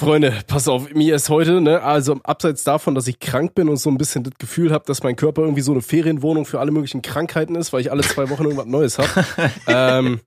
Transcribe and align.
Freunde, 0.00 0.32
pass 0.46 0.66
auf, 0.66 0.94
mir 0.94 1.14
ist 1.14 1.28
heute, 1.28 1.60
ne, 1.60 1.82
also 1.82 2.14
abseits 2.22 2.64
davon, 2.64 2.94
dass 2.94 3.06
ich 3.06 3.20
krank 3.20 3.54
bin 3.54 3.68
und 3.68 3.76
so 3.76 3.90
ein 3.90 3.98
bisschen 3.98 4.24
das 4.24 4.32
Gefühl 4.38 4.72
habe, 4.72 4.82
dass 4.86 5.02
mein 5.02 5.14
Körper 5.14 5.42
irgendwie 5.42 5.60
so 5.60 5.72
eine 5.72 5.82
Ferienwohnung 5.82 6.46
für 6.46 6.58
alle 6.58 6.70
möglichen 6.70 7.02
Krankheiten 7.02 7.54
ist, 7.54 7.74
weil 7.74 7.82
ich 7.82 7.92
alle 7.92 8.00
zwei 8.00 8.30
Wochen 8.30 8.44
irgendwas 8.44 8.64
Neues 8.64 8.98
habe, 8.98 9.26
ähm, 9.66 10.20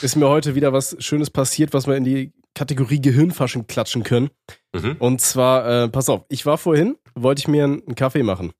ist 0.00 0.16
mir 0.16 0.26
heute 0.26 0.54
wieder 0.54 0.72
was 0.72 0.96
Schönes 1.00 1.28
passiert, 1.28 1.74
was 1.74 1.86
wir 1.86 1.96
in 1.96 2.04
die 2.04 2.32
Kategorie 2.54 2.98
Gehirnfaschen 3.02 3.66
klatschen 3.66 4.04
können. 4.04 4.30
Mhm. 4.72 4.96
Und 4.98 5.20
zwar, 5.20 5.84
äh, 5.84 5.88
pass 5.88 6.08
auf, 6.08 6.24
ich 6.30 6.46
war 6.46 6.56
vorhin, 6.56 6.96
wollte 7.14 7.40
ich 7.40 7.48
mir 7.48 7.64
einen 7.64 7.94
Kaffee 7.96 8.22
machen. 8.22 8.52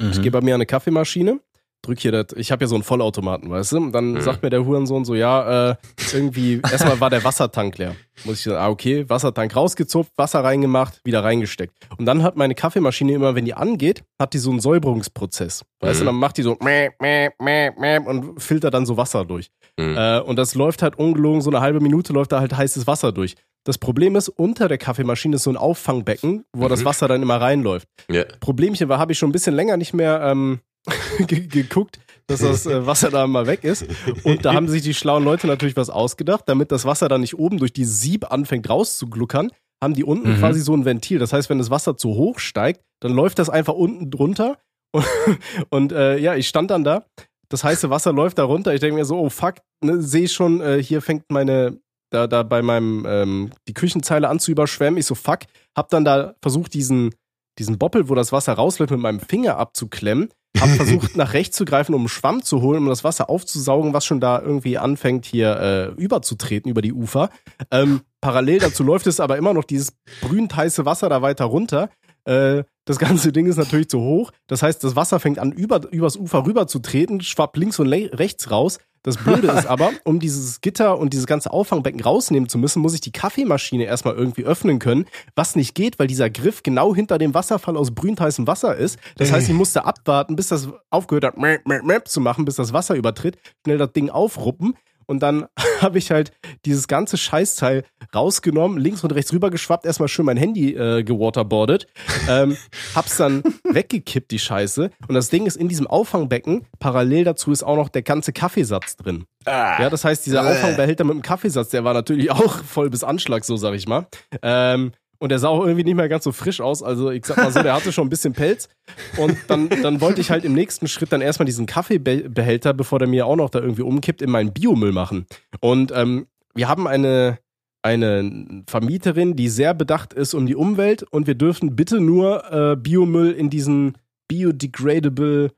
Mhm. 0.00 0.12
Ich 0.12 0.22
gehe 0.22 0.30
bei 0.30 0.40
mir 0.40 0.54
an 0.54 0.62
eine 0.62 0.66
Kaffeemaschine 0.66 1.40
drück 1.86 2.00
hier 2.00 2.12
das, 2.12 2.26
ich 2.36 2.50
habe 2.50 2.64
ja 2.64 2.68
so 2.68 2.74
einen 2.74 2.84
Vollautomaten, 2.84 3.50
weißt 3.50 3.72
du? 3.72 3.76
Und 3.78 3.92
dann 3.92 4.12
mhm. 4.12 4.20
sagt 4.20 4.42
mir 4.42 4.50
der 4.50 4.64
Hurensohn 4.64 5.04
so, 5.04 5.14
ja, 5.14 5.70
äh, 5.70 5.76
irgendwie, 6.12 6.60
erstmal 6.70 7.00
war 7.00 7.10
der 7.10 7.24
Wassertank 7.24 7.78
leer. 7.78 7.96
Muss 8.24 8.38
ich 8.38 8.44
sagen, 8.44 8.56
ah, 8.56 8.68
okay, 8.68 9.08
Wassertank 9.08 9.54
rausgezupft, 9.54 10.12
Wasser 10.16 10.42
reingemacht, 10.42 11.00
wieder 11.04 11.24
reingesteckt. 11.24 11.74
Und 11.98 12.06
dann 12.06 12.22
hat 12.22 12.36
meine 12.36 12.54
Kaffeemaschine 12.54 13.12
immer, 13.12 13.34
wenn 13.34 13.44
die 13.44 13.54
angeht, 13.54 14.04
hat 14.18 14.34
die 14.34 14.38
so 14.38 14.50
einen 14.50 14.60
Säuberungsprozess. 14.60 15.64
Weißt 15.80 16.00
du, 16.00 16.04
mhm. 16.04 16.06
dann 16.06 16.16
macht 16.16 16.36
die 16.36 16.42
so 16.42 16.56
mäh, 16.62 16.90
mäh, 17.00 17.30
mäh, 17.40 17.70
mäh, 17.78 17.98
und 17.98 18.40
filtert 18.40 18.74
dann 18.74 18.86
so 18.86 18.96
Wasser 18.96 19.24
durch. 19.24 19.50
Mhm. 19.78 19.96
Äh, 19.96 20.20
und 20.20 20.36
das 20.36 20.54
läuft 20.54 20.82
halt 20.82 20.96
ungelogen, 20.98 21.42
so 21.42 21.50
eine 21.50 21.60
halbe 21.60 21.80
Minute 21.80 22.12
läuft 22.12 22.32
da 22.32 22.40
halt 22.40 22.56
heißes 22.56 22.86
Wasser 22.86 23.12
durch. 23.12 23.34
Das 23.64 23.78
Problem 23.78 24.14
ist, 24.14 24.28
unter 24.28 24.68
der 24.68 24.78
Kaffeemaschine 24.78 25.36
ist 25.36 25.44
so 25.44 25.50
ein 25.50 25.56
Auffangbecken, 25.56 26.44
wo 26.52 26.66
mhm. 26.66 26.68
das 26.68 26.84
Wasser 26.84 27.08
dann 27.08 27.22
immer 27.22 27.40
reinläuft. 27.40 27.88
Yeah. 28.10 28.26
Problemchen 28.40 28.88
war, 28.88 28.98
habe 28.98 29.12
ich 29.12 29.18
schon 29.18 29.30
ein 29.30 29.32
bisschen 29.32 29.54
länger 29.54 29.78
nicht 29.78 29.94
mehr 29.94 30.20
ähm, 30.22 30.60
geguckt, 31.26 31.98
dass 32.26 32.40
das 32.40 32.66
äh, 32.66 32.86
Wasser 32.86 33.10
da 33.10 33.26
mal 33.26 33.46
weg 33.46 33.64
ist. 33.64 33.86
Und 34.22 34.44
da 34.44 34.54
haben 34.54 34.68
sich 34.68 34.82
die 34.82 34.94
schlauen 34.94 35.24
Leute 35.24 35.46
natürlich 35.46 35.76
was 35.76 35.90
ausgedacht, 35.90 36.44
damit 36.46 36.72
das 36.72 36.84
Wasser 36.84 37.08
dann 37.08 37.20
nicht 37.20 37.38
oben 37.38 37.58
durch 37.58 37.72
die 37.72 37.84
Sieb 37.84 38.30
anfängt 38.30 38.68
rauszugluckern, 38.68 39.50
haben 39.82 39.94
die 39.94 40.04
unten 40.04 40.32
mhm. 40.32 40.38
quasi 40.38 40.60
so 40.60 40.74
ein 40.74 40.84
Ventil. 40.84 41.18
Das 41.18 41.32
heißt, 41.32 41.50
wenn 41.50 41.58
das 41.58 41.70
Wasser 41.70 41.96
zu 41.96 42.10
hoch 42.10 42.38
steigt, 42.38 42.82
dann 43.00 43.12
läuft 43.12 43.38
das 43.38 43.50
einfach 43.50 43.74
unten 43.74 44.10
drunter. 44.10 44.58
Und, 44.92 45.06
und 45.70 45.92
äh, 45.92 46.18
ja, 46.18 46.34
ich 46.34 46.48
stand 46.48 46.70
dann 46.70 46.84
da. 46.84 47.04
Das 47.48 47.64
heiße 47.64 47.90
Wasser 47.90 48.12
läuft 48.12 48.38
da 48.38 48.44
runter. 48.44 48.74
Ich 48.74 48.80
denke 48.80 48.96
mir 48.96 49.04
so, 49.04 49.18
oh 49.18 49.30
fuck, 49.30 49.56
ne, 49.82 50.00
sehe 50.02 50.24
ich 50.24 50.32
schon, 50.32 50.60
äh, 50.60 50.82
hier 50.82 51.02
fängt 51.02 51.24
meine, 51.30 51.78
da, 52.10 52.26
da 52.26 52.42
bei 52.42 52.62
meinem, 52.62 53.04
ähm, 53.06 53.50
die 53.68 53.74
Küchenzeile 53.74 54.28
an 54.28 54.40
zu 54.40 54.50
überschwemmen. 54.50 54.98
Ich 54.98 55.06
so, 55.06 55.14
fuck, 55.14 55.40
hab 55.76 55.90
dann 55.90 56.04
da 56.04 56.34
versucht, 56.40 56.74
diesen, 56.74 57.14
diesen 57.58 57.78
Boppel, 57.78 58.08
wo 58.08 58.14
das 58.14 58.32
Wasser 58.32 58.54
rausläuft, 58.54 58.90
mit 58.90 59.00
meinem 59.00 59.20
Finger 59.20 59.56
abzuklemmen 59.58 60.28
hab 60.60 60.68
versucht, 60.76 61.16
nach 61.16 61.32
rechts 61.32 61.56
zu 61.56 61.64
greifen, 61.64 61.94
um 61.94 62.02
einen 62.02 62.08
Schwamm 62.08 62.42
zu 62.42 62.62
holen, 62.62 62.82
um 62.82 62.88
das 62.88 63.04
Wasser 63.04 63.28
aufzusaugen, 63.30 63.92
was 63.92 64.04
schon 64.04 64.20
da 64.20 64.40
irgendwie 64.40 64.78
anfängt, 64.78 65.26
hier 65.26 65.56
äh, 65.96 66.00
überzutreten 66.00 66.70
über 66.70 66.82
die 66.82 66.92
Ufer. 66.92 67.30
Ähm, 67.70 68.02
parallel 68.20 68.60
dazu 68.60 68.82
läuft 68.82 69.06
es 69.06 69.20
aber 69.20 69.36
immer 69.36 69.54
noch 69.54 69.64
dieses 69.64 69.92
brühend 70.20 70.54
heiße 70.54 70.84
Wasser 70.84 71.08
da 71.08 71.22
weiter 71.22 71.46
runter. 71.46 71.90
Äh, 72.24 72.64
das 72.84 72.98
ganze 72.98 73.32
Ding 73.32 73.46
ist 73.46 73.56
natürlich 73.56 73.88
zu 73.88 74.00
hoch. 74.00 74.30
Das 74.46 74.62
heißt, 74.62 74.82
das 74.84 74.96
Wasser 74.96 75.20
fängt 75.20 75.38
an, 75.38 75.52
über, 75.52 75.90
übers 75.90 76.16
Ufer 76.16 76.44
rüber 76.46 76.66
zu 76.66 76.78
treten, 76.80 77.20
schwappt 77.20 77.56
links 77.56 77.78
und 77.78 77.88
rechts 77.88 78.50
raus. 78.50 78.78
Das 79.04 79.18
Blöde 79.18 79.48
ist 79.48 79.66
aber, 79.66 79.90
um 80.04 80.18
dieses 80.18 80.62
Gitter 80.62 80.98
und 80.98 81.12
dieses 81.12 81.26
ganze 81.26 81.52
Auffangbecken 81.52 82.00
rausnehmen 82.00 82.48
zu 82.48 82.56
müssen, 82.56 82.80
muss 82.80 82.94
ich 82.94 83.02
die 83.02 83.12
Kaffeemaschine 83.12 83.84
erstmal 83.84 84.14
irgendwie 84.14 84.44
öffnen 84.44 84.78
können, 84.78 85.04
was 85.36 85.56
nicht 85.56 85.74
geht, 85.74 85.98
weil 85.98 86.06
dieser 86.06 86.30
Griff 86.30 86.62
genau 86.62 86.94
hinter 86.94 87.18
dem 87.18 87.34
Wasserfall 87.34 87.76
aus 87.76 87.94
brühend 87.94 88.20
heißem 88.20 88.46
Wasser 88.46 88.76
ist. 88.76 88.98
Das 89.16 89.30
heißt, 89.30 89.48
ich 89.48 89.54
musste 89.54 89.84
abwarten, 89.84 90.36
bis 90.36 90.48
das 90.48 90.68
aufgehört 90.90 91.24
hat, 91.24 92.08
zu 92.08 92.20
machen, 92.20 92.46
bis 92.46 92.56
das 92.56 92.72
Wasser 92.72 92.94
übertritt, 92.94 93.36
schnell 93.62 93.78
das 93.78 93.92
Ding 93.92 94.08
aufruppen. 94.08 94.74
Und 95.06 95.22
dann 95.22 95.46
habe 95.80 95.98
ich 95.98 96.10
halt 96.10 96.32
dieses 96.64 96.88
ganze 96.88 97.16
Scheißteil 97.16 97.84
rausgenommen, 98.14 98.78
links 98.78 99.04
und 99.04 99.12
rechts 99.12 99.32
rüber 99.32 99.50
geschwappt, 99.50 99.86
erstmal 99.86 100.08
schön 100.08 100.26
mein 100.26 100.36
Handy 100.36 100.74
äh, 100.74 101.02
gewaterboardet, 101.02 101.86
ähm, 102.28 102.56
hab's 102.94 103.16
dann 103.16 103.42
weggekippt, 103.64 104.30
die 104.30 104.38
Scheiße. 104.38 104.90
Und 105.08 105.14
das 105.14 105.28
Ding 105.28 105.46
ist 105.46 105.56
in 105.56 105.68
diesem 105.68 105.86
Auffangbecken, 105.86 106.66
parallel 106.78 107.24
dazu 107.24 107.52
ist 107.52 107.62
auch 107.62 107.76
noch 107.76 107.88
der 107.88 108.02
ganze 108.02 108.32
Kaffeesatz 108.32 108.96
drin. 108.96 109.24
Ah. 109.44 109.80
Ja, 109.80 109.90
das 109.90 110.04
heißt, 110.04 110.24
dieser 110.26 110.48
Auffangbehälter 110.48 111.04
mit 111.04 111.14
dem 111.14 111.22
Kaffeesatz, 111.22 111.70
der 111.70 111.84
war 111.84 111.94
natürlich 111.94 112.30
auch 112.30 112.62
voll 112.64 112.90
bis 112.90 113.04
Anschlag, 113.04 113.44
so 113.44 113.56
sag 113.56 113.74
ich 113.74 113.86
mal. 113.86 114.06
Ähm, 114.42 114.92
und 115.24 115.30
der 115.30 115.38
sah 115.38 115.48
auch 115.48 115.64
irgendwie 115.64 115.84
nicht 115.84 115.94
mehr 115.94 116.10
ganz 116.10 116.24
so 116.24 116.32
frisch 116.32 116.60
aus. 116.60 116.82
Also 116.82 117.10
ich 117.10 117.24
sag 117.24 117.38
mal 117.38 117.50
so, 117.50 117.62
der 117.62 117.72
hatte 117.72 117.92
schon 117.92 118.06
ein 118.06 118.10
bisschen 118.10 118.34
Pelz. 118.34 118.68
Und 119.16 119.38
dann, 119.46 119.70
dann 119.70 120.02
wollte 120.02 120.20
ich 120.20 120.30
halt 120.30 120.44
im 120.44 120.52
nächsten 120.52 120.86
Schritt 120.86 121.12
dann 121.12 121.22
erstmal 121.22 121.46
diesen 121.46 121.64
Kaffeebehälter, 121.64 122.74
bevor 122.74 122.98
der 122.98 123.08
mir 123.08 123.24
auch 123.24 123.36
noch 123.36 123.48
da 123.48 123.58
irgendwie 123.58 123.80
umkippt, 123.80 124.20
in 124.20 124.30
meinen 124.30 124.52
Biomüll 124.52 124.92
machen. 124.92 125.24
Und 125.60 125.92
ähm, 125.96 126.26
wir 126.54 126.68
haben 126.68 126.86
eine, 126.86 127.38
eine 127.80 128.64
Vermieterin, 128.68 129.34
die 129.34 129.48
sehr 129.48 129.72
bedacht 129.72 130.12
ist 130.12 130.34
um 130.34 130.44
die 130.44 130.56
Umwelt 130.56 131.04
und 131.04 131.26
wir 131.26 131.36
dürfen 131.36 131.74
bitte 131.74 132.02
nur 132.02 132.52
äh, 132.52 132.76
Biomüll 132.76 133.32
in 133.32 133.48
diesen 133.48 133.96
biodegradable 134.28 135.52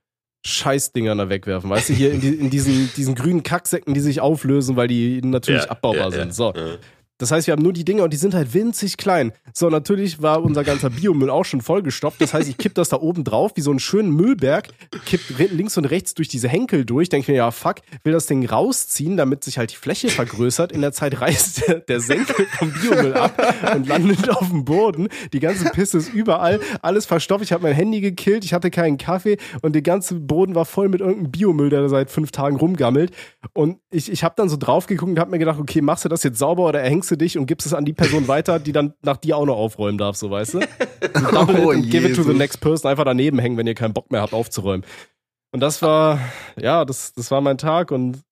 Scheißdingern 0.46 1.18
da 1.18 1.28
wegwerfen. 1.28 1.68
Weißt 1.68 1.88
du, 1.88 1.92
hier 1.92 2.12
in, 2.12 2.20
die, 2.20 2.28
in 2.28 2.50
diesen, 2.50 2.88
diesen 2.96 3.16
grünen 3.16 3.42
Kacksäcken, 3.42 3.94
die 3.94 4.00
sich 4.00 4.20
auflösen, 4.20 4.76
weil 4.76 4.86
die 4.86 5.20
natürlich 5.22 5.64
ja, 5.64 5.70
abbaubar 5.70 6.10
ja, 6.10 6.10
sind. 6.12 6.34
So. 6.34 6.52
Ja. 6.54 6.76
Das 7.18 7.30
heißt, 7.30 7.46
wir 7.46 7.52
haben 7.52 7.62
nur 7.62 7.72
die 7.72 7.84
Dinger 7.84 8.04
und 8.04 8.12
die 8.12 8.18
sind 8.18 8.34
halt 8.34 8.52
winzig 8.52 8.98
klein. 8.98 9.32
So, 9.54 9.70
natürlich 9.70 10.20
war 10.20 10.42
unser 10.42 10.64
ganzer 10.64 10.90
Biomüll 10.90 11.30
auch 11.30 11.44
schon 11.44 11.62
vollgestoppt. 11.62 12.20
Das 12.20 12.34
heißt, 12.34 12.48
ich 12.48 12.58
kipp 12.58 12.74
das 12.74 12.90
da 12.90 12.98
oben 12.98 13.24
drauf, 13.24 13.52
wie 13.54 13.62
so 13.62 13.70
einen 13.70 13.78
schönen 13.78 14.10
Müllberg, 14.10 14.68
kipp 15.06 15.20
links 15.38 15.78
und 15.78 15.86
rechts 15.86 16.14
durch 16.14 16.28
diese 16.28 16.48
Henkel 16.48 16.84
durch, 16.84 17.08
denke 17.08 17.32
mir, 17.32 17.38
ja, 17.38 17.50
fuck, 17.50 17.76
will 18.04 18.12
das 18.12 18.26
Ding 18.26 18.46
rausziehen, 18.46 19.16
damit 19.16 19.44
sich 19.44 19.56
halt 19.56 19.72
die 19.72 19.76
Fläche 19.76 20.08
vergrößert. 20.10 20.72
In 20.72 20.82
der 20.82 20.92
Zeit 20.92 21.20
reißt 21.20 21.68
der, 21.68 21.80
der 21.80 22.00
Senkel 22.00 22.46
vom 22.58 22.70
Biomüll 22.70 23.14
ab 23.14 23.40
und 23.74 23.86
landet 23.88 24.28
auf 24.28 24.48
dem 24.48 24.64
Boden. 24.64 25.08
Die 25.32 25.40
ganze 25.40 25.70
Pisse 25.70 25.98
ist 25.98 26.12
überall, 26.12 26.60
alles 26.82 27.06
verstopft. 27.06 27.44
Ich 27.44 27.52
habe 27.52 27.62
mein 27.62 27.74
Handy 27.74 28.00
gekillt, 28.00 28.44
ich 28.44 28.52
hatte 28.52 28.70
keinen 28.70 28.98
Kaffee 28.98 29.38
und 29.62 29.74
der 29.74 29.82
ganze 29.82 30.16
Boden 30.16 30.54
war 30.54 30.66
voll 30.66 30.90
mit 30.90 31.00
irgendeinem 31.00 31.30
Biomüll, 31.30 31.70
der 31.70 31.80
da 31.80 31.88
seit 31.88 32.10
fünf 32.10 32.30
Tagen 32.30 32.56
rumgammelt. 32.56 33.12
Und 33.54 33.78
ich, 33.90 34.12
ich 34.12 34.22
habe 34.22 34.34
dann 34.36 34.50
so 34.50 34.56
drauf 34.58 34.86
geguckt 34.86 35.12
und 35.12 35.18
habe 35.18 35.30
mir 35.30 35.38
gedacht, 35.38 35.58
okay, 35.58 35.80
machst 35.80 36.04
du 36.04 36.08
das 36.10 36.22
jetzt 36.22 36.38
sauber 36.38 36.66
oder 36.66 36.80
erhängst 36.80 37.05
du 37.10 37.16
dich 37.16 37.38
und 37.38 37.46
gibst 37.46 37.66
es 37.66 37.74
an 37.74 37.84
die 37.84 37.92
Person 37.92 38.28
weiter, 38.28 38.58
die 38.58 38.72
dann 38.72 38.94
nach 39.02 39.16
dir 39.16 39.36
auch 39.36 39.46
noch 39.46 39.56
aufräumen 39.56 39.98
darf, 39.98 40.16
so 40.16 40.30
weißt 40.30 40.54
du? 40.54 40.60
Double 41.32 41.60
oh, 41.64 41.72
it 41.72 41.90
give 41.90 42.08
it 42.08 42.16
to 42.16 42.22
the 42.22 42.34
next 42.34 42.60
person, 42.60 42.90
einfach 42.90 43.04
daneben 43.04 43.38
hängen, 43.38 43.56
wenn 43.56 43.66
ihr 43.66 43.74
keinen 43.74 43.94
Bock 43.94 44.10
mehr 44.10 44.22
habt 44.22 44.32
aufzuräumen. 44.32 44.84
Und 45.52 45.60
das 45.60 45.80
war, 45.82 46.20
ja, 46.60 46.84
das, 46.84 47.12
das 47.14 47.30
war 47.30 47.40
mein 47.40 47.58
Tag 47.58 47.90
und 47.90 48.22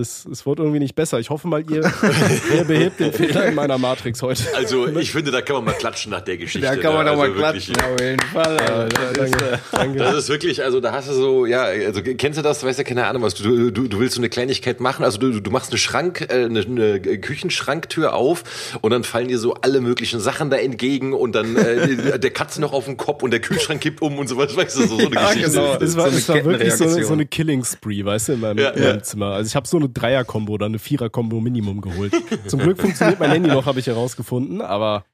es, 0.00 0.26
es 0.26 0.46
wird 0.46 0.58
irgendwie 0.58 0.78
nicht 0.78 0.94
besser. 0.94 1.18
Ich 1.18 1.30
hoffe 1.30 1.48
mal, 1.48 1.62
ihr, 1.70 1.82
ihr 2.54 2.64
behebt 2.64 3.00
den 3.00 3.12
Fehler 3.12 3.46
in 3.46 3.54
meiner 3.54 3.78
Matrix 3.78 4.22
heute. 4.22 4.42
Also, 4.56 4.86
ich 4.88 5.12
finde, 5.12 5.30
da 5.30 5.42
kann 5.42 5.56
man 5.56 5.66
mal 5.66 5.74
klatschen 5.74 6.10
nach 6.10 6.22
der 6.22 6.36
Geschichte. 6.36 6.66
Da 6.66 6.76
kann 6.76 6.94
man 6.94 7.06
da, 7.06 7.14
doch 7.14 7.20
also 7.20 7.34
mal 7.34 7.38
klatschen, 7.38 7.76
auf 7.76 8.00
jeden 8.00 8.20
Fall. 8.20 8.56
Ja, 8.56 8.84
das, 8.86 9.12
danke, 9.14 9.44
ist, 9.44 9.60
danke. 9.72 9.98
das 9.98 10.14
ist 10.16 10.28
wirklich, 10.28 10.62
also 10.62 10.80
da 10.80 10.92
hast 10.92 11.08
du 11.08 11.12
so, 11.12 11.46
ja, 11.46 11.62
also 11.62 12.02
kennst 12.02 12.38
du 12.38 12.42
das, 12.42 12.60
du 12.60 12.66
weißt 12.66 12.78
ja 12.78 12.84
keine 12.84 13.06
Ahnung 13.06 13.22
was, 13.22 13.34
du, 13.34 13.70
du, 13.70 13.88
du 13.88 14.00
willst 14.00 14.14
so 14.14 14.20
eine 14.20 14.28
Kleinigkeit 14.28 14.80
machen, 14.80 15.04
also 15.04 15.18
du, 15.18 15.40
du 15.40 15.50
machst 15.50 15.70
eine 15.70 15.78
Schrank, 15.78 16.26
äh, 16.28 16.44
eine, 16.44 16.60
eine 16.60 17.00
Küchenschranktür 17.00 18.14
auf 18.14 18.44
und 18.80 18.90
dann 18.90 19.04
fallen 19.04 19.28
dir 19.28 19.38
so 19.38 19.54
alle 19.54 19.80
möglichen 19.80 20.20
Sachen 20.20 20.50
da 20.50 20.56
entgegen 20.56 21.12
und 21.12 21.34
dann 21.34 21.56
äh, 21.56 22.18
der 22.18 22.30
Katze 22.30 22.60
noch 22.60 22.72
auf 22.72 22.86
den 22.86 22.96
Kopf 22.96 23.22
und 23.22 23.30
der 23.30 23.40
Kühlschrank 23.40 23.80
kippt 23.80 24.02
um 24.02 24.18
und 24.18 24.28
sowas, 24.28 24.56
weißt 24.56 24.78
du, 24.78 24.86
so, 24.86 24.98
so 24.98 25.06
eine 25.06 25.14
ja, 25.14 25.28
Geschichte. 25.28 25.50
Genau. 25.50 25.76
Das 25.76 25.96
war, 25.96 26.10
das 26.10 26.28
war 26.28 26.44
wirklich 26.44 26.74
so, 26.74 26.88
so 26.88 27.12
eine 27.12 27.26
Killing 27.26 27.64
Spree, 27.64 28.04
weißt 28.04 28.28
du, 28.28 28.32
in 28.32 28.40
meinem, 28.40 28.58
ja, 28.58 28.70
in 28.70 28.82
meinem 28.82 29.02
Zimmer. 29.02 29.32
Also 29.32 29.48
ich 29.48 29.56
habe 29.56 29.66
so 29.66 29.76
eine 29.76 29.88
Dreier-Kombo 29.92 30.52
oder 30.54 30.66
eine 30.66 30.78
Vierer-Kombo 30.78 31.40
Minimum 31.40 31.80
geholt. 31.80 32.12
Zum 32.46 32.60
Glück 32.60 32.80
funktioniert 32.80 33.20
mein 33.20 33.30
Handy 33.30 33.48
noch, 33.48 33.66
habe 33.66 33.80
ich 33.80 33.86
herausgefunden, 33.86 34.60
aber 34.60 35.04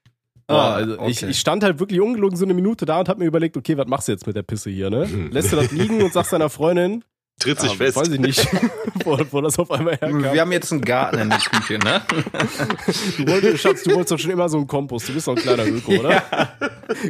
ah, 0.49 0.75
also 0.75 1.01
okay. 1.01 1.11
ich, 1.11 1.23
ich 1.23 1.39
stand 1.39 1.63
halt 1.63 1.81
wirklich 1.81 2.01
ungelogen 2.01 2.37
so 2.37 2.45
eine 2.45 2.55
Minute 2.55 2.87
da 2.87 3.01
und 3.01 3.09
habe 3.09 3.21
mir 3.21 3.27
überlegt, 3.27 3.57
okay, 3.57 3.77
was 3.77 3.87
machst 3.87 4.09
du 4.09 4.13
jetzt 4.13 4.27
mit 4.27 4.37
der 4.37 4.43
Pisse 4.43 4.71
hier, 4.71 4.91
ne? 4.91 5.07
Mhm. 5.07 5.31
Lässt 5.31 5.53
du 5.53 5.57
das 5.57 5.71
liegen 5.73 6.03
und 6.03 6.13
sagst 6.13 6.33
deiner 6.33 6.51
Freundin, 6.51 7.05
Tritt 7.39 7.61
sich 7.61 7.71
ah, 7.73 7.75
fest. 7.75 7.97
Weiß 7.97 8.09
ich 8.09 8.19
nicht, 8.19 8.49
wo, 9.05 9.19
wo, 9.31 9.41
das 9.43 9.59
auf 9.59 9.71
einmal 9.71 9.97
herkam. 9.97 10.23
Wir 10.23 10.41
haben 10.41 10.53
jetzt 10.53 10.73
einen 10.73 10.81
Garten 10.81 11.19
in 11.19 11.29
der 11.29 11.39
Küche, 11.39 11.79
ne? 11.79 12.01
du 13.19 13.29
wolltest, 13.29 13.63
Schatz, 13.63 13.83
du 13.83 13.91
wolltest 13.91 14.13
doch 14.13 14.19
schon 14.19 14.31
immer 14.31 14.49
so 14.49 14.57
einen 14.57 14.67
Kompost. 14.67 15.09
Du 15.09 15.13
bist 15.13 15.29
doch 15.29 15.37
ein 15.37 15.43
kleiner 15.43 15.67
Öko, 15.67 15.93
oder? 15.93 16.11
Ja. 16.13 16.53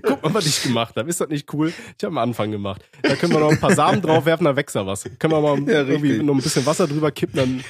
Guck 0.02 0.23
mal, 0.25 0.34
was 0.34 0.46
ich 0.46 0.62
gemacht 0.64 0.96
habe. 0.96 1.08
Ist 1.08 1.20
das 1.20 1.28
nicht 1.28 1.52
cool? 1.55 1.69
Ich 1.69 2.05
habe 2.05 2.12
am 2.12 2.19
Anfang 2.19 2.50
gemacht. 2.50 2.82
Da 3.02 3.14
können 3.14 3.34
wir 3.34 3.40
noch 3.40 3.50
ein 3.50 3.61
paar 3.61 3.75
Samen 3.75 4.02
draufwerfen, 4.02 4.44
dann 4.44 4.56
wächst 4.56 4.75
da 4.75 4.84
was. 4.84 5.05
Können 5.05 5.32
wir 5.32 5.40
mal 5.40 5.58
ja, 5.73 5.82
irgendwie 5.82 6.19
noch 6.19 6.34
ein 6.34 6.43
bisschen 6.43 6.67
Wasser 6.67 6.88
drüber 6.88 7.12
kippen, 7.12 7.37
dann 7.37 7.64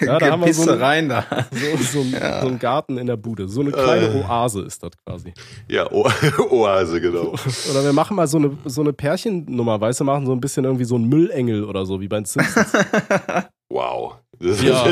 ja, 0.00 0.18
da 0.18 0.30
haben 0.30 0.44
wir 0.44 0.54
so, 0.54 0.72
rein 0.72 1.08
da. 1.08 1.24
So, 1.50 1.82
so, 1.82 2.00
ein, 2.00 2.12
ja. 2.12 2.40
so 2.42 2.48
ein 2.48 2.58
Garten 2.58 2.98
in 2.98 3.06
der 3.06 3.16
Bude. 3.16 3.48
So 3.48 3.60
eine 3.60 3.72
kleine 3.72 4.06
äh. 4.06 4.24
Oase 4.24 4.62
ist 4.62 4.82
das 4.82 4.90
quasi. 5.04 5.32
Ja, 5.68 5.90
o 5.90 6.06
Oase, 6.50 7.00
genau. 7.00 7.34
Oder 7.70 7.84
wir 7.84 7.92
machen 7.92 8.16
mal 8.16 8.26
so 8.26 8.38
eine, 8.38 8.56
so 8.64 8.82
eine 8.82 8.92
Pärchennummer, 8.92 9.80
weißt 9.80 10.00
du, 10.00 10.04
machen 10.04 10.26
so 10.26 10.32
ein 10.32 10.40
bisschen 10.40 10.64
irgendwie 10.64 10.84
so 10.84 10.96
ein 10.96 11.04
Müllengel 11.04 11.64
oder 11.64 11.86
so, 11.86 12.00
wie 12.00 12.08
bei 12.08 12.16
den 12.16 12.26
Simpsons. 12.26 12.72
wow. 13.70 14.16
Ja. 14.40 14.86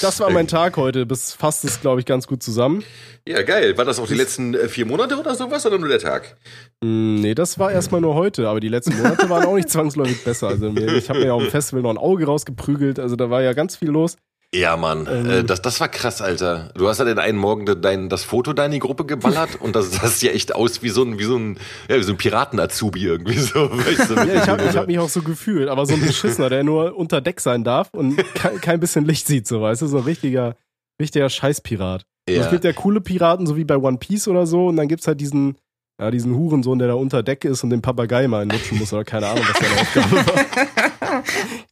das 0.00 0.20
war 0.20 0.30
mein 0.30 0.48
Tag 0.48 0.76
heute. 0.76 1.06
Das 1.06 1.32
fasst 1.32 1.64
es, 1.64 1.80
glaube 1.80 2.00
ich, 2.00 2.06
ganz 2.06 2.26
gut 2.26 2.42
zusammen. 2.42 2.82
Ja, 3.26 3.42
geil. 3.42 3.78
War 3.78 3.84
das 3.84 3.98
auch 3.98 4.06
die 4.06 4.14
letzten 4.14 4.54
äh, 4.54 4.68
vier 4.68 4.86
Monate 4.86 5.16
oder 5.16 5.34
sowas 5.34 5.64
oder 5.64 5.78
nur 5.78 5.88
der 5.88 5.98
Tag? 5.98 6.36
Mm, 6.82 7.16
nee, 7.16 7.34
das 7.34 7.58
war 7.58 7.72
erstmal 7.72 8.00
nur 8.00 8.14
heute, 8.14 8.48
aber 8.48 8.60
die 8.60 8.68
letzten 8.68 8.96
Monate 8.96 9.28
waren 9.30 9.44
auch 9.44 9.54
nicht 9.54 9.68
zwangsläufig 9.70 10.22
besser. 10.24 10.48
Also 10.48 10.68
ich 10.68 11.08
habe 11.08 11.20
mir 11.20 11.26
ja 11.26 11.32
auf 11.32 11.42
dem 11.42 11.50
Festival 11.50 11.82
noch 11.82 11.90
ein 11.90 11.98
Auge 11.98 12.26
rausgeprügelt, 12.26 12.98
also 12.98 13.16
da 13.16 13.30
war 13.30 13.42
ja 13.42 13.52
ganz 13.52 13.76
viel 13.76 13.90
los. 13.90 14.16
Ja, 14.54 14.76
Mann, 14.76 15.08
ähm, 15.10 15.30
äh, 15.30 15.44
das, 15.44 15.62
das 15.62 15.80
war 15.80 15.88
krass, 15.88 16.22
Alter. 16.22 16.70
Du 16.74 16.88
hast 16.88 16.98
ja 16.98 17.04
den 17.04 17.18
einen 17.18 17.36
Morgen 17.36 17.66
dein, 17.82 18.08
das 18.08 18.22
Foto 18.22 18.52
da 18.52 18.64
in 18.66 18.70
die 18.70 18.78
Gruppe 18.78 19.04
geballert 19.04 19.56
und 19.60 19.74
das, 19.74 19.90
sieht 19.90 20.30
ja 20.30 20.34
echt 20.34 20.54
aus 20.54 20.82
wie 20.82 20.90
so 20.90 21.02
ein, 21.02 21.18
wie 21.18 21.24
so 21.24 21.36
ein, 21.36 21.58
ja, 21.88 21.96
wie 21.96 22.02
so 22.04 22.12
ein 22.12 22.18
Piraten-Azubi 22.18 23.04
irgendwie 23.04 23.38
so. 23.38 23.68
Weißt 23.70 24.10
du, 24.10 24.14
ja, 24.28 24.42
ich 24.42 24.48
habe 24.48 24.72
hab 24.72 24.86
mich 24.86 24.98
auch 25.00 25.08
so 25.08 25.22
gefühlt, 25.22 25.68
aber 25.68 25.86
so 25.86 25.94
ein 25.94 26.00
Beschissener, 26.00 26.50
der 26.50 26.62
nur 26.62 26.96
unter 26.96 27.20
Deck 27.20 27.40
sein 27.40 27.64
darf 27.64 27.88
und 27.92 28.16
kein, 28.34 28.60
kein 28.60 28.80
bisschen 28.80 29.04
Licht 29.04 29.26
sieht, 29.26 29.48
so, 29.48 29.60
weißt 29.60 29.82
du, 29.82 29.86
so 29.88 29.98
ein 29.98 30.04
richtiger, 30.04 30.54
richtiger 31.02 31.28
Scheißpirat. 31.28 32.06
Ja. 32.28 32.36
Also 32.36 32.46
es 32.46 32.50
gibt 32.52 32.64
ja 32.64 32.72
coole 32.72 33.00
Piraten, 33.00 33.46
so 33.46 33.56
wie 33.56 33.64
bei 33.64 33.76
One 33.76 33.98
Piece 33.98 34.28
oder 34.28 34.46
so, 34.46 34.68
und 34.68 34.76
dann 34.76 34.86
gibt's 34.86 35.08
halt 35.08 35.20
diesen, 35.20 35.56
ja, 36.00 36.12
diesen 36.12 36.36
Hurensohn, 36.36 36.78
der 36.78 36.88
da 36.88 36.94
unter 36.94 37.24
Deck 37.24 37.44
ist 37.44 37.64
und 37.64 37.70
den 37.70 37.82
Papagei 37.82 38.28
mal 38.28 38.48
lutschen 38.48 38.78
muss 38.78 38.92
oder 38.92 39.04
keine 39.04 39.26
Ahnung, 39.26 39.44
was 39.48 39.58
seine 39.58 39.80
Aufgabe 39.80 40.26
war. 40.26 40.93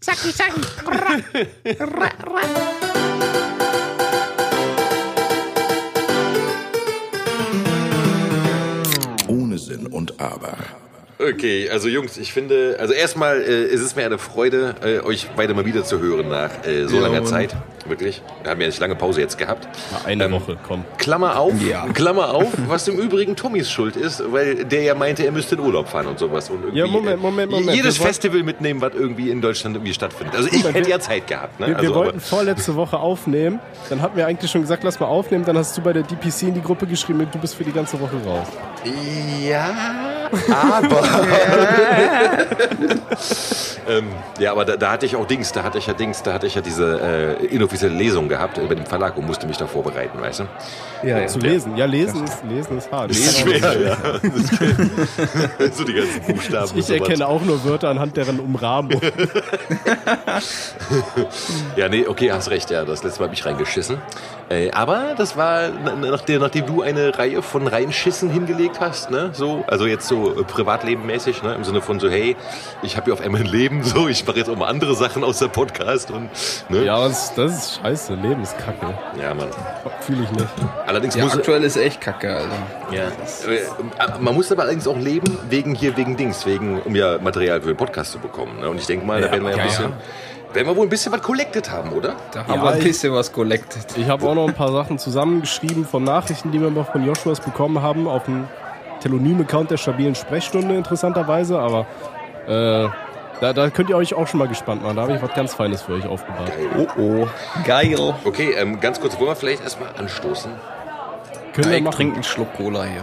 Saki, 0.01 0.31
Saki. 0.31 0.61
Ohne 9.29 9.59
Sinn 9.59 9.87
und 9.87 10.21
Aber. 10.21 10.57
Okay, 11.19 11.71
also 11.71 11.89
Jungs, 11.89 12.17
ich 12.19 12.33
finde, 12.33 12.77
also 12.81 12.93
erstmal 12.95 13.41
äh, 13.43 13.65
es 13.67 13.81
ist 13.81 13.97
mir 13.97 14.05
eine 14.05 14.19
Freude, 14.19 14.75
äh, 14.83 15.01
euch 15.01 15.29
beide 15.37 15.55
mal 15.55 15.65
wieder 15.65 15.85
zu 15.85 16.01
hören 16.01 16.29
nach 16.29 16.67
äh, 16.67 16.87
so 16.89 16.97
ja, 16.97 17.03
langer 17.03 17.25
Zeit. 17.25 17.55
Wirklich. 17.87 18.23
Wir 18.43 18.51
haben 18.51 18.61
ja 18.61 18.67
nicht 18.67 18.81
lange 18.81 18.95
Pause 18.95 19.21
jetzt 19.21 19.39
gehabt. 19.39 19.69
Eine 20.05 20.25
ähm, 20.25 20.33
Woche, 20.33 20.57
komm. 20.67 20.85
Klammer 20.99 21.39
auf, 21.39 21.55
ja. 21.63 21.87
Klammer 21.93 22.35
auf, 22.35 22.53
was 22.69 22.87
im 22.89 22.99
Übrigen 22.99 23.37
Tommys 23.37 23.71
Schuld 23.71 23.97
ist, 23.97 24.23
weil 24.33 24.65
der 24.65 24.83
ja 24.83 24.95
meinte, 24.95 25.25
er 25.25 25.33
müsste 25.33 25.57
in 25.57 25.61
Urlaub 25.61 25.89
fahren 25.89 26.07
und 26.07 26.19
sowas. 26.19 26.51
Und 26.51 26.63
irgendwie, 26.63 26.79
ja, 26.79 26.87
Moment, 26.87 27.21
Moment, 27.21 27.51
Moment. 27.51 27.77
Jedes 27.77 27.99
Festival 27.99 28.43
mitnehmen, 28.43 28.81
was 28.81 28.95
irgendwie 28.95 29.31
in 29.31 29.41
Deutschland 29.41 29.77
irgendwie 29.77 29.95
stattfindet. 29.95 30.37
Also 30.37 30.49
ich 30.51 30.65
hätte 30.65 30.89
ja 30.89 31.01
Zeit 31.01 31.27
gehabt. 31.27 31.61
Ne? 31.61 31.69
Wir, 31.69 31.77
also, 31.77 31.89
wir 31.89 31.95
wollten 31.95 32.21
vorletzte 32.21 32.77
Woche 32.77 32.99
aufnehmen. 32.99 33.61
Dann 33.89 34.03
hatten 34.03 34.17
wir 34.17 34.27
eigentlich 34.27 34.51
schon 34.51 34.63
gesagt, 34.63 34.85
lass 34.85 35.01
mal 35.01 35.07
aufnehmen. 35.07 35.45
Dann 35.45 35.59
hast 35.59 35.77
du 35.77 35.83
bei 35.83 35.93
der 35.93 36.03
DPC 36.03 36.43
in 36.43 36.55
die 36.55 36.63
Gruppe 36.63 36.87
geschrieben, 36.87 37.27
du 37.31 37.39
bist 37.39 37.55
für 37.55 37.65
die 37.65 37.73
ganze 37.73 38.01
Woche 38.01 38.17
raus. 38.25 38.47
Ja, 39.41 39.75
aber. 40.51 41.03
ähm, 43.89 44.07
ja, 44.39 44.53
aber 44.53 44.65
da, 44.65 44.77
da, 44.77 44.93
hatte 44.93 45.07
ich 45.07 45.17
auch 45.17 45.27
Dings, 45.27 45.53
da 45.53 45.63
hatte 45.63 45.79
ich 45.79 45.87
ja 45.87 45.93
Dings, 45.95 46.23
da 46.23 46.33
hatte 46.33 46.47
ich 46.47 46.55
ja 46.55 46.61
diese 46.63 47.39
äh, 47.41 47.47
inoffizielle 47.73 47.95
Lesung 47.95 48.29
gehabt 48.29 48.59
über 48.59 48.75
den 48.75 48.85
Verlag 48.87 49.17
und 49.17 49.27
musste 49.27 49.47
mich 49.47 49.57
da 49.57 49.67
vorbereiten, 49.67 50.21
weißt 50.21 50.41
du? 50.41 50.45
Ja, 51.03 51.21
ja. 51.21 51.27
zu 51.27 51.39
lesen. 51.39 51.77
Ja, 51.77 51.87
lesen 51.87 52.25
ist, 52.25 52.45
lesen 52.45 52.79
ist 52.79 52.93
hart. 52.93 53.09
Lesen 53.09 53.25
ist 53.25 53.39
schwer, 53.41 53.81
ja. 53.81 53.97
so 55.73 55.85
die 55.85 55.95
ganzen 55.95 56.23
Buchstaben. 56.23 56.71
Ich, 56.75 56.89
ich 56.91 57.01
erkenne 57.01 57.27
auch 57.27 57.43
nur 57.43 57.65
Wörter 57.65 57.89
anhand 57.89 58.17
deren 58.17 58.39
Umrahmung. 58.41 59.01
ja, 61.77 61.89
nee, 61.89 62.07
okay, 62.07 62.31
hast 62.31 62.51
recht, 62.51 62.71
ja. 62.71 62.85
Das 62.85 63.03
letzte 63.03 63.21
Mal 63.21 63.27
habe 63.27 63.35
ich 63.35 63.45
reingeschissen. 63.45 63.99
Äh, 64.53 64.71
aber 64.73 65.15
das 65.17 65.37
war, 65.37 65.71
nachdem, 65.71 66.41
nachdem 66.41 66.67
du 66.67 66.83
eine 66.83 67.19
Reihe 67.19 67.41
von 67.43 67.67
Reinschissen 67.67 68.29
hingelegt 68.29 68.81
hast, 68.81 69.11
ne? 69.11 69.31
So, 69.33 69.65
also 69.67 69.87
jetzt 69.87 70.07
so 70.07 70.39
äh, 70.39 70.45
privatlebenmäßig, 70.45 71.43
ne? 71.43 71.55
Im 71.55 71.65
Sinne 71.65 71.81
von 71.81 71.99
so, 72.01 72.11
hey, 72.11 72.37
ich 72.83 72.97
habe 72.97 73.07
hier 73.07 73.15
auf 73.15 73.23
einmal 73.23 73.41
ein 73.41 73.47
Leben, 73.47 73.83
so, 73.85 74.09
ich 74.09 74.27
mache 74.27 74.39
jetzt 74.39 74.51
auch 74.51 74.57
mal 74.57 74.69
andere 74.69 74.95
Sachen 74.95 75.25
aus 75.25 75.39
der 75.39 75.49
Podcast 75.49 76.11
und, 76.11 76.29
ne? 76.69 76.85
Ja, 76.85 77.09
das, 77.09 77.35
das 77.35 77.57
ist 77.57 77.62
scheiße, 77.71 78.15
Leben 78.15 78.43
ist 78.43 78.57
kacke. 78.59 78.95
Ja, 79.21 79.35
Mann. 79.35 79.49
Fühle 80.01 80.25
ich 80.25 80.31
nicht. 80.33 80.49
Allerdings 80.87 81.15
ja, 81.15 81.25
muss 81.25 81.35
aktuell 81.35 81.63
ist 81.65 81.77
echt 81.77 82.01
kacke, 82.01 82.35
also. 82.35 82.49
Ja. 82.91 83.05
Äh, 83.05 84.21
man 84.21 84.35
muss 84.35 84.51
aber 84.51 84.63
allerdings 84.63 84.87
auch 84.87 84.99
leben 84.99 85.39
wegen 85.49 85.75
hier, 85.75 85.97
wegen 85.97 86.17
Dings, 86.17 86.47
wegen, 86.47 86.81
um 86.83 86.95
ja 86.95 87.19
Material 87.19 87.61
für 87.61 87.69
den 87.69 87.77
Podcast 87.77 88.13
zu 88.13 88.19
bekommen, 88.19 88.61
ne? 88.61 88.69
Und 88.69 88.79
ich 88.79 88.87
denke 88.87 89.07
mal, 89.07 89.21
ja, 89.21 89.27
da 89.27 89.33
werden 89.33 89.45
wir 89.45 89.57
ja 89.57 89.63
ein 89.63 89.69
bisschen... 89.69 89.93
Werden 90.53 90.67
wir 90.67 90.77
wohl 90.77 90.87
ein 90.87 90.91
bisschen 90.91 91.11
was 91.13 91.23
collected 91.23 91.71
haben, 91.71 91.93
oder? 91.93 92.15
Da 92.33 92.47
haben 92.47 92.55
ja, 92.57 92.63
wir 92.63 92.71
ein 92.73 92.83
bisschen 92.83 93.15
was 93.15 93.33
collected. 93.33 93.87
Ich 93.97 94.07
habe 94.07 94.29
auch 94.29 94.35
noch 94.35 94.47
ein 94.47 94.53
paar 94.53 94.71
Sachen 94.71 94.99
zusammengeschrieben 94.99 95.87
von 95.87 96.05
Nachrichten, 96.05 96.53
die 96.53 96.61
wir 96.61 96.69
noch 96.69 96.93
von 96.93 97.07
Joshuas 97.07 97.41
bekommen 97.41 97.81
haben, 97.81 98.07
auf 98.07 98.25
dem 98.25 98.47
Telonym-Account 99.01 99.71
der 99.71 99.79
stabilen 99.79 100.15
Sprechstunde, 100.15 100.77
interessanterweise. 100.77 101.59
Aber 101.59 101.87
äh, 102.47 102.87
da, 103.43 103.53
da 103.53 103.71
könnt 103.71 103.91
ihr 103.91 103.97
euch 103.97 104.15
auch 104.15 104.29
schon 104.29 104.39
mal 104.39 104.47
gespannt 104.47 104.83
machen. 104.83 104.95
Da 104.95 105.03
habe 105.03 105.17
ich 105.17 105.23
was 105.23 105.35
ganz 105.35 105.53
Feines 105.53 105.83
für 105.83 105.95
euch 105.95 106.07
aufgebaut. 106.07 106.47
Geil. 106.47 106.89
Oh 106.97 107.01
oh. 107.01 107.29
Geil. 107.65 108.15
Okay, 108.25 108.53
ähm, 108.57 108.79
ganz 108.79 109.01
kurz, 109.01 109.19
wollen 109.19 109.31
wir 109.31 109.37
vielleicht 109.37 109.65
erstmal 109.65 109.89
anstoßen? 109.97 110.53
Können 111.53 111.73
ja, 111.73 111.81
wir 111.81 111.91
trinken 111.91 112.15
einen 112.15 112.23
Schluck 112.23 112.55
Cola 112.55 112.85
hier. 112.85 113.03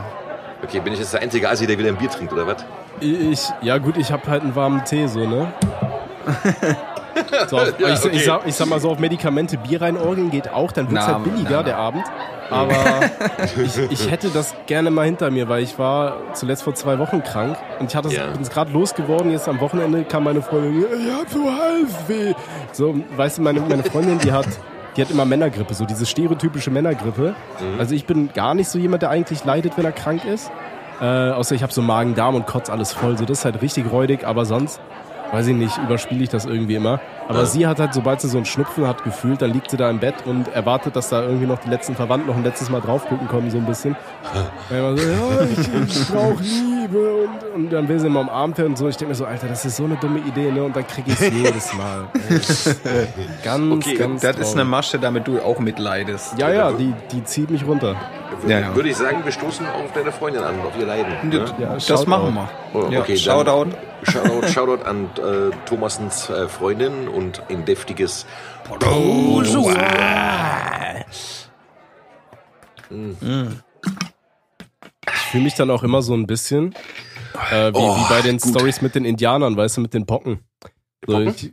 Okay, 0.64 0.80
bin 0.80 0.94
ich 0.94 1.00
jetzt 1.00 1.14
der 1.14 1.22
einzige 1.22 1.50
Asi, 1.50 1.68
der 1.68 1.78
wieder 1.78 1.90
ein 1.90 1.98
Bier 1.98 2.10
trinkt, 2.10 2.32
oder 2.32 2.48
was? 2.48 2.66
Ich, 3.02 3.50
ja 3.62 3.78
gut, 3.80 3.98
ich 3.98 4.14
habe 4.14 4.26
halt 4.28 4.44
einen 4.44 4.56
warmen 4.56 4.84
Tee, 4.86 5.08
so, 5.08 5.28
ne? 5.28 5.52
So, 7.48 7.58
ja, 7.80 7.94
ich, 7.94 8.00
okay. 8.00 8.10
ich, 8.12 8.26
sag, 8.26 8.48
ich, 8.48 8.56
sag, 8.56 8.68
mal 8.68 8.80
so, 8.80 8.90
auf 8.90 9.00
Medikamente 9.00 9.58
Bier 9.58 9.82
reinorgeln 9.82 10.32
geht 10.32 10.52
auch, 10.52 10.72
dann 10.72 10.90
wird 10.90 11.02
es 11.02 11.08
halt 11.08 11.24
billiger, 11.24 11.58
na, 11.58 11.64
der 11.64 11.78
Abend. 11.78 12.04
Aber 12.50 12.74
ich, 13.64 13.78
ich, 13.92 14.12
hätte 14.12 14.30
das 14.30 14.56
gerne 14.66 14.90
mal 14.90 15.06
hinter 15.06 15.30
mir, 15.30 15.50
weil 15.50 15.64
ich 15.64 15.78
war 15.78 16.18
zuletzt 16.34 16.64
vor 16.64 16.74
zwei 16.76 16.98
Wochen 17.00 17.24
krank 17.24 17.58
und 17.80 17.90
ich 17.90 17.96
hatte 17.96 18.10
ja. 18.10 18.28
bin 18.28 18.44
gerade 18.44 18.72
losgeworden. 18.72 19.32
Jetzt 19.32 19.48
am 19.48 19.60
Wochenende 19.60 20.04
kam 20.04 20.24
meine 20.24 20.42
Freundin, 20.42 20.84
ich 20.84 21.14
hab 21.14 21.30
so 21.30 21.46
Halsweh. 21.46 22.34
So, 22.72 22.96
weißt 23.16 23.38
du, 23.38 23.42
meine, 23.44 23.60
meine 23.62 23.84
Freundin, 23.84 24.18
die 24.20 24.32
hat, 24.32 24.48
die 24.96 25.02
hat 25.02 25.12
immer 25.12 25.26
Männergrippe, 25.26 25.74
so 25.74 25.86
diese 25.86 26.06
stereotypische 26.06 26.72
Männergrippe. 26.72 27.36
Mhm. 27.60 27.80
Also 27.80 27.94
ich 27.94 28.06
bin 28.06 28.34
gar 28.34 28.56
nicht 28.56 28.70
so 28.70 28.80
jemand, 28.80 29.04
der 29.04 29.12
eigentlich 29.12 29.46
leidet, 29.46 29.78
wenn 29.78 29.86
er 29.86 29.92
krank 29.92 30.26
ist. 30.26 30.52
Äh, 31.02 31.06
außer 31.06 31.56
ich 31.56 31.64
habe 31.64 31.72
so 31.72 31.82
Magen, 31.82 32.16
Darm 32.16 32.36
und 32.36 32.46
Kotz 32.46 32.70
alles 32.70 32.92
voll. 32.94 33.18
So, 33.18 33.26
das 33.26 33.40
ist 33.40 33.46
halt 33.46 33.62
richtig 33.62 33.92
räudig, 33.92 34.26
aber 34.26 34.46
sonst 34.46 34.82
weiß 35.32 35.48
ich 35.48 35.56
nicht, 35.56 35.78
überspiele 35.78 36.24
ich 36.24 36.30
das 36.30 36.46
irgendwie 36.46 36.76
immer. 36.76 37.00
Aber 37.28 37.40
ja. 37.40 37.46
sie 37.46 37.68
hat 37.68 37.80
halt, 37.80 37.94
sobald 37.94 38.22
sie 38.22 38.30
so 38.30 38.38
einen 38.38 38.46
Schnupfen 38.46 38.88
hat 38.88 39.04
gefühlt, 39.04 39.42
dann 39.42 39.52
liegt 39.52 39.72
sie 39.72 39.78
da 39.78 39.90
im 39.90 40.00
Bett 40.00 40.16
und 40.26 40.48
erwartet, 40.50 40.96
dass 40.96 41.10
da 41.10 41.24
irgendwie 41.24 41.46
noch 41.46 41.60
die 41.60 41.70
letzten 41.70 41.96
Verwandten 41.96 42.28
noch 42.28 42.36
ein 42.36 42.44
letztes 42.44 42.70
Mal 42.70 42.82
drauf 42.82 43.06
gucken 43.08 43.28
kommen, 43.28 43.50
so 43.52 43.58
ein 43.58 43.66
bisschen. 43.66 43.96
Weil 44.70 44.98
so, 44.98 45.08
ja, 45.08 45.42
ich, 45.44 45.98
ich 45.98 46.08
brauche 46.08 46.44
Liebe 46.90 47.14
und, 47.24 47.56
und 47.56 47.70
dann 47.72 47.88
will 47.88 48.00
sie 48.00 48.08
immer 48.08 48.22
umarmt 48.22 48.58
werden 48.58 48.72
und 48.72 48.78
so. 48.78 48.88
Ich 48.88 48.98
denke 48.98 49.10
mir 49.12 49.16
so, 49.16 49.26
Alter, 49.26 49.48
das 49.48 49.66
ist 49.66 49.78
so 49.78 49.86
eine 49.86 49.96
dumme 49.98 50.20
Idee, 50.20 50.52
ne? 50.52 50.64
Und 50.64 50.76
dann 50.76 50.86
kriege 50.88 51.12
ich 51.12 51.20
es 51.22 51.34
jedes 51.34 51.74
Mal. 51.74 52.08
ganz, 53.44 53.72
okay, 53.74 53.96
ganz 53.96 54.22
Das 54.22 54.32
traurig. 54.32 54.48
ist 54.48 54.54
eine 54.56 54.66
Masche, 54.66 55.00
damit 55.00 55.28
du 55.28 55.40
auch 55.40 55.60
mitleidest. 55.60 56.38
Ja, 56.38 56.50
ja, 56.52 56.72
die, 56.72 56.94
die 57.12 57.24
zieht 57.24 57.50
mich 57.50 57.66
runter. 57.66 57.96
Ja, 58.48 58.60
ja. 58.60 58.76
Würde 58.76 58.90
ich 58.90 58.96
sagen, 58.98 59.22
wir 59.26 59.32
stoßen 59.32 59.66
auf 59.68 59.92
deine 59.94 60.12
Freundin 60.12 60.44
an, 60.44 60.60
auf 60.62 60.78
ihr 60.80 60.86
Leiden. 60.86 61.30
Ne? 61.30 61.46
Ja, 61.60 61.76
das 61.76 62.06
machen 62.08 62.34
wir. 62.34 62.50
Oh, 62.74 62.86
okay, 62.98 63.18
Shoutout. 63.18 63.72
Shoutout, 64.04 64.48
Shoutout 64.48 64.84
an 64.86 65.10
äh, 65.18 65.54
Thomasens 65.68 66.30
äh, 66.30 66.48
Freundin 66.48 67.10
und 67.10 67.42
ein 67.50 67.66
deftiges 67.66 68.26
Bonjour. 68.80 69.74
Mhm. 72.90 73.60
Fühle 75.32 75.44
mich 75.44 75.56
dann 75.56 75.70
auch 75.70 75.84
immer 75.84 76.02
so 76.02 76.14
ein 76.14 76.28
bisschen 76.28 76.74
äh, 77.52 77.72
wie, 77.72 77.78
oh, 77.78 77.96
wie 77.96 78.10
bei 78.10 78.22
den 78.22 78.40
Stories 78.40 78.82
mit 78.82 78.96
den 78.96 79.06
Indianern, 79.06 79.56
weißt 79.56 79.78
du, 79.78 79.82
mit 79.82 79.94
den 79.94 80.06
Pocken. 80.06 80.40
So, 81.06 81.20
ich, 81.22 81.52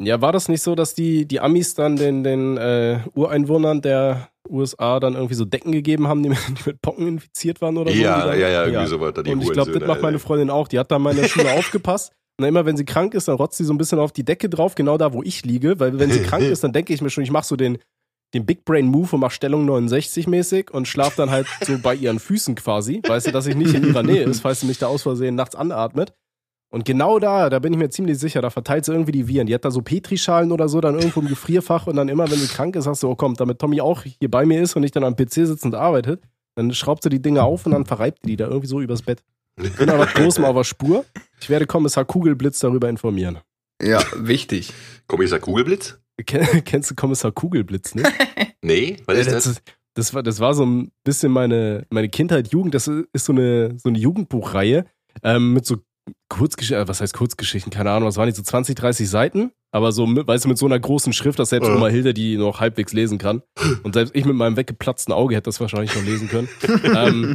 ja, 0.00 0.20
war 0.20 0.32
das 0.32 0.48
nicht 0.48 0.62
so, 0.62 0.74
dass 0.74 0.94
die, 0.94 1.26
die 1.26 1.40
Amis 1.40 1.74
dann 1.74 1.96
den, 1.96 2.24
den 2.24 2.56
äh, 2.56 3.00
Ureinwohnern 3.14 3.82
der 3.82 4.28
USA 4.48 4.98
dann 4.98 5.14
irgendwie 5.14 5.34
so 5.34 5.44
Decken 5.44 5.72
gegeben 5.72 6.08
haben, 6.08 6.22
die 6.22 6.30
mit, 6.30 6.38
die 6.48 6.70
mit 6.70 6.80
Pocken 6.80 7.06
infiziert 7.06 7.60
waren 7.60 7.76
oder 7.76 7.92
so? 7.92 7.98
Ja, 7.98 8.34
ja, 8.34 8.48
ja, 8.48 8.60
irgendwie 8.62 8.82
ja. 8.82 8.86
so 8.86 9.00
weiter. 9.00 9.20
Und 9.30 9.42
ich 9.42 9.52
glaube, 9.52 9.72
das 9.72 9.86
macht 9.86 10.02
meine 10.02 10.18
Freundin 10.18 10.50
auch. 10.50 10.68
Die 10.68 10.78
hat 10.78 10.90
da 10.90 10.98
mal 10.98 11.10
in 11.10 11.18
der 11.18 11.28
Schule 11.28 11.52
aufgepasst. 11.58 12.12
Und 12.38 12.46
immer 12.46 12.64
wenn 12.64 12.76
sie 12.76 12.86
krank 12.86 13.12
ist, 13.12 13.28
dann 13.28 13.36
rotzt 13.36 13.58
sie 13.58 13.64
so 13.64 13.74
ein 13.74 13.78
bisschen 13.78 13.98
auf 13.98 14.12
die 14.12 14.24
Decke 14.24 14.48
drauf, 14.48 14.74
genau 14.74 14.96
da, 14.96 15.12
wo 15.12 15.22
ich 15.22 15.44
liege. 15.44 15.78
Weil 15.78 15.98
wenn 15.98 16.10
sie 16.10 16.22
krank 16.22 16.44
ist, 16.50 16.64
dann 16.64 16.72
denke 16.72 16.94
ich 16.94 17.02
mir 17.02 17.10
schon, 17.10 17.22
ich 17.22 17.30
mache 17.30 17.46
so 17.46 17.56
den, 17.56 17.78
den 18.34 18.46
Big 18.46 18.64
Brain 18.64 18.86
Move 18.86 19.08
und 19.12 19.20
mache 19.20 19.34
Stellung 19.34 19.64
69 19.64 20.26
mäßig 20.26 20.70
und 20.72 20.86
schlaf 20.86 21.16
dann 21.16 21.30
halt 21.30 21.46
so 21.62 21.78
bei 21.78 21.94
ihren 21.94 22.18
Füßen 22.18 22.54
quasi. 22.54 23.02
Weißt 23.06 23.26
du, 23.26 23.32
dass 23.32 23.46
ich 23.46 23.56
nicht 23.56 23.74
in 23.74 23.86
ihrer 23.86 24.02
Nähe 24.02 24.22
ist, 24.22 24.40
falls 24.40 24.60
sie 24.60 24.66
mich 24.66 24.78
da 24.78 24.86
aus 24.86 25.02
Versehen 25.02 25.34
nachts 25.34 25.56
anatmet. 25.56 26.14
Und 26.72 26.84
genau 26.84 27.18
da, 27.18 27.50
da 27.50 27.58
bin 27.58 27.72
ich 27.72 27.78
mir 27.80 27.90
ziemlich 27.90 28.18
sicher, 28.18 28.40
da 28.40 28.50
verteilt 28.50 28.84
sie 28.84 28.92
irgendwie 28.92 29.10
die 29.10 29.26
Viren. 29.26 29.48
Die 29.48 29.54
hat 29.54 29.64
da 29.64 29.72
so 29.72 29.82
Petrischalen 29.82 30.52
oder 30.52 30.68
so, 30.68 30.80
dann 30.80 30.94
irgendwo 30.94 31.20
im 31.20 31.26
Gefrierfach 31.26 31.88
und 31.88 31.96
dann 31.96 32.08
immer, 32.08 32.30
wenn 32.30 32.38
sie 32.38 32.46
krank 32.46 32.76
ist, 32.76 32.84
sagst 32.84 33.02
du, 33.02 33.08
oh 33.08 33.16
komm, 33.16 33.34
damit 33.34 33.58
Tommy 33.58 33.80
auch 33.80 34.04
hier 34.04 34.30
bei 34.30 34.46
mir 34.46 34.62
ist 34.62 34.76
und 34.76 34.84
ich 34.84 34.92
dann 34.92 35.02
am 35.02 35.16
PC 35.16 35.32
sitzt 35.32 35.64
und 35.64 35.74
arbeitet, 35.74 36.22
dann 36.54 36.72
schraubt 36.72 37.02
sie 37.02 37.08
die 37.08 37.20
Dinge 37.20 37.42
auf 37.42 37.66
und 37.66 37.72
dann 37.72 37.86
verreibt 37.86 38.24
die 38.24 38.36
da 38.36 38.46
irgendwie 38.46 38.68
so 38.68 38.80
übers 38.80 39.02
Bett. 39.02 39.24
Ich 39.60 39.74
bin 39.76 39.90
aber 39.90 40.06
großem 40.06 40.44
auf 40.44 40.54
der 40.54 40.64
Spur. 40.64 41.04
Ich 41.40 41.50
werde 41.50 41.66
Kommissar 41.66 42.04
Kugelblitz 42.04 42.60
darüber 42.60 42.88
informieren. 42.88 43.38
Ja, 43.82 44.00
wichtig. 44.14 44.72
Kommissar 45.08 45.40
Kugelblitz? 45.40 45.98
Ken, 46.24 46.46
kennst 46.64 46.90
du 46.90 46.94
Kommissar 46.94 47.32
Kugelblitz, 47.32 47.94
ne? 47.94 48.02
nee, 48.62 48.96
was 49.06 49.18
ist 49.18 49.32
das? 49.32 49.44
das? 49.44 49.62
Das 49.94 50.14
war, 50.14 50.22
das 50.22 50.38
war 50.38 50.54
so 50.54 50.64
ein 50.64 50.92
bisschen 51.02 51.32
meine, 51.32 51.84
meine 51.90 52.08
Kindheit, 52.08 52.52
Jugend. 52.52 52.74
Das 52.74 52.86
ist 52.86 53.24
so 53.24 53.32
eine, 53.32 53.76
so 53.76 53.88
eine 53.88 53.98
Jugendbuchreihe 53.98 54.84
ähm, 55.24 55.52
mit 55.52 55.66
so 55.66 55.78
Kurzgeschichten, 56.28 56.84
äh, 56.84 56.88
was 56.88 57.00
heißt 57.00 57.14
Kurzgeschichten? 57.14 57.72
Keine 57.72 57.90
Ahnung, 57.90 58.08
was 58.08 58.16
waren 58.16 58.28
die 58.28 58.34
so 58.34 58.42
20, 58.42 58.74
30 58.74 59.08
Seiten? 59.08 59.50
Aber 59.72 59.92
so, 59.92 60.06
weißt 60.06 60.44
du, 60.44 60.48
mit 60.48 60.58
so 60.58 60.66
einer 60.66 60.78
großen 60.78 61.12
Schrift, 61.12 61.38
dass 61.38 61.50
selbst 61.50 61.68
Oma 61.68 61.88
Hilde 61.88 62.12
die 62.12 62.36
noch 62.36 62.60
halbwegs 62.60 62.92
lesen 62.92 63.18
kann. 63.18 63.42
Und 63.84 63.94
selbst 63.94 64.16
ich 64.16 64.24
mit 64.24 64.34
meinem 64.34 64.56
weggeplatzten 64.56 65.14
Auge 65.14 65.36
hätte 65.36 65.44
das 65.44 65.60
wahrscheinlich 65.60 65.94
noch 65.94 66.02
lesen 66.02 66.28
können. 66.28 66.48
ähm, 66.96 67.34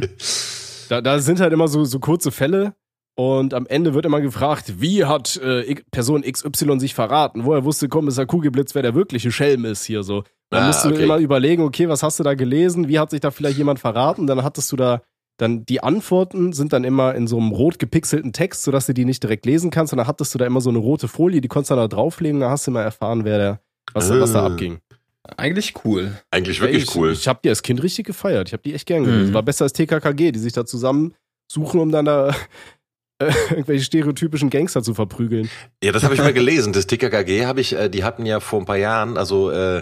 da, 0.88 1.00
da 1.00 1.18
sind 1.18 1.40
halt 1.40 1.52
immer 1.52 1.68
so, 1.68 1.84
so 1.84 1.98
kurze 1.98 2.30
Fälle. 2.30 2.74
Und 3.18 3.54
am 3.54 3.66
Ende 3.66 3.94
wird 3.94 4.04
immer 4.04 4.20
gefragt, 4.20 4.80
wie 4.80 5.06
hat 5.06 5.36
äh, 5.38 5.74
Person 5.90 6.22
XY 6.22 6.78
sich 6.78 6.94
verraten? 6.94 7.44
Woher 7.44 7.64
wusste 7.64 7.88
Kommissar 7.88 8.26
Kugelblitz, 8.26 8.74
wer 8.74 8.82
der 8.82 8.94
wirkliche 8.94 9.32
Schelm 9.32 9.64
ist 9.64 9.84
hier 9.84 10.02
so? 10.02 10.22
Dann 10.50 10.64
ah, 10.64 10.66
musst 10.66 10.84
du 10.84 10.90
okay. 10.90 11.02
immer 11.02 11.16
überlegen, 11.16 11.62
okay, 11.62 11.88
was 11.88 12.02
hast 12.02 12.20
du 12.20 12.22
da 12.22 12.34
gelesen? 12.34 12.88
Wie 12.88 12.98
hat 12.98 13.10
sich 13.10 13.20
da 13.20 13.30
vielleicht 13.30 13.56
jemand 13.58 13.80
verraten? 13.80 14.26
Dann 14.26 14.44
hattest 14.44 14.70
du 14.70 14.76
da 14.76 15.00
dann 15.38 15.66
die 15.66 15.82
Antworten 15.82 16.52
sind 16.52 16.72
dann 16.72 16.84
immer 16.84 17.14
in 17.14 17.26
so 17.26 17.38
einem 17.38 17.52
rot 17.52 17.78
gepixelten 17.78 18.32
Text, 18.32 18.62
sodass 18.62 18.86
du 18.86 18.94
die 18.94 19.04
nicht 19.04 19.22
direkt 19.22 19.44
lesen 19.44 19.70
kannst. 19.70 19.92
Und 19.92 19.98
dann 19.98 20.06
hattest 20.06 20.34
du 20.34 20.38
da 20.38 20.46
immer 20.46 20.60
so 20.60 20.70
eine 20.70 20.78
rote 20.78 21.08
Folie, 21.08 21.40
die 21.40 21.48
konntest 21.48 21.70
du 21.70 21.76
da 21.76 21.88
drauflegen. 21.88 22.40
Da 22.40 22.50
hast 22.50 22.66
du 22.66 22.70
mal 22.70 22.82
erfahren, 22.82 23.24
wer 23.24 23.38
der, 23.38 23.60
was, 23.92 24.10
äh. 24.10 24.20
was 24.20 24.32
da 24.32 24.46
abging. 24.46 24.78
Eigentlich 25.36 25.74
cool. 25.84 26.16
Eigentlich 26.30 26.60
wirklich 26.60 26.84
ich, 26.84 26.96
cool. 26.96 27.12
Ich 27.12 27.26
habe 27.26 27.40
die 27.42 27.48
als 27.48 27.62
Kind 27.62 27.82
richtig 27.82 28.06
gefeiert. 28.06 28.48
Ich 28.48 28.52
habe 28.52 28.62
die 28.62 28.74
echt 28.74 28.86
gern 28.86 29.04
gelesen. 29.04 29.30
Mhm. 29.30 29.34
War 29.34 29.42
besser 29.42 29.64
als 29.64 29.72
TKKG, 29.72 30.30
die 30.32 30.38
sich 30.38 30.52
da 30.52 30.64
zusammen 30.64 31.14
suchen, 31.50 31.80
um 31.80 31.90
dann 31.90 32.04
da 32.04 32.34
äh, 33.18 33.32
irgendwelche 33.50 33.84
stereotypischen 33.84 34.50
Gangster 34.50 34.82
zu 34.82 34.92
verprügeln. 34.92 35.48
Ja, 35.82 35.92
das 35.92 36.02
habe 36.02 36.14
ich 36.14 36.20
mal 36.20 36.32
gelesen. 36.34 36.72
Das 36.72 36.86
TKKG 36.86 37.46
habe 37.46 37.60
ich, 37.60 37.72
äh, 37.72 37.88
die 37.88 38.04
hatten 38.04 38.26
ja 38.26 38.40
vor 38.40 38.60
ein 38.60 38.66
paar 38.66 38.76
Jahren, 38.76 39.16
also 39.16 39.50
äh, 39.50 39.78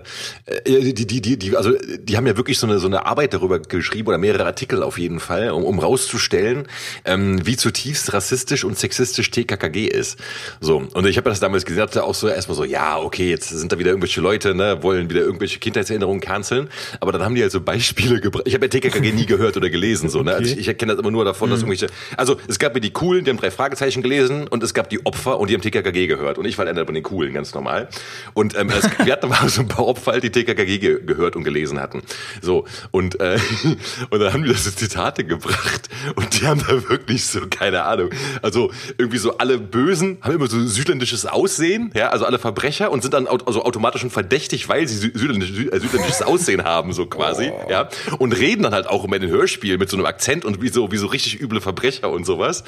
äh, 0.47 0.93
die, 0.93 1.07
die, 1.07 1.21
die, 1.21 1.39
die, 1.39 1.57
also 1.57 1.73
die 1.99 2.17
haben 2.17 2.27
ja 2.27 2.37
wirklich 2.37 2.59
so 2.59 2.67
eine 2.67 2.79
so 2.79 2.87
eine 2.87 3.07
Arbeit 3.07 3.35
darüber 3.35 3.59
geschrieben 3.59 4.09
oder 4.09 4.19
mehrere 4.19 4.45
Artikel 4.45 4.83
auf 4.83 4.99
jeden 4.99 5.19
Fall, 5.19 5.51
um, 5.51 5.65
um 5.65 5.81
rauszustellen, 5.81 6.69
ähm, 7.05 7.45
wie 7.45 7.57
zutiefst 7.57 8.13
rassistisch 8.13 8.65
und 8.65 8.79
sexistisch 8.79 9.31
TKKG 9.31 9.87
ist. 9.89 10.19
So 10.61 10.87
und 10.93 11.07
ich 11.07 11.17
habe 11.17 11.29
das 11.29 11.41
damals 11.41 11.65
gesehen, 11.65 11.83
hatte 11.83 12.05
auch 12.05 12.15
so 12.15 12.29
erstmal 12.29 12.57
so, 12.57 12.65
ja, 12.65 12.99
okay, 12.99 13.31
jetzt 13.31 13.49
sind 13.49 13.73
da 13.73 13.79
wieder 13.79 13.91
irgendwelche 13.91 14.21
Leute, 14.21 14.55
ne, 14.55 14.83
wollen 14.83 15.11
wieder 15.11 15.23
irgendwelche 15.23 15.59
Kindheitserinnerungen 15.59 16.21
canceln, 16.21 16.69
aber 17.01 17.11
dann 17.11 17.23
haben 17.23 17.35
die 17.35 17.43
halt 17.43 17.53
so 17.53 17.61
Beispiele 17.61 18.21
gebracht. 18.21 18.45
Ich 18.47 18.55
habe 18.55 18.67
ja 18.67 18.69
TKKG 18.69 19.13
nie 19.13 19.27
gehört 19.27 19.57
oder 19.57 19.71
gelesen, 19.71 20.09
so, 20.09 20.23
ne? 20.23 20.35
Also 20.35 20.53
ich, 20.53 20.69
ich 20.69 20.79
kenne 20.79 20.93
das 20.93 21.01
immer 21.01 21.11
nur 21.11 21.25
davon, 21.25 21.51
dass 21.51 21.61
mhm. 21.61 21.73
irgendwelche, 21.73 21.93
also 22.17 22.37
es 22.47 22.61
gab 22.61 22.75
mir 22.75 22.81
die 22.81 22.93
coolen 22.93 23.24
die 23.25 23.31
haben 23.31 23.39
drei 23.39 23.51
Fragezeichen 23.51 24.03
gelesen 24.03 24.49
und 24.49 24.63
es 24.63 24.75
gab 24.75 24.89
die 24.91 25.05
Opfer 25.05 25.39
und 25.39 25.51
die 25.51 25.55
haben 25.55 25.63
TKKG 25.63 26.07
gehört. 26.07 26.39
Und 26.39 26.45
ich 26.45 26.59
war 26.59 26.67
einer 26.67 26.85
von 26.85 26.95
den 26.95 27.03
Coolen, 27.03 27.33
ganz 27.35 27.55
normal. 27.55 27.89
Und 28.35 28.57
ähm, 28.57 28.71
es, 28.71 28.89
wir 29.05 29.13
hatten 29.13 29.33
aber 29.33 29.49
so 29.49 29.63
ein 29.63 29.69
paar 29.69 29.87
Opfer, 29.87 30.21
die 30.21 30.31
TKKG 30.31 30.79
ge 30.79 31.01
gehört 31.05 31.37
und 31.37 31.45
gelesen 31.45 31.81
hatten. 31.81 32.03
So, 32.41 32.67
und, 32.91 33.21
äh, 33.21 33.39
und 34.11 34.21
dann 34.21 34.33
haben 34.33 34.45
wir 34.45 34.53
das 34.53 34.75
Zitate 34.75 35.25
gebracht 35.25 35.89
und 36.15 36.41
die 36.41 36.47
haben 36.47 36.63
da 36.67 36.89
wirklich 36.89 37.25
so, 37.27 37.41
keine 37.49 37.85
Ahnung, 37.85 38.11
also 38.43 38.71
irgendwie 38.99 39.19
so 39.19 39.39
alle 39.39 39.59
Bösen 39.59 40.19
haben 40.23 40.35
immer 40.35 40.47
so 40.47 40.61
südländisches 40.67 41.27
Aussehen, 41.27 41.91
ja, 41.95 42.11
also 42.11 42.25
alle 42.25 42.39
Verbrecher 42.39 42.91
und 42.91 43.03
sind 43.03 43.15
dann 43.15 43.27
also 43.27 43.65
automatisch 43.65 44.01
schon 44.01 44.11
verdächtig, 44.11 44.69
weil 44.69 44.87
sie 44.89 44.97
südländisch, 44.97 45.51
äh, 45.51 45.79
südländisches 45.79 46.23
Aussehen 46.27 46.65
haben, 46.65 46.93
so 46.93 47.07
quasi, 47.07 47.51
oh. 47.51 47.71
ja, 47.71 47.89
und 48.19 48.33
reden 48.33 48.63
dann 48.63 48.75
halt 48.75 48.87
auch 48.87 49.05
immer 49.05 49.17
in 49.17 49.23
den 49.23 49.31
Hörspielen 49.31 49.79
mit 49.79 49.91
so 49.91 49.97
einem 49.97 50.07
Akzent 50.07 50.45
und 50.45 50.63
wie 50.63 50.69
so, 50.69 50.91
wie 50.93 50.97
so 50.97 51.07
richtig 51.07 51.41
üble 51.41 51.61
Verbrecher 51.61 52.11
und 52.11 52.25
sowas. 52.25 52.65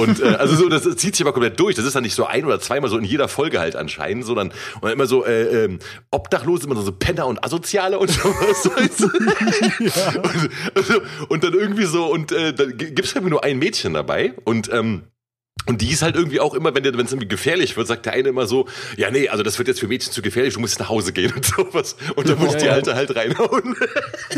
Und 0.00 0.20
äh, 0.20 0.36
also 0.36 0.56
so, 0.56 0.68
das 0.68 0.84
zieht 0.96 1.14
sich 1.14 1.24
aber 1.24 1.32
komplett 1.32 1.58
durch. 1.60 1.76
Das 1.76 1.84
ist 1.84 1.94
dann 1.94 2.02
nicht 2.02 2.14
so 2.14 2.26
ein 2.26 2.44
oder 2.44 2.60
zweimal 2.60 2.90
so 2.90 2.98
in 2.98 3.04
jeder 3.04 3.28
Folge 3.28 3.60
halt 3.60 3.76
anscheinend, 3.76 4.24
sondern 4.24 4.48
und 4.48 4.84
dann 4.84 4.92
immer 4.92 5.06
so 5.06 5.24
äh, 5.24 5.64
ähm, 5.64 5.78
Obdachlose, 6.10 6.66
immer 6.66 6.80
so 6.80 6.92
Penner 6.92 7.26
und 7.26 7.44
Asoziale 7.44 7.98
und 7.98 8.10
sowas. 8.10 8.68
ja. 9.78 10.20
und, 10.20 10.50
also, 10.74 11.00
und 11.28 11.44
dann 11.44 11.54
irgendwie 11.54 11.84
so, 11.84 12.06
und 12.06 12.32
äh, 12.32 12.52
dann 12.52 12.76
gibt's 12.76 13.14
halt 13.14 13.24
nur 13.24 13.44
ein 13.44 13.58
Mädchen 13.58 13.94
dabei 13.94 14.34
und 14.44 14.72
ähm, 14.72 15.02
und 15.66 15.80
die 15.80 15.90
ist 15.90 16.02
halt 16.02 16.16
irgendwie 16.16 16.40
auch 16.40 16.54
immer, 16.54 16.74
wenn 16.74 16.84
es 16.84 17.12
irgendwie 17.12 17.28
gefährlich 17.28 17.76
wird, 17.76 17.86
sagt 17.86 18.06
der 18.06 18.14
eine 18.14 18.28
immer 18.28 18.46
so, 18.46 18.66
ja 18.96 19.10
nee, 19.10 19.28
also 19.28 19.42
das 19.42 19.58
wird 19.58 19.68
jetzt 19.68 19.80
für 19.80 19.88
Mädchen 19.88 20.12
zu 20.12 20.22
gefährlich, 20.22 20.54
du 20.54 20.60
musst 20.60 20.78
nach 20.80 20.88
Hause 20.88 21.12
gehen 21.12 21.32
und 21.34 21.44
sowas. 21.44 21.96
Und 22.16 22.28
dann 22.28 22.38
muss 22.38 22.54
ja, 22.54 22.58
die 22.58 22.66
ja. 22.66 22.72
Alte 22.72 22.94
halt 22.94 23.14
reinhauen. 23.14 23.76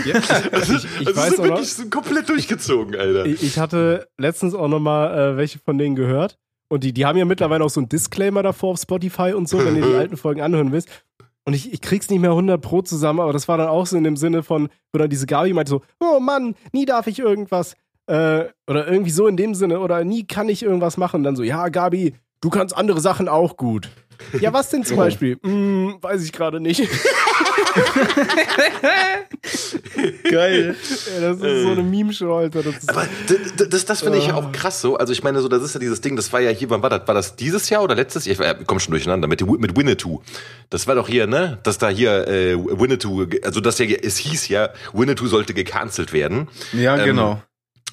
Ja, 0.05 0.21
also, 0.53 0.75
ich, 0.77 0.85
ich 1.01 1.07
also 1.07 1.21
weiß 1.21 1.37
so 1.37 1.45
wirklich 1.45 1.73
so 1.73 1.89
komplett 1.89 2.29
durchgezogen, 2.29 2.97
Alter. 2.97 3.27
Ich, 3.27 3.43
ich 3.43 3.59
hatte 3.59 4.09
letztens 4.19 4.55
auch 4.55 4.69
nochmal 4.69 5.33
äh, 5.33 5.37
welche 5.37 5.59
von 5.59 5.79
denen 5.79 5.95
gehört. 5.95 6.39
Und 6.69 6.85
die, 6.85 6.95
die 6.95 7.05
haben 7.05 7.19
ja 7.19 7.27
mittlerweile 7.27 7.65
auch 7.65 7.71
so 7.71 7.81
einen 7.81 7.91
Disclaimer 7.91 8.43
davor 8.43 8.71
auf 8.71 8.81
Spotify 8.81 9.35
und 9.35 9.47
so, 9.47 9.59
wenn 9.59 9.77
ihr 9.77 9.83
die 9.83 9.95
alten 9.99 10.17
Folgen 10.17 10.41
anhören 10.41 10.73
willst. 10.73 10.89
Und 11.45 11.55
ich, 11.55 11.73
ich 11.73 11.81
krieg's 11.81 12.09
nicht 12.09 12.21
mehr 12.21 12.31
100 12.31 12.63
Pro 12.63 12.83
zusammen, 12.83 13.21
aber 13.21 13.33
das 13.33 13.49
war 13.49 13.59
dann 13.59 13.69
auch 13.69 13.87
so 13.87 13.97
in 13.97 14.05
dem 14.05 14.17
Sinne 14.17 14.43
von, 14.43 14.69
wo 14.93 14.99
dann 14.99 15.11
diese 15.11 15.27
Gabi 15.27 15.53
meinte 15.53 15.71
so, 15.71 15.83
oh 16.01 16.21
Mann, 16.21 16.55
nie 16.73 16.87
darf 16.87 17.09
ich 17.09 17.19
irgendwas. 17.19 17.75
Äh, 18.13 18.53
oder 18.67 18.87
irgendwie 18.87 19.11
so 19.11 19.27
in 19.27 19.39
dem 19.39 19.55
Sinne, 19.55 19.81
oder 19.81 20.05
nie 20.05 20.27
kann 20.27 20.51
ich 20.51 20.63
irgendwas 20.63 20.99
machen. 20.99 21.21
Und 21.21 21.25
dann 21.25 21.35
so, 21.35 21.43
ja, 21.43 21.69
Gabi, 21.71 22.15
du 22.43 22.51
kannst 22.51 22.77
andere 22.77 23.01
Sachen 23.01 23.27
auch 23.27 23.57
gut. 23.57 23.89
Ja, 24.39 24.53
was 24.53 24.69
denn 24.69 24.85
zum 24.85 24.99
Beispiel? 24.99 25.39
Hm, 25.43 25.97
weiß 25.99 26.23
ich 26.23 26.33
gerade 26.33 26.61
nicht. 26.61 26.87
Geil. 30.31 30.77
Ja, 31.15 31.21
das 31.21 31.39
ist 31.39 31.63
so 31.63 31.71
eine 31.71 31.83
Meme-Show, 31.83 32.37
Alter. 32.37 32.63
Das 32.63 32.87
Aber 32.87 33.09
das, 33.27 33.69
das, 33.71 33.85
das 33.87 34.03
finde 34.03 34.19
ich 34.19 34.27
ja 34.27 34.35
auch 34.35 34.45
ah. 34.45 34.51
krass 34.53 34.83
so. 34.83 34.99
Also 34.99 35.15
ich 35.15 35.25
meine, 35.25 35.41
so, 35.41 35.49
das 35.49 35.63
ist 35.63 35.73
ja 35.73 35.81
dieses 35.81 36.03
Ding, 36.03 36.15
das 36.15 36.31
war 36.35 36.41
ja 36.41 36.51
hier, 36.51 36.69
wann 36.69 36.83
war 36.83 36.91
das? 36.91 37.09
War 37.09 37.15
das 37.15 37.35
dieses 37.37 37.71
Jahr 37.71 37.83
oder 37.83 37.95
letztes 37.95 38.27
Jahr? 38.27 38.35
Ich 38.35 38.41
äh, 38.41 38.57
komm 38.67 38.79
schon 38.79 38.93
durcheinander, 38.93 39.27
mit, 39.27 39.41
mit 39.59 39.75
Winnetou. 39.75 40.21
Das 40.69 40.87
war 40.87 40.95
doch 40.97 41.09
hier, 41.09 41.27
ne? 41.27 41.59
Dass 41.63 41.79
da 41.79 41.89
hier 41.89 42.29
äh, 42.29 42.57
Winnetou, 42.59 43.27
also 43.43 43.61
das 43.61 43.79
ja, 43.79 43.87
es 43.87 44.19
hieß 44.19 44.49
ja, 44.49 44.69
Winnetou 44.93 45.27
sollte 45.27 45.55
gecancelt 45.55 46.13
werden. 46.13 46.49
Ja, 46.75 46.99
ähm, 46.99 47.05
genau. 47.07 47.43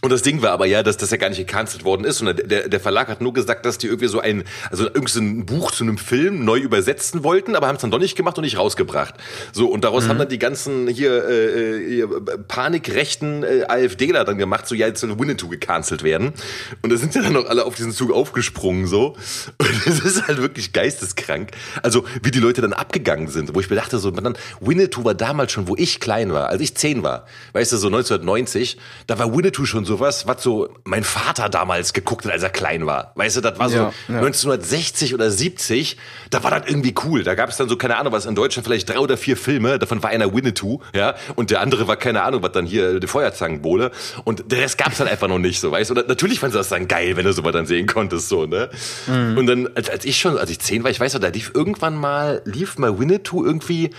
Und 0.01 0.11
das 0.11 0.21
Ding 0.21 0.41
war 0.41 0.51
aber 0.51 0.65
ja, 0.65 0.81
dass 0.81 0.97
das 0.97 1.11
ja 1.11 1.17
gar 1.17 1.29
nicht 1.29 1.39
gecancelt 1.39 1.83
worden 1.83 2.05
ist, 2.05 2.19
sondern 2.19 2.37
der, 2.47 2.69
der 2.69 2.79
Verlag 2.79 3.09
hat 3.09 3.21
nur 3.21 3.33
gesagt, 3.33 3.65
dass 3.65 3.77
die 3.77 3.87
irgendwie 3.87 4.07
so 4.07 4.19
ein, 4.19 4.43
also 4.71 4.85
irgendwie 4.85 5.11
so 5.11 5.19
ein 5.19 5.45
Buch 5.45 5.71
zu 5.71 5.83
einem 5.83 5.97
Film 5.97 6.45
neu 6.45 6.59
übersetzen 6.59 7.23
wollten, 7.23 7.55
aber 7.55 7.67
haben 7.67 7.75
es 7.75 7.81
dann 7.81 7.91
doch 7.91 7.99
nicht 7.99 8.15
gemacht 8.15 8.37
und 8.37 8.45
nicht 8.45 8.57
rausgebracht. 8.57 9.15
So, 9.51 9.67
und 9.67 9.83
daraus 9.83 10.05
mhm. 10.05 10.09
haben 10.09 10.17
dann 10.19 10.29
die 10.29 10.39
ganzen 10.39 10.87
hier, 10.87 11.27
äh, 11.27 11.85
hier 11.85 12.07
panikrechten 12.47 13.43
äh, 13.43 13.65
AfDler 13.67 14.23
dann 14.23 14.37
gemacht, 14.37 14.67
so 14.67 14.75
ja, 14.75 14.87
jetzt 14.87 15.01
soll 15.01 15.19
Winnetou 15.19 15.49
gecancelt 15.49 16.03
werden. 16.03 16.33
Und 16.81 16.91
da 16.91 16.97
sind 16.97 17.13
ja 17.15 17.21
dann 17.21 17.33
noch 17.33 17.47
alle 17.47 17.65
auf 17.65 17.75
diesen 17.75 17.91
Zug 17.91 18.13
aufgesprungen, 18.13 18.87
so. 18.87 19.17
Und 19.57 19.69
es 19.85 19.99
ist 19.99 20.27
halt 20.27 20.41
wirklich 20.41 20.71
geisteskrank. 20.71 21.51
Also, 21.83 22.05
wie 22.23 22.31
die 22.31 22.39
Leute 22.39 22.61
dann 22.61 22.73
abgegangen 22.73 23.27
sind, 23.27 23.53
wo 23.53 23.59
ich 23.59 23.69
mir 23.69 23.75
dachte, 23.75 23.99
so, 23.99 24.11
dann, 24.11 24.37
Winnetou 24.61 25.03
war 25.03 25.13
damals 25.13 25.51
schon, 25.51 25.67
wo 25.67 25.75
ich 25.75 25.99
klein 25.99 26.31
war, 26.31 26.47
als 26.47 26.61
ich 26.61 26.75
zehn 26.75 27.03
war, 27.03 27.25
weißt 27.51 27.73
du, 27.73 27.77
so 27.77 27.87
1990, 27.87 28.77
da 29.07 29.19
war 29.19 29.35
Winnetou 29.35 29.65
schon 29.65 29.88
sowas, 29.89 30.27
was 30.27 30.41
so 30.43 30.69
mein 30.85 31.03
Vater 31.03 31.49
damals 31.49 31.93
geguckt 31.93 32.25
hat, 32.25 32.31
als 32.31 32.43
er 32.43 32.49
klein 32.49 32.85
war. 32.85 33.11
Weißt 33.15 33.37
du, 33.37 33.41
das 33.41 33.59
war 33.59 33.69
so 33.69 33.75
ja, 33.75 33.93
ja. 34.07 34.15
1960 34.17 35.13
oder 35.13 35.29
70, 35.29 35.97
da 36.29 36.43
war 36.43 36.51
das 36.51 36.69
irgendwie 36.69 36.93
cool. 37.03 37.23
Da 37.23 37.35
gab 37.35 37.49
es 37.49 37.57
dann 37.57 37.67
so, 37.67 37.75
keine 37.75 37.97
Ahnung, 37.97 38.13
was 38.13 38.25
in 38.25 38.35
Deutschland 38.35 38.65
vielleicht 38.65 38.87
drei 38.87 38.99
oder 38.99 39.17
vier 39.17 39.35
Filme, 39.35 39.79
davon 39.79 40.01
war 40.03 40.11
einer 40.11 40.33
Winnetou, 40.33 40.79
ja, 40.95 41.15
und 41.35 41.49
der 41.49 41.61
andere 41.61 41.87
war, 41.87 41.97
keine 41.97 42.23
Ahnung, 42.23 42.43
was 42.43 42.51
dann 42.51 42.65
hier, 42.65 42.99
die 42.99 43.07
Feuerzangenbowle. 43.07 43.91
Und 44.23 44.51
der 44.51 44.59
Rest 44.59 44.77
gab 44.77 44.93
es 44.93 44.99
halt 44.99 45.09
einfach 45.09 45.27
noch 45.27 45.39
nicht 45.39 45.59
so, 45.59 45.71
weißt 45.71 45.89
du. 45.89 45.95
Und 45.95 46.07
natürlich 46.07 46.39
fand 46.39 46.53
du 46.53 46.57
das 46.59 46.69
dann 46.69 46.87
geil, 46.87 47.17
wenn 47.17 47.25
du 47.25 47.33
sowas 47.33 47.51
dann 47.51 47.65
sehen 47.65 47.87
konntest, 47.87 48.29
so, 48.29 48.45
ne? 48.45 48.69
Mhm. 49.07 49.37
Und 49.37 49.47
dann, 49.47 49.67
als, 49.75 49.89
als 49.89 50.05
ich 50.05 50.19
schon, 50.19 50.37
als 50.37 50.49
ich 50.51 50.59
zehn 50.59 50.83
war, 50.83 50.91
ich 50.91 50.99
weiß 50.99 51.15
noch, 51.15 51.21
da 51.21 51.29
lief 51.29 51.51
irgendwann 51.53 51.95
mal, 51.95 52.41
lief 52.45 52.77
mal 52.77 52.99
Winnetou 52.99 53.43
irgendwie 53.43 53.89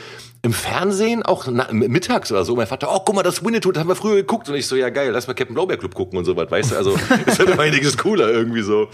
im 0.43 0.53
Fernsehen, 0.53 1.23
auch 1.23 1.47
na, 1.51 1.69
mittags 1.71 2.33
oder 2.33 2.45
so, 2.45 2.57
mein 2.57 2.67
Vater, 2.67 2.89
oh, 2.91 3.01
guck 3.05 3.15
mal, 3.15 3.23
das 3.23 3.45
Winnetou, 3.45 3.73
das 3.73 3.81
haben 3.81 3.89
wir 3.89 3.97
früher 3.97 4.17
geguckt. 4.17 4.49
Und 4.49 4.55
ich 4.55 4.67
so, 4.67 4.77
ja 4.77 4.89
geil, 4.91 5.11
lass 5.11 5.27
mal 5.27 5.35
Captain 5.35 5.55
Blaubeer 5.55 5.77
Club 5.77 5.95
gucken 5.95 6.19
und 6.19 6.25
so 6.25 6.37
was, 6.37 6.51
weißt 6.51 6.73
du, 6.73 6.77
also 6.77 6.95
ist 7.27 7.39
halt 7.39 7.51
immer 7.51 7.63
einiges 7.63 7.97
cooler 7.99 8.31
irgendwie 8.31 8.63
so. 8.63 8.89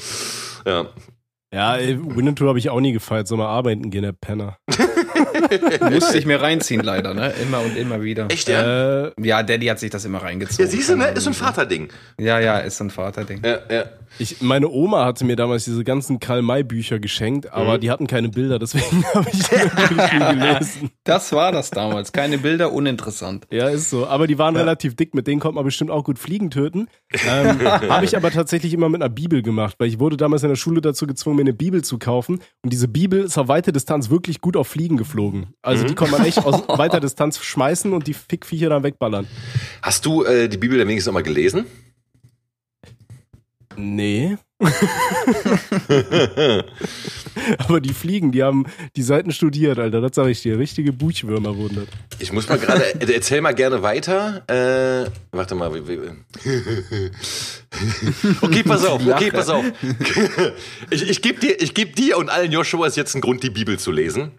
Ja. 0.64 0.86
Ja, 1.52 1.78
Winnetou 1.78 2.48
habe 2.48 2.58
ich 2.58 2.68
auch 2.70 2.80
nie 2.80 2.92
gefeiert, 2.92 3.28
soll 3.28 3.38
mal 3.38 3.46
arbeiten 3.46 3.90
gehen, 3.90 4.02
der 4.02 4.12
Penner. 4.12 4.58
Musste 5.90 6.18
ich 6.18 6.26
mir 6.26 6.40
reinziehen, 6.40 6.82
leider, 6.82 7.14
ne? 7.14 7.32
Immer 7.42 7.60
und 7.60 7.76
immer 7.76 8.02
wieder. 8.02 8.26
Echt, 8.30 8.48
ja? 8.48 9.06
Äh, 9.06 9.12
ja, 9.22 9.42
Daddy 9.42 9.66
hat 9.66 9.78
sich 9.78 9.90
das 9.90 10.04
immer 10.04 10.22
reingezogen. 10.22 10.64
Ja, 10.64 10.70
siehst 10.70 10.88
du, 10.90 10.96
ne? 10.96 11.08
Ist 11.08 11.24
so 11.24 11.30
ein 11.30 11.34
Vaterding. 11.34 11.88
Ja, 12.18 12.38
ja, 12.40 12.58
ist 12.58 12.78
so 12.78 12.84
ein 12.84 12.90
Vaterding. 12.90 13.42
Ja, 13.44 13.58
ja. 13.70 13.84
Ich, 14.18 14.40
meine 14.40 14.68
Oma 14.68 15.04
hatte 15.04 15.24
mir 15.24 15.36
damals 15.36 15.64
diese 15.64 15.84
ganzen 15.84 16.20
Karl-May-Bücher 16.20 16.98
geschenkt, 16.98 17.52
aber 17.52 17.76
mhm. 17.76 17.80
die 17.80 17.90
hatten 17.90 18.06
keine 18.06 18.28
Bilder, 18.28 18.58
deswegen 18.58 19.04
habe 19.14 19.28
ich 19.30 19.42
die 19.42 20.18
gelesen. 20.38 20.90
Das 21.04 21.32
war 21.32 21.52
das 21.52 21.70
damals. 21.70 22.12
Keine 22.12 22.38
Bilder, 22.38 22.72
uninteressant. 22.72 23.46
Ja, 23.50 23.68
ist 23.68 23.90
so. 23.90 24.06
Aber 24.06 24.26
die 24.26 24.38
waren 24.38 24.54
ja. 24.54 24.60
relativ 24.60 24.96
dick, 24.96 25.14
mit 25.14 25.26
denen 25.26 25.40
konnte 25.40 25.56
man 25.56 25.64
bestimmt 25.64 25.90
auch 25.90 26.04
gut 26.04 26.18
Fliegen 26.18 26.50
töten. 26.50 26.88
Ähm, 27.26 27.60
habe 27.90 28.04
ich 28.04 28.16
aber 28.16 28.30
tatsächlich 28.30 28.72
immer 28.72 28.88
mit 28.88 29.02
einer 29.02 29.10
Bibel 29.10 29.42
gemacht, 29.42 29.76
weil 29.78 29.88
ich 29.88 30.00
wurde 30.00 30.16
damals 30.16 30.42
in 30.42 30.48
der 30.48 30.56
Schule 30.56 30.80
dazu 30.80 31.06
gezwungen, 31.06 31.36
mir 31.36 31.42
eine 31.42 31.52
Bibel 31.52 31.82
zu 31.82 31.98
kaufen. 31.98 32.40
Und 32.62 32.72
diese 32.72 32.88
Bibel 32.88 33.24
ist 33.24 33.36
auf 33.36 33.48
weite 33.48 33.72
Distanz 33.72 34.08
wirklich 34.08 34.40
gut 34.40 34.56
auf 34.56 34.68
Fliegen 34.68 34.96
geflogen. 34.96 35.05
Also 35.62 35.84
mhm. 35.84 35.88
die 35.88 35.94
kann 35.94 36.10
man 36.10 36.24
echt 36.24 36.38
aus 36.38 36.62
weiter 36.78 37.00
Distanz 37.00 37.38
schmeißen 37.38 37.92
und 37.92 38.06
die 38.06 38.14
Fickviecher 38.14 38.68
dann 38.68 38.82
wegballern. 38.82 39.26
Hast 39.82 40.04
du 40.06 40.24
äh, 40.24 40.48
die 40.48 40.56
Bibel 40.56 40.78
dann 40.78 40.88
wenigstens 40.88 41.06
noch 41.06 41.14
mal 41.14 41.22
gelesen? 41.22 41.66
Nee. 43.76 44.38
Aber 47.58 47.80
die 47.80 47.92
Fliegen, 47.92 48.32
die 48.32 48.42
haben 48.42 48.64
die 48.96 49.02
Seiten 49.02 49.30
studiert, 49.30 49.78
Alter. 49.78 50.00
Das 50.00 50.14
sage 50.14 50.30
ich 50.30 50.40
dir. 50.40 50.58
Richtige 50.58 50.94
Buchwürmer 50.94 51.54
wurden 51.56 51.76
das. 51.76 51.84
Ich 52.18 52.32
muss 52.32 52.48
mal 52.48 52.58
gerade, 52.58 52.82
äh, 53.00 53.12
erzähl 53.12 53.42
mal 53.42 53.54
gerne 53.54 53.82
weiter. 53.82 54.42
Äh, 54.46 55.10
warte 55.30 55.54
mal. 55.54 55.70
okay, 58.40 58.62
pass 58.62 58.86
auf. 58.86 59.06
Okay, 59.06 59.30
pass 59.30 59.50
auf. 59.50 59.64
Ich, 60.90 61.08
ich 61.08 61.20
gebe 61.20 61.38
dir, 61.38 61.60
ich 61.60 61.74
geb 61.74 61.94
dir 61.94 62.16
und 62.16 62.30
allen 62.30 62.50
Joshuas 62.50 62.96
jetzt 62.96 63.14
einen 63.14 63.20
Grund, 63.20 63.42
die 63.42 63.50
Bibel 63.50 63.78
zu 63.78 63.92
lesen. 63.92 64.32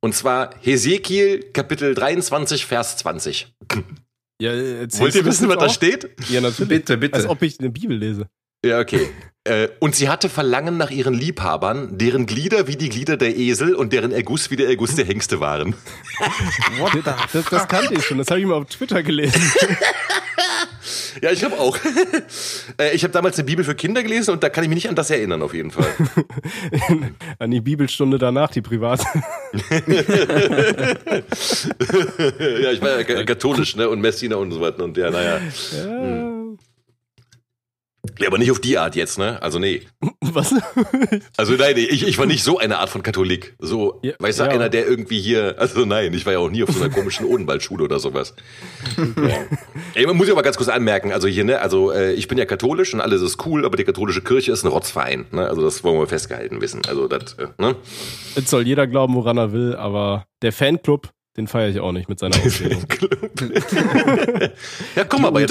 Und 0.00 0.14
zwar 0.14 0.50
Hesekiel, 0.60 1.50
Kapitel 1.52 1.94
23, 1.94 2.64
Vers 2.64 2.96
20. 2.98 3.54
Ja, 4.40 4.52
Wollt 4.52 5.14
ihr 5.14 5.24
wissen, 5.26 5.48
was 5.48 5.58
da 5.58 5.68
steht? 5.68 6.08
Ja, 6.30 6.40
natürlich. 6.40 6.68
Bitte, 6.68 6.96
bitte. 6.96 7.14
Als 7.16 7.28
ob 7.28 7.42
ich 7.42 7.60
eine 7.60 7.68
Bibel 7.70 7.96
lese. 7.96 8.26
Ja, 8.64 8.78
okay. 8.78 9.10
Äh, 9.44 9.68
und 9.78 9.94
sie 9.94 10.08
hatte 10.08 10.28
Verlangen 10.28 10.76
nach 10.76 10.90
ihren 10.90 11.14
Liebhabern, 11.14 11.96
deren 11.96 12.26
Glieder 12.26 12.66
wie 12.66 12.76
die 12.76 12.90
Glieder 12.90 13.16
der 13.16 13.36
Esel 13.36 13.74
und 13.74 13.92
deren 13.92 14.12
Erguss 14.12 14.50
wie 14.50 14.56
der 14.56 14.68
Erguss 14.68 14.96
der 14.96 15.06
Hengste 15.06 15.40
waren. 15.40 15.74
What 16.78 16.92
the 16.92 17.00
das, 17.02 17.44
das 17.46 17.68
kannte 17.68 17.94
ich 17.94 18.04
schon, 18.04 18.18
das 18.18 18.30
habe 18.30 18.40
ich 18.40 18.46
mal 18.46 18.56
auf 18.56 18.66
Twitter 18.66 19.02
gelesen. 19.02 19.40
Ja, 21.22 21.30
ich 21.30 21.44
habe 21.44 21.58
auch. 21.58 21.78
Äh, 22.78 22.94
ich 22.94 23.02
habe 23.02 23.12
damals 23.12 23.36
eine 23.36 23.44
Bibel 23.44 23.64
für 23.64 23.74
Kinder 23.74 24.02
gelesen 24.02 24.32
und 24.32 24.42
da 24.42 24.48
kann 24.48 24.64
ich 24.64 24.68
mich 24.68 24.76
nicht 24.76 24.88
an 24.88 24.94
das 24.94 25.10
erinnern, 25.10 25.42
auf 25.42 25.52
jeden 25.54 25.70
Fall. 25.70 25.86
an 27.38 27.50
die 27.50 27.60
Bibelstunde 27.60 28.18
danach, 28.18 28.50
die 28.50 28.62
private. 28.62 29.04
ja, 32.62 32.70
ich 32.70 32.80
war 32.80 33.00
ja 33.00 33.24
katholisch, 33.24 33.76
ne? 33.76 33.88
Und 33.88 34.00
Messiner 34.00 34.38
und 34.38 34.52
so 34.52 34.60
weiter. 34.60 34.84
Und 34.84 34.96
ja, 34.96 35.10
naja. 35.10 35.40
Ja. 35.72 35.84
Hm. 35.84 36.58
Ja, 38.18 38.28
aber 38.28 38.38
nicht 38.38 38.50
auf 38.50 38.60
die 38.60 38.78
Art 38.78 38.96
jetzt, 38.96 39.18
ne? 39.18 39.40
Also 39.42 39.58
nee. 39.58 39.82
Was? 40.20 40.54
Also 41.36 41.54
nein, 41.54 41.76
ich, 41.76 42.06
ich 42.06 42.18
war 42.18 42.26
nicht 42.26 42.42
so 42.42 42.58
eine 42.58 42.78
Art 42.78 42.88
von 42.88 43.02
Katholik. 43.02 43.54
So, 43.58 44.00
ja, 44.02 44.12
weißt 44.18 44.40
du, 44.40 44.44
ja. 44.44 44.50
einer, 44.50 44.68
der 44.68 44.86
irgendwie 44.86 45.20
hier, 45.20 45.56
also 45.58 45.84
nein, 45.84 46.14
ich 46.14 46.24
war 46.24 46.32
ja 46.32 46.38
auch 46.38 46.50
nie 46.50 46.62
auf 46.62 46.70
so 46.70 46.82
einer 46.82 46.92
komischen 46.92 47.26
Odenwaldschule 47.26 47.84
oder 47.84 47.98
sowas. 47.98 48.34
Ja. 48.96 49.44
Ey, 49.94 50.06
man 50.06 50.16
muss 50.16 50.28
ja 50.28 50.34
mal 50.34 50.42
ganz 50.42 50.56
kurz 50.56 50.68
anmerken, 50.68 51.12
also 51.12 51.28
hier, 51.28 51.44
ne, 51.44 51.60
also 51.60 51.92
äh, 51.92 52.12
ich 52.12 52.28
bin 52.28 52.38
ja 52.38 52.46
katholisch 52.46 52.94
und 52.94 53.00
alles 53.00 53.20
ist 53.22 53.44
cool, 53.46 53.66
aber 53.66 53.76
die 53.76 53.84
katholische 53.84 54.22
Kirche 54.22 54.52
ist 54.52 54.64
ein 54.64 54.68
Rotzverein, 54.68 55.26
ne? 55.30 55.46
Also 55.48 55.62
das 55.62 55.84
wollen 55.84 55.98
wir 55.98 56.06
festgehalten 56.06 56.60
wissen. 56.60 56.82
Also 56.88 57.06
das, 57.06 57.34
äh, 57.34 57.48
ne? 57.58 57.76
Jetzt 58.34 58.48
soll 58.48 58.66
jeder 58.66 58.86
glauben, 58.86 59.14
woran 59.14 59.36
er 59.36 59.52
will, 59.52 59.76
aber 59.76 60.24
der 60.42 60.52
Fanclub 60.52 61.10
den 61.36 61.46
feiere 61.46 61.68
ich 61.68 61.80
auch 61.80 61.92
nicht 61.92 62.08
mit 62.08 62.18
seiner 62.18 62.36
Auslegung. 62.36 62.84
ja, 64.96 65.04
komm 65.04 65.22
mal, 65.22 65.30
bei 65.30 65.46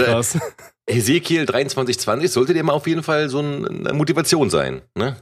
der 0.89 0.97
Ezekiel 0.97 1.45
2320 1.45 2.31
sollte 2.31 2.53
dir 2.53 2.63
mal 2.63 2.73
auf 2.73 2.87
jeden 2.87 3.03
Fall 3.03 3.29
so 3.29 3.39
eine 3.39 3.93
Motivation 3.93 4.49
sein, 4.49 4.81
ne? 4.95 5.15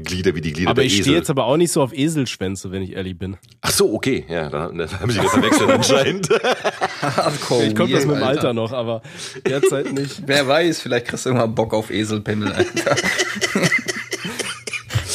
Glieder 0.00 0.32
wie 0.36 0.40
die 0.40 0.52
Glieder 0.52 0.70
aber 0.70 0.82
der 0.82 0.86
ich 0.86 0.98
stehe 0.98 1.16
jetzt 1.16 1.28
aber 1.28 1.46
auch 1.46 1.56
nicht 1.56 1.72
so 1.72 1.82
auf 1.82 1.92
Eselschwänze, 1.92 2.70
wenn 2.70 2.82
ich 2.82 2.92
ehrlich 2.92 3.18
bin. 3.18 3.36
Ach 3.62 3.72
so, 3.72 3.92
okay. 3.92 4.24
Ja, 4.28 4.48
da, 4.48 4.68
da 4.68 5.00
haben 5.00 5.10
sie 5.10 5.18
das 5.18 5.30
verwechselt 5.32 5.70
anscheinend. 5.70 6.28
ich 7.64 7.74
komme 7.74 7.92
das 7.92 8.06
mit 8.06 8.16
dem 8.16 8.22
Alter 8.22 8.52
noch, 8.52 8.72
aber 8.72 9.02
derzeit 9.44 9.92
nicht. 9.92 10.22
Wer 10.26 10.46
weiß, 10.46 10.80
vielleicht 10.80 11.06
kriegst 11.08 11.26
du 11.26 11.30
immer 11.30 11.48
Bock 11.48 11.74
auf 11.74 11.90
Eselpimmel, 11.90 12.52
Alter. 12.52 12.96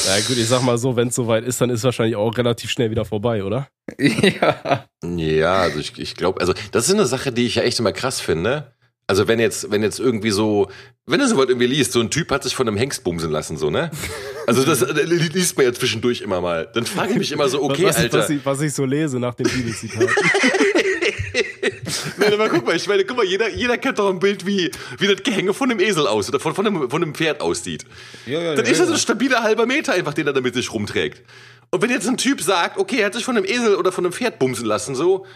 Ja 0.05 0.19
gut, 0.27 0.37
ich 0.37 0.47
sag 0.47 0.61
mal 0.63 0.77
so, 0.77 0.97
wenn 0.97 1.07
es 1.07 1.15
soweit 1.15 1.45
ist, 1.45 1.61
dann 1.61 1.69
ist 1.69 1.81
wahrscheinlich 1.85 2.17
auch 2.17 2.37
relativ 2.37 2.69
schnell 2.69 2.91
wieder 2.91 3.05
vorbei, 3.05 3.41
oder? 3.45 3.69
Ja. 3.97 4.85
Ja, 5.01 5.55
also 5.61 5.79
ich, 5.79 5.97
ich 5.97 6.15
glaube, 6.15 6.41
also 6.41 6.53
das 6.71 6.89
ist 6.89 6.93
eine 6.93 7.05
Sache, 7.05 7.31
die 7.31 7.45
ich 7.45 7.55
ja 7.55 7.63
echt 7.63 7.79
immer 7.79 7.93
krass 7.93 8.19
finde. 8.19 8.73
Also 9.13 9.27
wenn 9.27 9.39
jetzt, 9.39 9.69
wenn 9.69 9.83
jetzt 9.83 9.99
irgendwie 9.99 10.31
so, 10.31 10.71
wenn 11.05 11.19
du 11.19 11.27
sowas 11.27 11.45
irgendwie 11.47 11.67
liest, 11.67 11.91
so 11.91 11.99
ein 11.99 12.09
Typ 12.09 12.31
hat 12.31 12.41
sich 12.41 12.55
von 12.55 12.67
einem 12.67 12.77
Hengst 12.77 13.03
bumsen 13.03 13.29
lassen, 13.29 13.57
so, 13.57 13.69
ne? 13.69 13.91
Also 14.47 14.63
das 14.63 14.81
äh, 14.81 15.03
liest 15.03 15.55
man 15.55 15.67
ja 15.67 15.71
zwischendurch 15.71 16.21
immer 16.21 16.41
mal. 16.41 16.67
Dann 16.73 16.87
frage 16.87 17.11
ich 17.11 17.19
mich 17.19 17.31
immer 17.31 17.47
so, 17.47 17.61
okay, 17.61 17.85
was, 17.85 17.97
Alter. 17.97 18.17
Was 18.17 18.31
ich, 18.31 18.43
was 18.43 18.59
ich 18.61 18.73
so 18.73 18.85
lese 18.85 19.19
nach 19.19 19.35
dem 19.35 19.45
Bibelzitat. 19.47 20.09
Nein, 22.17 22.33
aber 22.33 22.49
guck 22.49 22.65
mal, 22.65 22.75
ich 22.75 22.87
meine, 22.87 23.05
guck 23.05 23.17
mal, 23.17 23.25
jeder, 23.25 23.49
jeder 23.49 23.77
kennt 23.77 23.99
doch 23.99 24.09
ein 24.09 24.17
Bild, 24.17 24.47
wie, 24.47 24.71
wie 24.97 25.05
das 25.05 25.21
Gehänge 25.21 25.53
von 25.53 25.69
einem 25.69 25.79
Esel 25.79 26.07
aus 26.07 26.27
oder 26.29 26.39
von, 26.39 26.55
von, 26.55 26.65
einem, 26.65 26.89
von 26.89 27.03
einem 27.03 27.13
Pferd 27.13 27.41
aussieht. 27.41 27.85
Ja, 28.25 28.41
ja, 28.41 28.55
Dann 28.55 28.65
ja, 28.65 28.71
ist 28.71 28.79
das 28.79 28.87
ja. 28.87 28.95
ein 28.95 28.99
stabiler 28.99 29.43
halber 29.43 29.67
Meter 29.67 29.93
einfach, 29.93 30.15
den 30.15 30.25
er 30.25 30.33
damit 30.33 30.55
sich 30.55 30.73
rumträgt. 30.73 31.21
Und 31.69 31.83
wenn 31.83 31.91
jetzt 31.91 32.07
ein 32.07 32.17
Typ 32.17 32.41
sagt, 32.41 32.79
okay, 32.79 33.01
er 33.01 33.05
hat 33.05 33.13
sich 33.13 33.25
von 33.25 33.37
einem 33.37 33.45
Esel 33.45 33.75
oder 33.75 33.91
von 33.91 34.05
einem 34.05 34.13
Pferd 34.13 34.39
bumsen 34.39 34.65
lassen, 34.65 34.95
so, 34.95 35.27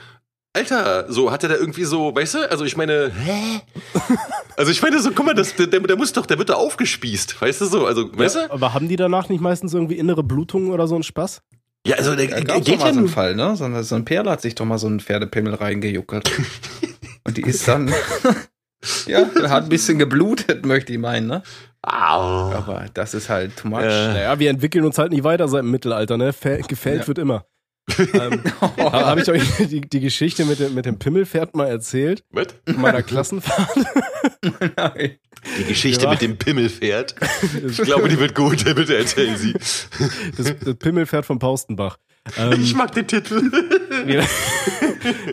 Alter, 0.54 1.06
so 1.12 1.32
hat 1.32 1.44
er 1.44 1.50
da 1.50 1.56
irgendwie 1.56 1.84
so, 1.84 2.16
weißt 2.16 2.36
du? 2.36 2.52
Also 2.52 2.66
ich 2.66 2.78
meine, 2.78 3.12
hä? 3.12 3.62
Also 4.58 4.72
ich 4.72 4.82
meine 4.82 5.00
so, 5.00 5.12
guck 5.12 5.24
mal, 5.24 5.36
das, 5.36 5.54
der, 5.54 5.68
der 5.68 5.96
muss 5.98 6.14
doch, 6.14 6.26
der 6.26 6.40
wird 6.40 6.50
da 6.50 6.56
aufgespießt, 6.56 7.40
weißt 7.40 7.62
du 7.62 7.66
so? 7.66 7.86
Also, 7.86 8.10
weißt 8.18 8.38
ja, 8.38 8.48
du? 8.48 8.54
Aber 8.54 8.74
haben 8.74 8.88
die 8.88 8.96
danach 8.96 9.30
nicht 9.30 9.40
meistens 9.40 9.76
irgendwie 9.76 10.00
innere 10.00 10.24
Blutungen 10.24 10.72
oder 10.72 10.88
so 10.88 10.96
ein 10.96 11.04
Spaß? 11.04 11.44
Ja, 11.86 11.98
also 11.98 12.16
der 12.16 12.28
da 12.42 12.60
geht 12.60 12.68
ja 12.68 12.92
so 12.92 13.00
einen 13.00 13.08
Fall, 13.08 13.36
ne? 13.36 13.56
So, 13.56 13.82
so 13.84 13.96
ein 13.96 14.04
Perl 14.04 14.28
hat 14.28 14.42
sich 14.42 14.56
doch 14.56 14.66
mal 14.66 14.80
so 14.80 14.88
ein 14.88 15.00
Pferdepimmel 15.00 15.54
reingejuckert. 15.54 16.32
Und 17.24 17.38
die 17.38 17.44
ist 17.44 17.68
dann, 17.68 17.94
ja, 19.06 19.26
hat 19.44 19.64
ein 19.66 19.70
bisschen 19.70 20.00
geblutet, 20.00 20.66
möchte 20.66 20.92
ich 20.92 20.98
meinen, 20.98 21.28
ne? 21.28 21.44
Au. 21.84 22.52
Aber 22.52 22.86
das 22.96 23.14
ist 23.14 23.30
halt 23.30 23.56
too 23.56 23.68
much. 23.68 23.84
Äh. 23.84 24.08
Naja, 24.08 24.40
wir 24.40 24.50
entwickeln 24.50 24.86
uns 24.86 24.98
halt 24.98 25.12
nicht 25.12 25.24
weiter 25.24 25.48
seit 25.48 25.62
dem 25.62 25.72
Mittelalter, 25.72 26.18
ne? 26.18 26.34
Gefällt 26.68 27.02
ja. 27.02 27.08
wird 27.08 27.20
immer. 27.20 27.46
Ähm, 28.14 28.42
oh. 28.62 28.92
Habe 28.92 29.22
ich 29.22 29.30
euch 29.30 29.44
die, 29.70 29.82
die 29.82 30.00
Geschichte 30.00 30.46
mit 30.46 30.60
dem, 30.60 30.74
mit 30.74 30.86
dem 30.86 31.00
Pimmelpferd 31.00 31.56
mal 31.56 31.68
erzählt? 31.68 32.24
Was? 32.32 32.48
In 32.66 32.82
meiner 32.82 33.04
Klassenfahrt? 33.04 33.78
Nein. 34.76 35.18
Die 35.60 35.66
Geschichte 35.66 36.06
ja. 36.06 36.10
mit 36.10 36.22
dem 36.22 36.38
Pimmelpferd. 36.38 37.16
Ich 37.66 37.78
glaube, 37.78 38.10
die 38.10 38.20
wird 38.20 38.34
gut. 38.34 38.66
Bitte 38.66 38.98
erzähl 38.98 39.38
sie. 39.38 39.54
Das, 39.54 39.88
das 40.36 40.76
Pimmelpferd 40.76 41.26
von 41.26 41.40
Paustenbach. 41.40 41.98
Ähm, 42.38 42.60
ich 42.60 42.74
mag 42.74 42.92
den 42.94 43.08
Titel. 43.08 43.42
Wir, 44.06 44.28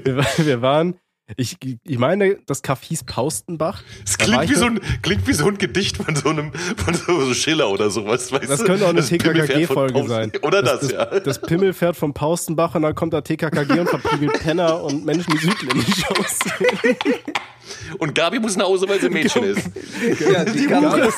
wir, 0.04 0.26
wir 0.36 0.62
waren 0.62 1.00
ich, 1.36 1.56
ich 1.62 1.98
meine, 1.98 2.38
das 2.46 2.62
Kaff 2.62 2.82
hieß 2.82 3.04
Paustenbach. 3.04 3.82
Es 4.04 4.18
klingt 4.18 4.48
wie, 4.48 4.54
so 4.54 4.66
ein, 4.66 4.80
klingt 5.02 5.26
wie 5.26 5.32
so 5.32 5.46
ein 5.46 5.58
Gedicht 5.58 5.96
von 5.96 6.14
so 6.16 6.28
einem 6.28 6.52
von 6.52 6.94
so 6.94 7.34
Schiller 7.34 7.70
oder 7.70 7.90
sowas. 7.90 8.32
Weißt 8.32 8.50
das 8.50 8.64
könnte 8.64 8.84
auch 8.84 8.90
eine 8.90 9.02
TKKG-Folge 9.02 10.06
sein. 10.08 10.32
Oder 10.42 10.62
das, 10.62 10.80
das, 10.80 10.92
ja. 10.92 11.04
Das 11.20 11.40
Pimmelpferd 11.40 11.96
von 11.96 12.14
Paustenbach 12.14 12.74
und 12.74 12.82
dann 12.82 12.94
kommt 12.94 13.12
da 13.12 13.20
TKKG 13.20 13.80
und 13.80 13.88
verprügelt 13.88 14.32
Penner 14.40 14.82
und 14.82 15.04
Menschen, 15.04 15.32
die 15.32 15.38
südländisch 15.38 16.04
aussehen. 16.10 17.18
Und 17.98 18.14
Gabi 18.14 18.38
muss 18.38 18.56
nach 18.56 18.66
Hause, 18.66 18.88
weil 18.88 19.00
sie 19.00 19.06
ein 19.06 19.12
Mädchen 19.12 19.44
ist. 19.44 19.70
Ja, 20.20 20.44
die, 20.44 20.58
die 20.58 20.66
Gabi. 20.66 21.08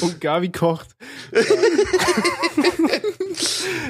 Und 0.00 0.20
Gabi 0.20 0.50
kocht. 0.50 0.96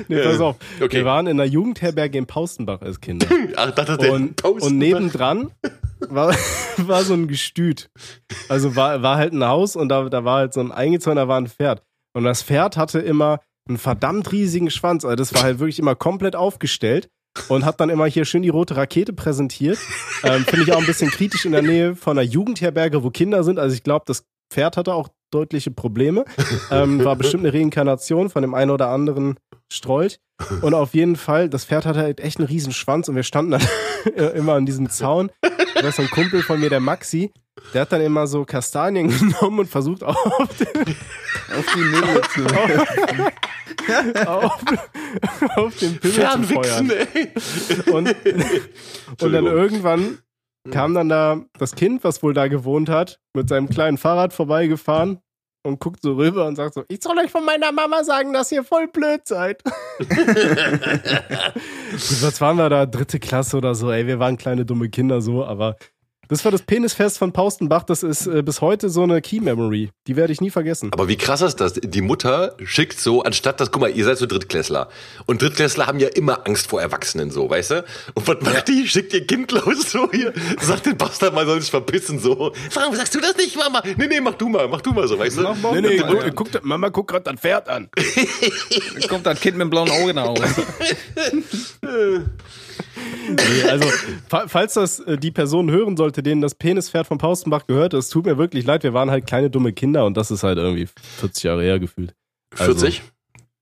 nee, 0.08 0.22
pass 0.22 0.40
auf. 0.40 0.56
Okay. 0.80 0.98
Wir 0.98 1.04
waren 1.04 1.26
in 1.26 1.40
einer 1.40 1.48
Jugendherberge 1.48 2.18
in 2.18 2.26
Paustenbach 2.26 2.82
als 2.82 3.00
Kinder. 3.00 3.26
Ach, 3.56 3.70
das 3.72 3.88
ist 3.88 4.08
und, 4.08 4.44
und 4.44 4.78
nebendran 4.78 5.50
war, 6.00 6.34
war 6.78 7.04
so 7.04 7.14
ein 7.14 7.28
Gestüt. 7.28 7.90
Also 8.48 8.76
war, 8.76 9.02
war 9.02 9.16
halt 9.16 9.32
ein 9.32 9.44
Haus 9.44 9.76
und 9.76 9.88
da, 9.88 10.08
da 10.08 10.24
war 10.24 10.38
halt 10.38 10.54
so 10.54 10.60
ein 10.60 10.72
eingezäunt, 10.72 11.18
da 11.18 11.28
war 11.28 11.40
ein 11.40 11.48
Pferd. 11.48 11.82
Und 12.14 12.24
das 12.24 12.42
Pferd 12.42 12.76
hatte 12.76 13.00
immer 13.00 13.40
einen 13.68 13.78
verdammt 13.78 14.30
riesigen 14.32 14.70
Schwanz. 14.70 15.04
Also 15.04 15.16
das 15.16 15.34
war 15.34 15.42
halt 15.42 15.58
wirklich 15.58 15.78
immer 15.78 15.94
komplett 15.94 16.36
aufgestellt 16.36 17.08
und 17.48 17.64
hat 17.64 17.80
dann 17.80 17.90
immer 17.90 18.06
hier 18.06 18.24
schön 18.24 18.42
die 18.42 18.48
rote 18.48 18.76
Rakete 18.76 19.12
präsentiert. 19.12 19.78
Ähm, 20.22 20.44
Finde 20.44 20.64
ich 20.64 20.72
auch 20.72 20.78
ein 20.78 20.86
bisschen 20.86 21.10
kritisch 21.10 21.44
in 21.44 21.52
der 21.52 21.62
Nähe 21.62 21.96
von 21.96 22.18
einer 22.18 22.26
Jugendherberge, 22.26 23.02
wo 23.02 23.10
Kinder 23.10 23.42
sind. 23.42 23.58
Also 23.58 23.74
ich 23.74 23.82
glaube, 23.82 24.04
das 24.06 24.24
Pferd 24.50 24.76
hatte 24.76 24.94
auch 24.94 25.08
deutliche 25.30 25.70
Probleme. 25.70 26.24
Ähm, 26.70 27.04
war 27.04 27.16
bestimmt 27.16 27.44
eine 27.44 27.52
Reinkarnation 27.52 28.30
von 28.30 28.42
dem 28.42 28.54
einen 28.54 28.70
oder 28.70 28.88
anderen 28.88 29.36
Strolch. 29.72 30.20
Und 30.62 30.74
auf 30.74 30.94
jeden 30.94 31.16
Fall, 31.16 31.48
das 31.48 31.64
Pferd 31.64 31.86
hatte 31.86 32.00
halt 32.00 32.20
echt 32.20 32.38
einen 32.38 32.46
riesen 32.46 32.72
Schwanz 32.72 33.08
und 33.08 33.16
wir 33.16 33.22
standen 33.22 33.52
dann 33.52 33.62
immer 34.34 34.54
an 34.54 34.66
diesem 34.66 34.90
Zaun. 34.90 35.30
Da 35.40 35.88
ist 35.88 35.96
so 35.96 36.02
ein 36.02 36.10
Kumpel 36.10 36.42
von 36.42 36.60
mir, 36.60 36.70
der 36.70 36.80
Maxi, 36.80 37.32
der 37.72 37.82
hat 37.82 37.92
dann 37.92 38.00
immer 38.00 38.26
so 38.26 38.44
Kastanien 38.44 39.08
genommen 39.18 39.60
und 39.60 39.68
versucht 39.68 40.02
auf, 40.02 40.16
den, 40.58 40.96
auf 41.56 41.66
die 41.74 41.80
Nähe 41.80 42.20
zu 42.32 42.44
auf, 44.26 44.64
auf 45.56 45.76
den 45.78 45.98
Pimmel 45.98 46.30
zu 46.30 46.42
feuern. 46.54 46.90
Ey. 46.90 47.32
Und, 47.92 48.14
und 49.20 49.32
dann 49.32 49.46
irgendwann 49.46 50.18
kam 50.70 50.94
dann 50.94 51.08
da 51.08 51.42
das 51.58 51.74
Kind, 51.74 52.04
was 52.04 52.22
wohl 52.22 52.34
da 52.34 52.48
gewohnt 52.48 52.88
hat, 52.88 53.20
mit 53.34 53.48
seinem 53.48 53.68
kleinen 53.68 53.98
Fahrrad 53.98 54.32
vorbeigefahren 54.32 55.20
und 55.62 55.80
guckt 55.80 56.00
so 56.02 56.14
rüber 56.14 56.46
und 56.46 56.56
sagt 56.56 56.74
so, 56.74 56.84
ich 56.88 57.02
soll 57.02 57.18
euch 57.18 57.30
von 57.30 57.44
meiner 57.44 57.72
Mama 57.72 58.04
sagen, 58.04 58.32
dass 58.32 58.52
ihr 58.52 58.64
voll 58.64 58.88
blöd 58.88 59.22
seid. 59.26 59.62
was 62.22 62.40
waren 62.40 62.56
wir 62.56 62.68
da? 62.68 62.86
Dritte 62.86 63.18
Klasse 63.18 63.56
oder 63.56 63.74
so, 63.74 63.90
ey, 63.90 64.06
wir 64.06 64.18
waren 64.18 64.36
kleine 64.36 64.64
dumme 64.66 64.88
Kinder 64.90 65.20
so, 65.20 65.44
aber 65.44 65.76
das 66.28 66.44
war 66.44 66.52
das 66.52 66.62
Penisfest 66.62 67.18
von 67.18 67.32
Paustenbach. 67.32 67.84
Das 67.84 68.02
ist 68.02 68.26
äh, 68.26 68.42
bis 68.42 68.60
heute 68.60 68.88
so 68.88 69.02
eine 69.02 69.20
Key 69.20 69.40
Memory. 69.40 69.90
Die 70.06 70.16
werde 70.16 70.32
ich 70.32 70.40
nie 70.40 70.50
vergessen. 70.50 70.90
Aber 70.92 71.08
wie 71.08 71.16
krass 71.16 71.40
ist 71.40 71.56
das? 71.56 71.74
Die 71.74 72.00
Mutter 72.00 72.54
schickt 72.64 73.00
so, 73.00 73.22
anstatt 73.22 73.60
das, 73.60 73.70
guck 73.70 73.82
mal, 73.82 73.90
ihr 73.90 74.04
seid 74.04 74.18
so 74.18 74.26
Drittklässler. 74.26 74.88
Und 75.26 75.42
Drittklässler 75.42 75.86
haben 75.86 75.98
ja 75.98 76.08
immer 76.08 76.46
Angst 76.46 76.68
vor 76.68 76.80
Erwachsenen, 76.80 77.30
so, 77.30 77.48
weißt 77.48 77.70
du? 77.70 77.84
Und 78.14 78.28
was 78.28 78.40
macht 78.40 78.68
die? 78.68 78.86
Schickt 78.86 79.12
ihr 79.14 79.26
Kind 79.26 79.52
los, 79.52 79.90
so 79.90 80.10
hier. 80.10 80.32
Sagt 80.60 80.86
den 80.86 80.96
Bastard 80.96 81.34
mal, 81.34 81.46
soll 81.46 81.60
sich 81.60 81.70
verpissen, 81.70 82.18
so. 82.18 82.52
Warum 82.74 82.94
sagst 82.94 83.14
du 83.14 83.20
das 83.20 83.36
nicht, 83.36 83.56
Mama? 83.56 83.82
Nee, 83.96 84.06
nee, 84.06 84.20
mach 84.20 84.34
du 84.34 84.48
mal, 84.48 84.68
mach 84.68 84.80
du 84.80 84.92
mal 84.92 85.08
so, 85.08 85.18
weißt 85.18 85.38
du? 85.38 85.42
Nee, 85.72 85.80
nee, 85.80 85.98
guck, 85.98 86.34
guck, 86.34 86.64
Mama 86.64 86.88
guckt 86.88 87.10
gerade 87.10 87.24
das 87.24 87.40
Pferd 87.40 87.68
an. 87.68 87.88
kommt 89.08 89.26
das 89.26 89.40
Kind 89.40 89.56
mit 89.56 89.64
dem 89.64 89.70
blauen 89.70 89.90
Auge 89.90 90.14
nach 90.14 90.26
Hause. 90.26 90.44
nee, 93.28 93.68
also, 93.68 93.88
falls 94.28 94.74
das 94.74 95.00
äh, 95.00 95.16
die 95.18 95.30
Person 95.30 95.70
hören 95.70 95.96
sollte, 95.96 96.22
denen 96.22 96.40
das 96.40 96.54
Penispferd 96.54 97.06
von 97.06 97.18
Paustenbach 97.18 97.66
gehört, 97.66 97.94
es 97.94 98.08
tut 98.08 98.26
mir 98.26 98.38
wirklich 98.38 98.64
leid, 98.64 98.82
wir 98.82 98.94
waren 98.94 99.10
halt 99.10 99.26
kleine 99.26 99.50
dumme 99.50 99.72
Kinder 99.72 100.04
und 100.06 100.16
das 100.16 100.30
ist 100.30 100.42
halt 100.42 100.58
irgendwie 100.58 100.88
40 101.18 101.44
Jahre 101.44 101.62
her 101.62 101.78
gefühlt. 101.78 102.14
Also, 102.52 102.72
40? 102.72 103.02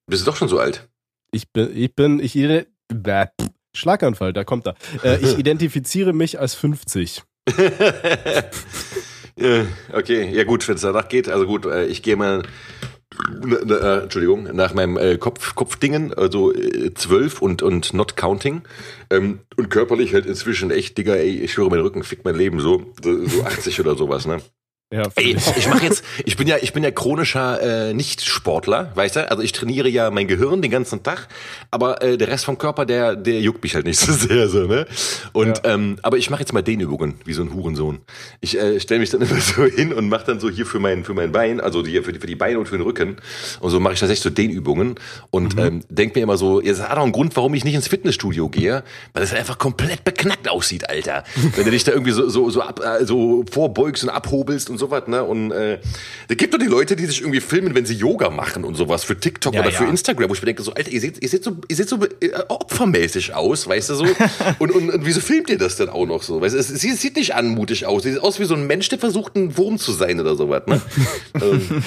Bist 0.07 0.27
du 0.27 0.31
doch 0.31 0.37
schon 0.37 0.49
so 0.49 0.59
alt? 0.59 0.89
Ich 1.33 1.51
bin, 1.51 1.71
ich 1.75 1.95
bin, 1.95 2.21
ich, 2.21 2.35
bäh, 2.35 3.27
Schlaganfall, 3.75 4.33
da 4.33 4.45
kommt 4.45 4.67
er. 4.67 4.75
Äh, 5.03 5.19
ich 5.23 5.39
identifiziere 5.39 6.13
mich 6.13 6.39
als 6.39 6.55
50. 6.55 7.23
Ja, 9.37 9.67
okay, 9.93 10.31
ja 10.31 10.45
gut, 10.45 10.67
wenn 10.69 10.77
es 10.77 10.83
danach 10.83 11.09
geht, 11.09 11.29
also 11.29 11.47
gut, 11.47 11.67
äh, 11.67 11.87
ich 11.87 12.03
gehe 12.03 12.17
mal 12.17 12.43
äh, 13.45 14.03
Entschuldigung, 14.03 14.45
nach 14.53 14.75
meinem 14.75 14.97
äh, 14.97 15.19
Kopf, 15.19 15.55
Kopfdingen, 15.55 16.15
also 16.15 16.53
äh, 16.55 16.93
zwölf 16.95 17.41
äh, 17.41 17.45
und, 17.45 17.63
und 17.63 17.95
not 17.95 18.17
counting. 18.17 18.63
Ähm, 19.11 19.41
und 19.57 19.71
körperlich 19.71 20.15
halt 20.15 20.27
inzwischen 20.27 20.71
echt, 20.71 20.99
Digga, 20.99 21.15
ey, 21.15 21.41
ich 21.41 21.57
höre, 21.57 21.71
mein 21.71 21.81
Rücken 21.81 22.03
fickt 22.03 22.25
mein 22.25 22.37
Leben 22.37 22.61
so, 22.61 22.93
so 23.03 23.43
80 23.45 23.81
oder 23.81 23.97
sowas, 23.97 24.27
ne? 24.27 24.41
Ja, 24.93 25.05
Ey, 25.15 25.35
ich 25.57 25.69
mache 25.69 25.87
jetzt, 25.87 26.05
ich 26.27 26.37
bin 26.37 26.47
ja, 26.47 26.57
ich 26.61 26.75
bin 26.75 26.85
ja 26.85 26.91
chronischer 26.91 27.89
äh, 27.89 27.95
Nicht-Sportler, 27.95 28.93
weißt 28.95 29.17
du? 29.17 29.31
Also 29.31 29.43
ich 29.43 29.53
trainiere 29.53 29.89
ja 29.89 30.11
mein 30.11 30.29
Gehirn 30.29 30.61
den 30.61 30.71
ganzen 30.71 31.03
Tag, 31.03 31.29
aber 31.71 32.03
äh, 32.03 32.19
der 32.19 32.29
Rest 32.29 32.45
vom 32.45 32.59
Körper, 32.59 32.85
der, 32.85 33.17
der 33.17 33.41
juckt 33.41 33.63
mich 33.63 33.75
halt 33.75 33.87
nicht 33.87 33.99
so 34.01 34.13
sehr, 34.13 34.51
so 34.51 34.67
ne? 34.67 34.87
Und 35.33 35.63
ja. 35.65 35.73
ähm, 35.73 35.97
aber 36.03 36.19
ich 36.19 36.29
mache 36.29 36.41
jetzt 36.41 36.53
mal 36.53 36.61
Dehnübungen 36.61 37.15
wie 37.25 37.33
so 37.33 37.41
ein 37.41 37.55
Hurensohn. 37.55 38.01
Ich 38.43 38.59
äh, 38.59 38.79
stelle 38.81 39.01
mich 39.01 39.09
dann 39.09 39.23
immer 39.23 39.41
so 39.41 39.65
hin 39.65 39.95
und 39.95 40.11
mache 40.11 40.27
dann 40.27 40.41
so 40.41 40.51
hier 40.51 40.67
für 40.67 40.79
mein 40.79 41.05
für 41.05 41.15
mein 41.15 41.33
Bein, 41.33 41.63
also 41.63 41.83
hier 41.87 42.05
für 42.05 42.13
die, 42.13 42.21
für 42.21 42.27
die 42.27 42.37
Beine 42.37 42.59
und 42.59 42.67
für 42.67 42.77
den 42.77 42.85
Rücken 42.85 43.17
und 43.61 43.71
so 43.71 43.81
mache 43.81 43.95
ich 43.95 44.01
tatsächlich 44.01 44.23
so 44.23 44.29
Dehnübungen 44.29 44.97
und 45.31 45.57
mhm. 45.57 45.63
ähm, 45.63 45.85
denk 45.89 46.15
mir 46.15 46.21
immer 46.21 46.37
so, 46.37 46.61
jetzt 46.61 46.87
hat 46.87 46.99
auch 46.99 47.03
einen 47.03 47.13
Grund, 47.13 47.35
warum 47.37 47.55
ich 47.55 47.65
nicht 47.65 47.75
ins 47.75 47.89
Fitnessstudio 47.89 48.51
gehe, 48.51 48.85
weil 49.15 49.23
es 49.23 49.33
einfach 49.33 49.57
komplett 49.57 50.05
beknackt 50.05 50.51
aussieht, 50.51 50.91
Alter. 50.91 51.25
Wenn 51.57 51.65
du 51.65 51.71
dich 51.71 51.85
da 51.85 51.93
irgendwie 51.93 52.13
so 52.13 52.29
so 52.29 52.51
so, 52.51 52.61
ab, 52.61 52.81
äh, 52.85 53.07
so 53.07 53.43
vorbeugst 53.51 54.05
und 54.05 54.11
abhobelst 54.11 54.69
und 54.69 54.82
sowas, 54.83 55.07
ne? 55.07 55.23
Und 55.25 55.53
äh, 55.53 55.79
da 56.29 56.35
gibt 56.35 56.53
doch 56.53 56.59
die 56.59 56.67
Leute, 56.67 56.97
die 56.97 57.07
sich 57.07 57.21
irgendwie 57.21 57.41
filmen, 57.41 57.75
wenn 57.75 57.87
sie 57.87 57.95
Yoga 57.95 58.31
machen 58.31 58.65
und 58.65 58.75
sowas 58.75 59.05
für 59.05 59.19
TikTok 59.19 59.55
ja, 59.55 59.61
oder 59.61 59.71
ja. 59.71 59.79
für 59.79 59.85
Instagram, 59.85 60.29
wo 60.29 60.35
ich 60.35 60.43
mir 60.43 60.47
denke, 60.47 60.63
so, 60.63 60.75
Alter, 60.75 60.91
ihr 60.91 61.01
seht, 61.01 61.23
ihr 61.23 61.29
seht 61.29 61.45
so, 61.45 61.57
ihr 61.69 61.77
seht 61.77 61.89
so 61.89 61.99
äh, 62.21 62.31
opfermäßig 62.49 63.35
aus, 63.35 63.67
weißt 63.67 63.91
du 63.91 63.95
so? 63.95 64.05
und, 64.59 64.71
und, 64.73 64.91
und 64.91 65.07
wieso 65.07 65.21
filmt 65.21 65.51
ihr 65.51 65.59
das 65.59 65.77
denn 65.77 65.89
auch 65.89 66.07
noch 66.07 66.23
so? 66.23 66.41
Weißt 66.41 66.55
du, 66.55 66.59
es, 66.59 66.71
es, 66.71 66.85
es 66.85 67.01
sieht 67.01 67.17
nicht 67.17 67.35
anmutig 67.35 67.87
aus. 67.87 68.03
Sie 68.03 68.13
sieht 68.13 68.21
aus 68.21 68.41
wie 68.41 68.45
so 68.45 68.55
ein 68.55 68.67
Mensch, 68.67 68.89
der 68.89 68.99
versucht, 68.99 69.37
ein 69.37 69.57
Wurm 69.57 69.79
zu 69.79 69.93
sein 69.93 70.21
oder 70.21 70.35
sowas, 70.35 70.63
ne? 70.67 70.81
ähm. 71.41 71.83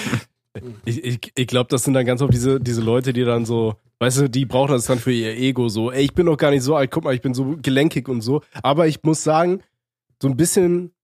Ich, 0.86 1.04
ich, 1.04 1.20
ich 1.36 1.48
glaube, 1.48 1.68
das 1.70 1.84
sind 1.84 1.96
dann 1.96 2.06
ganz 2.06 2.22
oft 2.22 2.34
diese, 2.34 2.62
diese 2.62 2.82
Leute, 2.82 3.12
die 3.12 3.26
dann 3.26 3.46
so, 3.46 3.76
weißt 4.00 4.20
du, 4.20 4.30
die 4.30 4.46
brauchen 4.46 4.72
das 4.72 4.86
dann 4.86 5.00
für 5.00 5.12
ihr 5.12 5.36
Ego 5.36 5.68
so, 5.68 5.92
ey, 5.92 6.06
ich 6.06 6.14
bin 6.14 6.28
doch 6.28 6.38
gar 6.38 6.52
nicht 6.52 6.64
so 6.64 6.76
alt, 6.76 6.92
guck 6.92 7.04
mal, 7.04 7.14
ich 7.14 7.22
bin 7.22 7.34
so 7.34 7.58
gelenkig 7.62 8.08
und 8.08 8.22
so. 8.22 8.42
Aber 8.64 8.88
ich 8.88 9.04
muss 9.04 9.22
sagen, 9.22 9.62
so 10.22 10.30
ein 10.30 10.38
bisschen 10.38 10.95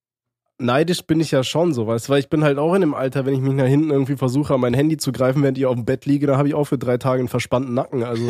neidisch 0.62 1.04
bin 1.04 1.19
ich 1.19 1.32
ja 1.32 1.43
schon 1.43 1.74
so, 1.74 1.88
weißt 1.88 2.08
du, 2.08 2.13
weil 2.13 2.19
ich 2.19 2.30
bin 2.30 2.43
halt 2.43 2.58
auch 2.58 2.74
in 2.74 2.82
dem 2.82 2.93
Alter, 2.93 3.26
wenn 3.26 3.34
ich 3.34 3.41
mich 3.41 3.54
nach 3.54 3.65
hinten 3.65 3.89
irgendwie 3.89 4.15
versuche, 4.15 4.54
an 4.54 4.62
mein 4.62 4.74
Handy 4.74 4.97
zu 4.97 5.12
greifen, 5.12 5.43
während 5.43 5.58
ich 5.58 5.65
auf 5.65 5.76
dem 5.76 5.86
Bett 5.86 6.06
liege, 6.06 6.28
dann 6.28 6.38
habe 6.38 6.47
ich 6.47 6.54
auch 6.54 6.65
für 6.65 6.78
drei 6.78 6.97
Tage 6.97 7.19
einen 7.19 7.28
verspannten 7.28 7.74
Nacken. 7.74 8.04
Also. 8.04 8.24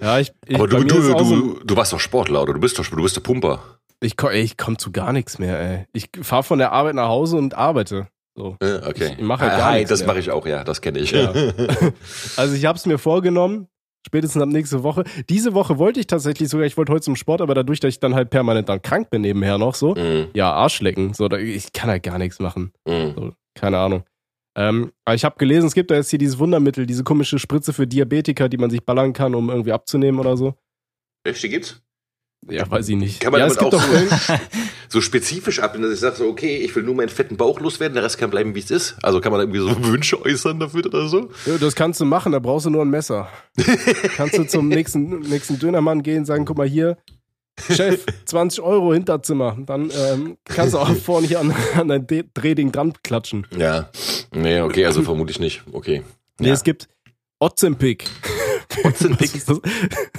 ja, 0.00 0.18
ich, 0.18 0.32
ich 0.46 0.56
Aber 0.56 0.66
du, 0.66 0.84
du, 0.84 1.00
du, 1.00 1.24
so, 1.24 1.58
du 1.64 1.76
warst 1.76 1.92
doch 1.92 2.00
Sportler, 2.00 2.42
oder? 2.42 2.54
Du 2.54 2.60
bist 2.60 2.78
doch, 2.78 2.86
du 2.86 3.02
bist 3.02 3.16
der 3.16 3.20
Pumper. 3.20 3.60
Ich, 4.00 4.14
ich 4.32 4.56
komme 4.56 4.76
zu 4.76 4.92
gar 4.92 5.12
nichts 5.12 5.38
mehr, 5.38 5.58
ey. 5.58 5.86
Ich 5.92 6.08
fahre 6.22 6.42
von 6.42 6.58
der 6.58 6.72
Arbeit 6.72 6.94
nach 6.94 7.08
Hause 7.08 7.36
und 7.36 7.54
arbeite. 7.54 8.08
So. 8.36 8.56
Okay. 8.60 9.12
Ich, 9.12 9.18
ich 9.18 9.20
mache 9.20 9.42
halt 9.42 9.58
gar 9.58 9.70
Hi, 9.70 9.78
nichts 9.78 9.90
das 9.90 10.06
mache 10.06 10.18
ich 10.18 10.30
auch, 10.30 10.46
ja, 10.46 10.64
das 10.64 10.80
kenne 10.80 10.98
ich. 10.98 11.12
Ja. 11.12 11.32
also 12.36 12.54
ich 12.54 12.64
habe 12.64 12.76
es 12.76 12.84
mir 12.84 12.98
vorgenommen, 12.98 13.68
Spätestens 14.06 14.42
ab 14.42 14.48
nächste 14.48 14.82
Woche. 14.82 15.04
Diese 15.28 15.54
Woche 15.54 15.78
wollte 15.78 15.98
ich 15.98 16.06
tatsächlich 16.06 16.48
sogar, 16.48 16.66
ich 16.66 16.76
wollte 16.76 16.92
heute 16.92 17.02
zum 17.02 17.16
Sport, 17.16 17.40
aber 17.40 17.54
dadurch, 17.54 17.80
dass 17.80 17.88
ich 17.88 18.00
dann 18.00 18.14
halt 18.14 18.30
permanent 18.30 18.68
dann 18.68 18.82
krank 18.82 19.08
bin 19.10 19.22
nebenher 19.22 19.56
noch 19.56 19.74
so, 19.74 19.94
mm. 19.94 20.28
ja, 20.34 20.52
Arschlecken. 20.52 21.14
So, 21.14 21.28
da, 21.28 21.38
ich 21.38 21.72
kann 21.72 21.88
halt 21.88 22.02
gar 22.02 22.18
nichts 22.18 22.38
machen. 22.38 22.72
Mm. 22.86 23.14
So, 23.14 23.32
keine 23.54 23.78
Ahnung. 23.78 24.04
Ähm, 24.56 24.92
aber 25.04 25.14
ich 25.14 25.24
habe 25.24 25.36
gelesen, 25.38 25.66
es 25.66 25.74
gibt 25.74 25.90
da 25.90 25.96
jetzt 25.96 26.10
hier 26.10 26.18
dieses 26.18 26.38
Wundermittel, 26.38 26.86
diese 26.86 27.02
komische 27.02 27.38
Spritze 27.38 27.72
für 27.72 27.86
Diabetiker, 27.86 28.48
die 28.48 28.58
man 28.58 28.70
sich 28.70 28.84
ballern 28.84 29.12
kann, 29.12 29.34
um 29.34 29.50
irgendwie 29.50 29.72
abzunehmen 29.72 30.20
oder 30.20 30.36
so. 30.36 30.54
Echt, 31.26 31.42
die 31.42 31.48
gibt's? 31.48 31.83
Ja, 32.48 32.70
weiß 32.70 32.88
ich 32.88 32.96
nicht. 32.96 33.20
Kann 33.20 33.32
man 33.32 33.40
ja, 33.40 33.48
damit 33.48 33.74
auch 33.74 33.82
so, 33.82 34.34
so 34.88 35.00
spezifisch 35.00 35.60
ab, 35.60 35.76
dass 35.80 35.92
ich 35.92 36.00
sage 36.00 36.16
so, 36.16 36.26
okay, 36.26 36.58
ich 36.58 36.74
will 36.76 36.82
nur 36.82 36.94
meinen 36.94 37.08
fetten 37.08 37.36
Bauch 37.36 37.60
loswerden, 37.60 37.94
der 37.94 38.04
Rest 38.04 38.18
kann 38.18 38.30
bleiben, 38.30 38.54
wie 38.54 38.60
es 38.60 38.70
ist. 38.70 38.96
Also 39.02 39.20
kann 39.20 39.32
man 39.32 39.38
da 39.38 39.44
irgendwie 39.44 39.60
so 39.60 39.86
Wünsche 39.92 40.22
äußern 40.22 40.60
dafür 40.60 40.86
oder 40.86 41.08
so? 41.08 41.30
Ja, 41.46 41.58
das 41.58 41.74
kannst 41.74 42.00
du 42.00 42.04
machen, 42.04 42.32
da 42.32 42.38
brauchst 42.38 42.66
du 42.66 42.70
nur 42.70 42.82
ein 42.82 42.90
Messer. 42.90 43.28
kannst 44.16 44.36
du 44.36 44.44
zum 44.44 44.68
nächsten, 44.68 45.20
nächsten 45.20 45.58
Dönermann 45.58 46.02
gehen 46.02 46.18
und 46.18 46.24
sagen, 46.26 46.44
guck 46.44 46.58
mal 46.58 46.68
hier, 46.68 46.98
Chef, 47.70 48.04
20 48.24 48.62
Euro 48.62 48.92
Hinterzimmer. 48.92 49.56
Dann 49.64 49.90
ähm, 49.90 50.36
kannst 50.44 50.74
du 50.74 50.78
auch 50.78 50.92
vorne 50.96 51.26
hier 51.26 51.40
an, 51.40 51.54
an 51.76 51.88
dein 51.88 52.06
Drehding 52.34 52.72
dran 52.72 52.92
klatschen. 53.02 53.46
Ja. 53.56 53.90
Nee, 54.32 54.60
okay, 54.60 54.84
also 54.86 55.02
vermute 55.02 55.30
ich 55.30 55.38
nicht. 55.38 55.62
Okay. 55.72 56.02
Nee, 56.40 56.48
ja. 56.48 56.54
es 56.54 56.64
gibt 56.64 56.88
Ozempic. 57.38 58.06
Fotzenpick. 58.82 59.32
Das, 59.46 59.60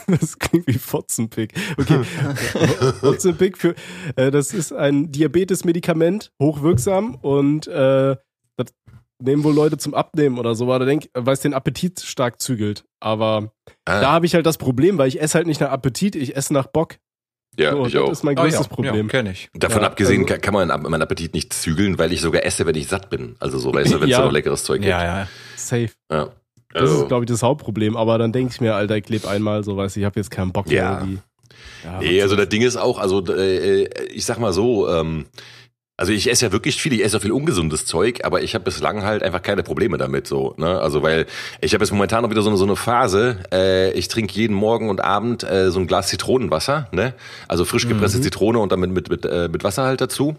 das, 0.08 0.39
klingt 0.39 0.68
wie 0.68 0.74
Fotzenpick. 0.74 1.54
Okay. 1.78 2.04
Fotzenpick 3.00 3.58
für, 3.58 3.76
äh, 4.15 4.32
das 4.32 4.54
ist 4.54 4.74
ein 4.74 5.12
Diabetes-Medikament, 5.12 6.32
hochwirksam 6.41 7.15
und 7.15 7.68
äh, 7.68 8.15
das 8.58 8.68
nehmen 9.22 9.44
wohl 9.44 9.54
Leute 9.54 9.78
zum 9.78 9.94
Abnehmen 9.94 10.38
oder 10.39 10.56
so, 10.56 10.68
weil 10.68 10.88
es 10.88 11.39
den 11.41 11.54
Appetit 11.54 12.02
stark 12.02 12.41
zügelt. 12.41 12.86
Aber 13.00 13.52
ah. 13.86 14.02
da 14.02 14.12
habe 14.12 14.26
ich 14.26 14.36
halt 14.36 14.46
das 14.46 14.58
Problem, 14.58 14.98
weil 14.98 15.08
ich 15.08 15.22
esse 15.22 15.36
halt 15.36 15.48
nicht 15.48 15.62
nach 15.62 15.72
Appetit, 15.72 16.15
ich 16.15 16.36
esse 16.36 16.54
nach 16.54 16.68
Bock. 16.68 16.98
Ja, 17.58 17.72
so, 17.72 17.86
ich 17.86 17.94
das 17.94 18.02
auch. 18.02 18.12
ist 18.12 18.24
mein 18.24 18.36
größtes 18.36 18.62
oh, 18.62 18.63
ja. 18.63 18.76
Problem. 18.76 19.08
Ja, 19.08 19.12
kenn 19.12 19.28
ich. 19.28 19.50
Davon 19.54 19.82
ja, 19.82 19.88
abgesehen 19.88 20.24
also, 20.24 20.41
kann 20.41 20.54
man 20.54 20.68
meinen 20.68 21.02
Appetit 21.02 21.34
nicht 21.34 21.54
zügeln, 21.54 21.98
weil 21.98 22.12
ich 22.12 22.22
sogar 22.22 22.44
esse, 22.46 22.65
wenn 22.65 22.76
ich 22.76 22.88
satt 22.88 23.10
bin. 23.10 23.36
Also 23.39 23.58
so, 23.58 23.74
weißt 23.74 23.94
du, 23.94 24.02
wenn 24.02 24.10
es 24.10 24.12
ja. 24.18 24.26
noch 24.26 24.32
leckeres 24.32 24.63
Zeug 24.63 24.82
gibt. 24.82 24.89
Ja, 24.89 25.04
ja. 25.04 25.28
Safe. 25.56 25.89
Ja. 26.12 26.32
Das 26.76 26.90
also. 26.90 27.04
ist, 27.04 27.08
glaube 27.08 27.24
ich, 27.24 27.30
das 27.30 27.42
Hauptproblem. 27.42 27.96
Aber 27.96 28.18
dann 28.18 28.34
denke 28.34 28.52
ich 28.54 28.60
mir, 28.60 28.76
Alter, 28.76 28.98
ich 28.98 29.08
lebe 29.08 29.30
einmal 29.30 29.64
so, 29.64 29.78
weiß 29.78 29.96
ich, 29.96 30.02
ich 30.02 30.06
habe 30.06 30.20
jetzt 30.20 30.30
keinen 30.30 30.52
Bock 30.52 30.70
ja. 30.70 30.90
mehr. 30.90 31.00
Irgendwie. 31.00 31.20
Ja, 31.84 32.00
nee, 32.00 32.22
also 32.22 32.36
das 32.36 32.50
Ding 32.50 32.64
ist 32.64 32.76
auch, 32.76 33.00
also 33.00 33.24
äh, 33.28 33.84
äh, 33.84 34.06
ich 34.12 34.26
sag 34.26 34.40
mal 34.40 34.52
so, 34.52 34.90
ähm, 34.90 35.26
also 35.97 36.12
ich 36.12 36.29
esse 36.29 36.45
ja 36.45 36.51
wirklich 36.51 36.75
viel, 36.81 36.91
ich 36.91 37.03
esse 37.03 37.15
ja 37.15 37.19
viel 37.21 37.31
ungesundes 37.31 37.86
Zeug, 37.86 38.25
aber 38.25 38.41
ich 38.41 38.53
habe 38.53 38.65
bislang 38.65 39.03
halt 39.03 39.23
einfach 39.23 39.41
keine 39.41 39.63
Probleme 39.63 39.97
damit 39.97 40.27
so. 40.27 40.53
Ne? 40.58 40.79
Also 40.79 41.03
weil 41.03 41.25
ich 41.62 41.73
habe 41.73 41.86
jetzt 41.86 41.91
momentan 41.91 42.23
noch 42.23 42.29
wieder 42.29 42.41
so 42.41 42.49
eine, 42.49 42.58
so 42.58 42.65
eine 42.65 42.75
Phase. 42.75 43.38
Äh, 43.49 43.91
ich 43.93 44.10
trinke 44.10 44.34
jeden 44.34 44.53
Morgen 44.53 44.89
und 44.89 45.01
Abend 45.01 45.43
äh, 45.43 45.71
so 45.71 45.79
ein 45.79 45.88
Glas 45.88 46.08
Zitronenwasser, 46.08 46.89
ne? 46.91 47.13
Also 47.47 47.63
frisch 47.63 47.88
gepresste 47.88 48.17
mhm. 48.17 48.23
Zitrone 48.23 48.60
und 48.60 48.73
dann 48.73 48.81
mit 48.81 48.91
mit 48.91 49.10
mit, 49.10 49.25
äh, 49.25 49.47
mit 49.47 49.63
Wasser 49.63 49.84
halt 49.84 50.01
dazu. 50.01 50.36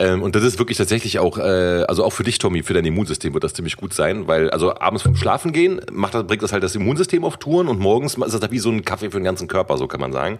Ähm, 0.00 0.22
und 0.22 0.34
das 0.34 0.42
ist 0.42 0.58
wirklich 0.58 0.76
tatsächlich 0.76 1.20
auch, 1.20 1.38
äh, 1.38 1.84
also 1.86 2.04
auch 2.04 2.12
für 2.12 2.24
dich, 2.24 2.38
Tommy, 2.38 2.64
für 2.64 2.74
dein 2.74 2.84
Immunsystem 2.84 3.32
wird 3.32 3.44
das 3.44 3.54
ziemlich 3.54 3.76
gut 3.76 3.94
sein, 3.94 4.26
weil 4.26 4.50
also 4.50 4.74
abends 4.74 5.04
vom 5.04 5.14
Schlafen 5.14 5.52
gehen 5.52 5.80
macht 5.92 6.14
das, 6.14 6.26
bringt 6.26 6.42
das 6.42 6.52
halt 6.52 6.64
das 6.64 6.74
Immunsystem 6.74 7.24
auf 7.24 7.36
Touren 7.36 7.68
und 7.68 7.78
morgens 7.78 8.14
ist 8.14 8.34
das 8.34 8.40
halt 8.40 8.50
wie 8.50 8.58
so 8.58 8.70
ein 8.70 8.84
Kaffee 8.84 9.10
für 9.10 9.18
den 9.18 9.24
ganzen 9.24 9.46
Körper, 9.46 9.78
so 9.78 9.86
kann 9.86 10.00
man 10.00 10.12
sagen. 10.12 10.38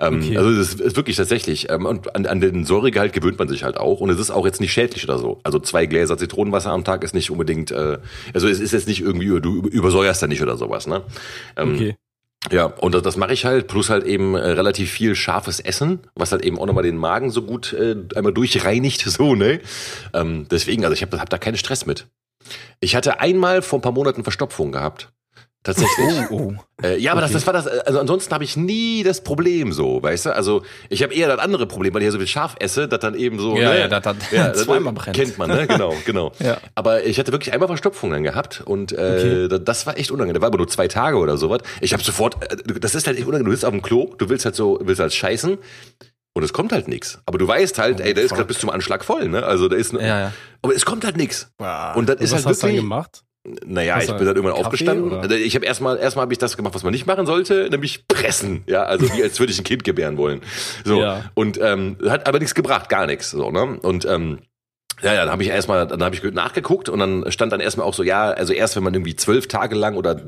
Ähm, 0.00 0.20
okay. 0.20 0.36
Also 0.36 0.56
das 0.56 0.74
ist 0.74 0.96
wirklich 0.96 1.16
tatsächlich. 1.16 1.70
Ähm, 1.70 1.86
und 1.86 2.16
an, 2.16 2.26
an 2.26 2.40
den 2.40 2.64
Säuregehalt 2.64 3.12
gewöhnt 3.12 3.38
man 3.38 3.46
sich 3.46 3.62
halt 3.62 3.76
auch 3.76 3.99
und 4.00 4.10
es 4.10 4.18
ist 4.18 4.30
auch 4.30 4.46
jetzt 4.46 4.60
nicht 4.60 4.72
schädlich 4.72 5.04
oder 5.04 5.18
so. 5.18 5.40
Also 5.42 5.58
zwei 5.58 5.86
Gläser 5.86 6.16
Zitronenwasser 6.16 6.70
am 6.70 6.84
Tag 6.84 7.04
ist 7.04 7.14
nicht 7.14 7.30
unbedingt, 7.30 7.70
äh, 7.70 7.98
also 8.34 8.48
es 8.48 8.60
ist 8.60 8.72
jetzt 8.72 8.88
nicht 8.88 9.00
irgendwie, 9.00 9.40
du 9.40 9.62
übersäuerst 9.68 10.22
da 10.22 10.26
nicht 10.26 10.42
oder 10.42 10.56
sowas, 10.56 10.86
ne? 10.86 11.02
Ähm, 11.56 11.74
okay. 11.74 11.96
Ja, 12.50 12.64
und 12.64 12.94
das, 12.94 13.02
das 13.02 13.16
mache 13.18 13.34
ich 13.34 13.44
halt, 13.44 13.68
plus 13.68 13.90
halt 13.90 14.04
eben 14.04 14.34
äh, 14.34 14.38
relativ 14.38 14.90
viel 14.90 15.14
scharfes 15.14 15.60
Essen, 15.60 16.00
was 16.14 16.32
halt 16.32 16.42
eben 16.42 16.58
auch 16.58 16.64
nochmal 16.64 16.84
den 16.84 16.96
Magen 16.96 17.30
so 17.30 17.42
gut 17.42 17.74
äh, 17.74 17.96
einmal 18.14 18.32
durchreinigt, 18.32 19.02
so, 19.06 19.34
ne? 19.34 19.60
Ähm, 20.14 20.46
deswegen, 20.50 20.84
also 20.84 20.94
ich 20.94 21.02
habe 21.02 21.20
hab 21.20 21.28
da 21.28 21.36
keinen 21.36 21.58
Stress 21.58 21.84
mit. 21.84 22.06
Ich 22.80 22.96
hatte 22.96 23.20
einmal 23.20 23.60
vor 23.60 23.78
ein 23.78 23.82
paar 23.82 23.92
Monaten 23.92 24.22
Verstopfung 24.22 24.72
gehabt. 24.72 25.12
Tatsächlich. 25.62 26.30
Oh, 26.30 26.54
oh. 26.56 26.82
Äh, 26.82 26.98
ja, 26.98 27.12
aber 27.12 27.20
okay. 27.20 27.32
das, 27.34 27.44
das 27.44 27.46
war 27.46 27.52
das, 27.52 27.66
also 27.66 28.00
ansonsten 28.00 28.32
habe 28.32 28.44
ich 28.44 28.56
nie 28.56 29.02
das 29.02 29.22
Problem 29.22 29.72
so, 29.72 30.02
weißt 30.02 30.26
du? 30.26 30.34
Also 30.34 30.62
ich 30.88 31.02
habe 31.02 31.12
eher 31.12 31.28
das 31.28 31.38
andere 31.38 31.66
Problem, 31.66 31.92
weil 31.92 32.00
ich 32.00 32.06
ja 32.06 32.12
so 32.12 32.18
viel 32.18 32.26
scharf 32.26 32.56
esse, 32.58 32.88
dass 32.88 33.00
dann 33.00 33.14
eben 33.14 33.38
so, 33.38 33.56
ja, 33.58 33.70
ne? 33.70 33.80
ja, 33.80 33.88
das, 34.00 34.02
das 34.02 34.30
ja, 34.30 34.52
zweimal 34.54 34.94
brennt. 34.94 35.14
Kennt 35.14 35.36
man, 35.36 35.50
ne? 35.50 35.66
Genau, 35.66 35.94
genau. 36.06 36.32
ja. 36.38 36.56
Aber 36.74 37.04
ich 37.04 37.18
hatte 37.18 37.32
wirklich 37.32 37.52
einmal 37.52 37.68
Verstopfung 37.68 38.10
dann 38.10 38.22
gehabt 38.22 38.62
und 38.64 38.92
äh, 38.92 39.46
okay. 39.48 39.62
das 39.62 39.86
war 39.86 39.98
echt 39.98 40.10
unangenehm. 40.10 40.34
Das 40.34 40.42
war 40.42 40.48
aber 40.48 40.58
nur 40.58 40.68
zwei 40.68 40.88
Tage 40.88 41.18
oder 41.18 41.36
sowas. 41.36 41.60
Ich 41.82 41.92
habe 41.92 42.02
sofort, 42.02 42.36
äh, 42.50 42.56
das 42.80 42.94
ist 42.94 43.06
halt 43.06 43.18
echt 43.18 43.26
unangenehm. 43.26 43.46
Du 43.46 43.52
bist 43.52 43.66
auf 43.66 43.72
dem 43.72 43.82
Klo, 43.82 44.14
du 44.16 44.30
willst 44.30 44.46
halt 44.46 44.56
so, 44.56 44.78
willst 44.82 45.00
halt 45.00 45.12
scheißen 45.12 45.58
und 46.32 46.42
es 46.42 46.54
kommt 46.54 46.72
halt 46.72 46.88
nix. 46.88 47.18
Aber 47.26 47.36
du 47.36 47.46
weißt 47.46 47.78
halt, 47.78 48.00
oh, 48.00 48.02
ey, 48.02 48.14
der 48.14 48.24
ist 48.24 48.30
gerade 48.30 48.46
bis 48.46 48.60
zum 48.60 48.70
Anschlag 48.70 49.04
voll, 49.04 49.28
ne? 49.28 49.44
Also 49.44 49.68
da 49.68 49.76
ist, 49.76 49.92
ja, 49.92 50.00
ja. 50.00 50.32
aber 50.62 50.74
es 50.74 50.86
kommt 50.86 51.04
halt 51.04 51.18
nix. 51.18 51.52
Wow. 51.58 51.96
Und 51.96 52.08
das 52.08 52.16
ist 52.20 52.32
halt 52.32 52.44
was 52.46 52.52
hast 52.52 52.62
wirklich. 52.62 52.80
Du 52.80 52.82
gemacht? 52.84 53.24
Naja, 53.42 53.96
was 53.96 54.04
ich 54.04 54.10
bin 54.10 54.26
dann 54.26 54.36
irgendwann 54.36 54.52
Kaffee, 54.52 54.66
aufgestanden. 54.66 55.12
Oder? 55.12 55.30
Ich 55.30 55.54
habe 55.54 55.64
erstmal 55.64 55.96
erstmal 55.96 56.24
habe 56.24 56.32
ich 56.32 56.38
das 56.38 56.58
gemacht, 56.58 56.74
was 56.74 56.82
man 56.82 56.92
nicht 56.92 57.06
machen 57.06 57.24
sollte, 57.24 57.68
nämlich 57.70 58.06
pressen. 58.06 58.64
Ja, 58.66 58.82
also 58.82 59.10
wie 59.14 59.22
als 59.22 59.40
würde 59.40 59.50
ich 59.52 59.58
ein 59.58 59.64
Kind 59.64 59.82
gebären 59.82 60.18
wollen. 60.18 60.42
So 60.84 61.00
ja. 61.00 61.24
und 61.32 61.58
ähm, 61.58 61.96
hat 62.06 62.26
aber 62.28 62.38
nichts 62.38 62.54
gebracht, 62.54 62.90
gar 62.90 63.06
nichts. 63.06 63.30
So 63.30 63.50
ne 63.50 63.78
und 63.80 64.04
ähm, 64.04 64.40
ja, 65.02 65.14
ja, 65.14 65.20
dann 65.22 65.32
habe 65.32 65.42
ich 65.42 65.48
erstmal, 65.48 65.86
dann 65.86 66.02
habe 66.02 66.14
ich 66.14 66.22
nachgeguckt 66.22 66.88
und 66.88 66.98
dann 66.98 67.30
stand 67.30 67.52
dann 67.52 67.60
erstmal 67.60 67.86
auch 67.86 67.94
so, 67.94 68.02
ja, 68.02 68.30
also 68.30 68.52
erst 68.52 68.76
wenn 68.76 68.82
man 68.82 68.92
irgendwie 68.92 69.16
zwölf 69.16 69.48
Tage 69.48 69.74
lang 69.74 69.96
oder 69.96 70.20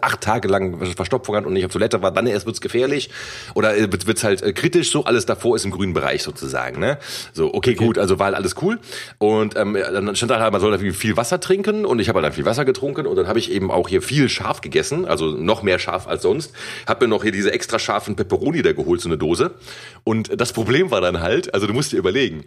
acht 0.00 0.20
Tage 0.20 0.48
lang 0.48 0.84
Verstopfung 0.94 1.36
hat 1.36 1.46
und 1.46 1.52
nicht 1.52 1.64
auf 1.64 1.72
Toilette 1.72 2.02
war, 2.02 2.10
dann 2.10 2.26
erst 2.26 2.46
wird's 2.46 2.60
gefährlich 2.60 3.10
oder 3.54 3.76
äh, 3.76 3.88
wird's 3.90 4.24
halt 4.24 4.42
äh, 4.42 4.52
kritisch. 4.52 4.90
So 4.90 5.04
alles 5.04 5.26
davor 5.26 5.56
ist 5.56 5.64
im 5.64 5.70
grünen 5.70 5.92
Bereich 5.92 6.22
sozusagen, 6.22 6.80
ne? 6.80 6.98
So, 7.32 7.54
okay, 7.54 7.70
okay. 7.70 7.74
gut, 7.74 7.98
also 7.98 8.18
war 8.18 8.26
halt 8.26 8.36
alles 8.36 8.56
cool 8.62 8.78
und 9.18 9.56
ähm, 9.56 9.74
dann 9.74 10.16
stand 10.16 10.30
da 10.30 10.40
halt, 10.40 10.52
man 10.52 10.60
soll 10.60 10.72
da 10.72 10.78
viel 10.78 11.16
Wasser 11.16 11.38
trinken 11.40 11.84
und 11.84 12.00
ich 12.00 12.08
habe 12.08 12.16
halt 12.16 12.26
dann 12.26 12.32
viel 12.32 12.44
Wasser 12.44 12.64
getrunken 12.64 13.06
und 13.06 13.16
dann 13.16 13.28
habe 13.28 13.38
ich 13.38 13.50
eben 13.52 13.70
auch 13.70 13.88
hier 13.88 14.02
viel 14.02 14.28
scharf 14.28 14.60
gegessen, 14.60 15.06
also 15.06 15.26
noch 15.26 15.62
mehr 15.62 15.78
scharf 15.78 16.08
als 16.08 16.22
sonst. 16.22 16.52
Hab 16.86 17.00
mir 17.00 17.08
noch 17.08 17.22
hier 17.22 17.32
diese 17.32 17.52
extra 17.52 17.78
scharfen 17.78 18.16
Peperoni 18.16 18.62
da 18.62 18.72
geholt, 18.72 19.00
so 19.00 19.08
eine 19.08 19.18
Dose 19.18 19.52
und 20.02 20.40
das 20.40 20.52
Problem 20.52 20.90
war 20.90 21.00
dann 21.00 21.20
halt, 21.20 21.54
also 21.54 21.66
du 21.66 21.72
musst 21.72 21.92
dir 21.92 21.98
überlegen 21.98 22.44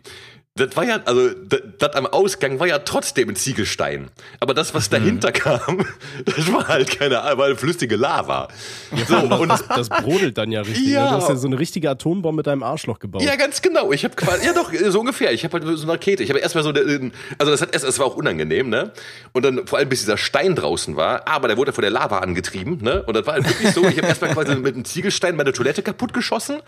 das 0.56 0.76
war 0.76 0.84
ja, 0.84 1.00
also 1.06 1.30
das, 1.30 1.62
das, 1.78 1.96
am 1.96 2.06
Ausgang 2.06 2.60
war 2.60 2.68
ja 2.68 2.80
trotzdem 2.80 3.30
ein 3.30 3.38
Ziegelstein. 3.38 4.10
Aber 4.42 4.54
das, 4.54 4.74
was 4.74 4.90
dahinter 4.90 5.30
mhm. 5.30 5.34
kam, 5.34 5.86
das 6.26 6.52
war 6.52 6.68
halt 6.68 7.00
keine 7.00 7.16
war 7.16 7.46
eine 7.46 7.56
flüssige 7.56 7.96
Lava. 7.96 8.50
Ja, 8.92 9.06
so, 9.06 9.36
und 9.36 9.48
das, 9.48 9.66
das, 9.66 9.88
brodelt 9.88 10.38
dann 10.38 10.52
ja 10.52 10.60
richtig. 10.60 10.88
Ne? 10.88 10.94
Ja. 10.94 11.10
Du 11.12 11.16
hast 11.16 11.30
ja 11.30 11.36
so 11.38 11.48
eine 11.48 11.58
richtige 11.58 11.90
Atombombe 11.90 12.36
mit 12.36 12.48
deinem 12.48 12.64
Arschloch 12.64 13.00
gebaut. 13.00 13.22
Ja, 13.22 13.38
ganz 13.38 13.62
genau. 13.62 13.94
Ich 13.94 14.04
habe 14.04 14.14
quasi, 14.16 14.46
ja 14.46 14.52
doch, 14.52 14.74
so 14.74 15.00
ungefähr. 15.00 15.32
Ich 15.32 15.46
habe 15.46 15.54
halt 15.54 15.78
so 15.78 15.84
eine 15.84 15.94
Rakete. 15.94 16.22
Ich 16.22 16.30
habe 16.30 16.40
erstmal 16.40 16.66
so, 16.66 16.72
eine, 16.72 17.12
also 17.38 17.50
das 17.50 17.62
hat 17.62 17.74
erst, 17.74 17.86
es 17.86 17.98
war 17.98 18.08
auch 18.08 18.18
unangenehm, 18.18 18.70
ne? 18.70 18.92
Und 19.32 19.46
dann 19.46 19.66
vor 19.68 19.80
allem 19.80 19.88
bis 19.88 20.02
dieser 20.02 20.18
Stein 20.18 20.56
draußen 20.56 20.98
war, 20.98 21.30
aber 21.30 21.48
der 21.48 21.56
wurde 21.56 21.72
von 21.72 21.82
der 21.82 21.92
Lava 21.92 22.20
angetrieben, 22.20 22.80
ne? 22.82 23.04
Und 23.04 23.16
das 23.16 23.26
war 23.26 23.36
halt 23.36 23.48
wirklich 23.48 23.72
so, 23.72 23.88
ich 23.88 23.98
habe 23.98 24.08
erstmal 24.08 24.34
quasi 24.34 24.54
mit 24.58 24.76
einem 24.76 24.84
Ziegelstein 24.84 25.38
meine 25.38 25.54
Toilette 25.54 25.82
kaputt 25.82 26.14
geschossen 26.14 26.60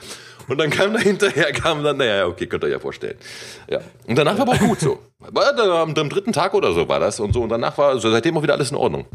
und 0.48 0.58
dann 0.58 0.70
kam 0.70 0.94
da 0.94 1.00
hinterher, 1.00 1.52
kam 1.52 1.84
dann, 1.84 1.98
naja, 1.98 2.28
okay, 2.28 2.48
könnt 2.48 2.64
ihr 2.64 2.68
euch 2.68 2.74
ja 2.74 2.80
vorstellen. 2.80 3.18
Ja. 3.74 3.80
Und 4.06 4.16
danach 4.16 4.38
war 4.38 4.44
aber 4.44 4.52
auch 4.52 4.60
gut 4.60 4.80
so. 4.80 5.00
Am, 5.34 5.96
am 5.96 6.10
dritten 6.10 6.32
Tag 6.32 6.54
oder 6.54 6.74
so 6.74 6.88
war 6.88 7.00
das 7.00 7.20
und 7.20 7.34
so. 7.34 7.42
Und 7.42 7.50
danach 7.50 7.76
war 7.80 7.90
also 7.90 8.12
seitdem 8.12 8.38
auch 8.38 8.44
wieder 8.44 8.54
alles 8.54 8.70
in 8.70 8.78
Ordnung. 8.78 9.06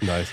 Nice. 0.00 0.28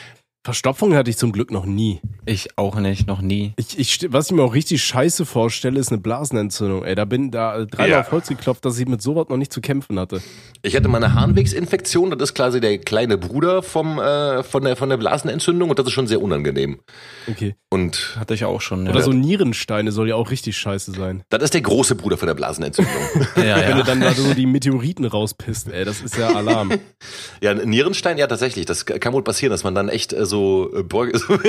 Verstopfung 0.45 0.95
hatte 0.95 1.09
ich 1.09 1.17
zum 1.17 1.33
Glück 1.33 1.51
noch 1.51 1.65
nie. 1.65 1.99
Ich 2.25 2.57
auch 2.57 2.75
nicht, 2.75 3.07
noch 3.07 3.21
nie. 3.21 3.53
Ich, 3.57 3.77
ich, 3.77 4.07
was 4.13 4.27
ich 4.27 4.31
mir 4.31 4.43
auch 4.43 4.53
richtig 4.53 4.81
scheiße 4.83 5.25
vorstelle, 5.25 5.77
ist 5.77 5.91
eine 5.91 5.99
Blasenentzündung. 5.99 6.85
Ey, 6.85 6.95
da 6.95 7.03
bin 7.03 7.29
da 7.29 7.65
dreimal 7.65 7.89
ja. 7.89 7.99
auf 8.01 8.11
Holz 8.11 8.29
geklopft, 8.29 8.63
dass 8.63 8.79
ich 8.79 8.87
mit 8.87 9.01
sowas 9.01 9.27
noch 9.27 9.35
nicht 9.35 9.51
zu 9.51 9.59
kämpfen 9.59 9.99
hatte. 9.99 10.21
Ich 10.61 10.77
hatte 10.77 10.87
mal 10.87 11.03
eine 11.03 11.13
Harnwegsinfektion, 11.13 12.11
das 12.11 12.29
ist 12.29 12.35
quasi 12.35 12.61
der 12.61 12.77
kleine 12.77 13.17
Bruder 13.17 13.61
vom, 13.63 13.99
äh, 13.99 14.41
von, 14.43 14.63
der, 14.63 14.77
von 14.77 14.89
der 14.89 14.95
Blasenentzündung 14.97 15.69
und 15.69 15.77
das 15.77 15.87
ist 15.87 15.93
schon 15.93 16.07
sehr 16.07 16.21
unangenehm. 16.21 16.79
Okay. 17.27 17.55
Und 17.69 18.15
hatte 18.17 18.33
ich 18.33 18.45
auch 18.45 18.61
schon. 18.61 18.85
Ja. 18.85 18.91
Oder 18.91 19.01
so 19.01 19.11
Nierensteine 19.11 19.91
soll 19.91 20.07
ja 20.07 20.15
auch 20.15 20.31
richtig 20.31 20.57
scheiße 20.57 20.93
sein. 20.93 21.23
Das 21.29 21.43
ist 21.43 21.53
der 21.53 21.61
große 21.61 21.95
Bruder 21.95 22.17
von 22.17 22.27
der 22.27 22.35
Blasenentzündung. 22.35 22.93
ja, 23.35 23.43
ja. 23.43 23.67
Wenn 23.67 23.77
du 23.77 23.83
dann 23.83 23.99
da 23.99 24.13
so 24.13 24.33
die 24.33 24.45
Meteoriten 24.45 25.03
rauspisst, 25.03 25.67
ey, 25.67 25.83
das 25.83 26.01
ist 26.01 26.17
ja 26.17 26.33
Alarm. 26.33 26.71
ja, 27.41 27.53
Nierenstein, 27.53 28.17
ja 28.17 28.27
tatsächlich, 28.27 28.65
das 28.65 28.85
kann 28.85 29.11
wohl 29.11 29.23
passieren, 29.23 29.51
dass 29.51 29.65
man 29.65 29.75
dann 29.75 29.89
echt 29.89 30.13
äh, 30.13 30.25
so, 30.29 30.71
äh, 30.73 30.83
so, 31.17 31.39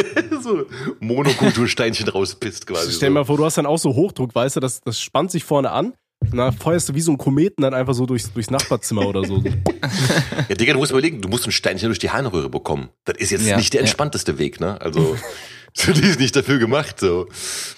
so 0.41 0.67
Monokultursteinchen 0.99 2.09
rauspisst 2.09 2.67
quasi. 2.67 2.93
Stell 2.93 3.11
dir 3.11 3.15
mal 3.15 3.25
vor, 3.25 3.37
du 3.37 3.45
hast 3.45 3.59
dann 3.59 3.67
auch 3.67 3.79
so 3.79 3.95
Hochdruck, 3.95 4.35
weißt 4.35 4.57
du, 4.57 4.61
das, 4.61 4.81
das 4.81 5.01
spannt 5.01 5.31
sich 5.31 5.45
vorne 5.45 5.71
an. 5.71 5.93
Und 6.21 6.37
dann 6.37 6.53
feuerst 6.53 6.89
du 6.89 6.95
wie 6.95 7.01
so 7.01 7.13
ein 7.13 7.19
Kometen 7.19 7.63
dann 7.63 7.75
einfach 7.75 7.95
so 7.95 8.07
durchs, 8.07 8.33
durchs 8.33 8.51
Nachbarzimmer 8.51 9.07
oder 9.07 9.25
so. 9.25 9.39
ja, 10.49 10.55
Digga, 10.55 10.75
du 10.75 10.79
musst 10.79 10.93
überlegen, 10.93 11.21
du 11.21 11.29
musst 11.29 11.47
ein 11.47 11.53
Steinchen 11.53 11.89
durch 11.89 11.99
die 11.99 12.11
Harnröhre 12.11 12.51
bekommen. 12.51 12.91
Das 13.05 13.17
ist 13.17 13.31
jetzt 13.31 13.47
ja, 13.47 13.57
nicht 13.57 13.73
der 13.73 13.81
entspannteste 13.81 14.33
ja. 14.33 14.39
Weg, 14.39 14.61
ne? 14.61 14.81
Also, 14.81 15.17
die 15.87 16.03
ist 16.03 16.21
nicht 16.21 16.37
dafür 16.37 16.59
gemacht, 16.59 17.01
so. 17.01 17.27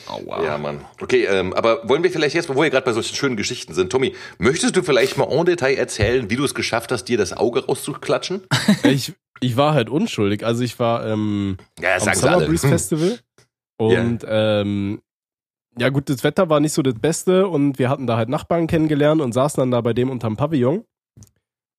Aua. 0.06 0.44
Ja, 0.44 0.58
Mann. 0.58 0.84
Okay, 1.00 1.24
ähm, 1.24 1.52
aber 1.52 1.88
wollen 1.88 2.02
wir 2.02 2.10
vielleicht 2.10 2.34
jetzt, 2.34 2.48
wo 2.48 2.60
wir 2.60 2.68
gerade 2.68 2.84
bei 2.84 2.92
solchen 2.92 3.14
schönen 3.14 3.36
Geschichten 3.36 3.74
sind, 3.74 3.90
Tommy, 3.90 4.14
möchtest 4.38 4.76
du 4.76 4.82
vielleicht 4.82 5.16
mal 5.16 5.30
en 5.30 5.46
Detail 5.46 5.74
erzählen, 5.74 6.28
wie 6.28 6.36
du 6.36 6.44
es 6.44 6.54
geschafft 6.54 6.90
hast, 6.90 7.04
dir 7.04 7.18
das 7.18 7.32
Auge 7.32 7.64
rauszuklatschen? 7.64 8.42
Ich, 8.82 9.12
ich 9.42 9.56
war 9.56 9.74
halt 9.74 9.90
unschuldig. 9.90 10.44
Also 10.44 10.62
ich 10.62 10.78
war 10.78 11.06
ähm, 11.06 11.56
ja, 11.80 11.96
am 11.96 12.14
Summer 12.14 12.40
Breeze 12.40 12.68
Festival 12.68 13.18
und 13.78 14.22
yeah. 14.22 14.60
ähm, 14.60 15.02
ja 15.78 15.88
gut, 15.88 16.08
das 16.08 16.22
Wetter 16.22 16.50
war 16.50 16.60
nicht 16.60 16.72
so 16.72 16.82
das 16.82 16.94
Beste 16.94 17.48
und 17.48 17.78
wir 17.78 17.88
hatten 17.88 18.06
da 18.06 18.16
halt 18.16 18.28
Nachbarn 18.28 18.66
kennengelernt 18.66 19.20
und 19.20 19.32
saßen 19.32 19.60
dann 19.60 19.70
da 19.70 19.80
bei 19.80 19.92
dem 19.92 20.10
unterm 20.10 20.36
Pavillon. 20.36 20.84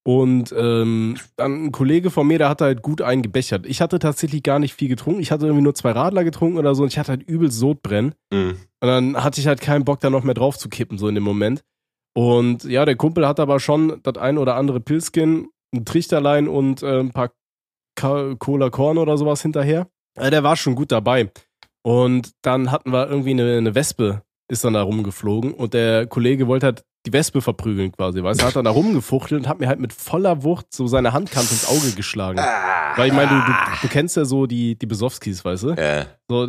Und 0.05 0.53
ähm, 0.57 1.15
dann 1.37 1.65
ein 1.65 1.71
Kollege 1.71 2.09
von 2.09 2.27
mir, 2.27 2.37
der 2.37 2.49
hatte 2.49 2.65
halt 2.65 2.81
gut 2.81 3.01
eingebechert. 3.01 3.65
Ich 3.65 3.79
hatte 3.79 3.99
tatsächlich 3.99 4.43
gar 4.43 4.59
nicht 4.59 4.73
viel 4.73 4.89
getrunken. 4.89 5.21
Ich 5.21 5.31
hatte 5.31 5.45
irgendwie 5.45 5.63
nur 5.63 5.75
zwei 5.75 5.91
Radler 5.91 6.25
getrunken 6.25 6.57
oder 6.57 6.75
so 6.75 6.83
und 6.83 6.91
ich 6.91 6.99
hatte 6.99 7.11
halt 7.11 7.23
übel 7.23 7.51
Sodbrennen. 7.51 8.13
Mhm. 8.33 8.57
Und 8.81 8.87
dann 8.87 9.23
hatte 9.23 9.39
ich 9.39 9.47
halt 9.47 9.61
keinen 9.61 9.85
Bock, 9.85 10.01
da 10.01 10.09
noch 10.09 10.23
mehr 10.23 10.33
drauf 10.33 10.57
zu 10.57 10.67
kippen, 10.67 10.97
so 10.97 11.07
in 11.07 11.15
dem 11.15 11.23
Moment. 11.23 11.63
Und 12.13 12.65
ja, 12.65 12.83
der 12.83 12.97
Kumpel 12.97 13.25
hat 13.25 13.39
aber 13.39 13.61
schon 13.61 14.01
das 14.03 14.17
ein 14.17 14.37
oder 14.37 14.55
andere 14.55 14.81
Pilzkin, 14.81 15.47
ein 15.73 15.85
Trichterlein 15.85 16.49
und 16.49 16.83
äh, 16.83 16.99
ein 16.99 17.11
paar 17.11 17.31
Cola 17.95 18.69
Korn 18.69 18.97
oder 18.97 19.17
sowas 19.17 19.41
hinterher. 19.41 19.87
Ja, 20.17 20.29
der 20.29 20.43
war 20.43 20.55
schon 20.55 20.75
gut 20.75 20.91
dabei. 20.91 21.31
Und 21.83 22.31
dann 22.41 22.71
hatten 22.71 22.91
wir 22.91 23.09
irgendwie 23.09 23.31
eine, 23.31 23.57
eine 23.57 23.75
Wespe, 23.75 24.21
ist 24.47 24.63
dann 24.63 24.73
da 24.73 24.81
rumgeflogen 24.81 25.53
und 25.53 25.73
der 25.73 26.07
Kollege 26.07 26.47
wollte 26.47 26.67
halt 26.67 26.83
die 27.05 27.11
Wespe 27.11 27.41
verprügeln 27.41 27.91
quasi, 27.91 28.23
weißt 28.23 28.41
du, 28.41 28.45
hat 28.45 28.55
dann 28.55 28.65
da 28.65 28.71
rumgefuchtelt 28.71 29.41
und 29.41 29.49
hat 29.49 29.59
mir 29.59 29.67
halt 29.67 29.79
mit 29.79 29.91
voller 29.91 30.43
Wucht 30.43 30.67
so 30.73 30.87
seine 30.87 31.11
Handkante 31.11 31.51
ins 31.51 31.67
Auge 31.67 31.91
geschlagen. 31.95 32.39
Ah. 32.39 32.95
Weil 32.95 33.07
ich 33.07 33.13
meine, 33.13 33.29
du, 33.29 33.35
du, 33.35 33.53
du, 33.81 33.87
kennst 33.89 34.15
ja 34.15 34.23
so 34.23 34.45
die, 34.45 34.75
die 34.77 34.85
Besowskis, 34.85 35.43
weißt 35.43 35.63
du? 35.63 35.69
Ja. 35.71 36.05
So, 36.29 36.47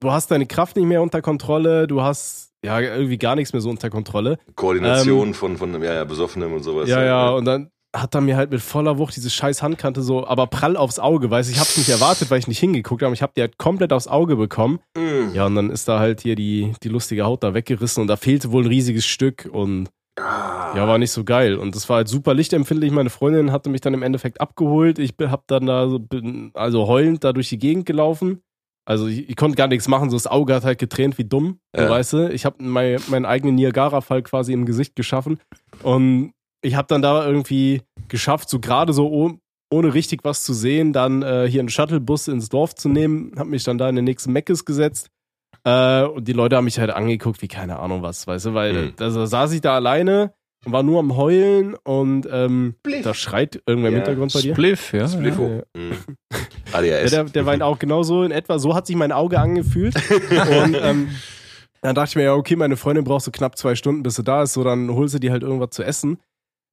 du 0.00 0.10
hast 0.10 0.30
deine 0.30 0.46
Kraft 0.46 0.76
nicht 0.76 0.86
mehr 0.86 1.00
unter 1.00 1.22
Kontrolle, 1.22 1.86
du 1.86 2.02
hast 2.02 2.52
ja 2.62 2.78
irgendwie 2.80 3.16
gar 3.16 3.36
nichts 3.36 3.52
mehr 3.52 3.62
so 3.62 3.70
unter 3.70 3.88
Kontrolle. 3.88 4.38
Koordination 4.54 5.28
ähm, 5.28 5.34
von, 5.34 5.56
von 5.56 5.82
ja, 5.82 5.94
ja, 5.94 6.04
Besoffenem 6.04 6.52
und 6.52 6.62
sowas. 6.62 6.88
Ja, 6.88 7.02
ja, 7.02 7.30
und 7.30 7.44
dann 7.46 7.70
hat 8.00 8.14
er 8.14 8.20
mir 8.20 8.36
halt 8.36 8.50
mit 8.50 8.60
voller 8.60 8.98
Wucht 8.98 9.16
diese 9.16 9.30
scheiß 9.30 9.62
Handkante 9.62 10.02
so, 10.02 10.26
aber 10.26 10.46
prall 10.46 10.76
aufs 10.76 10.98
Auge, 10.98 11.30
weiß 11.30 11.48
ich, 11.48 11.58
hab's 11.58 11.76
nicht 11.76 11.88
erwartet, 11.88 12.30
weil 12.30 12.38
ich 12.38 12.48
nicht 12.48 12.58
hingeguckt 12.58 13.02
habe, 13.02 13.14
ich 13.14 13.22
hab 13.22 13.34
die 13.34 13.40
halt 13.40 13.58
komplett 13.58 13.92
aufs 13.92 14.08
Auge 14.08 14.36
bekommen. 14.36 14.80
Mm. 14.96 15.34
Ja, 15.34 15.46
und 15.46 15.54
dann 15.54 15.70
ist 15.70 15.88
da 15.88 15.98
halt 15.98 16.20
hier 16.20 16.36
die, 16.36 16.72
die 16.82 16.88
lustige 16.88 17.24
Haut 17.24 17.42
da 17.42 17.54
weggerissen 17.54 18.00
und 18.00 18.08
da 18.08 18.16
fehlte 18.16 18.52
wohl 18.52 18.64
ein 18.64 18.68
riesiges 18.68 19.06
Stück 19.06 19.48
und 19.50 19.88
ah. 20.18 20.74
ja, 20.76 20.86
war 20.86 20.98
nicht 20.98 21.12
so 21.12 21.24
geil. 21.24 21.56
Und 21.56 21.74
das 21.74 21.88
war 21.88 21.96
halt 21.96 22.08
super 22.08 22.34
lichtempfindlich. 22.34 22.90
Meine 22.90 23.10
Freundin 23.10 23.52
hatte 23.52 23.70
mich 23.70 23.80
dann 23.80 23.94
im 23.94 24.02
Endeffekt 24.02 24.40
abgeholt. 24.40 24.98
Ich 24.98 25.14
hab 25.20 25.46
dann 25.46 25.66
da 25.66 25.88
so, 25.88 25.98
bin 25.98 26.50
also 26.54 26.86
heulend 26.86 27.24
da 27.24 27.32
durch 27.32 27.48
die 27.48 27.58
Gegend 27.58 27.86
gelaufen. 27.86 28.42
Also 28.88 29.08
ich, 29.08 29.28
ich, 29.28 29.34
konnte 29.34 29.56
gar 29.56 29.66
nichts 29.66 29.88
machen, 29.88 30.10
so 30.10 30.16
das 30.16 30.28
Auge 30.28 30.54
hat 30.54 30.64
halt 30.64 30.78
getränt 30.78 31.18
wie 31.18 31.24
dumm, 31.24 31.58
ja. 31.76 31.90
weißt 31.90 32.12
du. 32.12 32.32
Ich 32.32 32.44
habe 32.44 32.62
mein, 32.62 33.00
meinen 33.08 33.24
eigenen 33.24 33.56
Niagara-Fall 33.56 34.22
quasi 34.22 34.52
im 34.52 34.64
Gesicht 34.64 34.94
geschaffen 34.94 35.40
und 35.82 36.32
ich 36.62 36.74
habe 36.74 36.88
dann 36.88 37.02
da 37.02 37.26
irgendwie 37.26 37.82
geschafft, 38.08 38.48
so 38.48 38.60
gerade 38.60 38.92
so 38.92 39.10
oh, 39.10 39.38
ohne 39.70 39.94
richtig 39.94 40.24
was 40.24 40.42
zu 40.42 40.52
sehen, 40.52 40.92
dann 40.92 41.22
äh, 41.22 41.46
hier 41.48 41.60
einen 41.60 41.68
Shuttlebus 41.68 42.28
ins 42.28 42.48
Dorf 42.48 42.74
zu 42.74 42.88
nehmen, 42.88 43.32
habe 43.36 43.50
mich 43.50 43.64
dann 43.64 43.78
da 43.78 43.88
in 43.88 43.96
den 43.96 44.04
nächsten 44.04 44.32
Meckes 44.32 44.64
gesetzt. 44.64 45.10
Äh, 45.64 46.02
und 46.04 46.28
die 46.28 46.32
Leute 46.32 46.56
haben 46.56 46.64
mich 46.64 46.78
halt 46.78 46.90
angeguckt, 46.90 47.42
wie 47.42 47.48
keine 47.48 47.78
Ahnung 47.80 48.02
was, 48.02 48.26
weißt 48.26 48.46
du, 48.46 48.54
weil 48.54 48.72
mhm. 48.72 48.92
da, 48.96 49.08
da 49.08 49.26
saß 49.26 49.52
ich 49.52 49.60
da 49.60 49.74
alleine 49.74 50.32
und 50.64 50.72
war 50.72 50.82
nur 50.82 51.00
am 51.00 51.16
Heulen 51.16 51.74
und 51.74 52.28
ähm, 52.30 52.76
da 53.02 53.14
schreit 53.14 53.62
irgendwer 53.66 53.90
im 53.90 53.96
Hintergrund 53.96 54.32
bei 54.32 54.40
dir. 54.40 54.54
Spliff, 54.54 54.92
ja. 54.92 55.08
Spliffo. 55.08 55.62
Ja. 55.74 55.80
Mhm. 55.80 55.96
ja, 56.72 57.06
der, 57.08 57.24
der 57.24 57.46
weint 57.46 57.62
auch 57.62 57.78
genauso 57.78 58.22
in 58.22 58.30
etwa, 58.30 58.58
so 58.58 58.74
hat 58.74 58.86
sich 58.86 58.96
mein 58.96 59.12
Auge 59.12 59.40
angefühlt. 59.40 59.94
und 60.64 60.76
ähm, 60.80 61.08
dann 61.82 61.94
dachte 61.94 62.10
ich 62.10 62.16
mir, 62.16 62.24
ja, 62.24 62.34
okay, 62.34 62.56
meine 62.56 62.76
Freundin 62.76 63.04
braucht 63.04 63.24
so 63.24 63.30
knapp 63.32 63.58
zwei 63.58 63.74
Stunden, 63.74 64.02
bis 64.02 64.16
sie 64.16 64.24
da 64.24 64.42
ist, 64.42 64.52
so 64.52 64.62
dann 64.62 64.90
holst 64.90 65.14
du 65.14 65.18
die 65.18 65.30
halt 65.30 65.42
irgendwas 65.42 65.70
zu 65.70 65.82
essen 65.82 66.18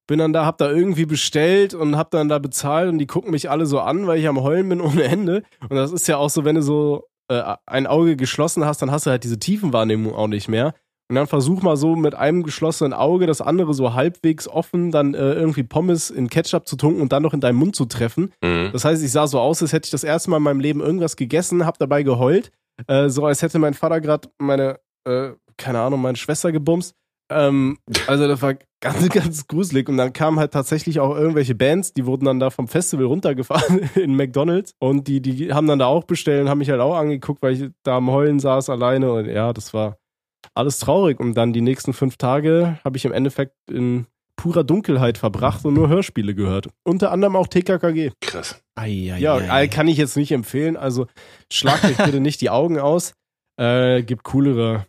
bin 0.06 0.18
dann 0.18 0.32
da, 0.32 0.44
hab 0.44 0.58
da 0.58 0.70
irgendwie 0.70 1.06
bestellt 1.06 1.74
und 1.74 1.96
hab 1.96 2.10
dann 2.10 2.28
da 2.28 2.38
bezahlt 2.38 2.88
und 2.88 2.98
die 2.98 3.06
gucken 3.06 3.30
mich 3.30 3.50
alle 3.50 3.66
so 3.66 3.80
an, 3.80 4.06
weil 4.06 4.18
ich 4.18 4.28
am 4.28 4.42
Heulen 4.42 4.68
bin 4.68 4.80
ohne 4.82 5.04
Ende. 5.04 5.42
Und 5.68 5.76
das 5.76 5.92
ist 5.92 6.06
ja 6.08 6.16
auch 6.16 6.30
so, 6.30 6.44
wenn 6.44 6.56
du 6.56 6.62
so 6.62 7.04
äh, 7.28 7.56
ein 7.66 7.86
Auge 7.86 8.16
geschlossen 8.16 8.64
hast, 8.64 8.82
dann 8.82 8.90
hast 8.90 9.06
du 9.06 9.10
halt 9.10 9.24
diese 9.24 9.38
Tiefenwahrnehmung 9.38 10.14
auch 10.14 10.28
nicht 10.28 10.48
mehr. 10.48 10.74
Und 11.10 11.16
dann 11.16 11.26
versuch 11.26 11.60
mal 11.62 11.76
so 11.76 11.96
mit 11.96 12.14
einem 12.14 12.42
geschlossenen 12.42 12.94
Auge 12.94 13.26
das 13.26 13.42
andere 13.42 13.74
so 13.74 13.92
halbwegs 13.92 14.48
offen, 14.48 14.90
dann 14.90 15.12
äh, 15.12 15.34
irgendwie 15.34 15.62
Pommes 15.62 16.08
in 16.10 16.30
Ketchup 16.30 16.66
zu 16.66 16.76
tunken 16.76 17.02
und 17.02 17.12
dann 17.12 17.22
noch 17.22 17.34
in 17.34 17.40
deinen 17.40 17.56
Mund 17.56 17.76
zu 17.76 17.84
treffen. 17.84 18.32
Mhm. 18.42 18.70
Das 18.72 18.86
heißt, 18.86 19.02
ich 19.02 19.12
sah 19.12 19.26
so 19.26 19.38
aus, 19.38 19.60
als 19.60 19.74
hätte 19.74 19.86
ich 19.86 19.90
das 19.90 20.02
erste 20.02 20.30
Mal 20.30 20.38
in 20.38 20.42
meinem 20.42 20.60
Leben 20.60 20.80
irgendwas 20.80 21.16
gegessen, 21.16 21.66
hab 21.66 21.78
dabei 21.78 22.02
geheult. 22.02 22.50
Äh, 22.86 23.10
so 23.10 23.26
als 23.26 23.42
hätte 23.42 23.58
mein 23.58 23.74
Vater 23.74 24.00
gerade 24.00 24.28
meine, 24.38 24.80
äh, 25.04 25.32
keine 25.58 25.80
Ahnung, 25.80 26.00
meine 26.00 26.16
Schwester 26.16 26.52
gebumst. 26.52 26.94
Ähm, 27.30 27.78
also 28.06 28.28
das 28.28 28.42
war 28.42 28.54
ganz, 28.80 29.08
ganz 29.10 29.46
gruselig. 29.46 29.88
Und 29.88 29.96
dann 29.96 30.12
kamen 30.12 30.38
halt 30.38 30.52
tatsächlich 30.52 31.00
auch 31.00 31.16
irgendwelche 31.16 31.54
Bands, 31.54 31.92
die 31.92 32.06
wurden 32.06 32.26
dann 32.26 32.40
da 32.40 32.50
vom 32.50 32.68
Festival 32.68 33.06
runtergefahren 33.06 33.90
in 33.94 34.14
McDonalds. 34.14 34.74
Und 34.78 35.08
die, 35.08 35.20
die 35.20 35.52
haben 35.52 35.66
dann 35.66 35.78
da 35.78 35.86
auch 35.86 36.04
bestellt 36.04 36.42
und 36.42 36.48
haben 36.48 36.58
mich 36.58 36.70
halt 36.70 36.80
auch 36.80 36.96
angeguckt, 36.96 37.42
weil 37.42 37.54
ich 37.54 37.70
da 37.82 37.96
am 37.96 38.10
Heulen 38.10 38.40
saß 38.40 38.70
alleine. 38.70 39.12
Und 39.12 39.26
ja, 39.26 39.52
das 39.52 39.74
war 39.74 39.98
alles 40.54 40.78
traurig. 40.78 41.20
Und 41.20 41.34
dann 41.34 41.52
die 41.52 41.62
nächsten 41.62 41.92
fünf 41.92 42.16
Tage 42.16 42.78
habe 42.84 42.96
ich 42.96 43.04
im 43.04 43.12
Endeffekt 43.12 43.54
in 43.70 44.06
purer 44.36 44.64
Dunkelheit 44.64 45.16
verbracht 45.16 45.64
und 45.64 45.74
nur 45.74 45.88
Hörspiele 45.88 46.34
gehört. 46.34 46.68
Unter 46.82 47.12
anderem 47.12 47.36
auch 47.36 47.46
TKKG. 47.46 48.10
Krass. 48.20 48.60
Ei, 48.74 49.12
ei, 49.14 49.18
ja, 49.18 49.36
ei. 49.36 49.68
kann 49.68 49.86
ich 49.86 49.96
jetzt 49.96 50.16
nicht 50.16 50.32
empfehlen. 50.32 50.76
Also 50.76 51.06
schlag 51.52 51.84
euch 51.84 51.96
bitte 52.04 52.20
nicht 52.20 52.40
die 52.40 52.50
Augen 52.50 52.78
aus. 52.78 53.14
Äh, 53.56 54.02
gibt 54.02 54.24
coolere 54.24 54.86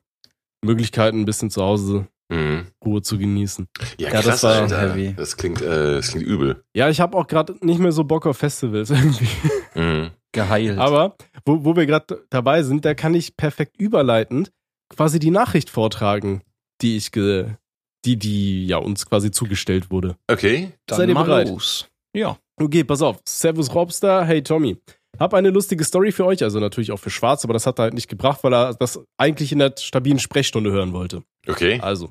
Möglichkeiten, 0.63 1.21
ein 1.21 1.26
bisschen 1.26 1.52
zu 1.52 1.62
Hause 1.62 2.08
Mhm. 2.29 2.67
Ruhe 2.83 3.01
zu 3.01 3.17
genießen. 3.17 3.67
Ja, 3.99 4.07
ja 4.07 4.09
krass, 4.09 4.25
das 4.25 4.43
war 4.43 4.61
Alter. 4.61 4.81
heavy. 4.81 5.13
Das 5.15 5.38
klingt, 5.38 5.61
äh, 5.61 5.95
das 5.95 6.09
klingt 6.09 6.25
übel. 6.25 6.63
Ja, 6.75 6.89
ich 6.89 6.99
habe 6.99 7.15
auch 7.17 7.27
gerade 7.27 7.55
nicht 7.61 7.79
mehr 7.79 7.91
so 7.91 8.03
Bock 8.03 8.25
auf 8.25 8.38
Festivals 8.38 8.89
irgendwie. 8.91 9.27
Mhm. 9.75 10.11
Geheilt. 10.31 10.77
Aber 10.79 11.15
wo, 11.45 11.63
wo 11.63 11.75
wir 11.75 11.85
gerade 11.85 12.25
dabei 12.29 12.63
sind, 12.63 12.83
da 12.83 12.93
kann 12.93 13.13
ich 13.13 13.38
perfekt 13.38 13.77
überleitend 13.79 14.51
quasi 14.89 15.19
die 15.19 15.31
Nachricht 15.31 15.69
vortragen, 15.69 16.41
die 16.81 16.97
ich 16.97 17.11
ge, 17.11 17.55
die, 18.05 18.17
die 18.17 18.67
ja 18.67 18.77
uns 18.77 19.05
quasi 19.05 19.31
zugestellt 19.31 19.91
wurde. 19.91 20.17
Okay. 20.29 20.73
Dann 20.88 20.97
Seid 20.97 21.09
ihr 21.09 21.15
bereit? 21.15 21.47
Los. 21.47 21.88
Ja. 22.15 22.38
Okay, 22.57 22.83
pass 22.83 23.01
auf. 23.01 23.17
Servus 23.27 23.73
Robster, 23.73 24.25
hey 24.25 24.41
Tommy. 24.41 24.77
Hab 25.19 25.34
eine 25.34 25.49
lustige 25.49 25.84
Story 25.84 26.12
für 26.12 26.25
euch, 26.25 26.43
also 26.43 26.60
natürlich 26.60 26.91
auch 26.91 26.99
für 26.99 27.10
Schwarz, 27.10 27.43
aber 27.43 27.54
das 27.54 27.65
hat 27.65 27.80
er 27.80 27.84
halt 27.84 27.93
nicht 27.93 28.08
gebracht, 28.08 28.43
weil 28.43 28.54
er 28.54 28.73
das 28.73 28.99
eigentlich 29.17 29.51
in 29.51 29.60
der 29.60 29.73
stabilen 29.80 30.19
Sprechstunde 30.19 30.71
hören 30.71 30.93
wollte. 30.93 31.23
Okay. 31.47 31.80
Also, 31.82 32.10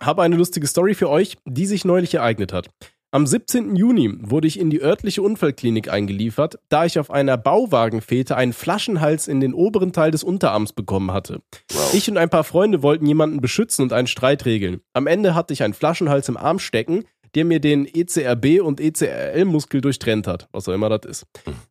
habe 0.00 0.22
eine 0.22 0.36
lustige 0.36 0.66
Story 0.66 0.94
für 0.94 1.08
euch, 1.08 1.36
die 1.44 1.66
sich 1.66 1.84
neulich 1.84 2.14
ereignet 2.14 2.52
hat. 2.52 2.68
Am 3.12 3.24
17. 3.24 3.76
Juni 3.76 4.12
wurde 4.20 4.48
ich 4.48 4.58
in 4.58 4.68
die 4.68 4.82
örtliche 4.82 5.22
Unfallklinik 5.22 5.88
eingeliefert, 5.88 6.58
da 6.68 6.84
ich 6.84 6.98
auf 6.98 7.10
einer 7.10 7.38
Bauwagenfete 7.38 8.36
einen 8.36 8.52
Flaschenhals 8.52 9.28
in 9.28 9.40
den 9.40 9.54
oberen 9.54 9.92
Teil 9.92 10.10
des 10.10 10.24
Unterarms 10.24 10.72
bekommen 10.72 11.12
hatte. 11.12 11.40
Wow. 11.72 11.94
Ich 11.94 12.10
und 12.10 12.18
ein 12.18 12.28
paar 12.28 12.44
Freunde 12.44 12.82
wollten 12.82 13.06
jemanden 13.06 13.40
beschützen 13.40 13.84
und 13.84 13.92
einen 13.92 14.08
Streit 14.08 14.44
regeln. 14.44 14.80
Am 14.92 15.06
Ende 15.06 15.34
hatte 15.34 15.54
ich 15.54 15.62
einen 15.62 15.72
Flaschenhals 15.72 16.28
im 16.28 16.36
Arm 16.36 16.58
stecken, 16.58 17.04
der 17.36 17.44
mir 17.44 17.60
den 17.60 17.86
ECRB 17.86 18.62
und 18.62 18.80
ECRL-Muskel 18.80 19.82
durchtrennt 19.82 20.26
hat, 20.26 20.48
was 20.52 20.68
auch 20.68 20.72
immer 20.72 20.88
das 20.88 21.08
ist. 21.08 21.26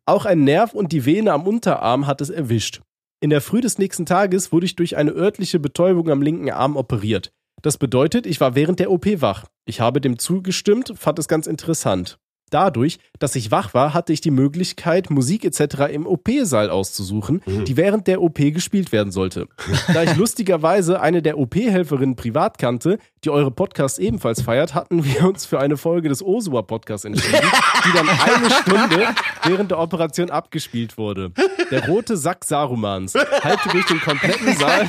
Auch 0.06 0.24
ein 0.24 0.44
Nerv 0.44 0.72
und 0.72 0.92
die 0.92 1.04
Vene 1.04 1.32
am 1.32 1.46
Unterarm 1.46 2.06
hat 2.06 2.20
es 2.20 2.30
erwischt. 2.30 2.80
In 3.20 3.30
der 3.30 3.40
Früh 3.40 3.60
des 3.60 3.76
nächsten 3.76 4.06
Tages 4.06 4.52
wurde 4.52 4.66
ich 4.66 4.76
durch 4.76 4.96
eine 4.96 5.10
örtliche 5.10 5.58
Betäubung 5.58 6.08
am 6.08 6.22
linken 6.22 6.50
Arm 6.50 6.76
operiert. 6.76 7.32
Das 7.62 7.78
bedeutet, 7.78 8.26
ich 8.26 8.40
war 8.40 8.54
während 8.54 8.78
der 8.78 8.92
OP 8.92 9.06
wach. 9.20 9.46
Ich 9.64 9.80
habe 9.80 10.00
dem 10.00 10.18
zugestimmt, 10.18 10.94
fand 10.96 11.18
es 11.18 11.26
ganz 11.26 11.48
interessant. 11.48 12.18
Dadurch, 12.50 12.98
dass 13.18 13.34
ich 13.34 13.50
wach 13.50 13.74
war, 13.74 13.92
hatte 13.92 14.12
ich 14.12 14.20
die 14.20 14.30
Möglichkeit, 14.30 15.10
Musik 15.10 15.44
etc. 15.44 15.92
im 15.92 16.06
OP-Saal 16.06 16.70
auszusuchen, 16.70 17.42
mhm. 17.44 17.64
die 17.64 17.76
während 17.76 18.06
der 18.06 18.22
OP 18.22 18.36
gespielt 18.36 18.92
werden 18.92 19.12
sollte. 19.12 19.48
Da 19.92 20.02
ich 20.02 20.16
lustigerweise 20.16 21.00
eine 21.00 21.22
der 21.22 21.38
OP-Helferinnen 21.38 22.16
privat 22.16 22.58
kannte, 22.58 22.98
die 23.24 23.30
eure 23.30 23.50
Podcast 23.50 23.98
ebenfalls 23.98 24.42
feiert, 24.42 24.74
hatten 24.74 25.04
wir 25.04 25.26
uns 25.26 25.46
für 25.46 25.58
eine 25.58 25.76
Folge 25.76 26.08
des 26.08 26.22
Osua 26.22 26.62
Podcasts 26.62 27.04
entschieden, 27.04 27.46
die 27.84 27.92
dann 27.92 28.08
eine 28.08 28.50
Stunde 28.50 29.14
während 29.44 29.70
der 29.70 29.78
Operation 29.78 30.30
abgespielt 30.30 30.98
wurde. 30.98 31.32
Der 31.70 31.86
rote 31.88 32.16
Sack 32.16 32.44
Sarumans 32.44 33.14
halte 33.14 33.68
durch 33.70 33.86
den 33.86 34.00
kompletten 34.00 34.56
Saal 34.56 34.88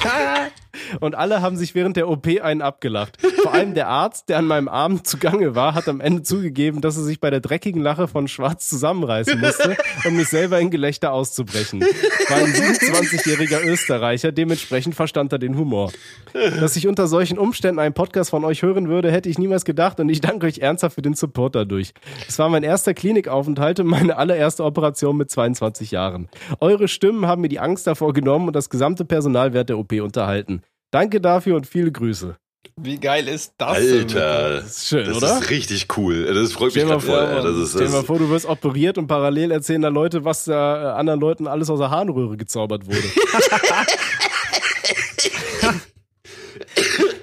und 0.99 1.15
alle 1.15 1.41
haben 1.41 1.57
sich 1.57 1.75
während 1.75 1.97
der 1.97 2.07
OP 2.09 2.27
einen 2.41 2.61
abgelacht. 2.61 3.17
Vor 3.41 3.53
allem 3.53 3.73
der 3.73 3.87
Arzt, 3.87 4.29
der 4.29 4.37
an 4.37 4.45
meinem 4.45 4.67
Arm 4.67 5.03
zugange 5.03 5.55
war, 5.55 5.73
hat 5.73 5.87
am 5.87 6.01
Ende 6.01 6.23
zugegeben, 6.23 6.81
dass 6.81 6.97
er 6.97 7.03
sich 7.03 7.19
bei 7.19 7.29
der 7.29 7.39
dreckigen 7.47 7.81
Lache 7.81 8.07
von 8.07 8.27
Schwarz 8.27 8.67
zusammenreißen 8.67 9.39
musste, 9.39 9.77
um 10.05 10.15
mich 10.15 10.27
selber 10.27 10.59
in 10.59 10.69
Gelächter 10.69 11.13
auszubrechen. 11.13 11.81
War 11.81 12.37
ein 12.37 12.53
27-jähriger 12.53 13.63
Österreicher, 13.65 14.31
dementsprechend 14.31 14.95
verstand 14.95 15.31
er 15.31 15.39
den 15.39 15.57
Humor. 15.57 15.91
Dass 16.33 16.75
ich 16.75 16.87
unter 16.87 17.07
solchen 17.07 17.37
Umständen 17.37 17.79
einen 17.79 17.93
Podcast 17.93 18.29
von 18.29 18.43
euch 18.43 18.61
hören 18.61 18.89
würde, 18.89 19.11
hätte 19.11 19.29
ich 19.29 19.37
niemals 19.39 19.65
gedacht 19.65 19.99
und 19.99 20.09
ich 20.09 20.21
danke 20.21 20.45
euch 20.45 20.59
ernsthaft 20.59 20.95
für 20.95 21.01
den 21.01 21.13
Support 21.13 21.55
dadurch. 21.55 21.93
Es 22.27 22.37
war 22.39 22.49
mein 22.49 22.63
erster 22.63 22.93
Klinikaufenthalt 22.93 23.79
und 23.79 23.87
meine 23.87 24.17
allererste 24.17 24.63
Operation 24.63 25.17
mit 25.17 25.31
22 25.31 25.91
Jahren. 25.91 26.29
Eure 26.59 26.87
Stimmen 26.87 27.27
haben 27.27 27.41
mir 27.41 27.49
die 27.49 27.59
Angst 27.59 27.87
davor 27.87 28.13
genommen 28.13 28.47
und 28.47 28.55
das 28.55 28.69
gesamte 28.69 29.05
Personal 29.05 29.53
während 29.53 29.69
der 29.69 29.77
OP 29.77 29.93
unterhalten. 29.93 30.61
Danke 30.91 31.19
dafür 31.21 31.55
und 31.55 31.67
viele 31.67 31.91
Grüße. 31.91 32.37
Wie 32.75 32.99
geil 32.99 33.27
ist 33.27 33.53
das? 33.57 33.77
Alter, 33.77 34.61
das 34.61 34.77
ist 34.77 34.87
schön, 34.89 35.05
das 35.05 35.17
oder? 35.17 35.39
ist 35.39 35.49
richtig 35.49 35.87
cool. 35.97 36.25
Das 36.33 36.53
freut 36.53 36.71
stell 36.71 36.85
mich 36.85 37.05
gerade. 37.05 37.43
Das 37.43 37.55
ist, 37.57 37.71
stell 37.71 37.87
dir 37.87 37.93
mal 37.93 38.03
vor, 38.03 38.19
du 38.19 38.29
wirst 38.29 38.45
operiert 38.45 38.97
und 38.97 39.07
parallel 39.07 39.51
erzählen 39.51 39.81
da 39.81 39.89
Leute, 39.89 40.25
was 40.25 40.45
da 40.45 40.95
äh, 40.95 40.99
anderen 40.99 41.19
Leuten 41.19 41.47
alles 41.47 41.69
aus 41.69 41.79
der 41.79 41.89
Harnröhre 41.89 42.37
gezaubert 42.37 42.85
wurde. 42.87 42.97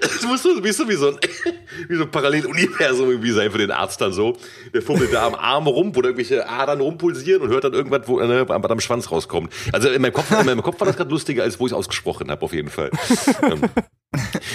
das 0.01 0.23
muss 0.25 0.43
so, 0.43 0.63
wie 0.63 0.71
so, 0.71 0.89
wie 0.89 0.95
so 0.95 1.09
ein, 1.09 1.17
wie 1.89 1.95
so 1.95 2.03
ein 2.03 2.11
Paralleluniversum 2.11 3.09
irgendwie 3.09 3.31
sein 3.31 3.51
für 3.51 3.57
den 3.57 3.71
Arzt 3.71 4.01
dann 4.01 4.13
so. 4.13 4.37
Der 4.73 4.81
fummelt 4.81 5.13
da 5.13 5.25
am 5.27 5.35
Arm 5.35 5.67
rum, 5.67 5.95
wo 5.95 6.01
da 6.01 6.09
irgendwelche 6.09 6.47
Adern 6.47 6.81
rumpulsieren 6.81 7.41
und 7.41 7.49
hört 7.49 7.63
dann 7.63 7.73
irgendwas, 7.73 8.01
wo 8.07 8.19
äh, 8.19 8.45
am, 8.47 8.65
am 8.65 8.79
Schwanz 8.79 9.11
rauskommt. 9.11 9.51
Also 9.71 9.89
in 9.89 10.01
meinem 10.01 10.13
Kopf, 10.13 10.31
in 10.31 10.45
meinem 10.45 10.61
Kopf 10.61 10.79
war 10.79 10.87
das 10.87 10.97
gerade 10.97 11.09
lustiger, 11.09 11.43
als 11.43 11.59
wo 11.59 11.65
ich 11.65 11.71
es 11.71 11.77
ausgesprochen 11.77 12.31
habe, 12.31 12.41
auf 12.43 12.53
jeden 12.53 12.69
Fall. 12.69 12.91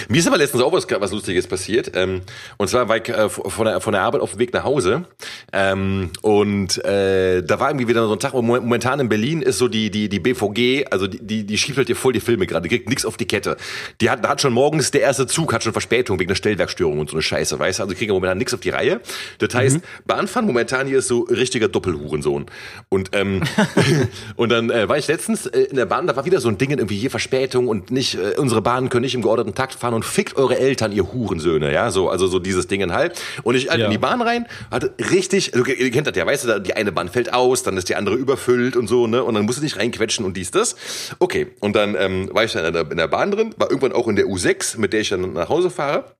Mir 0.09 0.19
ist 0.19 0.27
aber 0.27 0.37
letztens 0.37 0.63
auch 0.63 0.73
was, 0.73 0.87
was 0.89 1.11
Lustiges 1.11 1.47
passiert. 1.47 1.91
Ähm, 1.95 2.21
und 2.57 2.69
zwar 2.69 2.87
war 2.89 2.97
ich 2.97 3.09
äh, 3.09 3.29
von, 3.29 3.65
der, 3.65 3.81
von 3.81 3.93
der 3.93 4.01
Arbeit 4.01 4.21
auf 4.21 4.31
dem 4.31 4.39
Weg 4.39 4.53
nach 4.53 4.63
Hause. 4.63 5.05
Ähm, 5.53 6.09
und 6.21 6.83
äh, 6.83 7.41
da 7.41 7.59
war 7.59 7.69
irgendwie 7.69 7.87
wieder 7.87 8.05
so 8.05 8.13
ein 8.13 8.19
Tag, 8.19 8.33
wo 8.33 8.41
momentan 8.41 8.99
in 8.99 9.09
Berlin 9.09 9.41
ist 9.41 9.57
so 9.57 9.67
die, 9.67 9.91
die, 9.91 10.09
die 10.09 10.19
BVG, 10.19 10.87
also 10.89 11.07
die, 11.07 11.19
die, 11.25 11.45
die 11.45 11.57
schiebt 11.57 11.77
halt 11.77 11.89
dir 11.89 11.95
voll 11.95 12.13
die 12.13 12.19
Filme 12.19 12.47
gerade, 12.47 12.67
die 12.67 12.75
kriegt 12.75 12.89
nichts 12.89 13.05
auf 13.05 13.17
die 13.17 13.25
Kette. 13.25 13.57
Die 13.99 14.09
hat, 14.09 14.27
hat 14.27 14.41
schon 14.41 14.53
morgens 14.53 14.91
der 14.91 15.01
erste 15.01 15.27
Zug, 15.27 15.53
hat 15.53 15.63
schon 15.63 15.73
Verspätung 15.73 16.19
wegen 16.19 16.29
der 16.29 16.35
Stellwerkstörung 16.35 16.99
und 16.99 17.09
so 17.09 17.15
eine 17.15 17.23
Scheiße, 17.23 17.59
weißt 17.59 17.79
du? 17.79 17.83
Also 17.83 17.93
die 17.93 17.97
kriegen 17.97 18.13
momentan 18.13 18.37
nichts 18.37 18.53
auf 18.53 18.61
die 18.61 18.69
Reihe. 18.69 19.01
Das 19.39 19.53
heißt, 19.53 19.77
mhm. 19.77 19.81
Bahnfahren 20.05 20.45
momentan 20.45 20.87
hier 20.87 20.99
ist 20.99 21.07
so 21.07 21.21
richtiger 21.21 21.67
Doppelhurensohn. 21.67 22.45
Und, 22.89 23.09
ähm, 23.13 23.43
und 24.35 24.49
dann 24.49 24.69
äh, 24.69 24.89
war 24.89 24.97
ich 24.97 25.07
letztens 25.07 25.45
äh, 25.45 25.61
in 25.61 25.75
der 25.75 25.85
Bahn, 25.85 26.07
da 26.07 26.15
war 26.15 26.25
wieder 26.25 26.39
so 26.39 26.49
ein 26.49 26.57
Ding, 26.57 26.71
irgendwie 26.71 26.97
hier 26.97 27.11
Verspätung 27.11 27.67
und 27.67 27.91
nicht, 27.91 28.15
äh, 28.15 28.37
unsere 28.37 28.61
Bahnen 28.61 28.89
können 28.89 29.03
nicht 29.03 29.15
im 29.15 29.21
geordneten 29.21 29.40
Takt 29.55 29.75
fahren 29.75 29.93
und 29.93 30.05
fickt 30.05 30.37
eure 30.37 30.57
Eltern, 30.57 30.91
ihr 30.91 31.11
Hurensöhne, 31.11 31.71
ja, 31.71 31.91
so, 31.91 32.09
also 32.09 32.27
so 32.27 32.39
dieses 32.39 32.67
Ding 32.67 32.91
halt. 32.91 33.21
Und 33.43 33.55
ich 33.55 33.69
halt 33.69 33.79
ja. 33.79 33.85
in 33.85 33.91
die 33.91 33.97
Bahn 33.97 34.21
rein, 34.21 34.47
hatte 34.69 34.93
richtig, 35.11 35.53
also, 35.53 35.65
ihr 35.65 35.91
kennt 35.91 36.07
das 36.07 36.15
ja, 36.15 36.25
weißt 36.25 36.45
du, 36.45 36.61
die 36.61 36.73
eine 36.73 36.91
Bahn 36.91 37.09
fällt 37.09 37.33
aus, 37.33 37.63
dann 37.63 37.77
ist 37.77 37.89
die 37.89 37.95
andere 37.95 38.15
überfüllt 38.15 38.75
und 38.75 38.87
so, 38.87 39.07
ne, 39.07 39.23
und 39.23 39.33
dann 39.33 39.45
musst 39.45 39.59
du 39.59 39.63
nicht 39.63 39.77
reinquetschen 39.77 40.25
und 40.25 40.37
dies, 40.37 40.51
das. 40.51 40.75
Okay, 41.19 41.47
und 41.59 41.75
dann 41.75 41.95
ähm, 41.95 42.29
war 42.31 42.43
ich 42.43 42.53
dann 42.53 42.65
in 42.65 42.73
der, 42.73 42.89
in 42.91 42.97
der 42.97 43.07
Bahn 43.07 43.31
drin, 43.31 43.53
war 43.57 43.69
irgendwann 43.69 43.93
auch 43.93 44.07
in 44.07 44.15
der 44.15 44.25
U6, 44.25 44.79
mit 44.79 44.93
der 44.93 45.01
ich 45.01 45.09
dann 45.09 45.33
nach 45.33 45.49
Hause 45.49 45.69
fahre 45.69 46.15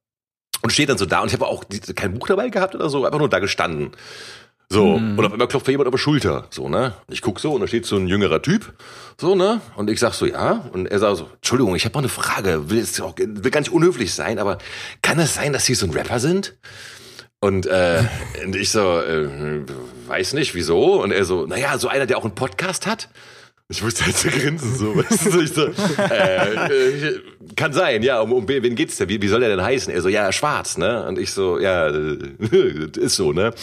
und 0.62 0.72
steht 0.72 0.90
dann 0.90 0.98
so 0.98 1.06
da 1.06 1.22
und 1.22 1.28
ich 1.28 1.34
habe 1.34 1.48
auch 1.48 1.64
kein 1.96 2.14
Buch 2.14 2.28
dabei 2.28 2.50
gehabt 2.50 2.76
oder 2.76 2.90
so, 2.90 3.06
einfach 3.06 3.20
nur 3.20 3.30
da 3.30 3.40
gestanden. 3.40 3.92
So, 4.72 4.98
mhm. 4.98 5.20
und 5.20 5.26
auf 5.26 5.34
einmal 5.34 5.50
klopft 5.50 5.68
jemand 5.68 5.90
auf 5.90 5.94
die 5.94 6.00
Schulter, 6.00 6.46
so, 6.50 6.70
ne? 6.70 6.94
Ich 7.10 7.22
guck 7.22 7.42
so 7.42 7.52
und 7.52 7.60
da 7.60 7.68
steht 7.68 7.86
so 7.86 7.98
ein 7.98 8.08
jüngerer 8.08 8.42
Typ, 8.42 8.72
so, 9.20 9.36
ne? 9.36 9.60
Und 9.76 9.90
ich 9.90 10.00
sag 10.00 10.14
so, 10.14 10.26
ja. 10.26 10.64
Und 10.72 10.86
er 10.86 10.98
sagt 10.98 11.18
so, 11.18 11.30
Entschuldigung, 11.36 11.76
ich 11.76 11.84
habe 11.84 11.94
mal 11.96 12.00
eine 12.00 12.08
Frage, 12.08 12.70
will, 12.70 12.78
jetzt 12.78 13.02
auch, 13.02 13.14
will 13.18 13.52
gar 13.52 13.60
nicht 13.60 13.74
unhöflich 13.74 14.14
sein, 14.14 14.40
aber 14.40 14.60
kann 15.02 15.20
es 15.20 15.36
sein, 15.36 15.52
dass 15.52 15.66
Sie 15.66 15.74
so 15.74 15.86
ein 15.88 15.92
Rapper 15.92 16.22
sind? 16.22 16.56
Und, 17.42 17.66
äh, 17.66 18.02
und 18.46 18.56
ich 18.56 18.72
so, 18.72 19.02
äh, 19.02 19.66
weiß 20.08 20.32
nicht, 20.36 20.56
wieso? 20.56 21.04
Und 21.04 21.12
er 21.12 21.26
so, 21.26 21.46
naja, 21.46 21.78
so 21.78 21.90
einer, 21.90 22.06
der 22.06 22.18
auch 22.18 22.24
einen 22.24 22.36
Podcast 22.36 22.88
hat. 22.88 23.10
Ich 23.72 23.82
musste 23.82 24.06
halt 24.06 24.18
so 24.18 24.28
grinsen, 24.28 24.76
so. 24.76 24.96
Weißt 24.98 25.34
du, 25.34 25.40
ich 25.40 25.54
so 25.54 25.68
äh, 25.98 27.08
äh, 27.08 27.20
kann 27.56 27.72
sein, 27.72 28.04
ja, 28.04 28.20
um, 28.20 28.34
um 28.34 28.48
wen 28.48 28.76
geht's 28.76 28.98
denn? 28.98 29.08
Wie, 29.08 29.22
wie 29.22 29.30
soll 29.30 29.40
der 29.40 29.48
denn 29.48 29.64
heißen? 29.64 29.94
Er 29.94 30.02
so, 30.02 30.10
ja, 30.10 30.30
schwarz, 30.34 30.78
ne? 30.78 31.06
Und 31.08 31.18
ich 31.18 31.32
so, 31.32 31.58
ja, 31.58 31.88
ist 32.98 33.16
so, 33.16 33.32
ne? 33.32 33.54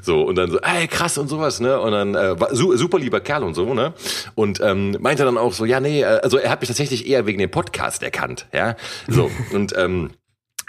So, 0.00 0.22
und 0.22 0.36
dann 0.36 0.50
so, 0.50 0.58
ey, 0.60 0.88
krass 0.88 1.18
und 1.18 1.28
sowas, 1.28 1.60
ne? 1.60 1.78
Und 1.78 1.92
dann, 1.92 2.14
äh, 2.14 2.36
super 2.52 2.98
lieber 2.98 3.20
Kerl 3.20 3.44
und 3.44 3.52
so, 3.52 3.74
ne? 3.74 3.92
Und 4.34 4.60
ähm, 4.62 4.96
meinte 4.98 5.24
dann 5.24 5.36
auch 5.36 5.52
so, 5.52 5.66
ja, 5.66 5.78
nee, 5.78 6.00
äh, 6.00 6.20
also 6.22 6.38
er 6.38 6.50
hat 6.50 6.62
mich 6.62 6.68
tatsächlich 6.68 7.06
eher 7.06 7.26
wegen 7.26 7.38
dem 7.38 7.50
Podcast 7.50 8.02
erkannt, 8.02 8.46
ja? 8.54 8.76
So, 9.08 9.30
und 9.52 9.74
ähm, 9.76 10.10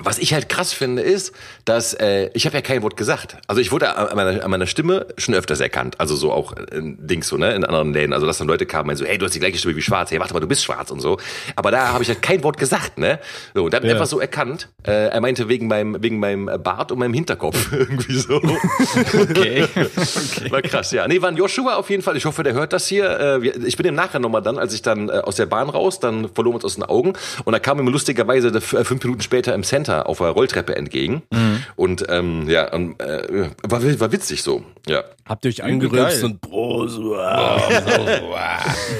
was 0.03 0.17
ich 0.19 0.33
halt 0.33 0.49
krass 0.49 0.73
finde, 0.73 1.01
ist, 1.01 1.33
dass 1.65 1.93
äh, 1.93 2.29
ich 2.33 2.45
habe 2.45 2.55
ja 2.55 2.61
kein 2.61 2.81
Wort 2.81 2.97
gesagt. 2.97 3.37
Also 3.47 3.61
ich 3.61 3.71
wurde 3.71 3.95
an 3.95 4.15
meiner, 4.15 4.43
an 4.43 4.51
meiner 4.51 4.67
Stimme 4.67 5.07
schon 5.17 5.35
öfters 5.35 5.59
erkannt. 5.59 5.99
Also 5.99 6.15
so 6.15 6.31
auch 6.31 6.53
in 6.53 7.05
Dings 7.05 7.27
so, 7.27 7.37
ne, 7.37 7.53
in 7.53 7.63
anderen 7.63 7.93
Läden. 7.93 8.13
Also 8.13 8.25
dass 8.25 8.37
dann 8.37 8.47
Leute 8.47 8.65
kamen 8.65 8.89
und 8.89 8.95
so, 8.95 9.05
hey, 9.05 9.17
du 9.17 9.25
hast 9.25 9.35
die 9.35 9.39
gleiche 9.39 9.57
Stimme 9.57 9.75
wie 9.75 9.81
Schwarz. 9.81 10.11
Hey, 10.11 10.19
warte 10.19 10.33
mal, 10.33 10.39
du 10.39 10.47
bist 10.47 10.63
schwarz 10.63 10.91
und 10.91 10.99
so. 10.99 11.17
Aber 11.55 11.71
da 11.71 11.89
habe 11.89 12.03
ich 12.03 12.09
halt 12.09 12.21
kein 12.21 12.43
Wort 12.43 12.57
gesagt, 12.57 12.97
ne? 12.97 13.19
So, 13.53 13.65
und 13.65 13.73
hat 13.73 13.83
ja. 13.83 13.91
einfach 13.91 14.07
so 14.07 14.19
erkannt. 14.19 14.69
Äh, 14.85 15.07
er 15.07 15.21
meinte 15.21 15.47
wegen 15.49 15.67
meinem, 15.67 16.01
wegen 16.01 16.19
meinem 16.19 16.49
Bart 16.63 16.91
und 16.91 16.99
meinem 16.99 17.13
Hinterkopf. 17.13 17.71
Irgendwie 17.71 18.13
so. 18.13 18.35
okay. 18.35 19.67
okay. 19.75 20.51
War 20.51 20.61
krass, 20.61 20.91
ja. 20.91 21.07
Nee, 21.07 21.21
war 21.21 21.29
ein 21.29 21.37
Joshua 21.37 21.75
auf 21.75 21.89
jeden 21.89 22.03
Fall. 22.03 22.17
Ich 22.17 22.25
hoffe, 22.25 22.43
der 22.43 22.53
hört 22.53 22.73
das 22.73 22.87
hier. 22.87 23.19
Äh, 23.41 23.47
ich 23.65 23.77
bin 23.77 23.85
im 23.85 23.95
nachher 23.95 24.19
nochmal 24.19 24.41
dann, 24.41 24.57
als 24.57 24.73
ich 24.73 24.81
dann 24.81 25.09
äh, 25.09 25.13
aus 25.13 25.35
der 25.35 25.45
Bahn 25.45 25.69
raus, 25.69 25.99
dann 25.99 26.29
verloren 26.29 26.53
wir 26.53 26.55
uns 26.55 26.65
aus 26.65 26.75
den 26.75 26.83
Augen. 26.83 27.13
Und 27.45 27.53
da 27.53 27.59
kam 27.59 27.79
ihm 27.79 27.87
lustigerweise 27.87 28.49
äh, 28.49 28.61
fünf 28.61 29.03
Minuten 29.03 29.21
später 29.21 29.53
im 29.53 29.63
Center 29.63 29.90
Center 29.91 30.08
auf 30.08 30.17
der 30.19 30.30
Rolltreppe 30.30 30.75
entgegen. 30.75 31.23
Mhm. 31.32 31.63
Und 31.75 32.06
ähm, 32.10 32.47
ja, 32.47 32.73
und, 32.73 32.99
äh, 32.99 33.49
war, 33.63 33.82
war 33.99 34.12
witzig 34.12 34.43
so. 34.43 34.63
Ja. 34.88 35.04
Habt 35.27 35.45
ihr 35.45 35.49
euch 35.49 35.63
angerülpst 35.63 36.23
und 36.23 36.41
Brosua? 36.41 37.62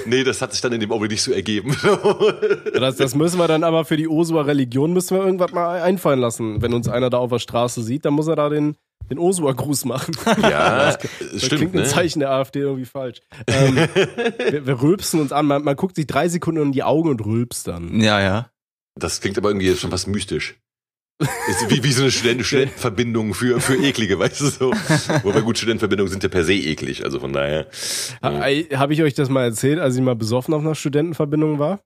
nee, 0.06 0.24
das 0.24 0.42
hat 0.42 0.52
sich 0.52 0.62
dann 0.62 0.74
in 0.74 0.80
dem 0.80 0.92
Augenblick 0.92 1.12
nicht 1.12 1.24
so 1.24 1.32
ergeben. 1.32 1.76
das, 2.74 2.98
das 2.98 3.16
müssen 3.16 3.38
wir 3.40 3.48
dann 3.48 3.64
aber 3.64 3.86
für 3.86 3.98
die 3.98 4.08
Osua-Religion 4.08 4.94
müssen 4.94 5.18
wir 5.18 5.26
irgendwas 5.26 5.52
mal 5.52 5.82
einfallen 5.82 6.20
lassen. 6.20 6.62
Wenn 6.62 6.74
uns 6.74 6.88
einer 6.88 7.10
da 7.10 7.18
auf 7.18 7.32
der 7.32 7.40
Straße 7.40 7.82
sieht, 7.82 8.06
dann 8.06 8.14
muss 8.14 8.28
er 8.28 8.36
da 8.36 8.50
den 8.50 8.76
den 9.10 9.20
Osua-Gruß 9.20 9.86
machen. 9.86 10.14
Ja, 10.42 10.86
das, 10.86 11.00
das 11.34 11.44
stimmt. 11.44 11.60
klingt 11.60 11.76
ein 11.76 11.82
ne? 11.82 11.84
Zeichen 11.86 12.20
der 12.20 12.30
AfD 12.30 12.60
irgendwie 12.60 12.86
falsch. 12.86 13.20
Ähm, 13.48 13.76
wir, 14.38 14.66
wir 14.68 14.82
rülpsen 14.82 15.20
uns 15.20 15.34
an. 15.34 15.48
Man, 15.48 15.64
man, 15.64 15.76
guckt 15.76 15.98
sich 15.98 16.08
drei 16.08 16.30
Sekunden 16.30 16.62
in 16.62 16.72
die 16.72 16.84
Augen 16.84 17.10
und 17.10 17.26
rülpst 17.26 17.68
dann. 17.68 18.00
Ja, 18.00 18.22
ja. 18.22 18.52
Das 18.96 19.20
klingt 19.20 19.38
aber 19.38 19.50
irgendwie 19.50 19.76
schon 19.76 19.92
fast 19.92 20.08
mystisch. 20.08 20.56
Ist 21.50 21.70
wie, 21.70 21.84
wie 21.84 21.92
so 21.92 22.04
eine 22.04 22.12
Studenten 22.12 22.44
Studentenverbindung 22.44 23.34
für, 23.34 23.60
für 23.60 23.76
eklige, 23.76 24.18
weißt 24.20 24.42
du 24.42 24.46
so. 24.48 24.72
Wobei 25.24 25.42
gut, 25.42 25.58
Studentenverbindungen 25.58 26.12
sind 26.12 26.24
ja 26.24 26.30
per 26.30 26.44
se 26.44 26.54
eklig, 26.54 27.04
also 27.04 27.20
von 27.20 27.34
daher. 27.34 27.68
Ha, 28.24 28.46
Habe 28.76 28.94
ich 28.94 29.02
euch 29.02 29.14
das 29.14 29.30
mal 29.30 29.44
erzählt, 29.44 29.80
als 29.80 29.96
ich 29.96 30.02
mal 30.02 30.16
besoffen 30.16 30.54
auf 30.54 30.62
einer 30.62 30.76
Studentenverbindung 30.76 31.60
war? 31.60 31.82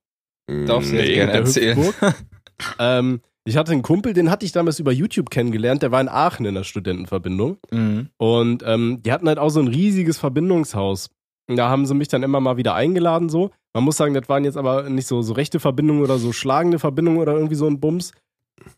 Mm, 0.49 0.65
Darfst 0.65 0.91
du 0.91 0.95
nee. 0.95 1.15
gerne 1.15 1.33
erzählen. 1.33 1.93
ähm, 2.79 3.21
ich 3.47 3.57
hatte 3.57 3.71
einen 3.71 3.83
Kumpel, 3.83 4.13
den 4.13 4.31
hatte 4.31 4.45
ich 4.45 4.51
damals 4.51 4.79
über 4.79 4.91
YouTube 4.91 5.29
kennengelernt, 5.29 5.83
der 5.83 5.91
war 5.91 6.01
in 6.01 6.09
Aachen 6.09 6.45
in 6.45 6.55
der 6.55 6.63
Studentenverbindung. 6.63 7.57
Mhm. 7.71 8.09
Und 8.17 8.63
ähm, 8.65 9.01
die 9.03 9.11
hatten 9.11 9.27
halt 9.27 9.37
auch 9.37 9.49
so 9.49 9.59
ein 9.59 9.67
riesiges 9.67 10.17
Verbindungshaus. 10.17 11.09
Und 11.47 11.57
da 11.57 11.69
haben 11.69 11.85
sie 11.85 11.93
mich 11.93 12.07
dann 12.07 12.23
immer 12.23 12.39
mal 12.39 12.57
wieder 12.57 12.73
eingeladen, 12.73 13.29
so. 13.29 13.51
Man 13.73 13.83
muss 13.83 13.97
sagen, 13.97 14.13
das 14.13 14.29
waren 14.29 14.45
jetzt 14.45 14.57
aber 14.57 14.89
nicht 14.89 15.05
so, 15.05 15.21
so 15.21 15.33
rechte 15.33 15.59
Verbindungen 15.59 16.01
oder 16.01 16.17
so 16.17 16.31
schlagende 16.31 16.79
Verbindungen 16.79 17.19
oder 17.19 17.33
irgendwie 17.33 17.55
so 17.55 17.67
ein 17.67 17.79
Bums, 17.79 18.13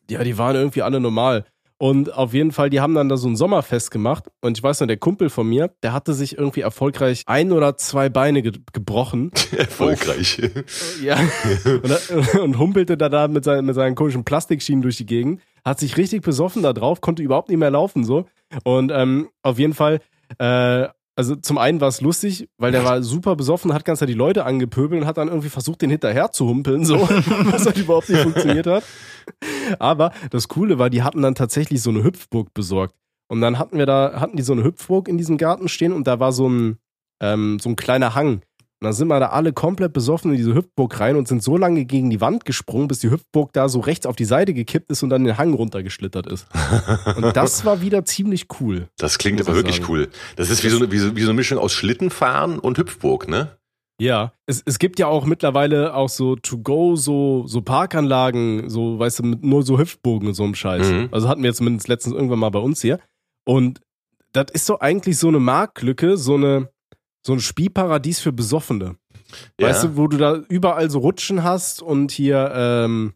Ja, 0.10 0.24
die 0.24 0.38
waren 0.38 0.56
irgendwie 0.56 0.82
alle 0.82 1.00
normal. 1.00 1.46
Und 1.80 2.12
auf 2.12 2.34
jeden 2.34 2.52
Fall, 2.52 2.72
die 2.72 2.82
haben 2.82 2.96
dann 2.96 3.08
da 3.08 3.18
so 3.18 3.28
ein 3.28 3.36
Sommerfest 3.36 3.92
gemacht. 3.92 4.26
Und 4.42 4.58
ich 4.58 4.64
weiß 4.64 4.80
noch, 4.80 4.88
der 4.88 4.98
Kumpel 4.98 5.30
von 5.30 5.48
mir, 5.48 5.72
der 5.84 5.94
hatte 5.94 6.14
sich 6.14 6.36
irgendwie 6.38 6.62
erfolgreich 6.62 7.22
ein 7.28 7.52
oder 7.52 7.78
zwei 7.78 8.10
Beine 8.10 8.42
ge 8.42 8.54
gebrochen. 8.74 9.32
Erfolgreich. 9.56 10.42
ja. 11.04 11.18
Und, 11.66 12.40
und, 12.40 12.58
humpelte 12.58 12.98
da, 12.98 13.10
da 13.10 13.28
mit, 13.28 13.44
seinen, 13.44 13.66
mit 13.66 13.76
seinen 13.76 13.94
komischen 13.94 14.24
Plastikschienen 14.24 14.82
durch 14.82 14.98
die 14.98 15.06
Gegend. 15.06 15.42
Hat 15.64 15.80
sich 15.80 15.98
richtig 15.98 16.24
besoffen 16.24 16.64
da 16.64 16.74
drauf, 16.74 17.02
konnte 17.02 17.22
überhaupt 17.22 17.50
nicht 17.50 17.60
mehr 17.60 17.70
laufen 17.70 18.04
so. 18.04 18.26
Und 18.64 18.92
ähm, 18.92 19.30
auf 19.44 19.60
jeden 19.60 19.74
Fall 19.74 20.00
äh, 20.40 20.88
also 21.18 21.36
zum 21.36 21.58
einen 21.58 21.82
war 21.82 21.88
es 21.88 22.00
lustig, 22.00 22.48
weil 22.60 22.72
der 22.72 22.86
war 22.86 23.02
super 23.02 23.36
besoffen, 23.36 23.74
hat 23.74 23.86
ganz 23.86 24.00
die 24.00 24.14
Leute 24.14 24.46
angepöbelt 24.46 25.02
und 25.02 25.08
hat 25.08 25.18
dann 25.18 25.30
irgendwie 25.30 25.50
versucht, 25.50 25.82
den 25.82 25.90
hinterher 25.90 26.32
zu 26.32 26.48
humpeln, 26.48 26.86
so, 26.86 27.00
was 27.02 27.66
halt 27.66 27.80
überhaupt 27.80 28.08
nicht 28.10 28.22
funktioniert 28.22 28.68
hat. 28.68 28.84
Aber 29.80 30.12
das 30.30 30.48
Coole 30.48 30.78
war, 30.78 30.92
die 30.92 31.02
hatten 31.02 31.24
dann 31.24 31.34
tatsächlich 31.34 31.82
so 31.82 31.90
eine 31.90 32.04
Hüpfburg 32.04 32.54
besorgt. 32.54 32.94
Und 33.28 33.42
dann 33.42 33.58
hatten 33.58 33.80
wir 33.80 33.88
da, 33.88 34.22
hatten 34.22 34.38
die 34.38 34.44
so 34.44 34.54
eine 34.54 34.64
Hüpfburg 34.64 35.08
in 35.08 35.18
diesem 35.18 35.38
Garten 35.38 35.68
stehen 35.70 35.92
und 35.92 36.06
da 36.06 36.20
war 36.20 36.32
so 36.32 36.48
ein, 36.48 36.78
ähm, 37.20 37.58
so 37.60 37.70
ein 37.70 37.76
kleiner 37.76 38.14
Hang. 38.14 38.42
Und 38.80 38.86
dann 38.86 38.94
sind 38.94 39.08
wir 39.08 39.20
da 39.20 39.30
alle 39.30 39.54
komplett 39.54 39.94
besoffen 39.94 40.32
in 40.32 40.38
diese 40.38 40.54
Hüpfburg 40.54 41.00
rein 41.00 41.16
und 41.16 41.28
sind 41.28 41.42
so 41.42 41.58
lange 41.58 41.86
gegen 41.86 42.12
die 42.12 42.22
Wand 42.22 42.46
gesprungen, 42.46 42.88
bis 42.88 43.00
die 43.00 43.10
Hüpfburg 43.10 43.52
da 43.52 43.70
so 43.70 43.80
rechts 43.80 44.06
auf 44.06 44.16
die 44.16 44.26
Seite 44.26 44.54
gekippt 44.54 44.92
ist 44.92 45.02
und 45.02 45.10
dann 45.10 45.24
den 45.24 45.38
Hang 45.38 45.54
runtergeschlittert 45.54 46.28
ist. 46.28 46.48
Und 47.16 47.24
das 47.36 47.66
war 47.66 47.82
wieder 47.82 48.06
ziemlich 48.06 48.46
cool. 48.60 48.88
Das 48.98 49.18
klingt 49.18 49.42
aber 49.42 49.56
wirklich 49.56 49.78
sagen. 49.78 49.88
cool. 49.90 50.10
Das 50.36 50.52
ist 50.52 50.64
wie 50.64 50.70
so, 50.70 50.78
eine, 50.78 50.92
wie, 50.92 51.00
so, 51.00 51.16
wie 51.16 51.22
so 51.22 51.30
eine 51.30 51.36
Mischung 51.36 51.58
aus 51.58 51.74
Schlittenfahren 51.74 52.60
und 52.60 52.78
Hüpfburg, 52.78 53.28
ne? 53.28 53.58
Ja, 54.00 54.34
es, 54.46 54.62
es 54.64 54.78
gibt 54.78 55.00
ja 55.00 55.08
auch 55.08 55.26
mittlerweile 55.26 55.96
auch 55.96 56.10
so 56.10 56.36
To-Go, 56.36 56.96
so, 56.96 57.48
so 57.48 57.62
Parkanlagen, 57.62 58.70
so, 58.70 59.00
weißt 59.00 59.20
du, 59.20 59.24
mit 59.24 59.44
nur 59.44 59.64
so 59.64 59.80
Hüpfbogen 59.80 60.28
und 60.28 60.34
so 60.36 60.44
einem 60.44 60.54
Scheiß. 60.54 60.92
Mhm. 60.92 61.10
Also 61.12 61.28
hatten 61.28 61.42
wir 61.42 61.50
jetzt 61.50 61.58
zumindest 61.58 61.88
letztens 61.88 62.14
irgendwann 62.14 62.40
mal 62.40 62.52
bei 62.52 62.60
uns 62.60 62.82
hier. 62.82 63.00
Und 63.44 63.82
das 64.34 64.52
ist 64.54 64.68
so 64.68 64.80
eigentlich 64.80 65.18
so 65.18 65.30
eine 65.30 65.40
Marktlücke, 65.40 66.16
so 66.16 66.36
eine, 66.36 66.70
so 67.28 67.34
ein 67.34 67.42
Spielparadies 67.42 68.22
für 68.22 68.32
Besoffene. 68.32 68.96
Ja. 69.60 69.68
Weißt 69.68 69.84
du, 69.84 69.98
wo 69.98 70.08
du 70.08 70.18
da 70.18 70.38
überall 70.48 70.90
so 70.90 71.00
Rutschen 71.00 71.44
hast 71.44 71.82
und 71.82 72.12
hier, 72.12 72.52
ähm, 72.56 73.14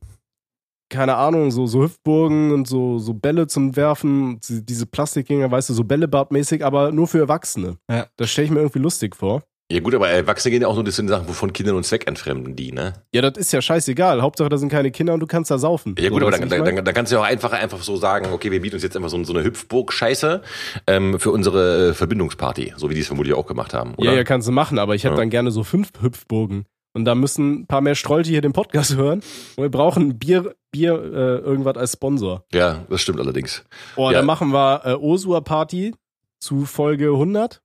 keine 0.89 1.15
Ahnung, 1.15 1.49
so, 1.51 1.65
so 1.65 1.81
Hüftburgen 1.81 2.51
und 2.51 2.67
so, 2.67 2.99
so 2.99 3.13
Bälle 3.13 3.47
zum 3.47 3.77
Werfen, 3.77 4.41
diese 4.49 4.85
Plastikdinger, 4.85 5.49
weißt 5.49 5.69
du, 5.69 5.73
so 5.73 5.85
Bällebadmäßig, 5.85 6.65
aber 6.65 6.91
nur 6.91 7.07
für 7.07 7.19
Erwachsene. 7.19 7.77
Ja. 7.89 8.07
Das 8.17 8.29
stelle 8.29 8.47
ich 8.47 8.51
mir 8.51 8.59
irgendwie 8.59 8.79
lustig 8.79 9.15
vor. 9.15 9.43
Ja 9.71 9.79
gut, 9.79 9.95
aber 9.95 10.09
Erwachsene 10.09 10.51
gehen 10.51 10.61
ja 10.61 10.67
auch 10.67 10.75
nur 10.75 10.83
das 10.83 10.97
sind 10.97 11.07
Sachen, 11.07 11.29
wovon 11.29 11.53
Kinder 11.53 11.73
uns 11.75 11.89
wegentfremden, 11.91 12.57
die, 12.57 12.73
ne? 12.73 12.93
Ja, 13.13 13.21
das 13.21 13.37
ist 13.37 13.53
ja 13.53 13.61
scheißegal. 13.61 14.21
Hauptsache, 14.21 14.49
da 14.49 14.57
sind 14.57 14.69
keine 14.69 14.91
Kinder 14.91 15.13
und 15.13 15.21
du 15.21 15.27
kannst 15.27 15.49
da 15.49 15.57
saufen. 15.57 15.95
Ja 15.97 16.09
gut, 16.09 16.19
so, 16.19 16.27
aber 16.27 16.37
dann, 16.37 16.49
dann, 16.49 16.65
dann, 16.65 16.83
dann, 16.83 16.93
kannst 16.93 17.11
du 17.11 17.15
ja 17.15 17.21
auch 17.21 17.25
einfach, 17.25 17.53
einfach 17.53 17.81
so 17.81 17.95
sagen, 17.95 18.33
okay, 18.33 18.51
wir 18.51 18.61
bieten 18.61 18.75
uns 18.75 18.83
jetzt 18.83 18.97
einfach 18.97 19.09
so, 19.09 19.23
so 19.23 19.33
eine 19.33 19.45
Hüpfburg-Scheiße 19.45 20.41
ähm, 20.87 21.19
für 21.19 21.31
unsere 21.31 21.89
äh, 21.89 21.93
Verbindungsparty, 21.93 22.73
so 22.75 22.89
wie 22.89 22.95
die 22.95 22.99
es 22.99 23.07
vermutlich 23.07 23.33
auch 23.33 23.47
gemacht 23.47 23.73
haben, 23.73 23.95
oder? 23.95 24.11
Ja, 24.11 24.17
ja, 24.17 24.23
kannst 24.25 24.49
du 24.49 24.51
machen, 24.51 24.77
aber 24.77 24.93
ich 24.93 25.05
hätte 25.05 25.13
ja. 25.13 25.19
dann 25.19 25.29
gerne 25.29 25.51
so 25.51 25.63
fünf 25.63 25.91
Hüpfburgen. 26.01 26.65
Und 26.93 27.05
da 27.05 27.15
müssen 27.15 27.61
ein 27.61 27.67
paar 27.67 27.79
mehr 27.79 27.95
Strolche 27.95 28.31
hier 28.31 28.41
den 28.41 28.51
Podcast 28.51 28.95
hören. 28.97 29.21
Und 29.55 29.63
wir 29.63 29.71
brauchen 29.71 30.19
Bier, 30.19 30.53
Bier, 30.71 30.93
äh, 30.93 31.37
irgendwas 31.37 31.77
als 31.77 31.93
Sponsor. 31.93 32.43
Ja, 32.51 32.85
das 32.89 33.01
stimmt 33.01 33.21
allerdings. 33.21 33.63
Oh, 33.95 34.09
ja. 34.09 34.17
dann 34.17 34.25
machen 34.25 34.51
wir 34.51 34.81
äh, 34.83 34.93
Osua 34.95 35.39
Party 35.39 35.93
zu 36.39 36.65
Folge 36.65 37.05
100. 37.05 37.61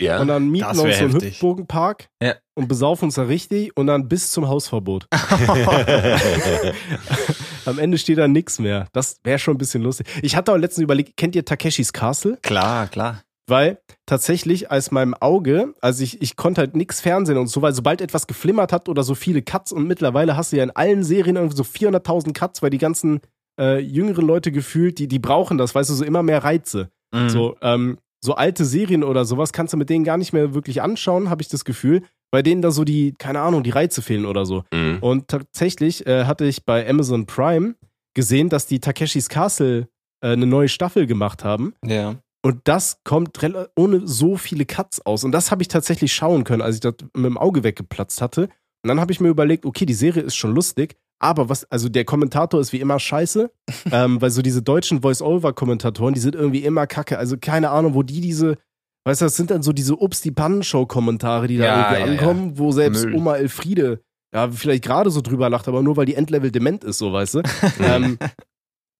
Ja. 0.00 0.20
Und 0.20 0.28
dann 0.28 0.48
mieten 0.48 0.64
wir 0.76 0.82
uns 0.84 0.98
so 0.98 1.04
einen 1.04 1.12
Hüpfburgenpark 1.14 2.08
ja. 2.22 2.34
und 2.54 2.68
besaufen 2.68 3.06
uns 3.06 3.14
da 3.16 3.22
richtig 3.22 3.76
und 3.76 3.86
dann 3.86 4.08
bis 4.08 4.30
zum 4.30 4.48
Hausverbot. 4.48 5.06
Am 7.64 7.78
Ende 7.78 7.98
steht 7.98 8.18
da 8.18 8.28
nichts 8.28 8.58
mehr. 8.58 8.88
Das 8.92 9.18
wäre 9.24 9.38
schon 9.38 9.54
ein 9.54 9.58
bisschen 9.58 9.82
lustig. 9.82 10.06
Ich 10.22 10.36
hatte 10.36 10.52
auch 10.52 10.56
letztens 10.56 10.84
überlegt, 10.84 11.16
kennt 11.16 11.36
ihr 11.36 11.44
Takeshis 11.44 11.92
Castle? 11.92 12.38
Klar, 12.42 12.88
klar. 12.88 13.22
Weil 13.48 13.78
tatsächlich 14.04 14.70
als 14.70 14.90
meinem 14.90 15.14
Auge, 15.14 15.72
also 15.80 16.02
ich, 16.02 16.20
ich 16.20 16.36
konnte 16.36 16.60
halt 16.60 16.76
nichts 16.76 17.00
Fernsehen 17.00 17.38
und 17.38 17.46
so, 17.46 17.62
weil 17.62 17.72
sobald 17.72 18.02
etwas 18.02 18.26
geflimmert 18.26 18.72
hat 18.72 18.90
oder 18.90 19.02
so 19.02 19.14
viele 19.14 19.40
Cuts 19.40 19.72
und 19.72 19.86
mittlerweile 19.86 20.36
hast 20.36 20.52
du 20.52 20.58
ja 20.58 20.64
in 20.64 20.70
allen 20.70 21.02
Serien 21.02 21.36
irgendwie 21.36 21.56
so 21.56 21.62
400.000 21.62 22.34
Cuts, 22.34 22.62
weil 22.62 22.68
die 22.70 22.78
ganzen 22.78 23.20
äh, 23.58 23.78
jüngeren 23.78 24.26
Leute 24.26 24.52
gefühlt, 24.52 24.98
die, 24.98 25.08
die 25.08 25.18
brauchen 25.18 25.56
das, 25.56 25.74
weißt 25.74 25.88
du, 25.88 25.94
so 25.94 26.04
immer 26.04 26.22
mehr 26.22 26.44
Reize. 26.44 26.90
Mhm. 27.14 27.28
So, 27.30 27.56
ähm, 27.62 27.98
so 28.20 28.34
alte 28.34 28.64
Serien 28.64 29.04
oder 29.04 29.24
sowas 29.24 29.52
kannst 29.52 29.72
du 29.72 29.76
mit 29.76 29.90
denen 29.90 30.04
gar 30.04 30.16
nicht 30.16 30.32
mehr 30.32 30.54
wirklich 30.54 30.82
anschauen, 30.82 31.30
habe 31.30 31.42
ich 31.42 31.48
das 31.48 31.64
Gefühl, 31.64 32.02
bei 32.30 32.42
denen 32.42 32.62
da 32.62 32.70
so 32.70 32.84
die, 32.84 33.14
keine 33.18 33.40
Ahnung, 33.40 33.62
die 33.62 33.70
Reize 33.70 34.02
fehlen 34.02 34.26
oder 34.26 34.44
so. 34.44 34.64
Mhm. 34.72 34.98
Und 35.00 35.28
tatsächlich 35.28 36.06
äh, 36.06 36.24
hatte 36.24 36.44
ich 36.44 36.64
bei 36.64 36.88
Amazon 36.88 37.26
Prime 37.26 37.74
gesehen, 38.14 38.48
dass 38.48 38.66
die 38.66 38.80
Takeshis 38.80 39.28
Castle 39.28 39.88
äh, 40.20 40.32
eine 40.32 40.46
neue 40.46 40.68
Staffel 40.68 41.06
gemacht 41.06 41.44
haben. 41.44 41.74
Ja. 41.84 42.16
Und 42.42 42.60
das 42.64 43.00
kommt 43.04 43.38
ohne 43.76 44.06
so 44.06 44.36
viele 44.36 44.64
Cuts 44.64 45.04
aus. 45.04 45.24
Und 45.24 45.32
das 45.32 45.50
habe 45.50 45.62
ich 45.62 45.68
tatsächlich 45.68 46.12
schauen 46.12 46.44
können, 46.44 46.62
als 46.62 46.76
ich 46.76 46.80
das 46.80 46.94
mit 47.14 47.26
dem 47.26 47.38
Auge 47.38 47.64
weggeplatzt 47.64 48.20
hatte. 48.20 48.48
Und 48.82 48.88
dann 48.88 49.00
habe 49.00 49.12
ich 49.12 49.20
mir 49.20 49.28
überlegt, 49.28 49.66
okay, 49.66 49.86
die 49.86 49.94
Serie 49.94 50.22
ist 50.22 50.36
schon 50.36 50.54
lustig, 50.54 50.96
aber 51.20 51.48
was, 51.48 51.64
also 51.70 51.88
der 51.88 52.04
Kommentator 52.04 52.60
ist 52.60 52.72
wie 52.72 52.80
immer 52.80 52.98
scheiße, 52.98 53.50
ähm, 53.92 54.20
weil 54.20 54.30
so 54.30 54.42
diese 54.42 54.62
deutschen 54.62 55.02
Voice-Over-Kommentatoren, 55.02 56.14
die 56.14 56.20
sind 56.20 56.34
irgendwie 56.34 56.64
immer 56.64 56.86
kacke. 56.86 57.18
Also 57.18 57.36
keine 57.38 57.70
Ahnung, 57.70 57.94
wo 57.94 58.02
die 58.02 58.20
diese, 58.20 58.56
weißt 59.04 59.20
du, 59.20 59.24
das 59.26 59.36
sind 59.36 59.50
dann 59.50 59.62
so 59.62 59.72
diese 59.72 59.96
Ups, 59.96 60.20
die 60.20 60.30
Pannenshow-Kommentare, 60.30 61.46
die 61.48 61.58
da 61.58 61.64
ja, 61.64 61.80
irgendwie 61.80 62.00
ja, 62.00 62.12
ankommen, 62.12 62.50
ja. 62.50 62.58
wo 62.58 62.72
selbst 62.72 63.04
Müll. 63.04 63.14
Oma 63.14 63.36
Elfriede 63.36 64.00
ja 64.32 64.50
vielleicht 64.50 64.84
gerade 64.84 65.10
so 65.10 65.20
drüber 65.20 65.48
lacht, 65.48 65.68
aber 65.68 65.82
nur 65.82 65.96
weil 65.96 66.06
die 66.06 66.14
Endlevel 66.14 66.50
dement 66.50 66.84
ist, 66.84 66.98
so 66.98 67.12
weißt 67.12 67.34
du. 67.34 67.42
ähm, 67.80 68.18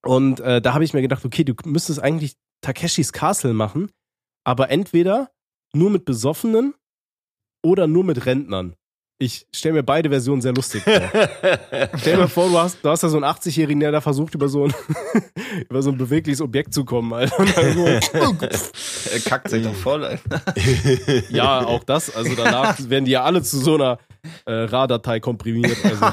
und 0.05 0.41
äh, 0.41 0.61
da 0.61 0.75
habe 0.75 0.85
ich 0.85 0.95
mir 0.95 1.03
gedacht, 1.03 1.25
okay, 1.25 1.45
du 1.45 1.55
müsstest 1.64 2.01
eigentlich 2.01 2.37
Takeshis 2.62 3.12
Castle 3.12 3.53
machen, 3.53 3.91
aber 4.45 4.71
entweder 4.71 5.31
nur 5.75 5.91
mit 5.91 6.05
Besoffenen 6.05 6.75
oder 7.62 7.87
nur 7.87 8.05
mit 8.05 8.25
Rentnern 8.25 8.75
ich 9.21 9.47
stelle 9.53 9.75
mir 9.75 9.83
beide 9.83 10.09
Versionen 10.11 10.41
sehr 10.41 10.53
lustig 10.53 10.83
vor. 10.83 10.93
stell 11.99 12.16
dir 12.16 12.29
vor, 12.29 12.49
du 12.49 12.59
hast, 12.59 12.79
du 12.85 12.89
hast 12.89 13.03
da 13.03 13.09
so 13.09 13.16
einen 13.16 13.27
80-Jährigen, 13.27 13.81
der 13.81 13.91
da 13.91 14.01
versucht, 14.01 14.35
über 14.35 14.49
so 14.49 14.64
ein, 14.64 14.75
über 15.69 15.83
so 15.83 15.91
ein 15.91 15.99
bewegliches 15.99 16.41
Objekt 16.41 16.73
zu 16.73 16.85
kommen, 16.85 17.12
Alter. 17.12 17.45
So, 17.73 17.87
er 19.12 19.21
kackt 19.25 19.51
sich 19.51 19.64
doch 19.64 19.75
voll, 19.75 20.05
Alter. 20.05 20.41
ja, 21.31 21.66
auch 21.66 21.83
das. 21.83 22.14
Also 22.14 22.35
danach 22.37 22.79
werden 22.89 23.07
die 23.07 23.11
ja 23.12 23.25
alle 23.25 23.43
zu 23.43 23.59
so 23.59 23.75
einer 23.75 23.99
äh, 24.45 24.53
RAR-Datei 24.53 25.19
komprimiert. 25.19 25.77
Also. 25.85 26.07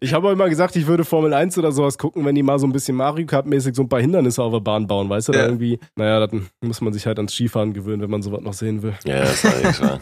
ich 0.00 0.12
habe 0.12 0.30
immer 0.32 0.48
gesagt, 0.48 0.74
ich 0.74 0.86
würde 0.86 1.04
Formel 1.04 1.32
1 1.32 1.58
oder 1.58 1.70
sowas 1.70 1.96
gucken, 1.96 2.24
wenn 2.24 2.34
die 2.34 2.42
mal 2.42 2.58
so 2.58 2.66
ein 2.66 2.72
bisschen 2.72 2.96
Mario 2.96 3.26
Kart-mäßig 3.26 3.76
so 3.76 3.82
ein 3.82 3.88
paar 3.88 4.00
Hindernisse 4.00 4.42
auf 4.42 4.52
der 4.52 4.60
Bahn 4.60 4.86
bauen, 4.88 5.08
weißt 5.08 5.28
du? 5.28 5.32
Ja. 5.32 5.44
irgendwie, 5.44 5.78
naja, 5.96 6.26
dann 6.26 6.48
muss 6.60 6.80
man 6.80 6.92
sich 6.92 7.06
halt 7.06 7.18
ans 7.18 7.32
Skifahren 7.32 7.72
gewöhnen, 7.72 8.02
wenn 8.02 8.10
man 8.10 8.22
sowas 8.22 8.40
noch 8.40 8.54
sehen 8.54 8.82
will. 8.82 8.94
Ja, 9.04 9.20
das 9.20 9.44
war 9.44 9.72
klar. 9.72 10.00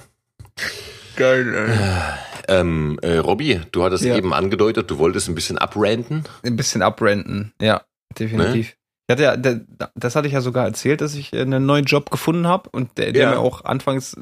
Geil, 1.16 1.54
ey. 1.54 1.78
Ähm, 2.48 2.98
äh, 3.02 3.16
Robby, 3.16 3.60
du 3.72 3.82
hattest 3.82 4.04
ja. 4.04 4.16
eben 4.16 4.32
angedeutet, 4.32 4.90
du 4.90 4.98
wolltest 4.98 5.28
ein 5.28 5.34
bisschen 5.34 5.58
abrenten. 5.58 6.24
Ein 6.44 6.56
bisschen 6.56 6.82
abrenten, 6.82 7.52
ja, 7.60 7.82
definitiv. 8.18 8.68
Ne? 8.68 8.76
Ich 9.08 9.12
hatte 9.12 9.22
ja, 9.22 9.88
das 9.94 10.16
hatte 10.16 10.26
ich 10.26 10.34
ja 10.34 10.40
sogar 10.40 10.64
erzählt, 10.64 11.00
dass 11.00 11.14
ich 11.14 11.32
einen 11.32 11.64
neuen 11.64 11.84
Job 11.84 12.10
gefunden 12.10 12.48
habe 12.48 12.68
und 12.70 12.98
der, 12.98 13.12
der 13.12 13.22
ja. 13.22 13.30
mir 13.30 13.38
auch 13.38 13.64
anfangs 13.64 14.16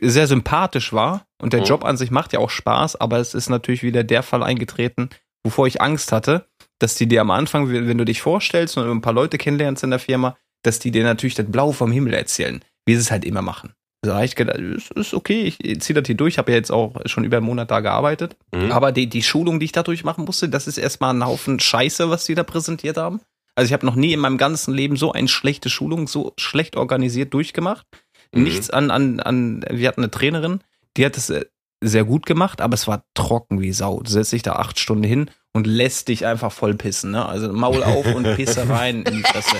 sehr 0.00 0.26
sympathisch 0.26 0.94
war. 0.94 1.26
Und 1.40 1.52
der 1.52 1.60
mhm. 1.60 1.66
Job 1.66 1.84
an 1.84 1.98
sich 1.98 2.10
macht 2.10 2.32
ja 2.32 2.38
auch 2.38 2.48
Spaß, 2.48 2.96
aber 2.96 3.18
es 3.18 3.34
ist 3.34 3.50
natürlich 3.50 3.82
wieder 3.82 4.04
der 4.04 4.22
Fall 4.22 4.42
eingetreten, 4.42 5.10
wovor 5.44 5.66
ich 5.66 5.82
Angst 5.82 6.12
hatte, 6.12 6.46
dass 6.78 6.94
die 6.94 7.06
dir 7.06 7.20
am 7.20 7.30
Anfang, 7.30 7.70
wenn 7.70 7.98
du 7.98 8.04
dich 8.04 8.22
vorstellst 8.22 8.78
und 8.78 8.90
ein 8.90 9.02
paar 9.02 9.12
Leute 9.12 9.36
kennenlernst 9.36 9.84
in 9.84 9.90
der 9.90 9.98
Firma, 9.98 10.36
dass 10.62 10.78
die 10.78 10.92
dir 10.92 11.04
natürlich 11.04 11.34
das 11.34 11.50
Blau 11.50 11.72
vom 11.72 11.92
Himmel 11.92 12.14
erzählen, 12.14 12.64
wie 12.86 12.94
sie 12.94 13.00
es 13.00 13.10
halt 13.10 13.26
immer 13.26 13.42
machen. 13.42 13.74
Gedacht, 14.02 14.90
ist 14.96 15.14
okay, 15.14 15.42
ich 15.42 15.80
ziehe 15.80 15.94
das 15.94 16.06
hier 16.06 16.16
durch, 16.16 16.36
habe 16.36 16.50
ja 16.50 16.56
jetzt 16.56 16.72
auch 16.72 16.94
schon 17.06 17.22
über 17.22 17.36
einen 17.36 17.46
Monat 17.46 17.70
da 17.70 17.78
gearbeitet. 17.80 18.36
Mhm. 18.52 18.72
Aber 18.72 18.90
die, 18.90 19.08
die 19.08 19.22
Schulung, 19.22 19.60
die 19.60 19.66
ich 19.66 19.72
dadurch 19.72 20.02
machen 20.02 20.24
musste, 20.24 20.48
das 20.48 20.66
ist 20.66 20.76
erstmal 20.76 21.14
ein 21.14 21.24
Haufen 21.24 21.60
Scheiße, 21.60 22.10
was 22.10 22.24
die 22.24 22.34
da 22.34 22.42
präsentiert 22.42 22.96
haben. 22.96 23.20
Also 23.54 23.68
ich 23.68 23.72
habe 23.72 23.86
noch 23.86 23.94
nie 23.94 24.12
in 24.12 24.18
meinem 24.20 24.38
ganzen 24.38 24.74
Leben 24.74 24.96
so 24.96 25.12
eine 25.12 25.28
schlechte 25.28 25.70
Schulung, 25.70 26.08
so 26.08 26.32
schlecht 26.36 26.76
organisiert 26.76 27.32
durchgemacht. 27.32 27.86
Mhm. 28.34 28.42
Nichts 28.42 28.70
an, 28.70 28.90
an, 28.90 29.20
an, 29.20 29.64
wir 29.70 29.86
hatten 29.86 30.00
eine 30.00 30.10
Trainerin, 30.10 30.62
die 30.96 31.06
hat 31.06 31.16
es 31.16 31.30
äh, 31.30 31.44
sehr 31.82 32.04
gut 32.04 32.26
gemacht, 32.26 32.60
aber 32.60 32.74
es 32.74 32.86
war 32.86 33.04
trocken 33.14 33.60
wie 33.60 33.72
Sau. 33.72 34.00
Du 34.00 34.10
setzt 34.10 34.32
dich 34.32 34.42
da 34.42 34.54
acht 34.54 34.78
Stunden 34.78 35.04
hin 35.04 35.30
und 35.52 35.66
lässt 35.66 36.08
dich 36.08 36.24
einfach 36.24 36.50
voll 36.50 36.74
pissen, 36.74 37.10
ne? 37.10 37.26
Also 37.26 37.52
Maul 37.52 37.82
auf 37.82 38.06
und 38.14 38.24
Pisse 38.36 38.68
rein 38.68 39.02
in 39.02 39.16
die 39.16 39.22
Fresse. 39.22 39.56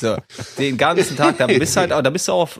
So, 0.00 0.16
den 0.58 0.76
ganzen 0.76 1.16
Tag, 1.16 1.38
da 1.38 1.46
bist 1.46 1.76
halt, 1.76 1.90
da 1.90 2.10
bist 2.10 2.28
du 2.28 2.32
auch 2.32 2.50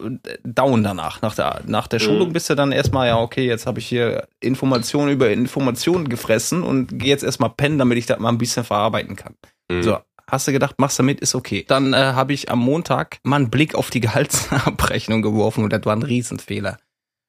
down 0.45 0.85
danach. 0.85 1.21
Nach 1.23 1.35
der, 1.35 1.63
nach 1.67 1.89
der 1.89 1.99
Schulung 1.99 2.29
mhm. 2.29 2.33
bist 2.33 2.49
du 2.49 2.55
dann 2.55 2.73
erstmal, 2.73 3.09
ja, 3.09 3.19
okay, 3.19 3.47
jetzt 3.47 3.67
habe 3.67 3.79
ich 3.79 3.87
hier 3.87 4.29
Informationen 4.41 5.11
über 5.11 5.31
Informationen 5.31 6.09
gefressen 6.09 6.63
und 6.63 6.99
gehe 6.99 7.09
jetzt 7.09 7.25
erstmal 7.25 7.51
pennen, 7.51 7.79
damit 7.79 7.99
ich 7.99 8.07
das 8.07 8.19
mal 8.19 8.29
ein 8.29 8.39
bisschen 8.39 8.65
verarbeiten 8.65 9.17
kann. 9.17 9.35
Mhm. 9.69 9.83
So, 9.83 9.99
hast 10.29 10.49
du 10.49 10.53
gedacht, 10.53 10.77
machst 10.79 10.99
damit, 10.99 11.21
ist 11.21 11.35
okay. 11.35 11.65
Dann 11.67 11.93
äh, 11.93 11.97
habe 11.97 12.33
ich 12.33 12.51
am 12.51 12.61
Montag 12.61 13.19
mal 13.23 13.37
einen 13.37 13.51
Blick 13.51 13.75
auf 13.75 13.91
die 13.91 14.01
Gehaltsabrechnung 14.01 15.23
geworfen 15.23 15.65
und 15.65 15.73
das 15.73 15.85
war 15.85 15.95
ein 15.95 16.03
Riesenfehler. 16.03 16.79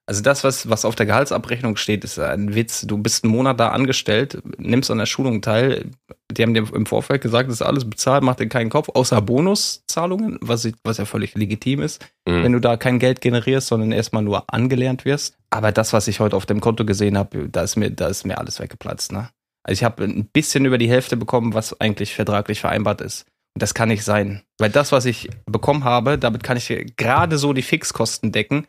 Also 0.09 0.21
das, 0.23 0.45
was, 0.45 0.69
was 0.69 0.85
auf 0.85 0.95
der 0.95 1.05
Gehaltsabrechnung 1.05 1.75
steht, 1.75 2.05
ist 2.05 2.17
ein 2.17 2.55
Witz. 2.55 2.87
Du 2.87 2.97
bist 2.97 3.25
einen 3.25 3.33
Monat 3.33 3.59
da 3.59 3.69
angestellt, 3.69 4.41
nimmst 4.57 4.89
an 4.89 4.99
der 4.99 5.05
Schulung 5.05 5.41
teil. 5.41 5.91
Die 6.31 6.43
haben 6.43 6.53
dir 6.53 6.65
im 6.73 6.85
Vorfeld 6.85 7.21
gesagt, 7.21 7.49
das 7.49 7.57
ist 7.57 7.61
alles 7.61 7.89
bezahlt, 7.89 8.23
macht 8.23 8.39
dir 8.39 8.47
keinen 8.47 8.69
Kopf, 8.69 8.87
außer 8.87 9.21
Bonuszahlungen, 9.21 10.37
was, 10.39 10.67
was 10.85 10.97
ja 10.97 11.03
völlig 11.03 11.35
legitim 11.35 11.81
ist, 11.81 12.05
mhm. 12.25 12.41
wenn 12.41 12.53
du 12.53 12.61
da 12.61 12.77
kein 12.77 12.99
Geld 12.99 13.19
generierst, 13.19 13.67
sondern 13.67 13.91
erstmal 13.91 14.23
nur 14.23 14.45
angelernt 14.47 15.03
wirst. 15.03 15.35
Aber 15.49 15.73
das, 15.73 15.91
was 15.91 16.07
ich 16.07 16.21
heute 16.21 16.37
auf 16.37 16.45
dem 16.45 16.61
Konto 16.61 16.85
gesehen 16.85 17.17
habe, 17.17 17.49
da 17.49 17.63
ist 17.63 17.75
mir, 17.75 17.91
da 17.91 18.07
ist 18.07 18.25
mir 18.25 18.37
alles 18.37 18.61
weggeplatzt. 18.61 19.11
Ne? 19.11 19.29
Also 19.63 19.79
ich 19.79 19.83
habe 19.83 20.05
ein 20.05 20.25
bisschen 20.31 20.63
über 20.63 20.77
die 20.77 20.89
Hälfte 20.89 21.17
bekommen, 21.17 21.53
was 21.53 21.81
eigentlich 21.81 22.15
vertraglich 22.15 22.61
vereinbart 22.61 23.01
ist. 23.01 23.25
Und 23.55 23.61
das 23.61 23.73
kann 23.73 23.89
nicht 23.89 24.05
sein. 24.05 24.43
Weil 24.57 24.69
das, 24.69 24.93
was 24.93 25.03
ich 25.03 25.29
bekommen 25.45 25.83
habe, 25.83 26.17
damit 26.17 26.43
kann 26.43 26.55
ich 26.55 26.93
gerade 26.95 27.37
so 27.37 27.51
die 27.51 27.61
Fixkosten 27.61 28.31
decken 28.31 28.67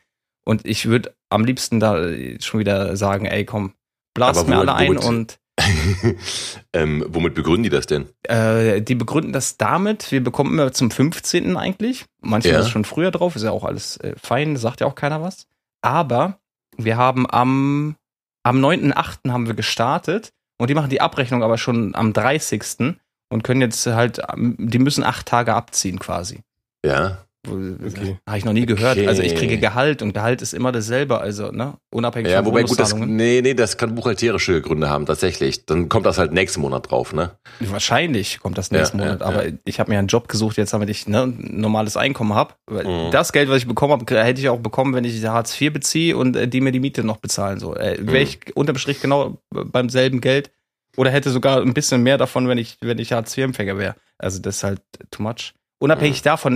und 0.49 0.67
ich 0.67 0.87
würde 0.87 1.15
am 1.29 1.45
liebsten 1.45 1.79
da 1.79 2.03
schon 2.41 2.61
wieder 2.61 2.97
sagen, 2.97 3.27
ey, 3.27 3.45
komm, 3.45 3.75
blast 4.15 4.49
mir 4.49 4.57
alle 4.57 4.75
ein 4.75 4.97
und. 4.97 5.39
ähm, 6.73 7.05
womit 7.07 7.35
begründen 7.35 7.65
die 7.65 7.69
das 7.69 7.85
denn? 7.85 8.09
Äh, 8.23 8.81
die 8.81 8.95
begründen 8.95 9.35
das 9.35 9.59
damit, 9.59 10.11
wir 10.11 10.25
bekommen 10.25 10.55
immer 10.55 10.73
zum 10.73 10.91
15. 10.91 11.59
eigentlich. 11.59 12.07
Manche 12.23 12.49
ja. 12.49 12.61
ist 12.61 12.71
schon 12.71 12.87
früher 12.87 13.11
drauf, 13.11 13.37
ist 13.37 13.43
ja 13.43 13.51
auch 13.51 13.65
alles 13.65 13.99
äh, 13.99 14.15
fein, 14.17 14.57
sagt 14.57 14.81
ja 14.81 14.87
auch 14.87 14.95
keiner 14.95 15.21
was. 15.21 15.47
Aber 15.83 16.39
wir 16.79 16.97
haben 16.97 17.29
am, 17.29 17.97
am 18.43 18.65
9.8. 18.65 19.31
haben 19.31 19.49
wir 19.49 19.55
gestartet 19.55 20.31
und 20.57 20.71
die 20.71 20.75
machen 20.75 20.89
die 20.89 21.03
Abrechnung 21.03 21.43
aber 21.43 21.59
schon 21.59 21.95
am 21.95 22.15
30. 22.15 22.97
und 23.29 23.45
können 23.45 23.61
jetzt 23.61 23.87
halt, 23.87 24.23
die 24.35 24.79
müssen 24.79 25.05
acht 25.05 25.27
Tage 25.27 25.53
abziehen 25.53 25.99
quasi. 25.99 26.41
Ja. 26.83 27.19
Okay. 27.49 28.17
Habe 28.27 28.39
ich 28.39 28.45
noch 28.45 28.53
nie 28.53 28.67
gehört. 28.67 28.99
Okay. 28.99 29.07
Also 29.07 29.23
ich 29.23 29.35
kriege 29.35 29.59
Gehalt 29.59 30.03
und 30.03 30.13
Gehalt 30.13 30.43
ist 30.43 30.55
immer 30.55 30.73
dasselbe, 30.73 31.21
also 31.21 31.51
ne, 31.51 31.75
unabhängig 31.91 32.33
ja, 32.33 32.39
von 32.39 32.47
wobei 32.47 32.63
gut, 32.63 32.79
das, 32.79 32.95
nee, 32.95 33.41
nee, 33.43 33.55
das 33.55 33.77
kann 33.77 33.95
buchhalterische 33.95 34.61
Gründe 34.61 34.89
haben 34.89 35.07
tatsächlich. 35.07 35.67
Dann 35.67 35.89
kommt 35.89 36.07
das 36.07 36.19
halt 36.19 36.33
nächsten 36.33 36.61
Monat 36.61 36.91
drauf, 36.91 37.13
ne? 37.13 37.33
Wahrscheinlich 37.61 38.41
kommt 38.41 38.59
das 38.59 38.71
nächsten 38.71 38.99
ja, 38.99 39.05
Monat, 39.05 39.21
ja, 39.21 39.27
aber 39.27 39.45
ich 39.65 39.81
habe 39.81 39.91
mir 39.91 39.99
einen 39.99 40.09
Job 40.09 40.29
gesucht 40.29 40.57
jetzt, 40.57 40.73
damit 40.73 40.89
ich 40.91 41.09
ne, 41.09 41.23
ein 41.25 41.61
normales 41.61 41.97
Einkommen 41.97 42.35
habe. 42.35 42.55
Mhm. 42.71 43.11
Das 43.11 43.33
Geld, 43.33 43.49
was 43.49 43.59
ich 43.59 43.67
bekommen 43.67 43.93
habe, 43.93 44.25
hätte 44.25 44.41
ich 44.41 44.49
auch 44.49 44.61
bekommen, 44.61 44.95
wenn 44.95 45.05
ich 45.05 45.25
Hartz 45.25 45.61
IV 45.61 45.73
beziehe 45.73 46.17
und 46.17 46.37
äh, 46.37 46.49
die 46.49 46.61
mir 46.61 46.73
die 46.73 46.81
Miete 46.81 47.05
noch 47.05 47.19
bezahlen 47.19 47.59
so. 47.59 47.75
Äh, 47.75 47.99
Wäre 48.01 48.19
mhm. 48.19 48.23
ich 48.23 48.57
unterm 48.57 48.79
Strich 48.79 49.01
genau 49.01 49.39
beim 49.51 49.89
selben 49.89 50.21
Geld 50.21 50.51
oder 50.97 51.11
hätte 51.11 51.31
sogar 51.31 51.61
ein 51.63 51.75
bisschen 51.75 52.03
mehr 52.03 52.19
davon, 52.19 52.49
wenn 52.49 52.59
ich 52.59 52.77
wenn 52.81 52.99
ich 52.99 53.13
Hartz 53.13 53.37
IV 53.37 53.45
Empfänger 53.45 53.79
wäre. 53.79 53.95
Also 54.19 54.41
das 54.41 54.57
ist 54.57 54.65
halt 54.65 54.81
too 55.11 55.23
much. 55.23 55.55
Unabhängig 55.81 56.23
davon, 56.23 56.55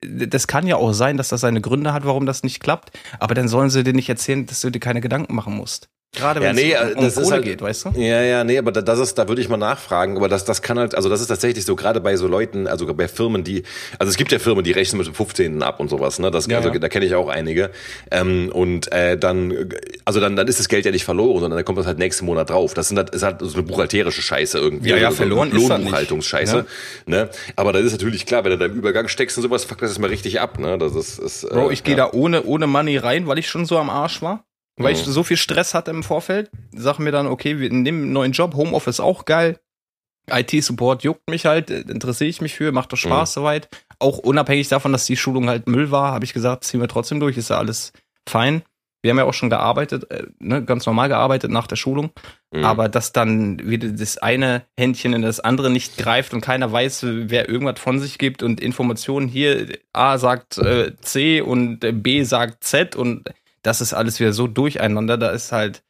das 0.00 0.46
kann 0.48 0.66
ja 0.66 0.76
auch 0.76 0.92
sein, 0.92 1.16
dass 1.16 1.28
das 1.28 1.42
seine 1.42 1.60
Gründe 1.60 1.92
hat, 1.92 2.04
warum 2.04 2.26
das 2.26 2.42
nicht 2.42 2.60
klappt, 2.60 2.98
aber 3.20 3.34
dann 3.34 3.46
sollen 3.46 3.70
sie 3.70 3.84
dir 3.84 3.92
nicht 3.92 4.08
erzählen, 4.08 4.46
dass 4.46 4.60
du 4.60 4.70
dir 4.70 4.80
keine 4.80 5.00
Gedanken 5.00 5.34
machen 5.34 5.56
musst. 5.56 5.88
Gerade 6.14 6.42
wenn 6.42 6.58
ja, 6.58 6.84
nee, 6.84 6.94
um 6.94 7.04
das 7.04 7.14
Kohle 7.14 7.30
halt, 7.30 7.44
geht, 7.44 7.62
weißt 7.62 7.86
du? 7.86 7.90
Ja, 7.98 8.20
ja, 8.20 8.44
nee, 8.44 8.58
aber 8.58 8.70
das 8.70 8.98
ist, 8.98 9.16
da 9.16 9.28
würde 9.28 9.40
ich 9.40 9.48
mal 9.48 9.56
nachfragen, 9.56 10.18
aber 10.18 10.28
das, 10.28 10.44
das 10.44 10.60
kann 10.60 10.78
halt, 10.78 10.94
also 10.94 11.08
das 11.08 11.22
ist 11.22 11.28
tatsächlich 11.28 11.64
so, 11.64 11.74
gerade 11.74 12.02
bei 12.02 12.16
so 12.18 12.28
Leuten, 12.28 12.66
also 12.66 12.92
bei 12.92 13.08
Firmen, 13.08 13.44
die, 13.44 13.62
also 13.98 14.10
es 14.10 14.18
gibt 14.18 14.30
ja 14.30 14.38
Firmen, 14.38 14.62
die 14.62 14.72
rechnen 14.72 14.98
mit 14.98 15.06
dem 15.06 15.14
15. 15.14 15.62
ab 15.62 15.80
und 15.80 15.88
sowas, 15.88 16.18
ne? 16.18 16.30
Das, 16.30 16.46
ja, 16.48 16.58
also, 16.58 16.68
ja. 16.68 16.78
da 16.78 16.90
kenne 16.90 17.06
ich 17.06 17.14
auch 17.14 17.30
einige. 17.30 17.70
Ähm, 18.10 18.50
und 18.52 18.92
äh, 18.92 19.16
dann, 19.16 19.70
also 20.04 20.20
dann, 20.20 20.36
dann 20.36 20.48
ist 20.48 20.60
das 20.60 20.68
Geld 20.68 20.84
ja 20.84 20.90
nicht 20.90 21.06
verloren, 21.06 21.40
sondern 21.40 21.56
dann 21.56 21.64
kommt 21.64 21.78
das 21.78 21.86
halt 21.86 21.98
nächsten 21.98 22.26
Monat 22.26 22.50
drauf. 22.50 22.74
Das 22.74 22.88
sind 22.88 22.98
halt, 22.98 23.08
ist 23.08 23.22
halt 23.22 23.36
so 23.40 23.54
eine 23.54 23.62
buchhalterische 23.62 24.20
Scheiße 24.20 24.58
irgendwie. 24.58 24.90
Ja, 24.90 24.98
ja, 24.98 25.06
also 25.06 25.16
verloren 25.16 25.50
so 25.50 25.66
Lohnbuchhaltungsscheiße. 25.66 26.56
Ja. 26.56 26.64
Ne? 27.06 27.30
Aber 27.56 27.72
das 27.72 27.84
ist 27.84 27.92
natürlich 27.92 28.26
klar, 28.26 28.44
wenn 28.44 28.50
du 28.50 28.58
da 28.58 28.66
im 28.66 28.74
Übergang 28.74 29.08
steckst 29.08 29.38
und 29.38 29.44
sowas, 29.44 29.64
fuck 29.64 29.78
das 29.78 29.92
ist 29.92 29.98
mal 29.98 30.10
richtig 30.10 30.42
ab, 30.42 30.58
ne? 30.58 30.76
Das 30.76 30.94
ist, 30.94 31.18
ist 31.18 31.48
Bro, 31.48 31.70
ich 31.70 31.80
äh, 31.80 31.84
gehe 31.84 31.96
da 31.96 32.10
ohne, 32.12 32.42
ohne 32.42 32.66
Money 32.66 32.98
rein, 32.98 33.26
weil 33.26 33.38
ich 33.38 33.48
schon 33.48 33.64
so 33.64 33.78
am 33.78 33.88
Arsch 33.88 34.20
war. 34.20 34.44
Weil 34.76 34.94
ich 34.94 35.04
so 35.04 35.22
viel 35.22 35.36
Stress 35.36 35.74
hatte 35.74 35.90
im 35.90 36.02
Vorfeld, 36.02 36.50
sagen 36.74 37.04
wir 37.04 37.12
dann, 37.12 37.26
okay, 37.26 37.58
wir 37.58 37.70
nehmen 37.70 38.04
einen 38.04 38.12
neuen 38.12 38.32
Job, 38.32 38.54
Homeoffice 38.54 39.00
auch 39.00 39.24
geil. 39.26 39.60
IT-Support 40.30 41.02
juckt 41.02 41.28
mich 41.28 41.46
halt, 41.46 41.70
interessiere 41.70 42.30
ich 42.30 42.40
mich 42.40 42.54
für, 42.54 42.72
macht 42.72 42.92
doch 42.92 42.96
Spaß 42.96 43.30
mhm. 43.30 43.40
soweit. 43.40 43.68
Auch 43.98 44.18
unabhängig 44.18 44.68
davon, 44.68 44.92
dass 44.92 45.04
die 45.04 45.16
Schulung 45.16 45.48
halt 45.48 45.66
Müll 45.68 45.90
war, 45.90 46.12
habe 46.12 46.24
ich 46.24 46.32
gesagt, 46.32 46.64
ziehen 46.64 46.80
wir 46.80 46.88
trotzdem 46.88 47.20
durch, 47.20 47.36
ist 47.36 47.50
ja 47.50 47.58
alles 47.58 47.92
fein. 48.28 48.62
Wir 49.02 49.10
haben 49.10 49.18
ja 49.18 49.24
auch 49.24 49.34
schon 49.34 49.50
gearbeitet, 49.50 50.08
äh, 50.12 50.26
ne, 50.38 50.64
ganz 50.64 50.86
normal 50.86 51.08
gearbeitet 51.08 51.50
nach 51.50 51.66
der 51.66 51.74
Schulung. 51.74 52.12
Mhm. 52.52 52.64
Aber 52.64 52.88
dass 52.88 53.12
dann 53.12 53.58
wieder 53.68 53.88
das 53.88 54.18
eine 54.18 54.62
Händchen 54.78 55.12
in 55.12 55.22
das 55.22 55.40
andere 55.40 55.70
nicht 55.70 55.98
greift 55.98 56.32
und 56.32 56.40
keiner 56.40 56.70
weiß, 56.70 57.04
wer 57.04 57.48
irgendwas 57.48 57.80
von 57.80 57.98
sich 57.98 58.18
gibt 58.18 58.44
und 58.44 58.60
Informationen 58.60 59.26
hier, 59.26 59.76
A 59.92 60.18
sagt 60.18 60.56
äh, 60.58 60.92
C 61.00 61.40
und 61.40 61.80
B 61.80 62.22
sagt 62.22 62.62
Z 62.62 62.94
und 62.94 63.28
das 63.62 63.80
ist 63.80 63.94
alles 63.94 64.20
wieder 64.20 64.32
so 64.32 64.46
durcheinander. 64.46 65.16
Da 65.16 65.30
ist 65.30 65.52
halt 65.52 65.82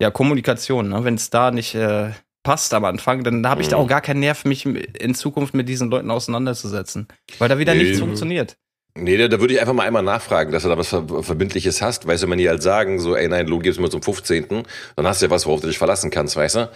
ja 0.00 0.10
Kommunikation. 0.10 0.88
Ne? 0.88 1.04
Wenn 1.04 1.14
es 1.14 1.30
da 1.30 1.50
nicht 1.50 1.74
äh, 1.74 2.10
passt 2.42 2.74
am 2.74 2.84
Anfang, 2.84 3.24
dann 3.24 3.46
habe 3.48 3.62
ich 3.62 3.68
da 3.68 3.76
auch 3.76 3.84
mhm. 3.84 3.88
gar 3.88 4.00
keinen 4.00 4.20
Nerv, 4.20 4.44
mich 4.44 4.66
in 4.66 5.14
Zukunft 5.14 5.54
mit 5.54 5.68
diesen 5.68 5.90
Leuten 5.90 6.10
auseinanderzusetzen, 6.10 7.08
weil 7.38 7.48
da 7.48 7.58
wieder 7.58 7.74
nee. 7.74 7.84
nichts 7.84 7.98
funktioniert. 7.98 8.56
Nee, 8.96 9.16
da, 9.16 9.26
da 9.26 9.40
würde 9.40 9.54
ich 9.54 9.60
einfach 9.60 9.72
mal 9.72 9.84
einmal 9.84 10.04
nachfragen, 10.04 10.52
dass 10.52 10.62
du 10.62 10.68
da 10.68 10.78
was 10.78 10.88
Verbindliches 10.90 11.82
hast. 11.82 12.06
Weißt 12.06 12.22
du, 12.22 12.30
wenn 12.30 12.38
die 12.38 12.48
halt 12.48 12.62
sagen, 12.62 13.00
so, 13.00 13.16
ey, 13.16 13.28
nein, 13.28 13.46
du 13.46 13.58
gibst 13.58 13.80
mir 13.80 13.90
zum 13.90 14.02
15., 14.02 14.46
dann 14.94 15.06
hast 15.06 15.20
du 15.20 15.26
ja 15.26 15.30
was, 15.30 15.46
worauf 15.46 15.60
du 15.60 15.66
dich 15.66 15.78
verlassen 15.78 16.12
kannst, 16.12 16.36
weißt 16.36 16.54
du? 16.54 16.70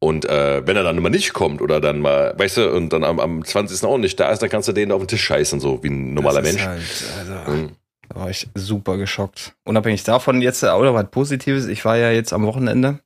Und 0.00 0.24
äh, 0.24 0.66
wenn 0.66 0.76
er 0.76 0.82
dann 0.82 0.98
immer 0.98 1.10
nicht 1.10 1.32
kommt 1.32 1.62
oder 1.62 1.80
dann 1.80 2.00
mal, 2.00 2.34
weißt 2.36 2.56
du, 2.56 2.72
und 2.72 2.92
dann 2.92 3.04
am, 3.04 3.20
am 3.20 3.44
20. 3.44 3.84
auch 3.84 3.98
nicht 3.98 4.18
da 4.18 4.32
ist, 4.32 4.42
dann 4.42 4.48
kannst 4.48 4.66
du 4.66 4.72
den 4.72 4.90
auf 4.90 5.00
den 5.00 5.08
Tisch 5.08 5.22
scheißen, 5.22 5.60
so 5.60 5.80
wie 5.84 5.90
ein 5.90 6.12
normaler 6.12 6.42
Mensch. 6.42 6.60
Halt, 6.60 6.82
also, 7.20 7.52
mhm. 7.52 7.70
Da 8.12 8.20
war 8.20 8.30
ich 8.30 8.48
super 8.54 8.96
geschockt. 8.96 9.54
Unabhängig 9.64 10.02
davon 10.02 10.42
jetzt 10.42 10.64
auch 10.64 10.82
noch 10.82 10.94
was 10.94 11.10
Positives. 11.10 11.66
Ich 11.66 11.84
war 11.84 11.96
ja 11.96 12.10
jetzt 12.10 12.32
am 12.32 12.44
Wochenende, 12.44 13.00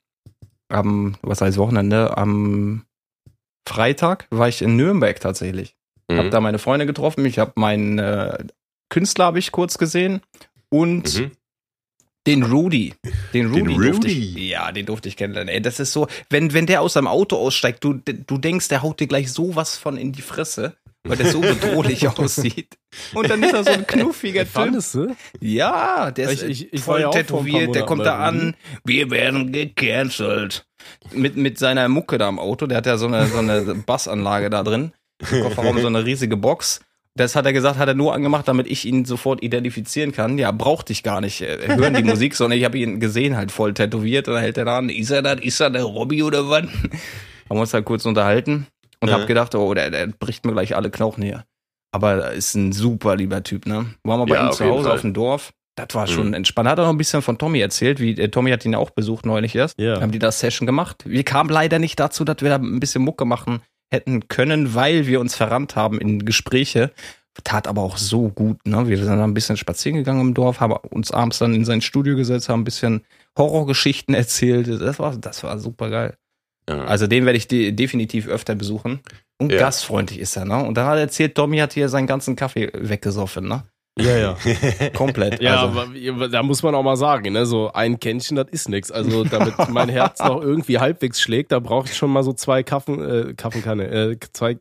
am, 0.68 1.16
was 1.20 1.42
heißt 1.42 1.58
Wochenende, 1.58 2.16
am 2.16 2.84
Freitag 3.68 4.26
war 4.30 4.48
ich 4.48 4.62
in 4.62 4.76
Nürnberg 4.76 5.20
tatsächlich. 5.20 5.76
Mhm. 6.10 6.18
Hab 6.18 6.30
da 6.30 6.40
meine 6.40 6.58
Freunde 6.58 6.86
getroffen. 6.86 7.24
Ich 7.26 7.38
habe 7.38 7.52
meinen 7.56 7.98
äh, 7.98 8.44
Künstler 8.88 9.26
habe 9.26 9.38
ich 9.38 9.52
kurz 9.52 9.76
gesehen 9.78 10.22
und 10.70 11.18
mhm. 11.18 11.30
Den 12.26 12.42
Rudy. 12.42 12.94
Den 13.34 13.48
Rudy, 13.48 13.62
den 13.64 13.68
Rudy. 13.68 13.90
Durfte 13.90 14.08
ich, 14.08 14.34
ja, 14.36 14.72
den 14.72 14.86
durfte 14.86 15.08
ich 15.10 15.16
kennenlernen. 15.18 15.52
Ey, 15.52 15.60
das 15.60 15.78
ist 15.78 15.92
so, 15.92 16.06
wenn, 16.30 16.54
wenn 16.54 16.64
der 16.64 16.80
aus 16.80 16.94
seinem 16.94 17.06
Auto 17.06 17.36
aussteigt, 17.36 17.84
du, 17.84 17.92
du 17.92 18.38
denkst, 18.38 18.68
der 18.68 18.82
haut 18.82 18.98
dir 18.98 19.06
gleich 19.06 19.30
sowas 19.30 19.76
von 19.76 19.98
in 19.98 20.12
die 20.12 20.22
Fresse 20.22 20.74
weil 21.04 21.16
der 21.16 21.26
so 21.26 21.40
bedrohlich 21.40 22.08
aussieht. 22.18 22.76
Und 23.12 23.30
dann 23.30 23.42
ist 23.42 23.52
er 23.52 23.64
so 23.64 23.70
ein 23.70 23.86
knuffiger 23.86 24.44
Typ. 24.44 24.82
du? 24.92 25.16
Ja, 25.40 26.10
der 26.10 26.30
ist 26.30 26.42
ich, 26.42 26.62
ich, 26.64 26.72
ich 26.72 26.80
voll 26.80 27.08
tätowiert, 27.10 27.74
der 27.74 27.84
kommt 27.84 28.06
da 28.06 28.18
an, 28.18 28.56
wir 28.84 29.10
werden 29.10 29.52
gecancelt. 29.52 30.66
Mit, 31.12 31.36
mit 31.36 31.58
seiner 31.58 31.88
Mucke 31.88 32.18
da 32.18 32.28
im 32.28 32.38
Auto, 32.38 32.66
der 32.66 32.78
hat 32.78 32.86
ja 32.86 32.96
so 32.96 33.06
eine, 33.06 33.26
so 33.26 33.38
eine 33.38 33.62
Bassanlage 33.86 34.50
da 34.50 34.62
drin. 34.62 34.92
Im 35.30 35.42
Kofferraum 35.42 35.80
so 35.80 35.86
eine 35.86 36.04
riesige 36.04 36.36
Box. 36.36 36.80
Das 37.16 37.36
hat 37.36 37.46
er 37.46 37.52
gesagt, 37.52 37.78
hat 37.78 37.86
er 37.86 37.94
nur 37.94 38.12
angemacht, 38.12 38.48
damit 38.48 38.66
ich 38.66 38.84
ihn 38.84 39.04
sofort 39.04 39.42
identifizieren 39.42 40.10
kann. 40.10 40.36
Ja, 40.36 40.50
brauchte 40.50 40.92
ich 40.92 41.04
gar 41.04 41.20
nicht 41.20 41.42
äh, 41.42 41.76
hören 41.76 41.94
die 41.94 42.02
Musik, 42.02 42.34
sondern 42.34 42.58
ich 42.58 42.64
habe 42.64 42.76
ihn 42.76 42.98
gesehen, 42.98 43.36
halt 43.36 43.52
voll 43.52 43.72
tätowiert. 43.72 44.26
Und 44.26 44.34
dann 44.34 44.42
hält 44.42 44.58
er 44.58 44.64
da 44.64 44.78
an, 44.78 44.88
ist 44.88 45.10
er 45.10 45.22
das, 45.22 45.40
ist 45.40 45.60
er 45.60 45.70
der 45.70 45.84
Robby 45.84 46.24
oder 46.24 46.48
was? 46.50 46.64
Haben 46.64 46.70
wir 47.50 47.60
uns 47.60 47.72
halt 47.72 47.84
kurz 47.84 48.04
unterhalten. 48.04 48.66
Und 49.04 49.10
ja. 49.10 49.16
habe 49.16 49.26
gedacht, 49.26 49.54
oh, 49.54 49.74
der, 49.74 49.90
der 49.90 50.06
bricht 50.06 50.46
mir 50.46 50.52
gleich 50.52 50.74
alle 50.74 50.90
Knochen 50.90 51.22
hier. 51.22 51.44
Aber 51.92 52.32
ist 52.32 52.54
ein 52.54 52.72
super 52.72 53.16
lieber 53.16 53.42
Typ, 53.42 53.66
ne? 53.66 53.84
Waren 54.02 54.20
wir 54.20 54.26
bei 54.26 54.36
ja, 54.36 54.46
ihm 54.46 54.52
zu 54.52 54.64
Hause 54.64 54.90
auf 54.90 55.02
dem 55.02 55.12
Dorf. 55.12 55.52
Das 55.76 55.88
war 55.92 56.06
schon 56.06 56.28
mhm. 56.28 56.34
entspannt. 56.34 56.70
Hat 56.70 56.78
er 56.78 56.84
noch 56.84 56.90
ein 56.90 56.96
bisschen 56.96 57.20
von 57.20 57.36
Tommy 57.36 57.60
erzählt, 57.60 58.00
wie 58.00 58.18
äh, 58.18 58.28
Tommy 58.30 58.50
hat 58.50 58.64
ihn 58.64 58.72
ja 58.72 58.78
auch 58.78 58.88
besucht 58.90 59.26
neulich 59.26 59.54
erst. 59.54 59.78
Ja. 59.78 60.00
Haben 60.00 60.10
die 60.10 60.18
da 60.18 60.32
Session 60.32 60.64
gemacht. 60.64 61.02
Wir 61.04 61.22
kamen 61.22 61.50
leider 61.50 61.78
nicht 61.78 62.00
dazu, 62.00 62.24
dass 62.24 62.36
wir 62.40 62.48
da 62.48 62.56
ein 62.56 62.80
bisschen 62.80 63.02
Mucke 63.02 63.26
machen 63.26 63.60
hätten 63.92 64.28
können, 64.28 64.74
weil 64.74 65.06
wir 65.06 65.20
uns 65.20 65.34
verrannt 65.34 65.76
haben 65.76 66.00
in 66.00 66.24
Gespräche. 66.24 66.92
Tat 67.42 67.66
aber 67.66 67.82
auch 67.82 67.96
so 67.96 68.28
gut, 68.28 68.64
ne? 68.64 68.88
Wir 68.88 68.96
sind 68.96 69.08
dann 69.08 69.20
ein 69.20 69.34
bisschen 69.34 69.56
spazieren 69.58 69.98
gegangen 69.98 70.20
im 70.20 70.34
Dorf, 70.34 70.60
haben 70.60 70.72
uns 70.90 71.10
abends 71.10 71.38
dann 71.38 71.52
in 71.52 71.64
sein 71.64 71.80
Studio 71.80 72.16
gesetzt, 72.16 72.48
haben 72.48 72.60
ein 72.60 72.64
bisschen 72.64 73.04
Horrorgeschichten 73.36 74.14
erzählt. 74.14 74.68
Das 74.80 74.98
war, 74.98 75.16
das 75.16 75.42
war 75.42 75.58
super 75.58 75.90
geil. 75.90 76.16
Ja. 76.68 76.84
Also 76.84 77.06
den 77.06 77.26
werde 77.26 77.36
ich 77.36 77.48
de 77.48 77.72
definitiv 77.72 78.28
öfter 78.28 78.54
besuchen. 78.54 79.00
Und 79.38 79.52
ja. 79.52 79.58
gastfreundlich 79.58 80.20
ist 80.20 80.36
er, 80.36 80.44
ne? 80.44 80.64
Und 80.64 80.76
da 80.76 80.86
hat 80.86 80.96
er 80.96 81.02
erzählt, 81.02 81.34
Tommy 81.34 81.58
hat 81.58 81.72
hier 81.72 81.88
seinen 81.88 82.06
ganzen 82.06 82.36
Kaffee 82.36 82.70
weggesoffen, 82.72 83.46
ne? 83.48 83.64
Ja, 83.98 84.16
ja. 84.16 84.36
Komplett. 84.94 85.40
Ja, 85.40 85.66
also. 85.66 85.80
aber 86.10 86.28
da 86.28 86.42
muss 86.42 86.62
man 86.62 86.74
auch 86.74 86.82
mal 86.82 86.96
sagen, 86.96 87.32
ne, 87.32 87.46
so 87.46 87.72
ein 87.72 88.00
Kännchen, 88.00 88.36
das 88.36 88.48
ist 88.50 88.68
nix. 88.68 88.90
Also 88.90 89.24
damit 89.24 89.54
mein 89.68 89.88
Herz 89.88 90.18
noch 90.18 90.42
irgendwie 90.42 90.78
halbwegs 90.78 91.20
schlägt, 91.20 91.52
da 91.52 91.60
brauche 91.60 91.86
ich 91.86 91.96
schon 91.96 92.10
mal 92.10 92.24
so 92.24 92.32
zwei 92.32 92.62
Kaffen, 92.62 93.00
äh, 93.00 93.34
Kaffenkanne, 93.34 93.84
äh, 93.86 94.16
zwei 94.32 94.58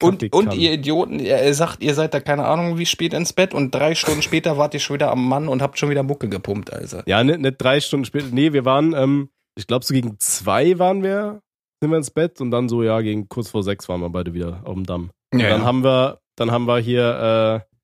und, 0.00 0.32
und 0.32 0.54
ihr 0.54 0.72
Idioten, 0.74 1.18
er 1.18 1.52
sagt, 1.54 1.82
ihr 1.82 1.92
seid 1.92 2.14
da 2.14 2.20
keine 2.20 2.44
Ahnung 2.44 2.78
wie 2.78 2.86
spät 2.86 3.12
ins 3.12 3.32
Bett 3.32 3.52
und 3.52 3.74
drei 3.74 3.96
Stunden 3.96 4.22
später 4.22 4.56
wart 4.56 4.72
ihr 4.72 4.80
schon 4.80 4.94
wieder 4.94 5.10
am 5.10 5.28
Mann 5.28 5.48
und 5.48 5.60
habt 5.60 5.76
schon 5.76 5.90
wieder 5.90 6.04
Mucke 6.04 6.28
gepumpt, 6.28 6.72
also. 6.72 7.00
Ja, 7.06 7.24
nicht, 7.24 7.40
nicht 7.40 7.56
drei 7.58 7.80
Stunden 7.80 8.04
später. 8.04 8.28
Nee, 8.30 8.52
wir 8.52 8.64
waren, 8.64 8.94
ähm, 8.94 9.28
ich 9.58 9.66
glaube, 9.66 9.84
so 9.84 9.92
gegen 9.92 10.18
zwei 10.20 10.78
waren 10.78 11.02
wir, 11.02 11.42
sind 11.80 11.90
wir 11.90 11.98
ins 11.98 12.12
Bett 12.12 12.40
und 12.40 12.50
dann 12.52 12.68
so, 12.68 12.82
ja, 12.82 13.00
gegen 13.00 13.28
kurz 13.28 13.50
vor 13.50 13.64
sechs 13.64 13.88
waren 13.88 14.00
wir 14.00 14.08
beide 14.08 14.32
wieder 14.32 14.62
auf 14.64 14.74
dem 14.74 14.84
Damm. 14.84 15.10
Und 15.32 15.40
ja, 15.40 15.50
dann 15.50 15.60
ja. 15.60 15.66
haben 15.66 15.84
wir, 15.84 16.20
dann 16.36 16.52
haben 16.52 16.66
wir 16.66 16.78
hier, 16.78 17.64
äh, 17.64 17.74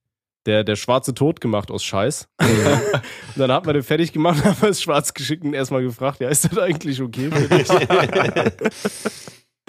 der, 0.46 0.62
der 0.62 0.76
schwarze 0.76 1.14
Tod 1.14 1.40
gemacht 1.40 1.70
aus 1.70 1.82
Scheiß. 1.82 2.28
und 2.40 2.48
dann 3.36 3.50
hat 3.50 3.66
man 3.66 3.74
den 3.74 3.82
fertig 3.82 4.12
gemacht, 4.12 4.44
haben 4.44 4.62
wir 4.62 4.68
es 4.68 4.82
schwarz 4.82 5.14
geschickt 5.14 5.42
und 5.42 5.52
erstmal 5.52 5.82
gefragt, 5.82 6.20
ja, 6.20 6.28
ist 6.28 6.44
das 6.44 6.58
eigentlich 6.58 7.02
okay 7.02 7.30
für 7.30 7.48
dich? 7.48 7.68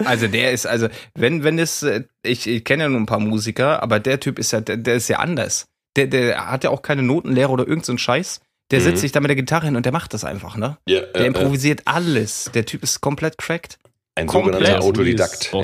Also 0.04 0.28
der 0.28 0.52
ist, 0.52 0.66
also, 0.66 0.88
wenn, 1.14 1.42
wenn 1.42 1.58
es, 1.58 1.82
äh, 1.82 2.04
ich, 2.22 2.46
ich 2.46 2.64
kenne 2.64 2.82
ja 2.82 2.88
nur 2.90 3.00
ein 3.00 3.06
paar 3.06 3.18
Musiker, 3.18 3.82
aber 3.82 3.98
der 3.98 4.20
Typ 4.20 4.38
ist 4.38 4.52
ja, 4.52 4.60
der, 4.60 4.76
der 4.76 4.96
ist 4.96 5.08
ja 5.08 5.20
anders. 5.20 5.68
Der, 5.96 6.06
der 6.06 6.50
hat 6.50 6.64
ja 6.64 6.70
auch 6.70 6.82
keine 6.82 7.02
Notenlehre 7.02 7.50
oder 7.50 7.66
irgendeinen 7.66 7.96
so 7.96 8.02
Scheiß. 8.02 8.42
Der 8.70 8.80
mhm. 8.80 8.84
setzt 8.84 9.00
sich 9.00 9.12
da 9.12 9.20
mit 9.20 9.28
der 9.28 9.36
Gitarre 9.36 9.66
hin 9.66 9.76
und 9.76 9.84
der 9.84 9.92
macht 9.92 10.12
das 10.12 10.24
einfach, 10.24 10.56
ne? 10.56 10.78
Ja, 10.88 11.00
der 11.00 11.22
äh, 11.22 11.26
improvisiert 11.26 11.80
äh. 11.80 11.84
alles. 11.86 12.50
Der 12.54 12.64
Typ 12.64 12.82
ist 12.82 13.00
komplett 13.00 13.38
cracked. 13.38 13.78
Ein 14.16 14.26
komplett. 14.26 14.54
sogenannter 14.54 14.84
Autodidakt. 14.84 15.52
Ja. 15.52 15.62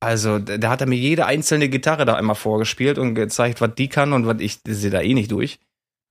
Also, 0.00 0.38
da 0.38 0.68
hat 0.68 0.82
er 0.82 0.86
mir 0.86 0.98
jede 0.98 1.24
einzelne 1.24 1.68
Gitarre 1.68 2.04
da 2.04 2.14
einmal 2.14 2.36
vorgespielt 2.36 2.98
und 2.98 3.14
gezeigt, 3.14 3.60
was 3.62 3.74
die 3.74 3.88
kann 3.88 4.12
und 4.12 4.26
was 4.26 4.38
ich 4.40 4.58
sehe 4.66 4.90
da 4.90 5.00
eh 5.00 5.14
nicht 5.14 5.32
durch. 5.32 5.52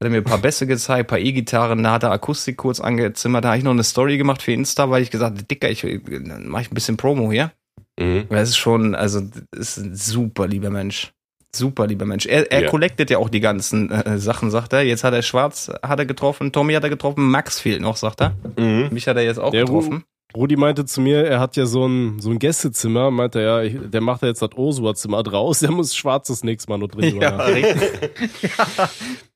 Hat 0.01 0.07
er 0.07 0.09
mir 0.09 0.17
ein 0.17 0.23
paar 0.23 0.39
Bässe 0.39 0.65
gezeigt, 0.65 0.99
ein 0.99 1.07
paar 1.07 1.19
E-Gitarren, 1.19 1.83
da 1.83 1.91
hat 1.91 2.03
er 2.03 2.11
Akustik 2.11 2.57
kurz 2.57 2.79
angezimmert. 2.79 3.45
Da 3.45 3.49
habe 3.49 3.59
ich 3.59 3.63
noch 3.63 3.71
eine 3.71 3.83
Story 3.83 4.17
gemacht 4.17 4.41
für 4.41 4.51
Insta, 4.51 4.89
weil 4.89 5.03
ich 5.03 5.11
gesagt 5.11 5.37
habe, 5.37 5.43
Dicker, 5.43 5.69
ich 5.69 5.83
mache 5.83 6.63
ich 6.63 6.71
ein 6.71 6.73
bisschen 6.73 6.97
Promo 6.97 7.31
hier. 7.31 7.51
Mhm. 7.99 8.25
Das 8.29 8.49
ist 8.49 8.57
schon, 8.57 8.95
also, 8.95 9.21
das 9.21 9.77
ist 9.77 9.77
ein 9.77 9.95
super 9.95 10.47
lieber 10.47 10.71
Mensch. 10.71 11.12
Super 11.55 11.87
lieber 11.87 12.05
Mensch. 12.05 12.25
Er, 12.25 12.51
er 12.51 12.63
ja. 12.63 12.69
collectet 12.69 13.09
ja 13.09 13.17
auch 13.19 13.29
die 13.29 13.39
ganzen 13.39 13.91
äh, 13.91 14.17
Sachen, 14.17 14.49
sagt 14.49 14.73
er. 14.73 14.81
Jetzt 14.81 15.03
hat 15.03 15.13
er 15.13 15.21
Schwarz, 15.21 15.71
hat 15.83 15.99
er 15.99 16.05
getroffen, 16.05 16.51
Tommy 16.51 16.73
hat 16.73 16.83
er 16.83 16.89
getroffen, 16.89 17.29
Max 17.29 17.59
fehlt 17.59 17.81
noch, 17.81 17.95
sagt 17.95 18.21
er. 18.21 18.35
Mhm. 18.57 18.89
Mich 18.91 19.07
hat 19.07 19.17
er 19.17 19.23
jetzt 19.23 19.39
auch 19.39 19.51
Der 19.51 19.65
getroffen. 19.65 20.03
Rudi 20.35 20.55
meinte 20.55 20.85
zu 20.85 20.99
mir, 20.99 21.25
er 21.25 21.39
hat 21.39 21.55
ja 21.55 21.65
so 21.65 21.85
ein, 21.85 22.19
so 22.19 22.31
ein 22.31 22.39
Gästezimmer, 22.39 23.11
meinte 23.11 23.39
er, 23.39 23.45
ja, 23.45 23.61
ich, 23.61 23.77
der 23.91 24.01
macht 24.01 24.23
ja 24.23 24.29
jetzt 24.29 24.41
das 24.41 24.55
Osua-Zimmer 24.55 25.21
draus, 25.21 25.59
der 25.61 25.71
muss 25.71 25.95
schwarzes 25.95 26.43
nächstes 26.43 26.67
Mal 26.67 26.79
noch 26.79 26.87
drin 26.87 27.21
ja, 27.21 27.49
ja. 27.49 28.89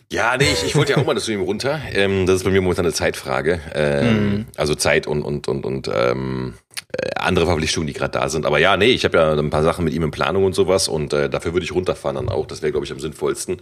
Ja, 0.10 0.38
nee, 0.38 0.46
ich, 0.46 0.64
ich 0.64 0.76
wollte 0.78 0.94
ja 0.94 1.00
auch 1.00 1.06
mal 1.06 1.18
zu 1.18 1.34
ihm 1.34 1.42
runter. 1.42 1.82
Ähm, 1.92 2.26
das 2.26 2.38
ist 2.38 2.44
bei 2.46 2.50
mir 2.50 2.62
momentan 2.62 2.86
eine 2.86 2.94
Zeitfrage. 2.94 3.60
Ähm, 3.76 4.30
mhm. 4.30 4.46
Also 4.56 4.74
Zeit 4.74 5.06
und, 5.06 5.22
und, 5.22 5.50
und, 5.50 5.66
und 5.66 5.92
ähm, 5.94 6.54
äh, 6.54 6.67
andere 7.16 7.46
Verpflichtungen, 7.46 7.88
die 7.88 7.94
gerade 7.94 8.12
da 8.12 8.30
sind. 8.30 8.46
Aber 8.46 8.60
ja, 8.60 8.78
nee, 8.78 8.92
ich 8.92 9.04
habe 9.04 9.18
ja 9.18 9.34
ein 9.34 9.50
paar 9.50 9.64
Sachen 9.64 9.84
mit 9.84 9.94
ihm 9.94 10.04
in 10.04 10.12
Planung 10.12 10.46
und 10.46 10.56
sowas 10.56 10.88
und 10.88 11.14
äh, 11.14 11.30
dafür 11.30 11.54
würde 11.54 11.66
ich 11.66 11.74
runterfahren 11.74 12.16
dann 12.16 12.30
auch. 12.30 12.46
Das 12.46 12.62
wäre, 12.62 12.72
glaube 12.72 12.86
ich, 12.86 12.92
am 12.92 13.00
sinnvollsten. 13.00 13.58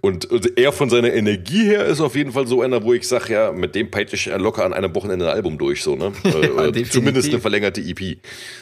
Und, 0.00 0.26
und 0.26 0.58
er 0.58 0.72
von 0.72 0.88
seiner 0.88 1.12
Energie 1.12 1.64
her 1.64 1.84
ist 1.84 2.00
auf 2.00 2.14
jeden 2.14 2.32
Fall 2.32 2.46
so 2.46 2.62
einer, 2.62 2.82
wo 2.84 2.92
ich 2.92 3.08
sage, 3.08 3.32
ja, 3.32 3.52
mit 3.52 3.74
dem 3.74 3.90
peitsche 3.90 4.16
ich 4.16 4.26
locker 4.26 4.64
an 4.64 4.72
einem 4.72 4.94
Wochenende 4.94 5.28
ein 5.28 5.34
Album 5.34 5.58
durch, 5.58 5.82
so, 5.82 5.96
ne? 5.96 6.12
ja, 6.24 6.66
äh, 6.66 6.84
zumindest 6.84 7.30
eine 7.30 7.40
verlängerte 7.40 7.80
EP. 7.80 8.18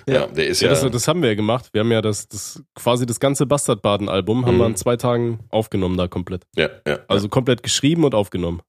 Ja, 0.06 0.14
ja 0.14 0.26
der 0.28 0.46
ist 0.46 0.62
ja. 0.62 0.68
ja 0.68 0.74
das, 0.74 0.90
das, 0.90 1.08
haben 1.08 1.22
wir 1.22 1.28
ja 1.28 1.34
gemacht. 1.34 1.68
Wir 1.72 1.80
haben 1.80 1.92
ja 1.92 2.00
das, 2.00 2.28
das 2.28 2.62
quasi 2.74 3.06
das 3.06 3.20
ganze 3.20 3.46
Bastardbaden-Album 3.46 4.46
haben 4.46 4.56
mhm. 4.56 4.60
wir 4.60 4.66
in 4.66 4.76
zwei 4.76 4.96
Tagen 4.96 5.40
aufgenommen 5.50 5.96
da 5.98 6.08
komplett. 6.08 6.44
Ja, 6.56 6.70
ja. 6.86 7.00
Also 7.08 7.28
komplett 7.28 7.62
geschrieben 7.62 8.04
und 8.04 8.14
aufgenommen. 8.14 8.62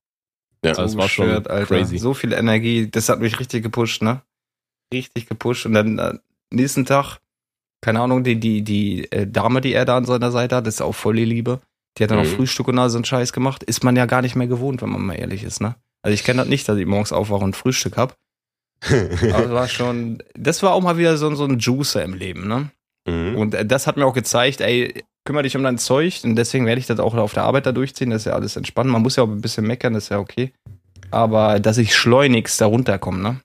Ja, 0.64 0.72
also 0.72 0.84
das 0.84 0.98
war 0.98 1.08
schon 1.10 1.30
Alter. 1.30 1.66
crazy. 1.66 2.00
So 2.00 2.14
viel 2.14 2.34
Energie, 2.34 2.90
das 2.90 3.08
hat 3.10 3.20
mich 3.20 3.40
richtig 3.40 3.64
gepusht, 3.64 4.02
ne? 4.02 4.22
Richtig 4.94 5.28
gepusht 5.28 5.66
und 5.66 5.74
dann 5.74 6.00
äh, 6.00 6.14
nächsten 6.52 6.86
Tag, 6.86 7.20
keine 7.82 8.02
Ahnung, 8.02 8.24
die, 8.24 8.40
die, 8.40 8.64
die 8.64 9.12
äh, 9.12 9.28
Dame, 9.28 9.62
die 9.62 9.74
er 9.74 9.86
da 9.86 9.98
an 9.98 10.06
seiner 10.06 10.32
Seite 10.32 10.56
hat, 10.56 10.68
ist 10.68 10.82
auch 10.82 10.96
voll 10.96 11.16
die 11.16 11.26
Liebe. 11.26 11.62
Die 11.98 12.04
hat 12.04 12.12
dann 12.12 12.20
mhm. 12.20 12.26
auch 12.26 12.36
Frühstück 12.36 12.68
und 12.68 12.80
all 12.80 12.90
so 12.90 12.98
einen 12.98 13.06
Scheiß 13.06 13.32
gemacht. 13.32 13.64
Ist 13.64 13.84
man 13.84 13.96
ja 13.96 14.06
gar 14.06 14.22
nicht 14.22 14.36
mehr 14.36 14.48
gewohnt, 14.48 14.82
wenn 14.82 14.90
man 14.90 15.06
mal 15.06 15.14
ehrlich 15.14 15.44
ist, 15.44 15.62
ne? 15.62 15.76
Also 16.02 16.14
ich 16.14 16.24
kenne 16.24 16.42
das 16.42 16.50
nicht, 16.50 16.68
dass 16.68 16.78
ich 16.78 16.86
morgens 16.86 17.12
aufwache 17.12 17.44
und 17.44 17.56
Frühstück 17.56 17.98
hab. 17.98 18.16
Aber 18.84 19.42
das 19.42 19.52
war 19.52 19.68
schon, 19.68 20.22
das 20.36 20.62
war 20.62 20.74
auch 20.74 20.82
mal 20.82 20.98
wieder 20.98 21.18
so, 21.18 21.34
so 21.36 21.46
ein 21.46 21.60
Juicer 21.60 22.04
im 22.04 22.14
Leben, 22.14 22.48
ne? 22.48 22.70
Mhm. 23.08 23.36
Und 23.36 23.54
äh, 23.56 23.66
das 23.66 23.88
hat 23.88 23.98
mir 23.98 24.06
auch 24.06 24.14
gezeigt, 24.14 24.62
ey, 24.62 25.04
kümmere 25.24 25.44
dich 25.44 25.58
um 25.58 25.64
dein 25.64 25.78
Zeug 25.78 26.22
und 26.24 26.36
deswegen 26.36 26.66
werde 26.66 26.80
ich 26.80 26.86
das 26.86 27.00
auch 27.00 27.16
auf 27.16 27.34
der 27.34 27.44
Arbeit 27.44 27.66
da 27.66 27.72
durchziehen, 27.72 28.12
das 28.12 28.22
ist 28.22 28.26
ja 28.26 28.34
alles 28.34 28.56
entspannt. 28.56 28.90
Man 28.90 29.02
muss 29.02 29.16
ja 29.16 29.24
auch 29.24 29.30
ein 29.30 29.42
bisschen 29.42 29.66
meckern, 29.66 29.94
das 29.94 30.06
ist 30.06 30.10
ja 30.10 30.20
okay. 30.20 30.54
Aber 31.12 31.60
dass 31.60 31.78
ich 31.78 31.96
schleunigst 31.96 32.60
da 32.62 32.68
runterkomme, 32.68 33.22
ne? 33.22 33.42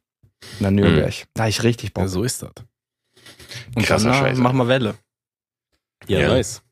Na 0.58 0.70
Nürnberg. 0.70 1.10
Mhm. 1.10 1.28
Da 1.34 1.48
ich 1.48 1.62
richtig 1.62 1.94
Bock. 1.94 2.04
Ja, 2.04 2.08
so 2.08 2.22
ist 2.22 2.42
das. 2.42 2.52
Und 3.74 3.84
Krasser 3.84 4.10
dann 4.10 4.18
Scheiße. 4.18 4.40
machen 4.40 4.56
wir 4.56 4.68
Welle. 4.68 4.94
Ja, 6.06 6.20
ja. 6.20 6.28
nice. 6.28 6.62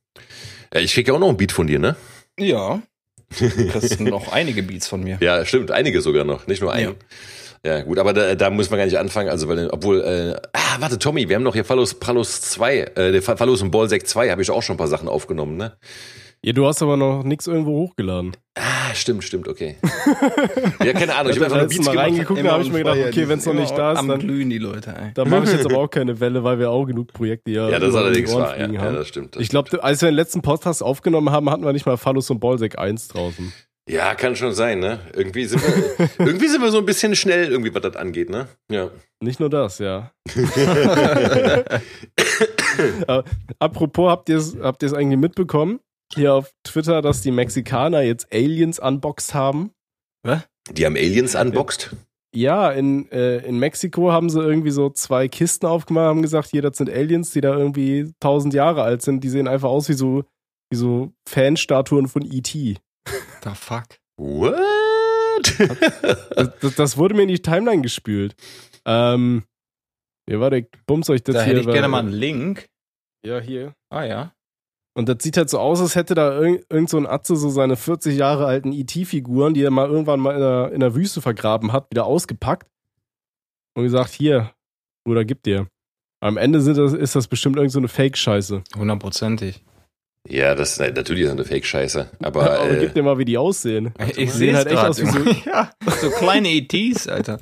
Ja, 0.73 0.81
ich 0.81 0.93
krieg 0.93 1.09
ja 1.09 1.15
auch 1.15 1.19
noch 1.19 1.29
ein 1.29 1.37
Beat 1.37 1.53
von 1.53 1.67
dir, 1.67 1.79
ne? 1.79 1.97
Ja. 2.39 2.83
Das 3.75 3.91
sind 3.91 4.09
noch 4.09 4.33
einige 4.33 4.63
Beats 4.63 4.89
von 4.89 5.03
mir. 5.03 5.19
Ja, 5.21 5.45
stimmt, 5.45 5.71
einige 5.71 6.01
sogar 6.01 6.25
noch, 6.25 6.47
nicht 6.47 6.63
nur 6.63 6.73
einen. 6.73 6.97
Ja. 7.63 7.77
ja 7.77 7.83
gut, 7.83 7.99
aber 7.99 8.15
da, 8.15 8.35
da 8.35 8.49
muss 8.49 8.71
man 8.71 8.79
gar 8.79 8.87
nicht 8.87 8.99
anfangen, 8.99 9.29
also 9.29 9.49
weil, 9.49 9.69
obwohl, 9.69 10.01
äh, 10.01 10.49
ah, 10.55 10.77
warte, 10.79 10.99
Tommy, 10.99 11.29
wir 11.29 11.37
haben 11.37 11.43
noch 11.43 11.55
hier 11.55 11.67
Fallos, 11.67 11.95
Pralos 12.01 12.41
2, 12.41 12.79
äh, 12.79 13.21
Fallos 13.21 13.61
und 13.61 13.71
Ballsack 13.71 14.07
2, 14.07 14.31
habe 14.31 14.41
ich 14.41 14.51
auch 14.51 14.63
schon 14.63 14.75
ein 14.75 14.79
paar 14.79 14.89
Sachen 14.89 15.09
aufgenommen, 15.09 15.59
ne? 15.59 15.77
Ja, 16.45 16.53
du 16.53 16.67
hast 16.67 16.83
aber 16.83 16.97
noch 16.97 17.25
nichts 17.25 17.49
irgendwo 17.49 17.73
hochgeladen. 17.73 18.37
Ah, 18.55 18.95
stimmt, 18.95 19.25
stimmt, 19.25 19.49
okay. 19.49 19.77
ja, 20.85 20.93
keine 20.93 21.17
Ahnung, 21.17 21.33
ich 21.33 21.37
habe 21.37 21.47
einfach 21.47 21.59
nur 21.59 21.69
Beats 21.69 21.85
mal 21.85 21.99
reingeguckt, 21.99 22.45
da 22.45 22.53
habe 22.53 22.63
ich 22.63 22.71
mir 22.71 22.79
gedacht, 22.79 22.99
okay, 23.09 23.29
wenn 23.29 23.39
es 23.41 23.47
noch 23.47 23.55
nicht 23.55 23.77
da 23.77 23.93
ist, 23.93 24.07
dann 24.07 24.19
glühen 24.21 24.49
die 24.49 24.59
Leute. 24.59 24.95
Ey. 24.97 25.11
Dann 25.15 25.29
mache 25.31 25.45
ich 25.45 25.53
jetzt 25.53 25.67
aber 25.71 25.79
auch 25.79 25.89
keine 25.89 26.21
Welle, 26.21 26.45
weil 26.45 26.61
wir 26.61 26.71
auch 26.71 26.87
genug 26.87 27.13
Projekte 27.13 27.51
ja 27.51 27.69
Ja, 27.69 27.81
das 27.81 27.91
ist 27.91 27.97
allerdings 27.97 28.33
wahr, 28.33 28.57
ja, 28.57 28.69
ja, 28.71 28.93
das 28.93 29.09
stimmt. 29.09 29.35
Das 29.35 29.43
ich 29.43 29.49
glaube, 29.49 29.83
als 29.83 30.01
wir 30.01 30.11
den 30.11 30.15
letzten 30.15 30.41
Podcast 30.43 30.83
aufgenommen 30.83 31.31
haben, 31.31 31.51
hatten 31.51 31.65
wir 31.65 31.73
nicht 31.73 31.87
mal 31.87 31.97
Phallus 31.97 32.31
und 32.31 32.39
Ballsack 32.39 32.79
1 32.79 33.09
draußen. 33.09 33.53
Ja, 33.89 34.15
kann 34.15 34.37
schon 34.37 34.53
sein, 34.53 34.81
ne? 34.81 35.01
Irgendwie 35.17 35.47
sind 35.47 35.63
wir, 35.63 36.09
irgendwie 36.27 36.49
sind 36.49 36.63
wir 36.63 36.71
so 36.71 36.79
ein 36.79 36.85
bisschen 36.87 37.17
schnell, 37.17 37.49
irgendwie, 37.51 37.75
was 37.75 37.83
das 37.83 37.97
angeht, 37.97 38.31
ne? 38.31 38.47
Ja. 38.71 38.91
Nicht 39.21 39.41
nur 39.41 39.49
das, 39.51 39.79
ja. 39.79 40.13
apropos, 43.59 44.11
habt 44.11 44.29
ihr 44.29 44.37
es 44.37 44.57
habt 44.61 44.85
eigentlich 44.85 45.19
mitbekommen? 45.19 45.81
Hier 46.15 46.35
auf 46.35 46.53
Twitter, 46.65 47.03
dass 47.03 47.23
die 47.23 47.31
Mexikaner 47.31 48.03
jetzt 48.03 48.33
Aliens 48.33 48.79
unboxed 48.79 49.35
haben. 49.35 49.73
Was? 50.23 50.43
Die 50.71 50.85
haben 50.85 50.97
Aliens 50.97 51.35
unboxed? 51.35 51.97
Ja, 52.35 52.71
in, 52.71 53.11
äh, 53.11 53.39
in 53.39 53.59
Mexiko 53.59 54.13
haben 54.13 54.29
sie 54.29 54.41
irgendwie 54.41 54.71
so 54.71 54.91
zwei 54.91 55.29
Kisten 55.29 55.67
aufgemacht, 55.67 56.07
haben 56.07 56.23
gesagt, 56.23 56.49
hier, 56.51 56.61
das 56.61 56.77
sind 56.77 56.91
Aliens, 56.91 57.31
die 57.31 57.41
da 57.41 57.57
irgendwie 57.57 58.13
tausend 58.21 58.53
Jahre 58.53 58.83
alt 58.83 59.03
sind. 59.03 59.25
Die 59.25 59.31
sehen 59.31 59.49
einfach 59.49 59.71
aus 59.71 59.89
wie 59.89 59.95
so, 59.95 60.25
wie 60.71 60.77
so 60.77 61.13
Fanstatuen 61.27 62.07
von 62.07 62.23
E.T. 62.23 62.77
The 63.45 63.51
fuck? 63.55 63.87
What? 64.19 64.59
das, 65.59 66.59
das, 66.61 66.75
das, 66.75 66.97
wurde 66.97 67.15
mir 67.15 67.23
in 67.23 67.29
die 67.29 67.41
Timeline 67.41 67.83
gespült. 67.83 68.35
Ähm, 68.85 69.45
ja, 70.29 70.41
warte, 70.41 70.59
ich 70.59 70.67
bums 70.87 71.09
euch 71.09 71.23
das 71.23 71.35
da 71.35 71.43
hier. 71.45 71.55
Da 71.55 71.61
hätte 71.61 71.71
ich 71.71 71.73
gerne 71.73 71.89
mal 71.89 72.01
einen 72.01 72.13
Link. 72.13 72.67
Ja, 73.25 73.41
hier. 73.41 73.75
Ah, 73.91 74.05
ja. 74.05 74.33
Und 74.99 75.09
das 75.09 75.19
sieht 75.21 75.37
halt 75.37 75.49
so 75.49 75.61
aus, 75.61 75.81
als 75.81 75.95
hätte 75.95 76.17
da 76.17 76.37
irgend, 76.37 76.65
irgend 76.69 76.91
so 76.91 76.97
ein 76.97 77.07
Atze 77.07 77.37
so 77.37 77.51
seine 77.51 77.77
40 77.77 78.19
Jahre 78.19 78.47
alten 78.47 78.73
IT-Figuren, 78.73 79.55
die 79.55 79.63
er 79.63 79.71
mal 79.71 79.89
irgendwann 79.89 80.19
mal 80.19 80.35
in 80.35 80.41
der, 80.41 80.73
in 80.73 80.81
der 80.81 80.97
Wüste 80.97 81.23
vergraben 81.23 81.73
hat, 81.73 81.89
wieder 81.93 82.05
ausgepackt 82.05 82.69
und 83.77 83.85
gesagt, 83.85 84.11
hier, 84.11 84.51
Bruder, 85.05 85.25
gib 85.25 85.45
dir. 85.45 85.69
Am 86.19 86.37
Ende 86.37 86.61
sind 86.61 86.79
das, 86.79 86.95
ist 86.95 87.15
das 87.15 87.29
bestimmt 87.29 87.55
irgend 87.55 87.71
so 87.71 87.79
eine 87.79 87.87
Fake-Scheiße. 87.87 88.65
Hundertprozentig. 88.77 89.63
Ja, 90.29 90.57
das 90.57 90.73
ist 90.73 90.81
natürlich 90.81 91.27
ist 91.27 91.31
eine 91.31 91.45
Fake-Scheiße. 91.45 92.11
Aber, 92.21 92.45
ja, 92.45 92.53
aber 92.63 92.71
äh, 92.73 92.81
gib 92.81 92.95
dir 92.95 93.05
mal, 93.05 93.19
wie 93.19 93.25
die 93.25 93.39
aussehen. 93.39 93.95
Ich 94.17 94.33
sehe 94.33 94.57
halt 94.57 94.67
echt 94.67 94.79
aus 94.79 95.01
wie 95.01 95.07
so, 95.07 95.21
ja, 95.49 95.71
so 96.01 96.11
kleine 96.11 96.49
ETs, 96.49 97.07
Alter. 97.07 97.39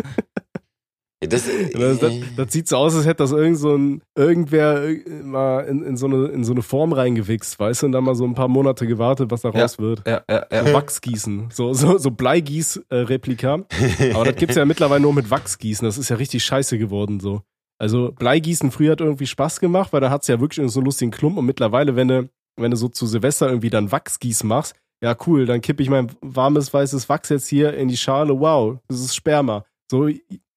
Das, 1.29 1.45
das, 1.73 1.99
das, 1.99 2.15
das, 2.37 2.53
sieht 2.53 2.69
so 2.69 2.77
aus, 2.77 2.95
als 2.95 3.07
hätte 3.07 3.23
das 3.23 3.33
irgend 3.33 3.59
so 3.59 3.77
ein, 3.77 4.03
irgendwer 4.15 4.89
mal 5.23 5.61
in, 5.61 5.83
in, 5.83 5.97
so 5.97 6.07
eine, 6.07 6.27
in 6.27 6.45
so 6.45 6.53
eine 6.53 6.63
Form 6.63 6.93
reingewichst, 6.93 7.59
weißt 7.59 7.83
du, 7.83 7.87
und 7.87 7.93
dann 7.93 8.05
mal 8.05 8.15
so 8.15 8.25
ein 8.25 8.35
paar 8.35 8.49
Monate 8.49 8.87
gewartet, 8.87 9.31
was 9.31 9.43
da 9.43 9.51
ja, 9.51 9.63
raus 9.63 9.79
wird. 9.79 10.07
Ja, 10.07 10.23
ja, 10.29 10.47
ja. 10.51 10.73
Wachsgießen. 10.73 11.49
So, 11.53 11.73
so, 11.73 11.99
so 11.99 12.11
Bleigieß-Replika. 12.11 13.65
Aber 14.15 14.25
das 14.25 14.37
gibt's 14.37 14.57
ja 14.57 14.65
mittlerweile 14.65 15.03
nur 15.03 15.15
mit 15.15 15.31
Wachsgießen. 15.31 15.85
Das 15.85 15.99
ist 15.99 16.09
ja 16.09 16.17
richtig 16.17 16.45
scheiße 16.45 16.79
geworden, 16.79 17.21
so. 17.21 17.43
Also 17.79 18.13
Bleigießen 18.13 18.71
früher 18.71 18.93
hat 18.93 19.01
irgendwie 19.01 19.27
Spaß 19.27 19.61
gemacht, 19.61 19.93
weil 19.93 20.01
da 20.01 20.11
hat's 20.11 20.29
ja 20.29 20.41
wirklich 20.41 20.71
so 20.71 20.81
einen 20.81 20.87
lustigen 20.87 21.11
Klump 21.11 21.37
und 21.37 21.45
mittlerweile, 21.45 21.95
wenn 21.95 22.09
du, 22.09 22.31
wenn 22.57 22.71
du 22.71 22.77
so 22.77 22.89
zu 22.89 23.07
Silvester 23.07 23.49
irgendwie 23.49 23.71
dann 23.71 23.93
Wachsgieß 23.93 24.45
machst, 24.45 24.75
ja 25.03 25.17
cool, 25.27 25.47
dann 25.47 25.61
kippe 25.61 25.83
ich 25.83 25.91
mein 25.91 26.11
warmes 26.21 26.73
weißes 26.73 27.09
Wachs 27.09 27.29
jetzt 27.29 27.49
hier 27.49 27.75
in 27.75 27.89
die 27.89 27.97
Schale, 27.97 28.39
wow, 28.41 28.79
das 28.89 29.01
ist 29.01 29.15
Sperma. 29.15 29.65
So, 29.91 30.09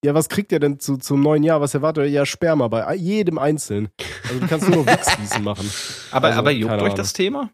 ja, 0.03 0.13
was 0.13 0.29
kriegt 0.29 0.51
ihr 0.51 0.59
denn 0.59 0.79
zu, 0.79 0.97
zum 0.97 1.21
neuen 1.21 1.43
Jahr? 1.43 1.61
Was 1.61 1.73
erwartet 1.73 2.05
ihr? 2.05 2.09
Ja, 2.09 2.25
Sperma 2.25 2.67
bei 2.67 2.95
jedem 2.95 3.37
Einzelnen. 3.37 3.89
Also 4.23 4.39
du 4.39 4.47
kannst 4.47 4.69
nur 4.69 4.85
Wichsgießen 4.85 5.43
machen. 5.43 5.69
Aber, 6.11 6.27
also, 6.27 6.39
aber 6.39 6.51
juckt 6.51 6.81
euch 6.81 6.93
das 6.93 7.13
Thema? 7.13 7.51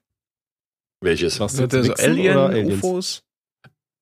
Welches? 1.02 1.40
Was 1.40 1.58
so 1.58 1.64
Alien, 1.64 2.72
UFOs? 2.72 3.25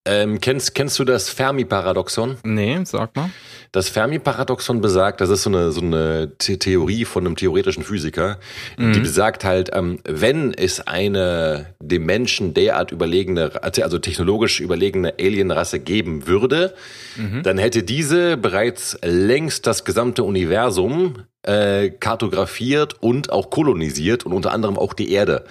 Ähm, 0.05 0.41
kennst, 0.41 0.75
kennst 0.75 0.99
du 0.99 1.05
das 1.05 1.29
Fermi-Paradoxon? 1.29 2.37
Nee, 2.43 2.79
sag 2.83 3.15
mal. 3.15 3.29
Das 3.71 3.87
Fermi-Paradoxon 3.87 4.81
besagt, 4.81 5.21
das 5.21 5.29
ist 5.29 5.43
so 5.43 5.49
eine, 5.49 5.71
so 5.71 5.79
eine 5.79 6.37
Theorie 6.37 7.05
von 7.05 7.25
einem 7.25 7.37
theoretischen 7.37 7.83
Physiker, 7.83 8.37
mhm. 8.77 8.93
die 8.93 8.99
besagt 8.99 9.45
halt, 9.45 9.71
ähm, 9.73 9.99
wenn 10.03 10.53
es 10.53 10.85
eine 10.85 11.73
dem 11.81 12.05
Menschen 12.05 12.53
derart 12.53 12.91
überlegene, 12.91 13.51
also 13.63 13.97
technologisch 13.97 14.59
überlegene 14.59 15.13
Alienrasse 15.19 15.79
geben 15.79 16.27
würde, 16.27 16.75
mhm. 17.15 17.41
dann 17.43 17.57
hätte 17.57 17.83
diese 17.83 18.35
bereits 18.35 18.97
längst 19.03 19.65
das 19.67 19.85
gesamte 19.85 20.23
Universum 20.23 21.23
äh, 21.43 21.89
kartografiert 21.89 23.01
und 23.01 23.31
auch 23.31 23.49
kolonisiert 23.49 24.25
und 24.25 24.33
unter 24.33 24.51
anderem 24.51 24.77
auch 24.77 24.93
die 24.93 25.11
Erde. 25.11 25.45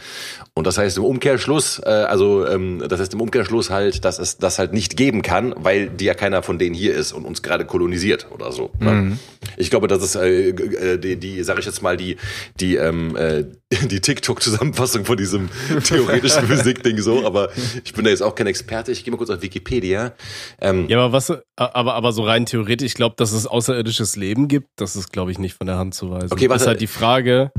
Und 0.55 0.66
das 0.66 0.76
heißt 0.76 0.99
im 0.99 1.05
Umkehrschluss, 1.05 1.80
äh, 1.84 1.88
also 1.88 2.47
ähm, 2.47 2.82
das 2.86 3.01
heißt 3.01 3.14
im 3.14 3.20
Umkehrschluss 3.20 3.70
halt, 3.70 4.05
dass 4.05 4.18
es 4.18 4.36
das 4.36 4.59
halt 4.59 4.72
nicht 4.74 4.97
geben 4.97 5.22
kann, 5.22 5.55
weil 5.57 5.88
die 5.88 6.05
ja 6.05 6.14
keiner 6.14 6.43
von 6.43 6.59
denen 6.59 6.74
hier 6.74 6.95
ist 6.95 7.12
und 7.12 7.24
uns 7.24 7.43
gerade 7.43 7.64
kolonisiert 7.64 8.26
oder 8.30 8.53
so. 8.53 8.70
Ne? 8.78 8.93
Mhm. 8.93 9.18
Ich 9.57 9.70
glaube, 9.70 9.88
das 9.88 10.03
ist 10.03 10.14
äh, 10.14 10.51
äh, 10.51 10.99
die, 10.99 11.16
die 11.16 11.43
sage 11.43 11.61
ich 11.61 11.66
jetzt 11.66 11.82
mal 11.82 11.97
die 11.97 12.16
die 12.61 12.76
ähm, 12.76 13.16
äh, 13.16 13.45
die 13.86 14.01
TikTok-Zusammenfassung 14.01 15.05
von 15.05 15.16
diesem 15.16 15.49
theoretischen 15.84 16.47
Physik-Ding 16.47 16.99
so. 16.99 17.26
Aber 17.26 17.51
ich 17.84 17.93
bin 17.95 18.05
da 18.05 18.11
jetzt 18.11 18.22
auch 18.22 18.34
kein 18.34 18.47
Experte. 18.47 18.93
Ich 18.93 19.05
gehe 19.05 19.12
mal 19.12 19.16
kurz 19.16 19.30
auf 19.30 19.40
Wikipedia. 19.40 20.12
Ähm, 20.61 20.86
ja, 20.88 20.99
aber 20.99 21.12
was? 21.12 21.32
Aber 21.57 21.95
aber 21.95 22.12
so 22.12 22.24
rein 22.24 22.45
theoretisch, 22.45 22.86
ich 22.86 22.95
glaube, 22.95 23.14
dass 23.16 23.32
es 23.32 23.47
außerirdisches 23.47 24.16
Leben 24.16 24.49
gibt, 24.49 24.68
das 24.76 24.97
ist 24.97 25.12
glaube 25.12 25.30
ich 25.30 25.38
nicht 25.38 25.55
von 25.55 25.66
der 25.66 25.76
Hand 25.76 25.81
zu 25.90 26.10
weisen. 26.10 26.32
Okay, 26.32 26.48
was 26.48 26.62
ist 26.62 26.68
halt 26.68 26.80
die 26.80 26.86
Frage, 26.86 27.50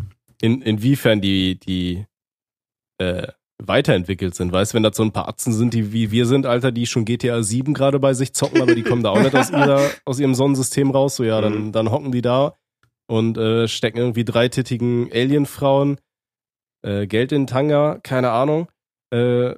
in, 0.41 0.61
inwiefern 0.61 1.19
die 1.19 1.59
die 1.59 2.05
äh, 2.99 3.27
weiterentwickelt 3.61 4.35
sind. 4.35 4.51
Weißt, 4.51 4.73
wenn 4.73 4.83
das 4.83 4.97
so 4.97 5.03
ein 5.03 5.11
paar 5.11 5.27
Atzen 5.27 5.53
sind, 5.53 5.73
die 5.73 5.93
wie 5.93 6.11
wir 6.11 6.25
sind, 6.25 6.45
Alter, 6.45 6.71
die 6.71 6.85
schon 6.85 7.05
GTA 7.05 7.43
7 7.43 7.73
gerade 7.73 7.99
bei 7.99 8.13
sich 8.13 8.33
zocken, 8.33 8.61
aber 8.61 8.75
die 8.75 8.83
kommen 8.83 9.03
da 9.03 9.09
auch 9.09 9.21
nicht 9.21 9.35
aus, 9.35 9.51
ihrer, 9.51 9.89
aus 10.05 10.19
ihrem 10.19 10.35
Sonnensystem 10.35 10.91
raus, 10.91 11.15
so 11.15 11.23
ja, 11.23 11.41
dann, 11.41 11.67
mhm. 11.67 11.71
dann 11.71 11.91
hocken 11.91 12.11
die 12.11 12.21
da 12.21 12.55
und 13.07 13.37
äh, 13.37 13.67
stecken 13.67 13.97
irgendwie 13.97 14.25
dreitittigen 14.25 15.09
Alienfrauen 15.11 15.97
äh, 16.83 17.07
Geld 17.07 17.31
in 17.31 17.41
den 17.41 17.47
Tanga, 17.47 17.99
keine 18.03 18.31
Ahnung. 18.31 18.67
Äh, 19.11 19.55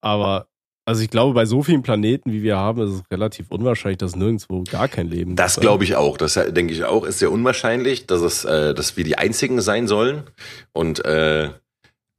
aber 0.00 0.48
also 0.86 1.02
ich 1.02 1.10
glaube, 1.10 1.34
bei 1.34 1.44
so 1.46 1.64
vielen 1.64 1.82
Planeten, 1.82 2.32
wie 2.32 2.42
wir 2.42 2.56
haben, 2.56 2.80
ist 2.80 2.90
es 2.90 3.02
relativ 3.10 3.50
unwahrscheinlich, 3.50 3.98
dass 3.98 4.14
nirgendwo 4.14 4.62
gar 4.70 4.86
kein 4.86 5.08
Leben 5.08 5.32
ist. 5.32 5.38
Das 5.38 5.58
glaube 5.58 5.82
ich 5.82 5.96
auch. 5.96 6.16
Das 6.16 6.34
denke 6.34 6.72
ich 6.72 6.84
auch, 6.84 7.04
ist 7.04 7.18
sehr 7.18 7.32
unwahrscheinlich, 7.32 8.06
dass 8.06 8.20
es, 8.20 8.44
äh, 8.44 8.72
dass 8.72 8.96
wir 8.96 9.02
die 9.02 9.18
einzigen 9.18 9.60
sein 9.60 9.88
sollen. 9.88 10.22
Und 10.72 11.04
äh, 11.04 11.50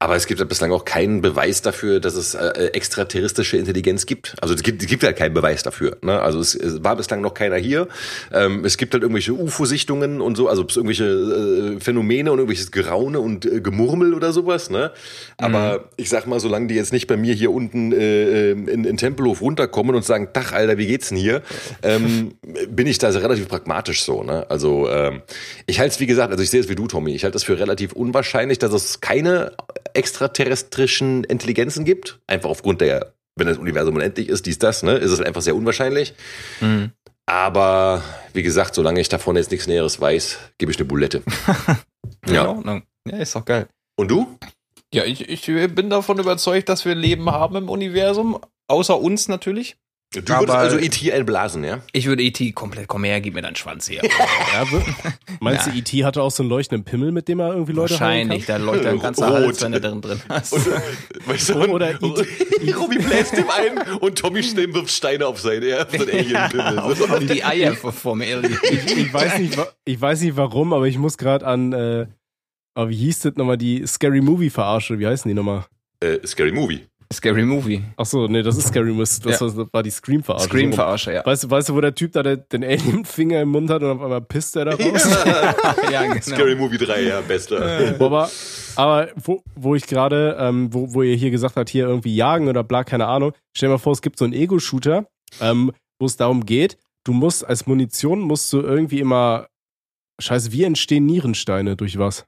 aber 0.00 0.14
es 0.14 0.28
gibt 0.28 0.38
ja 0.38 0.46
bislang 0.46 0.70
auch 0.70 0.84
keinen 0.84 1.22
Beweis 1.22 1.60
dafür, 1.60 1.98
dass 1.98 2.14
es 2.14 2.34
äh, 2.34 2.70
extraterrestrische 2.72 3.56
Intelligenz 3.56 4.06
gibt. 4.06 4.36
Also 4.40 4.54
es 4.54 4.62
gibt, 4.62 4.80
es 4.80 4.88
gibt 4.88 5.02
halt 5.02 5.16
keinen 5.16 5.34
Beweis 5.34 5.64
dafür. 5.64 5.96
Ne? 6.02 6.20
Also 6.20 6.38
es, 6.38 6.54
es 6.54 6.84
war 6.84 6.94
bislang 6.94 7.20
noch 7.20 7.34
keiner 7.34 7.56
hier. 7.56 7.88
Ähm, 8.32 8.64
es 8.64 8.76
gibt 8.76 8.94
halt 8.94 9.02
irgendwelche 9.02 9.32
UFO-Sichtungen 9.32 10.20
und 10.20 10.36
so, 10.36 10.48
also 10.48 10.62
irgendwelche 10.62 11.04
äh, 11.04 11.80
Phänomene 11.80 12.30
und 12.30 12.38
irgendwelches 12.38 12.70
Geraune 12.70 13.18
und 13.18 13.44
äh, 13.44 13.60
Gemurmel 13.60 14.14
oder 14.14 14.32
sowas. 14.32 14.70
Ne? 14.70 14.92
Aber 15.36 15.78
mhm. 15.78 15.84
ich 15.96 16.08
sag 16.10 16.28
mal, 16.28 16.38
solange 16.38 16.68
die 16.68 16.76
jetzt 16.76 16.92
nicht 16.92 17.08
bei 17.08 17.16
mir 17.16 17.34
hier 17.34 17.50
unten 17.50 17.90
äh, 17.90 18.52
in, 18.52 18.84
in 18.84 18.96
Tempelhof 18.98 19.40
runterkommen 19.40 19.96
und 19.96 20.04
sagen, 20.04 20.28
Dach, 20.32 20.52
Alter, 20.52 20.78
wie 20.78 20.86
geht's 20.86 21.08
denn 21.08 21.18
hier? 21.18 21.42
Ähm, 21.82 22.34
bin 22.70 22.86
ich 22.86 22.98
da 22.98 23.08
relativ 23.08 23.48
pragmatisch 23.48 24.04
so. 24.04 24.22
Ne? 24.22 24.48
Also 24.48 24.88
ähm, 24.88 25.22
ich 25.66 25.80
halte 25.80 25.94
es, 25.94 26.00
wie 26.00 26.06
gesagt, 26.06 26.30
also 26.30 26.44
ich 26.44 26.50
sehe 26.50 26.60
es 26.60 26.68
wie 26.68 26.76
du, 26.76 26.86
Tommy. 26.86 27.16
Ich 27.16 27.24
halte 27.24 27.36
es 27.36 27.42
für 27.42 27.58
relativ 27.58 27.94
unwahrscheinlich, 27.94 28.60
dass 28.60 28.72
es 28.72 29.00
keine 29.00 29.50
extraterrestrischen 29.94 31.24
Intelligenzen 31.24 31.84
gibt. 31.84 32.20
Einfach 32.26 32.50
aufgrund 32.50 32.80
der, 32.80 33.14
wenn 33.36 33.46
das 33.46 33.58
Universum 33.58 33.96
unendlich 33.96 34.28
ist, 34.28 34.46
dies, 34.46 34.58
das, 34.58 34.82
ne, 34.82 34.92
ist 34.92 35.10
es 35.10 35.20
einfach 35.20 35.42
sehr 35.42 35.56
unwahrscheinlich. 35.56 36.14
Mhm. 36.60 36.92
Aber 37.26 38.02
wie 38.32 38.42
gesagt, 38.42 38.74
solange 38.74 39.00
ich 39.00 39.08
davon 39.08 39.36
jetzt 39.36 39.50
nichts 39.50 39.66
Näheres 39.66 40.00
weiß, 40.00 40.38
gebe 40.56 40.72
ich 40.72 40.78
eine 40.78 40.86
Bulette. 40.86 41.22
ja. 42.26 42.62
ja, 43.06 43.16
ist 43.18 43.34
doch 43.34 43.44
geil. 43.44 43.68
Und 43.96 44.10
du? 44.10 44.38
Ja, 44.94 45.04
ich, 45.04 45.28
ich 45.28 45.74
bin 45.74 45.90
davon 45.90 46.18
überzeugt, 46.18 46.70
dass 46.70 46.86
wir 46.86 46.94
Leben 46.94 47.30
haben 47.30 47.56
im 47.56 47.68
Universum, 47.68 48.40
außer 48.68 48.98
uns 48.98 49.28
natürlich. 49.28 49.76
Du 50.14 50.26
würdest 50.26 50.50
also 50.50 50.78
E.T. 50.78 51.12
einblasen, 51.12 51.64
ja? 51.64 51.82
Ich 51.92 52.06
würde 52.06 52.22
E.T. 52.22 52.52
komplett, 52.52 52.88
komm 52.88 53.04
her, 53.04 53.20
gib 53.20 53.34
mir 53.34 53.42
deinen 53.42 53.56
Schwanz 53.56 53.90
her. 53.90 54.00
ja, 54.54 54.64
meinst 55.38 55.66
ja. 55.66 55.72
du, 55.72 55.78
E.T. 55.78 56.04
hatte 56.04 56.22
auch 56.22 56.30
so 56.30 56.42
einen 56.42 56.48
leuchtenden 56.48 56.82
Pimmel, 56.82 57.12
mit 57.12 57.28
dem 57.28 57.40
er 57.40 57.52
irgendwie 57.52 57.72
Leute 57.72 57.90
Wahrscheinlich, 57.90 58.46
da 58.46 58.56
leuchtet 58.56 58.86
ein 58.86 59.00
ganzer 59.00 59.28
Rot. 59.28 59.48
Hals, 59.48 59.62
wenn 59.62 59.74
er 59.74 59.80
drin 59.80 60.00
drin 60.00 60.18
hast. 60.30 60.54
Und, 60.54 60.66
weißt 61.26 61.50
du, 61.50 61.54
oder 61.66 61.90
E.T. 61.90 62.72
Robbie 62.72 62.98
bläst 62.98 63.34
ihm 63.34 63.50
ein 63.50 63.98
und 63.98 64.16
Tommy 64.16 64.42
Stem 64.42 64.72
wirft 64.72 64.90
Steine 64.90 65.26
auf 65.26 65.40
seinen, 65.40 65.68
ja, 65.68 65.82
auf 65.82 65.90
seinen 65.90 66.08
Alien-Pimmel. 66.10 66.78
auf, 66.78 67.10
auf 67.10 67.18
die 67.26 67.44
Eier 67.44 67.74
vom 67.74 68.22
Alien. 68.22 68.58
Ich, 68.62 68.96
ich, 68.96 69.12
weiß 69.12 69.38
nicht, 69.40 69.58
ich 69.84 70.00
weiß 70.00 70.22
nicht 70.22 70.36
warum, 70.36 70.72
aber 70.72 70.86
ich 70.86 70.96
muss 70.96 71.18
gerade 71.18 71.46
an, 71.46 71.74
äh, 71.74 72.06
oh, 72.76 72.88
wie 72.88 72.96
hieß 72.96 73.20
das 73.20 73.36
nochmal, 73.36 73.58
die 73.58 73.86
Scary 73.86 74.22
Movie-Verarsche, 74.22 74.98
wie 74.98 75.06
heißen 75.06 75.28
die 75.28 75.34
nochmal? 75.34 75.66
Äh, 76.00 76.26
Scary 76.26 76.52
Movie. 76.52 76.86
Scary 77.12 77.44
Movie. 77.44 77.82
Ach 77.96 78.04
so, 78.04 78.26
nee, 78.26 78.42
das 78.42 78.58
ist 78.58 78.68
Scary 78.68 78.92
Movie. 78.92 79.08
Das, 79.22 79.40
ja. 79.40 79.72
war 79.72 79.82
die 79.82 79.90
Scream-Verarsche. 79.90 80.48
Scream-Verarsche, 80.48 81.12
ja. 81.14 81.24
Weißt 81.24 81.44
du, 81.44 81.50
weißt 81.50 81.70
du, 81.70 81.74
wo 81.74 81.80
der 81.80 81.94
Typ 81.94 82.12
da 82.12 82.22
den 82.22 82.62
Alien-Finger 82.62 83.40
im 83.40 83.48
Mund 83.48 83.70
hat 83.70 83.82
und 83.82 83.90
auf 83.90 84.02
einmal 84.02 84.20
pisst 84.20 84.56
er 84.56 84.66
da 84.66 84.72
raus? 84.72 85.08
ja, 85.90 86.02
genau. 86.06 86.20
Scary 86.20 86.54
Movie 86.54 86.76
3, 86.76 87.02
ja, 87.02 87.20
bester. 87.22 87.94
aber, 87.98 88.30
aber 88.76 89.08
wo, 89.16 89.42
wo 89.54 89.74
ich 89.74 89.86
gerade, 89.86 90.36
ähm, 90.38 90.72
wo, 90.72 90.92
wo 90.92 91.02
ihr 91.02 91.16
hier 91.16 91.30
gesagt 91.30 91.56
habt, 91.56 91.70
hier 91.70 91.86
irgendwie 91.86 92.14
jagen 92.14 92.48
oder 92.48 92.62
bla, 92.62 92.84
keine 92.84 93.06
Ahnung. 93.06 93.32
Stell 93.56 93.68
dir 93.68 93.74
mal 93.74 93.78
vor, 93.78 93.92
es 93.92 94.02
gibt 94.02 94.18
so 94.18 94.26
einen 94.26 94.34
Ego-Shooter, 94.34 95.06
ähm, 95.40 95.72
wo 95.98 96.06
es 96.06 96.16
darum 96.16 96.44
geht, 96.44 96.76
du 97.04 97.12
musst 97.14 97.46
als 97.46 97.66
Munition 97.66 98.20
musst 98.20 98.52
du 98.52 98.60
irgendwie 98.60 99.00
immer 99.00 99.48
Scheiße, 100.20 100.52
wie 100.52 100.64
entstehen 100.64 101.06
Nierensteine 101.06 101.76
durch 101.76 101.98
was? 101.98 102.24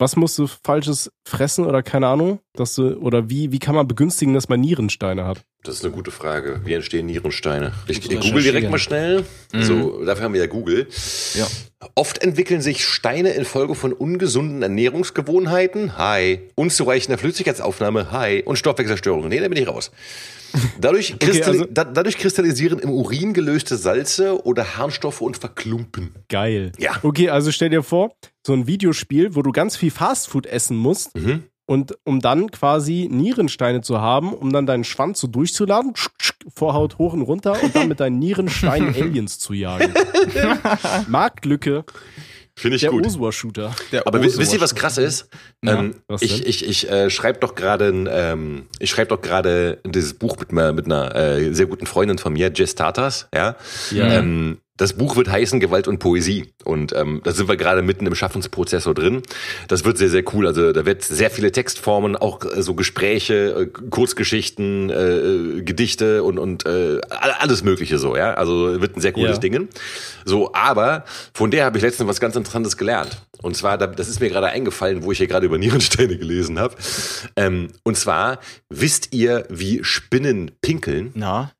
Was 0.00 0.16
musst 0.16 0.38
du 0.38 0.46
falsches 0.46 1.12
fressen 1.28 1.66
oder 1.66 1.82
keine 1.82 2.06
Ahnung, 2.06 2.40
dass 2.54 2.74
du 2.74 2.96
oder 3.00 3.28
wie 3.28 3.52
wie 3.52 3.58
kann 3.58 3.74
man 3.74 3.86
begünstigen, 3.86 4.32
dass 4.32 4.48
man 4.48 4.58
Nierensteine 4.58 5.26
hat? 5.26 5.42
Das 5.62 5.74
ist 5.74 5.84
eine 5.84 5.92
gute 5.92 6.10
Frage. 6.10 6.62
Wie 6.64 6.72
entstehen 6.72 7.04
Nierensteine? 7.04 7.72
Ich, 7.86 8.10
ich 8.10 8.20
google 8.20 8.42
direkt 8.42 8.70
mal 8.70 8.78
schnell. 8.78 9.26
Mhm. 9.52 9.62
So, 9.62 10.02
dafür 10.02 10.24
haben 10.24 10.32
wir 10.32 10.40
ja 10.40 10.46
Google. 10.46 10.88
Ja. 11.34 11.46
Oft 11.94 12.22
entwickeln 12.22 12.62
sich 12.62 12.82
Steine 12.82 13.32
infolge 13.32 13.74
von 13.74 13.92
ungesunden 13.92 14.62
Ernährungsgewohnheiten, 14.62 15.98
hi, 15.98 16.48
unzureichender 16.54 17.18
Flüssigkeitsaufnahme, 17.18 18.10
hi, 18.10 18.42
und 18.42 18.56
Stoffwechselstörungen. 18.56 19.28
Nee, 19.28 19.40
da 19.40 19.48
bin 19.48 19.58
ich 19.58 19.68
raus. 19.68 19.90
Dadurch, 20.80 21.14
okay, 21.22 21.42
also 21.42 21.66
da, 21.66 21.84
dadurch 21.84 22.16
kristallisieren 22.16 22.78
im 22.78 22.90
Urin 22.90 23.34
gelöste 23.34 23.76
Salze 23.76 24.44
oder 24.44 24.78
Harnstoffe 24.78 25.20
und 25.20 25.36
verklumpen. 25.36 26.14
Geil. 26.28 26.72
Ja. 26.78 26.92
Okay, 27.02 27.28
also 27.28 27.52
stell 27.52 27.68
dir 27.68 27.82
vor, 27.82 28.14
so 28.50 28.54
ein 28.54 28.66
Videospiel, 28.66 29.36
wo 29.36 29.42
du 29.42 29.52
ganz 29.52 29.76
viel 29.76 29.92
Fastfood 29.92 30.44
essen 30.46 30.76
musst. 30.76 31.16
Mhm. 31.16 31.44
Und 31.66 31.96
um 32.02 32.18
dann 32.18 32.50
quasi 32.50 33.08
Nierensteine 33.08 33.80
zu 33.80 34.00
haben, 34.00 34.34
um 34.34 34.52
dann 34.52 34.66
deinen 34.66 34.82
Schwanz 34.82 35.20
so 35.20 35.28
durchzuladen, 35.28 35.92
Vorhaut 36.52 36.98
hoch 36.98 37.12
und 37.12 37.22
runter 37.22 37.62
und 37.62 37.76
dann 37.76 37.86
mit 37.86 38.00
deinen 38.00 38.18
Nierensteinen 38.18 38.92
Aliens 39.00 39.38
zu 39.38 39.52
jagen. 39.52 39.94
Marktlücke. 41.06 41.84
Finde 42.56 42.74
ich 42.74 42.80
der 42.80 42.90
gut. 42.90 43.06
Osua-Shooter. 43.06 43.72
Aber 44.04 44.20
wisst 44.20 44.52
ihr, 44.52 44.60
was 44.60 44.74
krass 44.74 44.98
ist? 44.98 45.28
Ja, 45.64 45.78
ähm, 45.78 45.94
ich 46.18 46.44
ich, 46.44 46.66
ich 46.66 46.90
äh, 46.90 47.08
schreibe 47.08 47.38
doch 47.38 47.54
gerade 47.54 47.88
ähm, 48.10 48.66
ich 48.80 48.90
schreibe 48.90 49.10
doch 49.10 49.20
gerade 49.20 49.78
dieses 49.86 50.14
Buch 50.14 50.36
mit, 50.40 50.50
mit 50.50 50.86
einer 50.86 51.14
äh, 51.14 51.54
sehr 51.54 51.66
guten 51.66 51.86
Freundin 51.86 52.18
von 52.18 52.32
mir, 52.32 52.50
Jess 52.52 52.74
Tatas, 52.74 53.28
ja. 53.32 53.54
ja. 53.92 54.12
Ähm, 54.14 54.58
das 54.80 54.94
Buch 54.94 55.16
wird 55.16 55.28
heißen 55.28 55.60
Gewalt 55.60 55.88
und 55.88 55.98
Poesie. 55.98 56.54
Und 56.64 56.94
ähm, 56.94 57.20
da 57.22 57.32
sind 57.32 57.48
wir 57.48 57.58
gerade 57.58 57.82
mitten 57.82 58.06
im 58.06 58.14
Schaffensprozess 58.14 58.84
so 58.84 58.94
drin. 58.94 59.20
Das 59.68 59.84
wird 59.84 59.98
sehr, 59.98 60.08
sehr 60.08 60.24
cool. 60.32 60.46
Also 60.46 60.72
da 60.72 60.86
wird 60.86 61.02
sehr 61.02 61.30
viele 61.30 61.52
Textformen, 61.52 62.16
auch 62.16 62.42
äh, 62.46 62.62
so 62.62 62.74
Gespräche, 62.74 63.34
äh, 63.34 63.66
Kurzgeschichten, 63.66 64.88
äh, 64.88 65.18
äh, 65.18 65.62
Gedichte 65.62 66.22
und, 66.22 66.38
und 66.38 66.64
äh, 66.64 66.98
alles 67.10 67.62
Mögliche 67.62 67.98
so, 67.98 68.16
ja. 68.16 68.32
Also 68.32 68.80
wird 68.80 68.96
ein 68.96 69.02
sehr 69.02 69.12
cooles 69.12 69.36
ja. 69.36 69.38
Ding. 69.38 69.68
So, 70.24 70.54
aber 70.54 71.04
von 71.34 71.50
der 71.50 71.66
habe 71.66 71.76
ich 71.76 71.82
letztens 71.82 72.08
was 72.08 72.18
ganz 72.18 72.34
Interessantes 72.34 72.78
gelernt. 72.78 73.20
Und 73.42 73.58
zwar, 73.58 73.76
das 73.76 74.08
ist 74.08 74.20
mir 74.20 74.30
gerade 74.30 74.46
eingefallen, 74.46 75.02
wo 75.02 75.12
ich 75.12 75.18
hier 75.18 75.26
gerade 75.26 75.44
über 75.44 75.58
Nierensteine 75.58 76.16
gelesen 76.16 76.58
habe. 76.58 76.74
Ähm, 77.36 77.68
und 77.82 77.98
zwar, 77.98 78.38
wisst 78.70 79.12
ihr, 79.12 79.44
wie 79.50 79.84
Spinnen 79.84 80.52
pinkeln? 80.62 81.10
Na. 81.14 81.52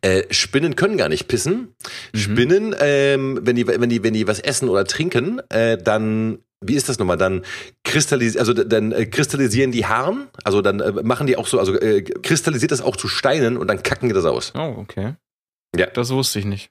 Äh, 0.00 0.22
Spinnen 0.30 0.76
können 0.76 0.96
gar 0.96 1.08
nicht 1.08 1.28
pissen. 1.28 1.74
Mhm. 2.12 2.18
Spinnen, 2.18 2.74
ähm, 2.80 3.40
wenn 3.42 3.56
die, 3.56 3.66
wenn 3.66 3.88
die, 3.88 4.02
wenn 4.02 4.14
die 4.14 4.26
was 4.26 4.40
essen 4.40 4.68
oder 4.68 4.84
trinken, 4.84 5.40
äh, 5.50 5.78
dann 5.78 6.38
wie 6.64 6.74
ist 6.74 6.88
das 6.88 6.98
nochmal? 6.98 7.16
Dann 7.16 7.42
kristallisieren, 7.84 8.40
also 8.40 8.52
dann 8.54 8.92
äh, 8.92 9.06
kristallisieren 9.06 9.72
die 9.72 9.84
Haaren, 9.86 10.28
also 10.44 10.62
dann 10.62 10.80
äh, 10.80 10.92
machen 11.02 11.26
die 11.26 11.36
auch 11.36 11.46
so, 11.46 11.58
also 11.58 11.78
äh, 11.78 12.02
kristallisiert 12.02 12.70
das 12.70 12.80
auch 12.80 12.96
zu 12.96 13.08
Steinen 13.08 13.56
und 13.56 13.66
dann 13.66 13.82
kacken 13.82 14.08
die 14.08 14.14
das 14.14 14.24
aus. 14.24 14.52
Oh, 14.54 14.76
okay. 14.78 15.14
Ja. 15.76 15.86
Das 15.86 16.10
wusste 16.10 16.38
ich 16.38 16.44
nicht. 16.44 16.70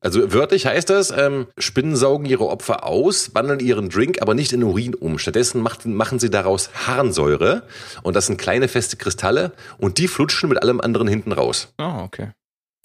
Also 0.00 0.32
wörtlich 0.32 0.66
heißt 0.66 0.90
das, 0.90 1.10
ähm, 1.10 1.46
Spinnen 1.56 1.96
saugen 1.96 2.26
ihre 2.26 2.48
Opfer 2.48 2.84
aus, 2.84 3.34
wandeln 3.34 3.60
ihren 3.60 3.88
Drink 3.88 4.20
aber 4.20 4.34
nicht 4.34 4.52
in 4.52 4.62
Urin 4.62 4.94
um. 4.94 5.18
Stattdessen 5.18 5.62
macht, 5.62 5.86
machen 5.86 6.18
sie 6.18 6.30
daraus 6.30 6.70
Harnsäure 6.86 7.62
und 8.02 8.14
das 8.14 8.26
sind 8.26 8.36
kleine 8.36 8.68
feste 8.68 8.96
Kristalle 8.96 9.52
und 9.78 9.98
die 9.98 10.06
flutschen 10.06 10.50
mit 10.50 10.62
allem 10.62 10.80
anderen 10.80 11.08
hinten 11.08 11.32
raus. 11.32 11.72
Oh, 11.78 12.02
okay. 12.04 12.32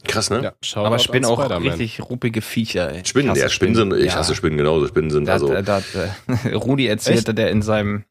Krass, 0.08 0.30
ne? 0.30 0.41
Ja, 0.41 0.82
aber 0.82 0.97
Spinnen 0.99 1.30
auch 1.30 1.49
richtig 1.62 2.02
ruppige 2.02 2.41
Viecher. 2.41 2.91
Ey. 2.91 3.06
Spinnen, 3.06 3.36
ja, 3.36 3.49
Spinnen 3.49 3.76
sind, 3.76 3.93
ich 3.93 4.06
ja. 4.08 4.16
hasse 4.16 4.34
Spinnen 4.34 4.58
genauso. 4.58 4.88
Spinnen 4.88 5.12
sind 5.12 5.28
da, 5.28 5.34
also. 5.34 5.49
Da, 5.49 5.62
da, 5.62 5.84
da, 5.93 6.49
Rudi 6.58 6.88
erzählte, 6.88 7.32
Echt? 7.32 7.38
der 7.38 7.52
in 7.52 7.62
seinem 7.62 8.06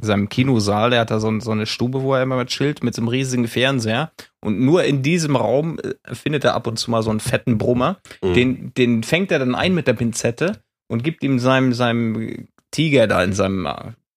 seinem 0.00 0.28
Kinosaal, 0.28 0.90
der 0.90 1.00
hat 1.00 1.10
da 1.10 1.20
so, 1.20 1.40
so 1.40 1.50
eine 1.50 1.66
Stube, 1.66 2.02
wo 2.02 2.14
er 2.14 2.22
immer 2.22 2.36
mit 2.36 2.48
chillt, 2.48 2.82
mit 2.82 2.94
so 2.94 3.02
einem 3.02 3.08
riesigen 3.08 3.48
Fernseher. 3.48 4.12
Und 4.40 4.60
nur 4.60 4.84
in 4.84 5.02
diesem 5.02 5.36
Raum 5.36 5.78
äh, 5.78 6.14
findet 6.14 6.44
er 6.44 6.54
ab 6.54 6.66
und 6.66 6.78
zu 6.78 6.90
mal 6.90 7.02
so 7.02 7.10
einen 7.10 7.20
fetten 7.20 7.58
Brummer. 7.58 7.98
Mhm. 8.22 8.34
Den, 8.34 8.74
den 8.74 9.02
fängt 9.02 9.30
er 9.30 9.38
dann 9.38 9.54
ein 9.54 9.74
mit 9.74 9.86
der 9.86 9.94
Pinzette 9.94 10.60
und 10.88 11.02
gibt 11.02 11.22
ihm 11.22 11.38
seinem, 11.38 11.72
seinem 11.72 12.48
Tiger 12.70 13.06
da 13.06 13.22
in 13.22 13.32
seinem, 13.32 13.68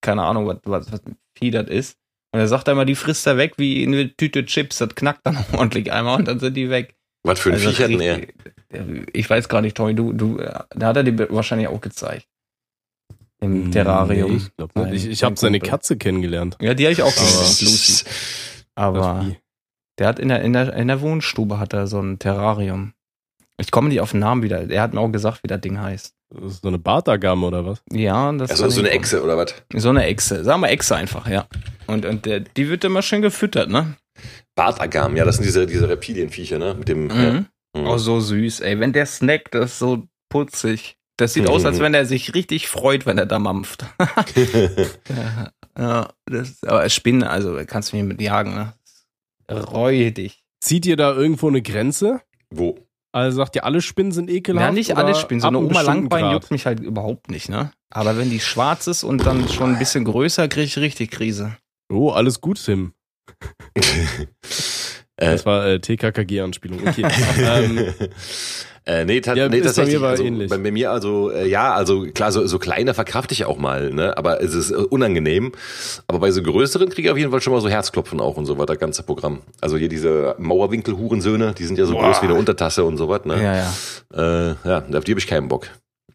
keine 0.02 0.24
Ahnung, 0.24 0.48
was, 0.48 0.58
was, 0.66 0.92
was 0.92 1.02
Vieh 1.38 1.52
das 1.52 1.68
ist. 1.68 1.98
Und 2.32 2.40
er 2.40 2.48
sagt 2.48 2.70
einmal, 2.70 2.86
die 2.86 2.96
frisst 2.96 3.26
er 3.26 3.38
weg 3.38 3.54
wie 3.58 3.86
eine 3.86 4.16
Tüte 4.16 4.46
Chips. 4.46 4.78
Das 4.78 4.94
knackt 4.96 5.26
dann 5.26 5.38
ordentlich 5.54 5.92
einmal 5.92 6.20
und 6.20 6.28
dann 6.28 6.40
sind 6.40 6.56
die 6.56 6.70
weg. 6.70 6.96
Was 7.24 7.40
für 7.40 7.50
ein 7.50 7.56
also 7.56 7.72
Viech 7.72 7.84
hat 7.84 8.02
er? 8.02 8.22
Ich 9.14 9.30
weiß 9.30 9.50
gar 9.50 9.62
nicht, 9.62 9.76
Tommy, 9.76 9.96
du, 9.96 10.14
du, 10.14 10.38
da 10.38 10.88
hat 10.88 10.98
er 10.98 11.04
die 11.04 11.18
wahrscheinlich 11.18 11.68
auch 11.68 11.82
gezeigt. 11.82 12.28
Im 13.42 13.72
Terrarium. 13.72 14.32
Nee, 14.32 14.38
ich 14.38 14.56
glaube 14.58 14.90
nicht. 14.90 15.06
Ich, 15.06 15.12
ich 15.12 15.24
habe 15.24 15.38
seine 15.38 15.60
Katze 15.60 15.98
kennengelernt. 15.98 16.58
Ja, 16.62 16.74
die 16.74 16.84
habe 16.86 16.94
ich 16.94 17.02
auch 17.02 17.14
kennengelernt, 17.14 17.62
Lucy. 17.62 18.06
Aber 18.76 19.26
der 19.98 20.08
hat 20.08 20.20
in 20.20 20.30
der, 20.30 20.42
in 20.42 20.54
der, 20.54 20.74
in 20.74 20.88
der 20.88 21.02
Wohnstube 21.02 21.60
hat 21.60 21.74
er 21.74 21.88
so 21.88 22.02
ein 22.02 22.20
Terrarium. 22.20 22.94
Ich 23.58 23.72
komme 23.72 23.90
nicht 23.90 24.02
auf 24.02 24.12
den 24.12 24.22
Namen 24.22 24.44
wieder. 24.44 24.70
Er 24.70 24.82
hat 24.82 24.94
mir 24.94 25.02
auch 25.02 25.12
gesagt, 25.12 25.44
wie 25.44 25.48
das 25.48 25.62
Ding 25.62 25.80
heißt. 25.80 26.14
Das 26.30 26.54
ist 26.54 26.62
so 26.62 26.68
eine 26.68 26.78
Bartagam 26.78 27.44
oder 27.44 27.66
was? 27.66 27.82
Ja, 27.92 28.32
das 28.34 28.52
also 28.52 28.68
ist 28.68 28.76
so 28.76 28.82
eine 28.82 28.92
Echse 28.92 29.24
oder 29.24 29.36
was? 29.38 29.56
So 29.74 29.90
eine 29.90 30.06
Echse. 30.06 30.44
Sagen 30.44 30.62
wir 30.62 30.70
Echse 30.70 30.96
einfach, 30.96 31.28
ja. 31.28 31.48
Und, 31.88 32.06
und 32.06 32.26
der, 32.26 32.42
die 32.42 32.70
wird 32.70 32.84
immer 32.84 33.02
schön 33.02 33.22
gefüttert, 33.22 33.70
ne? 33.70 33.96
Bartagam, 34.56 35.16
ja, 35.16 35.26
das 35.26 35.36
sind 35.36 35.46
diese, 35.46 35.66
diese 35.66 35.90
Reptilienviecher, 35.90 36.60
ne? 36.60 36.76
Mit 36.76 36.88
dem. 36.88 37.06
Mhm. 37.06 37.10
Ja. 37.76 37.82
Mhm. 37.82 37.88
Oh, 37.88 37.98
so 37.98 38.20
süß, 38.20 38.62
ey. 38.62 38.80
Wenn 38.80 38.94
der 38.94 39.06
snackt, 39.06 39.56
das 39.56 39.72
ist 39.72 39.80
so 39.80 40.08
putzig. 40.30 40.99
Das 41.20 41.34
sieht 41.34 41.50
aus, 41.50 41.66
als 41.66 41.80
wenn 41.82 41.94
er 41.94 42.06
sich 42.06 42.34
richtig 42.34 42.70
freut, 42.70 43.06
wenn 43.06 43.18
er 43.18 43.26
da 43.26 43.40
mampft. 43.40 43.86
ja, 45.10 45.52
ja, 45.78 46.10
das, 46.26 46.64
aber 46.64 46.88
Spinnen, 46.90 47.24
also 47.24 47.60
kannst 47.68 47.92
du 47.92 47.98
mich 47.98 48.06
mit 48.06 48.22
jagen, 48.22 48.56
ne? 48.56 48.74
Reue 49.52 50.14
dich. 50.14 50.44
Zieht 50.62 50.86
ihr 50.86 50.96
da 50.96 51.14
irgendwo 51.14 51.50
eine 51.50 51.62
Grenze? 51.62 52.22
Wo? 52.50 52.80
Also 53.12 53.38
sagt 53.38 53.56
ihr, 53.56 53.66
alle 53.66 53.82
Spinnen 53.82 54.14
sind 54.14 54.30
ekelhaft? 54.30 54.66
Ja, 54.66 54.72
nicht 54.72 54.96
alle 54.96 55.14
Spinnen. 55.14 55.42
So 55.42 55.48
eine 55.48 55.58
Oma 55.58 55.82
Langbein 55.82 56.22
Grad. 56.22 56.34
juckt 56.34 56.52
mich 56.52 56.66
halt 56.66 56.80
überhaupt 56.80 57.30
nicht, 57.30 57.50
ne? 57.50 57.72
Aber 57.90 58.18
wenn 58.18 58.30
die 58.30 58.40
schwarz 58.40 58.88
ist 58.88 59.04
und 59.04 59.26
dann 59.26 59.50
schon 59.50 59.74
ein 59.74 59.80
bisschen 59.80 60.06
größer, 60.06 60.48
kriege 60.48 60.66
ich 60.66 60.78
richtig 60.78 61.12
Krise. 61.12 61.58
Oh, 61.92 62.12
alles 62.12 62.40
gut, 62.40 62.64
Tim. 62.64 62.94
das 65.20 65.46
war 65.46 65.68
äh, 65.68 65.80
TKKG-Anspielung. 65.80 66.80
Okay. 66.88 67.06
ähm, 67.40 67.94
äh, 68.86 69.06
nee, 69.06 69.22
ta 69.22 69.36
ja, 69.36 69.50
nee 69.50 69.62
tatsächlich. 69.62 69.96
Bei 69.96 70.02
mir, 70.02 70.08
also, 70.08 70.24
ähnlich. 70.24 70.50
bei 70.50 70.58
mir 70.58 70.92
also, 70.92 71.30
äh, 71.30 71.48
ja, 71.48 71.74
also 71.74 72.08
klar, 72.14 72.32
so, 72.32 72.48
so 72.48 72.58
kleine 72.58 72.94
verkrafte 72.94 73.34
ich 73.34 73.46
auch 73.46 73.58
mal, 73.58 73.92
ne? 73.92 74.18
Aber 74.18 74.42
es 74.42 74.54
ist 74.54 74.72
äh, 74.72 74.76
unangenehm. 74.76 75.52
Aber 76.08 76.20
bei 76.20 76.32
so 76.32 76.42
größeren 76.42 76.90
kriege 76.90 77.08
ich 77.08 77.12
auf 77.12 77.18
jeden 77.18 77.32
Fall 77.32 77.42
schon 77.42 77.54
mal 77.54 77.62
so 77.62 77.70
Herzklopfen 77.70 78.20
auch 78.20 78.38
und 78.38 78.46
so 78.46 78.58
weiter, 78.58 78.78
ganze 78.78 79.04
Programm. 79.04 79.42
Also 79.62 79.78
hier 79.78 79.90
diese 79.90 80.36
Mauerwinkel-Hurensöhne, 80.40 81.54
die 81.54 81.66
sind 81.66 81.78
ja 81.78 81.86
so 81.86 81.94
Boah. 81.94 82.06
groß 82.06 82.22
wie 82.22 82.28
eine 82.28 82.36
Untertasse 82.36 82.84
und 82.84 82.98
so 82.98 83.10
was, 83.10 83.26
ne? 83.26 83.36
Ja, 83.36 83.56
ja. 83.56 84.52
Äh, 84.52 84.56
ja, 84.64 84.78
auf 84.98 85.04
die 85.04 85.12
habe 85.12 85.20
ich 85.20 85.28
keinen 85.28 85.50
Bock. 85.50 85.68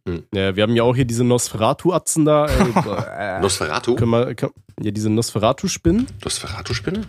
Hm. 0.08 0.24
Ja, 0.34 0.56
wir 0.56 0.62
haben 0.64 0.74
ja 0.74 0.82
auch 0.82 0.96
hier 0.96 1.04
diese 1.04 1.24
Nosferatu-Atzen 1.24 2.24
da. 2.24 2.46
Äh, 2.46 3.40
Nosferatu? 3.40 3.94
Können 3.94 4.10
wir, 4.10 4.34
können, 4.34 4.52
ja, 4.80 4.90
diese 4.90 5.10
Nosferatu-Spinnen. 5.10 6.06
Nosferatu-Spinne? 6.24 7.02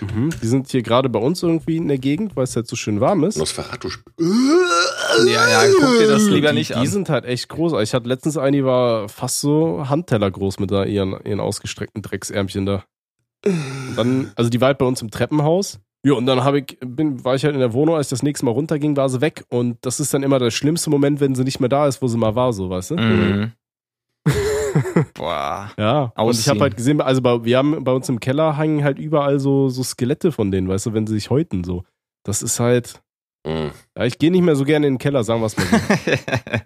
Mhm. 0.00 0.30
Die 0.42 0.46
sind 0.46 0.68
hier 0.68 0.82
gerade 0.82 1.08
bei 1.08 1.18
uns 1.18 1.42
irgendwie 1.42 1.76
in 1.76 1.88
der 1.88 1.98
Gegend, 1.98 2.36
weil 2.36 2.44
es 2.44 2.56
halt 2.56 2.66
so 2.66 2.76
schön 2.76 3.00
warm 3.00 3.24
ist. 3.24 3.36
Nosferatu. 3.36 3.88
Ja, 4.18 5.48
ja, 5.48 5.62
guck 5.78 5.98
dir 5.98 6.08
das 6.08 6.24
lieber 6.24 6.52
nicht 6.52 6.70
die, 6.70 6.74
an. 6.74 6.82
Die 6.82 6.88
sind 6.88 7.08
halt 7.08 7.24
echt 7.24 7.48
groß. 7.48 7.80
Ich 7.82 7.94
hatte 7.94 8.08
letztens 8.08 8.36
eine, 8.36 8.56
die 8.58 8.64
war 8.64 9.08
fast 9.08 9.40
so 9.40 9.88
Handteller 9.88 10.30
groß 10.30 10.58
mit 10.60 10.70
da 10.70 10.84
ihren, 10.84 11.16
ihren 11.24 11.40
ausgestreckten 11.40 12.02
Drecksärmchen 12.02 12.66
da. 12.66 12.84
Und 13.44 13.96
dann, 13.96 14.32
also 14.36 14.50
die 14.50 14.60
war 14.60 14.68
halt 14.68 14.78
bei 14.78 14.86
uns 14.86 15.02
im 15.02 15.10
Treppenhaus. 15.10 15.80
Ja, 16.02 16.14
und 16.14 16.24
dann 16.26 16.54
ich, 16.56 16.78
bin, 16.80 17.24
war 17.24 17.34
ich 17.34 17.44
halt 17.44 17.54
in 17.54 17.60
der 17.60 17.74
Wohnung, 17.74 17.94
als 17.94 18.06
ich 18.06 18.10
das 18.10 18.22
nächste 18.22 18.46
Mal 18.46 18.52
runterging, 18.52 18.96
war 18.96 19.08
sie 19.08 19.20
weg. 19.20 19.44
Und 19.48 19.78
das 19.82 20.00
ist 20.00 20.14
dann 20.14 20.22
immer 20.22 20.38
der 20.38 20.50
schlimmste 20.50 20.88
Moment, 20.88 21.20
wenn 21.20 21.34
sie 21.34 21.44
nicht 21.44 21.60
mehr 21.60 21.68
da 21.68 21.86
ist, 21.86 22.00
wo 22.00 22.08
sie 22.08 22.16
mal 22.16 22.34
war, 22.34 22.52
so, 22.52 22.70
weißt 22.70 22.92
du? 22.92 22.96
Mhm. 22.96 23.52
Boah. 25.14 25.70
Ja, 25.78 26.12
Ausziehen. 26.14 26.26
und 26.26 26.38
ich 26.38 26.48
habe 26.48 26.60
halt 26.60 26.76
gesehen, 26.76 27.00
also 27.00 27.22
bei, 27.22 27.44
wir 27.44 27.58
haben 27.58 27.84
bei 27.84 27.92
uns 27.92 28.08
im 28.08 28.20
Keller 28.20 28.56
hängen 28.56 28.84
halt 28.84 28.98
überall 28.98 29.38
so, 29.38 29.68
so 29.68 29.82
Skelette 29.82 30.32
von 30.32 30.50
denen, 30.50 30.68
weißt 30.68 30.86
du, 30.86 30.92
wenn 30.94 31.06
sie 31.06 31.14
sich 31.14 31.30
häuten 31.30 31.64
so. 31.64 31.84
Das 32.24 32.42
ist 32.42 32.60
halt. 32.60 33.00
Mhm. 33.46 33.70
Ja, 33.96 34.04
ich 34.04 34.18
gehe 34.18 34.30
nicht 34.30 34.42
mehr 34.42 34.56
so 34.56 34.64
gerne 34.64 34.86
in 34.86 34.94
den 34.94 34.98
Keller, 34.98 35.24
sagen 35.24 35.40
wir 35.40 35.46
es 35.46 35.56
mal 35.56 35.66
so. 35.66 35.76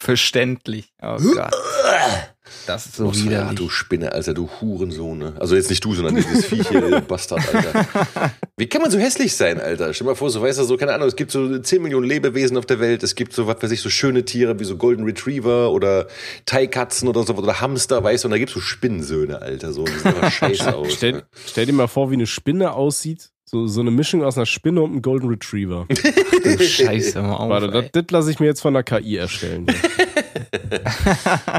Verständlich. 0.00 0.92
Oh 1.00 1.16
Gott. 1.16 1.54
Das 2.66 2.86
ist 2.86 2.96
so 2.96 3.14
widerlich. 3.14 3.30
Ja, 3.30 3.52
du 3.52 3.68
Spinne, 3.68 4.12
Alter, 4.12 4.34
du 4.34 4.48
Hurensohn. 4.60 5.18
Ne? 5.18 5.34
Also 5.38 5.56
jetzt 5.56 5.70
nicht 5.70 5.84
du, 5.84 5.94
sondern 5.94 6.16
dieses 6.16 6.46
Viech 6.46 6.68
hier, 6.68 7.00
Bastard, 7.08 7.42
Alter. 7.54 8.30
Wie 8.56 8.68
kann 8.68 8.82
man 8.82 8.90
so 8.90 8.98
hässlich 8.98 9.34
sein, 9.34 9.60
Alter? 9.60 9.92
Stell 9.94 10.06
mal 10.06 10.14
vor, 10.14 10.30
so 10.30 10.40
weißt 10.40 10.58
du, 10.58 10.64
so, 10.64 10.76
keine 10.76 10.94
Ahnung, 10.94 11.08
es 11.08 11.16
gibt 11.16 11.30
so 11.30 11.58
10 11.58 11.82
Millionen 11.82 12.06
Lebewesen 12.06 12.56
auf 12.56 12.66
der 12.66 12.80
Welt, 12.80 13.02
es 13.02 13.14
gibt 13.14 13.32
so, 13.32 13.46
was 13.46 13.62
weiß 13.62 13.70
ich, 13.72 13.80
so 13.80 13.90
schöne 13.90 14.24
Tiere 14.24 14.58
wie 14.60 14.64
so 14.64 14.76
Golden 14.76 15.04
Retriever 15.04 15.72
oder 15.72 16.06
Thai-Katzen 16.46 17.08
oder 17.08 17.24
so, 17.24 17.34
oder 17.34 17.60
Hamster, 17.60 18.04
weißt 18.04 18.24
du, 18.24 18.28
und 18.28 18.32
da 18.32 18.38
gibt's 18.38 18.54
so 18.54 18.60
Spinnensöhne, 18.60 19.42
Alter, 19.42 19.72
so, 19.72 19.84
die 19.84 19.92
sehen 19.92 20.14
aber 20.16 20.30
scheiße 20.30 20.74
aus. 20.74 20.92
Stell, 20.92 21.12
ne? 21.12 21.22
stell 21.46 21.66
dir 21.66 21.72
mal 21.72 21.88
vor, 21.88 22.10
wie 22.10 22.14
eine 22.14 22.26
Spinne 22.26 22.72
aussieht, 22.72 23.30
so, 23.44 23.66
so 23.66 23.80
eine 23.82 23.90
Mischung 23.90 24.24
aus 24.24 24.36
einer 24.36 24.46
Spinne 24.46 24.80
und 24.80 24.92
einem 24.92 25.02
Golden 25.02 25.28
Retriever. 25.28 25.86
du 26.42 26.58
Scheiße, 26.58 27.20
mal 27.20 27.34
auf, 27.34 27.50
Warte, 27.50 27.68
das, 27.68 27.84
das 27.92 28.04
lasse 28.10 28.30
ich 28.30 28.40
mir 28.40 28.46
jetzt 28.46 28.62
von 28.62 28.72
der 28.72 28.82
KI 28.82 29.16
erstellen. 29.16 29.66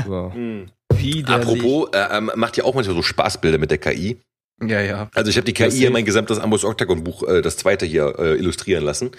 so. 0.07 0.31
Hm. 0.33 0.65
Apropos, 1.27 1.89
äh, 1.93 2.17
ähm, 2.17 2.31
macht 2.35 2.57
ihr 2.57 2.65
auch 2.65 2.73
manchmal 2.73 2.95
so 2.95 3.01
Spaßbilder 3.01 3.57
mit 3.57 3.71
der 3.71 3.77
KI? 3.77 4.17
Ja, 4.67 4.81
ja. 4.81 5.09
Also 5.13 5.29
ich 5.29 5.37
habe 5.37 5.45
die 5.45 5.53
KI 5.53 5.71
hier 5.71 5.91
mein 5.91 6.05
gesamtes 6.05 6.39
Ambos 6.39 6.63
Octagon 6.63 7.03
Buch, 7.03 7.23
äh, 7.27 7.41
das 7.41 7.57
zweite 7.57 7.85
hier, 7.85 8.15
äh, 8.17 8.35
illustrieren 8.35 8.83
lassen. 8.83 9.11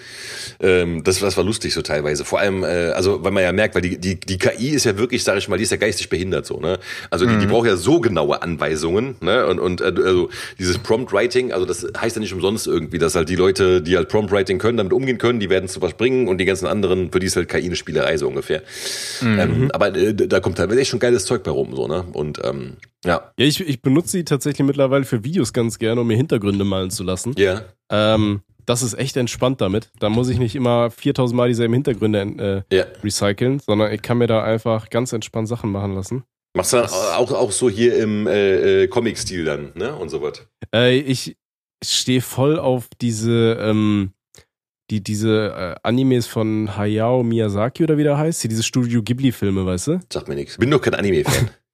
Ähm, 0.59 1.03
das, 1.03 1.19
das 1.19 1.37
war 1.37 1.43
lustig 1.43 1.73
so 1.73 1.81
teilweise. 1.81 2.25
Vor 2.25 2.39
allem, 2.39 2.63
äh, 2.63 2.91
also 2.91 3.23
weil 3.23 3.31
man 3.31 3.43
ja 3.43 3.51
merkt, 3.51 3.75
weil 3.75 3.81
die, 3.81 3.97
die, 3.97 4.19
die 4.19 4.37
KI 4.37 4.69
ist 4.69 4.85
ja 4.85 4.97
wirklich, 4.97 5.23
sage 5.23 5.39
ich 5.39 5.47
mal, 5.47 5.57
die 5.57 5.63
ist 5.63 5.71
ja 5.71 5.77
geistig 5.77 6.09
behindert 6.09 6.45
so, 6.45 6.59
ne? 6.59 6.79
Also 7.09 7.25
die, 7.25 7.33
mhm. 7.33 7.39
die 7.39 7.45
braucht 7.47 7.67
ja 7.67 7.75
so 7.75 7.99
genaue 7.99 8.41
Anweisungen, 8.41 9.15
ne? 9.21 9.45
Und, 9.45 9.59
und 9.59 9.81
äh, 9.81 9.85
also 9.85 10.29
dieses 10.59 10.77
Prompt 10.77 11.11
Writing, 11.13 11.51
also 11.51 11.65
das 11.65 11.87
heißt 11.97 12.15
ja 12.15 12.19
nicht 12.19 12.33
umsonst 12.33 12.67
irgendwie, 12.67 12.97
dass 12.97 13.15
halt 13.15 13.29
die 13.29 13.35
Leute, 13.35 13.81
die 13.81 13.97
halt 13.97 14.09
Prompt 14.09 14.31
Writing 14.31 14.57
können, 14.57 14.77
damit 14.77 14.93
umgehen 14.93 15.17
können, 15.17 15.39
die 15.39 15.49
werden 15.49 15.69
zu 15.69 15.81
was 15.81 15.93
bringen 15.93 16.27
und 16.27 16.37
die 16.37 16.45
ganzen 16.45 16.67
anderen, 16.67 17.11
für 17.11 17.19
die 17.19 17.27
ist 17.27 17.35
halt 17.35 17.49
KI 17.49 17.65
eine 17.65 17.75
Spielerei 17.75 18.17
so 18.17 18.27
ungefähr. 18.27 18.61
Mhm. 19.21 19.39
Ähm, 19.39 19.71
aber 19.71 19.95
äh, 19.95 20.13
da 20.13 20.39
kommt 20.39 20.57
teilweise 20.57 20.79
echt 20.79 20.89
schon 20.89 20.99
geiles 20.99 21.25
Zeug 21.25 21.43
bei 21.43 21.51
rum, 21.51 21.75
so, 21.75 21.87
ne? 21.87 22.05
Und 22.13 22.41
ähm, 22.43 22.77
ja. 23.05 23.31
Ja, 23.37 23.45
ich, 23.45 23.59
ich 23.59 23.81
benutze 23.81 24.11
sie 24.11 24.25
tatsächlich 24.25 24.65
mittlerweile 24.65 25.05
für 25.05 25.23
Videos 25.23 25.53
ganz 25.53 25.79
gerne, 25.79 26.01
um 26.01 26.07
mir 26.07 26.17
Hintergründe 26.17 26.65
malen 26.65 26.91
zu 26.91 27.03
lassen. 27.03 27.33
Ja. 27.37 27.61
Ähm, 27.89 28.41
das 28.65 28.81
ist 28.81 28.95
echt 28.95 29.15
entspannt 29.17 29.61
damit. 29.61 29.91
Da 29.99 30.09
muss 30.09 30.29
ich 30.29 30.39
nicht 30.39 30.55
immer 30.55 30.89
4000 30.89 31.37
Mal 31.37 31.47
dieselben 31.49 31.73
Hintergründe 31.73 32.65
äh, 32.71 32.75
ja. 32.75 32.85
recyceln, 33.03 33.59
sondern 33.59 33.93
ich 33.93 34.01
kann 34.01 34.17
mir 34.17 34.27
da 34.27 34.43
einfach 34.43 34.89
ganz 34.89 35.13
entspannt 35.13 35.47
Sachen 35.47 35.71
machen 35.71 35.93
lassen. 35.93 36.23
Machst 36.55 36.73
du 36.73 36.77
dann 36.77 36.89
auch, 36.89 37.31
auch 37.31 37.51
so 37.51 37.69
hier 37.69 37.97
im 37.97 38.27
äh, 38.27 38.83
äh, 38.83 38.87
Comic-Stil 38.87 39.43
dann, 39.43 39.73
ne? 39.75 39.93
Und 39.95 40.09
so 40.09 40.21
was? 40.21 40.47
Äh, 40.73 40.97
ich 40.99 41.35
stehe 41.83 42.21
voll 42.21 42.57
auf 42.57 42.87
diese, 43.01 43.57
ähm, 43.59 44.13
die, 44.89 45.03
diese 45.03 45.53
äh, 45.53 45.75
Animes 45.83 46.27
von 46.27 46.77
Hayao 46.77 47.23
Miyazaki 47.23 47.83
oder 47.83 47.97
wie 47.97 48.03
der 48.03 48.17
heißt, 48.17 48.41
hier 48.41 48.49
diese 48.49 48.63
Studio 48.63 49.03
Ghibli-Filme, 49.03 49.65
weißt 49.65 49.87
du? 49.87 49.99
Sag 50.11 50.29
mir 50.29 50.35
nichts. 50.35 50.57
Bin 50.57 50.71
doch 50.71 50.81
kein 50.81 50.95
Anime-Fan. 50.95 51.49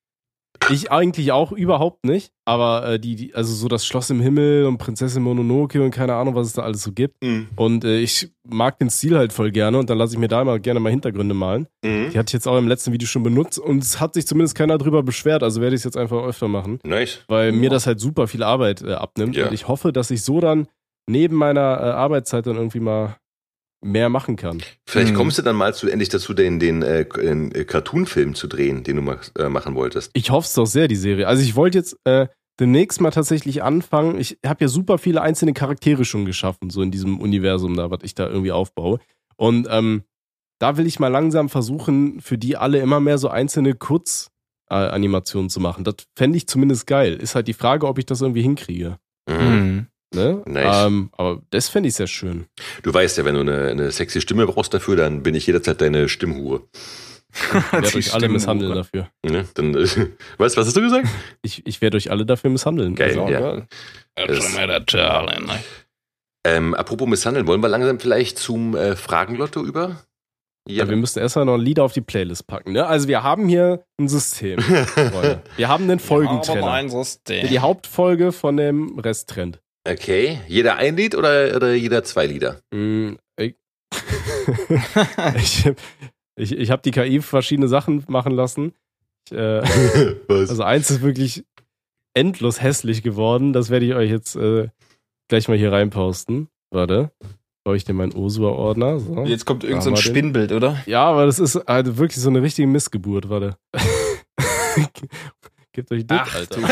Ich 0.70 0.91
eigentlich 0.91 1.32
auch 1.32 1.51
überhaupt 1.51 2.05
nicht, 2.05 2.32
aber 2.45 2.88
äh, 2.88 2.99
die, 2.99 3.16
die, 3.16 3.36
also 3.36 3.53
so 3.53 3.68
das 3.68 3.86
Schloss 3.86 4.09
im 4.09 4.22
Himmel 4.22 4.66
und 4.66 4.78
Prinzessin 4.78 5.24
Mononoke 5.24 5.82
und 5.84 5.91
keine 5.91 6.14
Ahnung, 6.14 6.36
was 6.36 6.47
es 6.47 6.53
da 6.53 6.62
alles 6.62 6.84
so 6.84 6.91
gibt. 6.91 7.22
Mhm. 7.24 7.49
Und 7.55 7.84
äh, 7.84 7.99
ich 7.99 8.32
mag 8.47 8.80
den 8.80 8.89
Stil 8.89 9.18
halt 9.18 9.34
voll 9.34 9.51
gerne 9.51 9.78
und 9.78 9.89
dann 9.89 9.97
lasse 9.97 10.14
ich 10.14 10.20
mir 10.20 10.28
da 10.28 10.41
immer 10.41 10.59
gerne 10.59 10.80
mal 10.80 10.89
Hintergründe 10.89 11.34
malen. 11.34 11.68
Mhm. 11.84 12.12
Die 12.12 12.20
hatte 12.20 12.30
ich 12.30 12.34
jetzt 12.34 12.47
auch 12.47 12.57
im 12.57 12.68
letzten 12.68 12.93
Video 12.93 13.07
schon 13.07 13.24
benutzt 13.24 13.59
und 13.59 13.84
es 13.84 13.99
hat 13.99 14.14
sich 14.14 14.28
zumindest 14.28 14.55
keiner 14.55 14.78
drüber 14.78 15.03
beschwert, 15.03 15.43
also 15.43 15.62
werde 15.62 15.76
ich 15.76 15.82
es 15.82 15.86
jetzt 15.86 15.97
einfach 15.97 16.24
öfter 16.24 16.47
machen. 16.47 16.80
Nice. 16.84 17.24
Weil 17.28 17.51
mir 17.51 17.70
das 17.70 17.88
halt 17.88 17.99
super 17.99 18.28
viel 18.28 18.43
Arbeit 18.43 18.82
äh, 18.82 18.93
abnimmt 18.93 19.36
ja. 19.36 19.47
und 19.47 19.53
ich 19.53 19.68
hoffe, 19.68 19.91
dass 19.91 20.12
ich 20.12 20.24
so 20.24 20.39
dann 20.39 20.68
neben 21.09 21.36
meiner 21.36 21.62
äh, 21.62 21.91
Arbeitszeit 21.91 22.47
dann 22.47 22.55
irgendwie 22.55 22.80
mal 22.80 23.18
mehr 23.82 24.09
machen 24.09 24.36
kann. 24.36 24.61
Vielleicht 24.86 25.09
hm. 25.09 25.17
kommst 25.17 25.38
du 25.38 25.41
dann 25.41 25.55
mal 25.55 25.73
zu, 25.73 25.89
endlich 25.89 26.09
dazu, 26.09 26.34
den, 26.34 26.59
den 26.59 26.84
äh, 26.84 27.01
äh, 27.01 27.65
Cartoon-Film 27.65 28.36
zu 28.36 28.47
drehen, 28.47 28.84
den 28.84 28.97
du 28.97 29.01
mal, 29.01 29.19
äh, 29.38 29.49
machen 29.49 29.75
wolltest. 29.75 30.11
Ich 30.13 30.29
hoffe 30.29 30.45
es 30.45 30.53
doch 30.53 30.65
sehr, 30.65 30.88
die 30.88 30.95
Serie. 30.95 31.27
Also 31.27 31.43
ich 31.43 31.55
wollte 31.55 31.79
jetzt 31.79 31.97
äh, 32.05 32.27
demnächst 32.59 33.01
mal 33.01 33.11
tatsächlich 33.11 33.63
anfangen. 33.63 34.19
Ich 34.19 34.38
habe 34.45 34.63
ja 34.63 34.67
super 34.67 34.97
viele 34.97 35.21
einzelne 35.21 35.53
Charaktere 35.53 36.05
schon 36.05 36.25
geschaffen, 36.25 36.69
so 36.69 36.82
in 36.82 36.91
diesem 36.91 37.19
Universum 37.19 37.75
da, 37.75 37.89
was 37.89 37.99
ich 38.03 38.13
da 38.13 38.27
irgendwie 38.27 38.51
aufbaue. 38.51 38.99
Und 39.36 39.67
ähm, 39.69 40.03
da 40.59 40.77
will 40.77 40.86
ich 40.86 40.99
mal 40.99 41.07
langsam 41.07 41.49
versuchen, 41.49 42.21
für 42.21 42.38
die 42.38 42.55
alle 42.55 42.79
immer 42.79 42.99
mehr 42.99 43.17
so 43.17 43.29
einzelne 43.29 43.73
Kurzanimationen 43.73 45.49
zu 45.49 45.59
machen. 45.59 45.84
Das 45.84 45.95
fände 46.15 46.38
ich 46.38 46.47
zumindest 46.47 46.86
geil. 46.86 47.15
Ist 47.15 47.34
halt 47.34 47.47
die 47.47 47.53
Frage, 47.53 47.88
ob 47.88 47.97
ich 47.97 48.05
das 48.05 48.21
irgendwie 48.21 48.43
hinkriege. 48.43 48.99
Mhm. 49.27 49.88
Ne? 50.14 50.43
Nice. 50.45 50.86
Ähm, 50.88 51.09
aber 51.14 51.41
das 51.51 51.70
fände 51.70 51.88
ich 51.88 51.95
sehr 51.95 52.07
schön. 52.07 52.45
Du 52.84 52.93
weißt 52.93 53.18
ja, 53.18 53.26
wenn 53.26 53.36
du 53.36 53.41
eine, 53.41 53.70
eine 53.70 53.91
sexy 53.91 54.20
Stimme 54.20 54.45
brauchst 54.45 54.74
dafür, 54.74 54.95
dann 54.97 55.24
bin 55.24 55.36
ich 55.36 55.47
jederzeit 55.47 55.82
deine 55.82 56.09
Stimmhure. 56.09 56.64
Ich 57.34 57.72
werde 57.72 57.97
euch 57.97 58.14
alle 58.14 58.28
misshandeln 58.28 58.76
dafür. 58.76 59.07
Ne? 59.24 59.47
Dann, 59.53 59.74
äh, 59.74 59.88
weißt 60.38 60.57
was 60.57 60.68
hast 60.68 60.76
du 60.76 60.82
gesagt? 60.82 61.07
Ich, 61.41 61.66
ich 61.66 61.82
werde 61.82 61.95
euch 61.95 62.12
alle 62.12 62.26
dafür 62.26 62.49
misshandeln. 62.49 62.93
Geil, 62.93 63.18
also, 63.18 63.32
ja. 63.32 63.66
Ähm, 66.45 66.74
apropos 66.74 67.07
misshandeln, 67.07 67.47
wollen 67.47 67.62
wir 67.62 67.70
langsam 67.70 68.01
vielleicht 68.01 68.38
zum 68.38 68.76
äh, 68.76 68.97
Fragenlotto 68.97 69.64
über? 69.64 70.03
Ja, 70.68 70.88
wir 70.88 70.95
müssen 70.95 71.20
erstmal 71.20 71.45
noch 71.45 71.55
ein 71.55 71.62
Lied 71.62 71.80
auf 71.80 71.93
die 71.93 72.01
Playlist 72.01 72.47
packen. 72.47 72.74
Ne? 72.74 72.86
Also 72.86 73.07
wir 73.07 73.24
haben 73.24 73.47
hier 73.47 73.84
ein 73.99 74.07
System. 74.07 74.59
wir 75.57 75.68
haben 75.68 75.86
einen 75.86 75.99
Folgentrenner. 75.99 76.82
Ja, 77.30 77.47
die 77.47 77.59
Hauptfolge 77.59 78.32
von 78.32 78.57
dem 78.57 78.99
Rest 78.99 79.30
trennt. 79.30 79.59
Okay. 79.88 80.39
Jeder 80.47 80.75
ein 80.75 80.95
Lied 80.95 81.15
oder, 81.15 81.55
oder 81.55 81.73
jeder 81.73 82.03
zwei 82.03 82.27
Lieder? 82.27 82.59
Mm, 82.71 83.15
ich 83.38 83.55
ich 85.36 85.71
ich, 86.36 86.57
ich 86.57 86.71
habe 86.71 86.82
die 86.82 86.91
KI 86.91 87.21
verschiedene 87.21 87.67
Sachen 87.67 88.03
machen 88.07 88.34
lassen. 88.34 88.73
Ich, 89.27 89.38
äh, 89.38 89.61
also 90.27 90.63
eins 90.63 90.89
ist 90.89 91.01
wirklich 91.01 91.45
endlos 92.13 92.61
hässlich 92.61 93.03
geworden. 93.03 93.53
Das 93.53 93.69
werde 93.69 93.86
ich 93.86 93.93
euch 93.93 94.09
jetzt 94.09 94.36
äh, 94.36 94.69
gleich 95.27 95.47
mal 95.47 95.57
hier 95.57 95.71
reinposten. 95.71 96.47
Warte. 96.71 97.11
Brauche 97.63 97.75
ich 97.75 97.86
dir 97.86 97.93
meinen 97.93 98.13
Osua-Ordner. 98.13 98.99
So. 98.99 99.23
Jetzt 99.25 99.45
kommt 99.45 99.63
irgendein 99.63 99.95
so 99.95 100.01
Spinnbild, 100.01 100.51
oder? 100.51 100.82
Ja, 100.88 101.03
aber 101.03 101.27
das 101.27 101.38
ist 101.38 101.55
halt 101.67 101.97
wirklich 101.97 102.19
so 102.19 102.29
eine 102.29 102.41
richtige 102.41 102.67
Missgeburt, 102.67 103.29
warte. 103.29 103.55
Gebt 105.74 105.89
euch 105.93 106.05
das, 106.05 106.19
Ach, 106.24 106.36
Alter. 106.36 106.59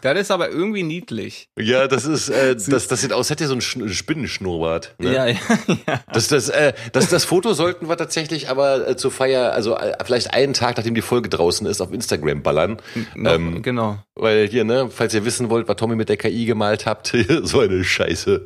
das 0.00 0.18
ist 0.18 0.30
aber 0.30 0.48
irgendwie 0.48 0.82
niedlich. 0.82 1.50
Ja, 1.58 1.86
das 1.86 2.06
ist, 2.06 2.30
äh, 2.30 2.56
das, 2.56 2.88
das 2.88 3.02
sieht 3.02 3.12
aus, 3.12 3.28
hätte 3.28 3.46
so 3.46 3.54
ein 3.54 3.60
Spinnenschnurrbart. 3.60 4.94
Ne? 4.98 5.12
Ja, 5.12 5.26
ja, 5.26 5.36
ja. 5.86 6.00
Das, 6.10 6.28
das, 6.28 6.48
äh, 6.48 6.72
das, 6.92 7.10
das 7.10 7.26
Foto 7.26 7.52
sollten 7.52 7.90
wir 7.90 7.98
tatsächlich 7.98 8.48
aber 8.48 8.88
äh, 8.88 8.96
zur 8.96 9.10
Feier, 9.10 9.52
also 9.52 9.76
äh, 9.76 9.92
vielleicht 10.02 10.32
einen 10.32 10.54
Tag, 10.54 10.78
nachdem 10.78 10.94
die 10.94 11.02
Folge 11.02 11.28
draußen 11.28 11.66
ist, 11.66 11.82
auf 11.82 11.92
Instagram 11.92 12.42
ballern. 12.42 12.78
No, 13.14 13.34
ähm, 13.34 13.60
genau. 13.60 13.98
Weil 14.14 14.48
hier, 14.48 14.64
ne, 14.64 14.88
falls 14.90 15.12
ihr 15.12 15.26
wissen 15.26 15.50
wollt, 15.50 15.68
was 15.68 15.76
Tommy 15.76 15.96
mit 15.96 16.08
der 16.08 16.16
KI 16.16 16.46
gemalt 16.46 16.86
habt, 16.86 17.14
so 17.42 17.60
eine 17.60 17.84
Scheiße. 17.84 18.44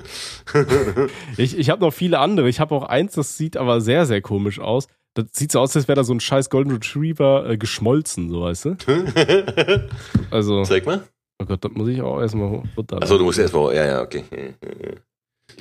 ich 1.37 1.57
ich 1.57 1.71
habe 1.71 1.83
noch 1.83 1.93
viele 1.93 2.19
andere. 2.19 2.49
Ich 2.49 2.59
habe 2.59 2.75
auch 2.75 2.83
eins, 2.83 3.13
das 3.13 3.37
sieht 3.37 3.57
aber 3.57 3.81
sehr, 3.81 4.05
sehr 4.05 4.21
komisch 4.21 4.59
aus. 4.59 4.89
Das 5.19 5.27
sieht 5.33 5.51
so 5.51 5.59
aus, 5.59 5.75
als 5.75 5.89
wäre 5.89 5.97
da 5.97 6.05
so 6.05 6.14
ein 6.14 6.21
scheiß 6.21 6.49
Golden 6.49 6.71
Retriever 6.71 7.51
äh, 7.51 7.59
geschmolzen, 7.59 8.31
so 8.31 8.43
weißt 8.43 8.66
du? 8.66 8.77
also. 10.31 10.62
Zeig 10.62 10.87
mal. 10.87 11.03
Oh 11.43 11.45
Gott, 11.45 11.64
das 11.64 11.73
muss 11.73 11.89
ich 11.89 12.01
auch 12.01 12.21
erstmal 12.21 12.62
runter. 12.77 13.03
Achso, 13.03 13.19
du 13.19 13.25
musst 13.25 13.41
erstmal, 13.41 13.75
ja, 13.75 13.85
ja, 13.85 14.03
okay. 14.03 14.23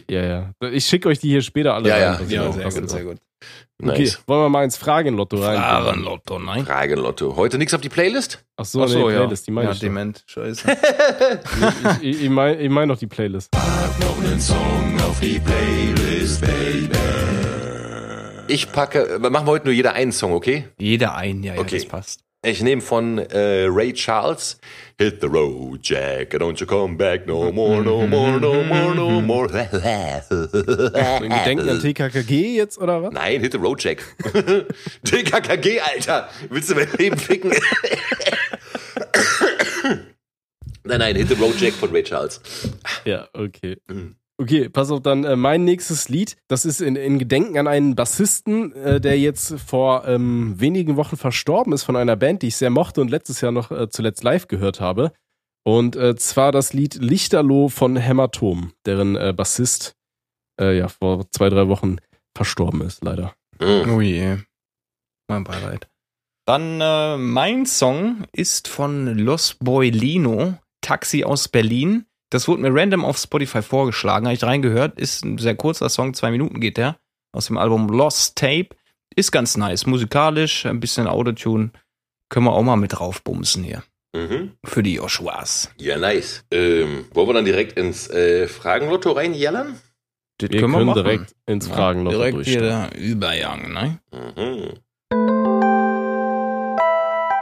Ja, 0.07 0.23
ja. 0.23 0.51
Ich 0.71 0.85
schicke 0.85 1.09
euch 1.09 1.17
die 1.17 1.29
hier 1.29 1.41
später 1.41 1.73
alle 1.73 1.89
ja, 1.89 2.13
rein. 2.13 2.29
Ja, 2.29 2.43
ja, 2.43 2.51
sehr 2.51 2.81
gut, 2.81 2.89
sehr 2.89 3.03
gut. 3.03 3.17
Nice. 3.79 3.91
Okay, 3.91 4.23
wollen 4.27 4.41
wir 4.41 4.49
mal 4.49 4.63
ins 4.63 4.77
Fragenlotto 4.77 5.37
rein? 5.37 5.57
Fragenlotto, 5.57 6.37
nein. 6.37 6.63
Fragenlotto. 6.63 7.35
Heute 7.35 7.57
nichts 7.57 7.73
auf 7.73 7.81
die 7.81 7.89
Playlist? 7.89 8.45
Ach 8.57 8.65
so, 8.65 8.83
Ach 8.83 8.87
so 8.87 9.07
nee, 9.07 9.13
ja. 9.13 9.21
Playlist, 9.21 9.47
die 9.47 9.51
meine 9.51 9.69
ja, 9.69 9.73
ich. 9.73 9.79
dement, 9.79 10.23
scheiße. 10.27 10.67
ich 12.01 12.09
ich, 12.09 12.23
ich 12.23 12.29
meine 12.29 12.59
ich 12.59 12.69
mein 12.69 12.87
noch 12.87 12.97
die 12.97 13.07
Playlist. 13.07 13.49
Pack 13.51 13.99
noch 14.01 14.23
einen 14.23 14.39
Song 14.39 14.99
auf 15.01 15.19
die 15.19 15.39
Playlist, 15.39 16.41
Baby. 16.41 17.46
Ich 18.47 18.71
packe, 18.71 19.19
machen 19.19 19.45
wir 19.45 19.51
heute 19.51 19.65
nur 19.65 19.73
jeder 19.73 19.93
einen 19.93 20.11
Song, 20.11 20.31
okay? 20.31 20.69
Jeder 20.77 21.15
einen, 21.15 21.43
ja, 21.43 21.55
ja, 21.55 21.61
okay. 21.61 21.77
das 21.77 21.85
passt. 21.85 22.21
Ich 22.45 22.61
nehme 22.61 22.81
von 22.81 23.17
äh, 23.17 23.65
Ray 23.65 23.91
Charles 23.93 24.59
Hit 24.99 25.21
the 25.21 25.27
road, 25.27 25.79
Jack, 25.83 26.33
don't 26.35 26.59
you 26.59 26.65
come 26.65 26.95
back 26.95 27.27
no 27.27 27.51
more, 27.51 27.83
no 27.83 28.07
more, 28.07 28.39
no 28.39 28.63
more, 28.63 28.95
no 28.95 29.21
more. 29.21 29.47
Denken 31.45 31.67
an 31.67 31.79
TKKG 31.79 32.55
jetzt 32.55 32.77
oder 32.77 33.03
was? 33.03 33.11
Nein, 33.11 33.41
Hit 33.41 33.51
the 33.51 33.57
road, 33.57 33.83
Jack. 33.83 34.01
TKKG, 35.03 35.81
Alter. 35.81 36.29
Willst 36.49 36.69
du 36.69 36.75
mein 36.75 36.87
Leben 36.97 37.17
ficken? 37.17 37.51
nein, 40.83 40.99
nein, 40.99 41.15
Hit 41.15 41.27
the 41.29 41.35
road, 41.35 41.59
Jack 41.59 41.73
von 41.73 41.91
Ray 41.91 42.03
Charles. 42.03 42.39
Ja, 43.03 43.27
okay. 43.33 43.77
Mhm. 43.87 44.15
Okay, 44.39 44.69
pass 44.69 44.91
auf, 44.91 45.01
dann 45.01 45.23
äh, 45.23 45.35
mein 45.35 45.63
nächstes 45.63 46.09
Lied. 46.09 46.37
Das 46.47 46.63
ist 46.65 46.79
in, 46.79 46.95
in 46.95 47.17
Gedenken 47.17 47.57
an 47.57 47.67
einen 47.67 47.95
Bassisten, 47.95 48.71
äh, 48.73 49.01
der 49.01 49.19
jetzt 49.19 49.59
vor 49.59 50.07
ähm, 50.07 50.53
wenigen 50.59 50.95
Wochen 50.95 51.17
verstorben 51.17 51.73
ist 51.73 51.83
von 51.83 51.95
einer 51.95 52.15
Band, 52.15 52.43
die 52.43 52.47
ich 52.47 52.55
sehr 52.55 52.69
mochte 52.69 53.01
und 53.01 53.09
letztes 53.09 53.41
Jahr 53.41 53.51
noch 53.51 53.71
äh, 53.71 53.89
zuletzt 53.89 54.23
live 54.23 54.47
gehört 54.47 54.79
habe. 54.79 55.11
Und 55.63 55.95
äh, 55.95 56.15
zwar 56.15 56.51
das 56.51 56.73
Lied 56.73 56.95
Lichterloh 56.95 57.67
von 57.67 57.95
Hämatom, 57.95 58.73
deren 58.85 59.15
äh, 59.15 59.33
Bassist 59.35 59.95
äh, 60.61 60.77
ja 60.77 60.87
vor 60.87 61.29
zwei, 61.31 61.49
drei 61.49 61.67
Wochen 61.67 61.97
verstorben 62.35 62.81
ist, 62.81 63.03
leider. 63.03 63.33
Mhm. 63.59 63.89
Oh 63.89 64.01
je. 64.01 64.37
Mein 65.27 65.43
Beileid. 65.43 65.89
Dann 66.45 66.79
äh, 66.79 67.17
mein 67.17 67.65
Song 67.65 68.23
ist 68.31 68.67
von 68.69 69.17
Los 69.17 69.55
Boilino, 69.55 70.57
Taxi 70.79 71.25
aus 71.25 71.49
Berlin. 71.49 72.05
Das 72.29 72.47
wurde 72.47 72.61
mir 72.61 72.73
random 72.73 73.05
auf 73.05 73.17
Spotify 73.17 73.61
vorgeschlagen, 73.61 74.25
habe 74.25 74.35
ich 74.35 74.43
reingehört. 74.43 74.99
Ist 74.99 75.23
ein 75.23 75.37
sehr 75.37 75.55
kurzer 75.55 75.89
Song, 75.89 76.13
zwei 76.13 76.31
Minuten 76.31 76.59
geht 76.59 76.77
der. 76.77 76.97
Aus 77.31 77.47
dem 77.47 77.57
Album 77.57 77.87
Lost 77.87 78.35
Tape. 78.35 78.69
Ist 79.15 79.31
ganz 79.31 79.55
nice. 79.57 79.85
Musikalisch, 79.85 80.65
ein 80.65 80.79
bisschen 80.79 81.07
Autotune. 81.07 81.71
Können 82.29 82.45
wir 82.45 82.51
auch 82.51 82.63
mal 82.63 82.75
mit 82.75 82.93
draufbumsen 82.93 83.63
hier. 83.63 83.83
Mhm. 84.13 84.53
Für 84.65 84.83
die 84.83 84.95
Joshuas. 84.95 85.71
Ja, 85.79 85.97
nice. 85.97 86.43
Ähm, 86.51 87.05
wollen 87.13 87.29
wir 87.29 87.33
dann 87.33 87.45
direkt 87.45 87.77
ins 87.77 88.09
äh, 88.09 88.47
Fragenlotto 88.47 89.11
reinjallern? 89.11 89.79
Das 90.39 90.49
wir 90.51 90.59
können, 90.59 90.73
wir 90.73 90.85
machen. 90.85 91.03
direkt 91.03 91.35
ins 91.45 91.67
Fragenlotto 91.67 92.17
ja, 92.17 92.31
Direkt 92.31 92.47
hier 92.47 92.61
der 92.61 92.89
Übergang, 92.95 93.73
ne? 93.73 93.99
Mhm. 94.11 94.73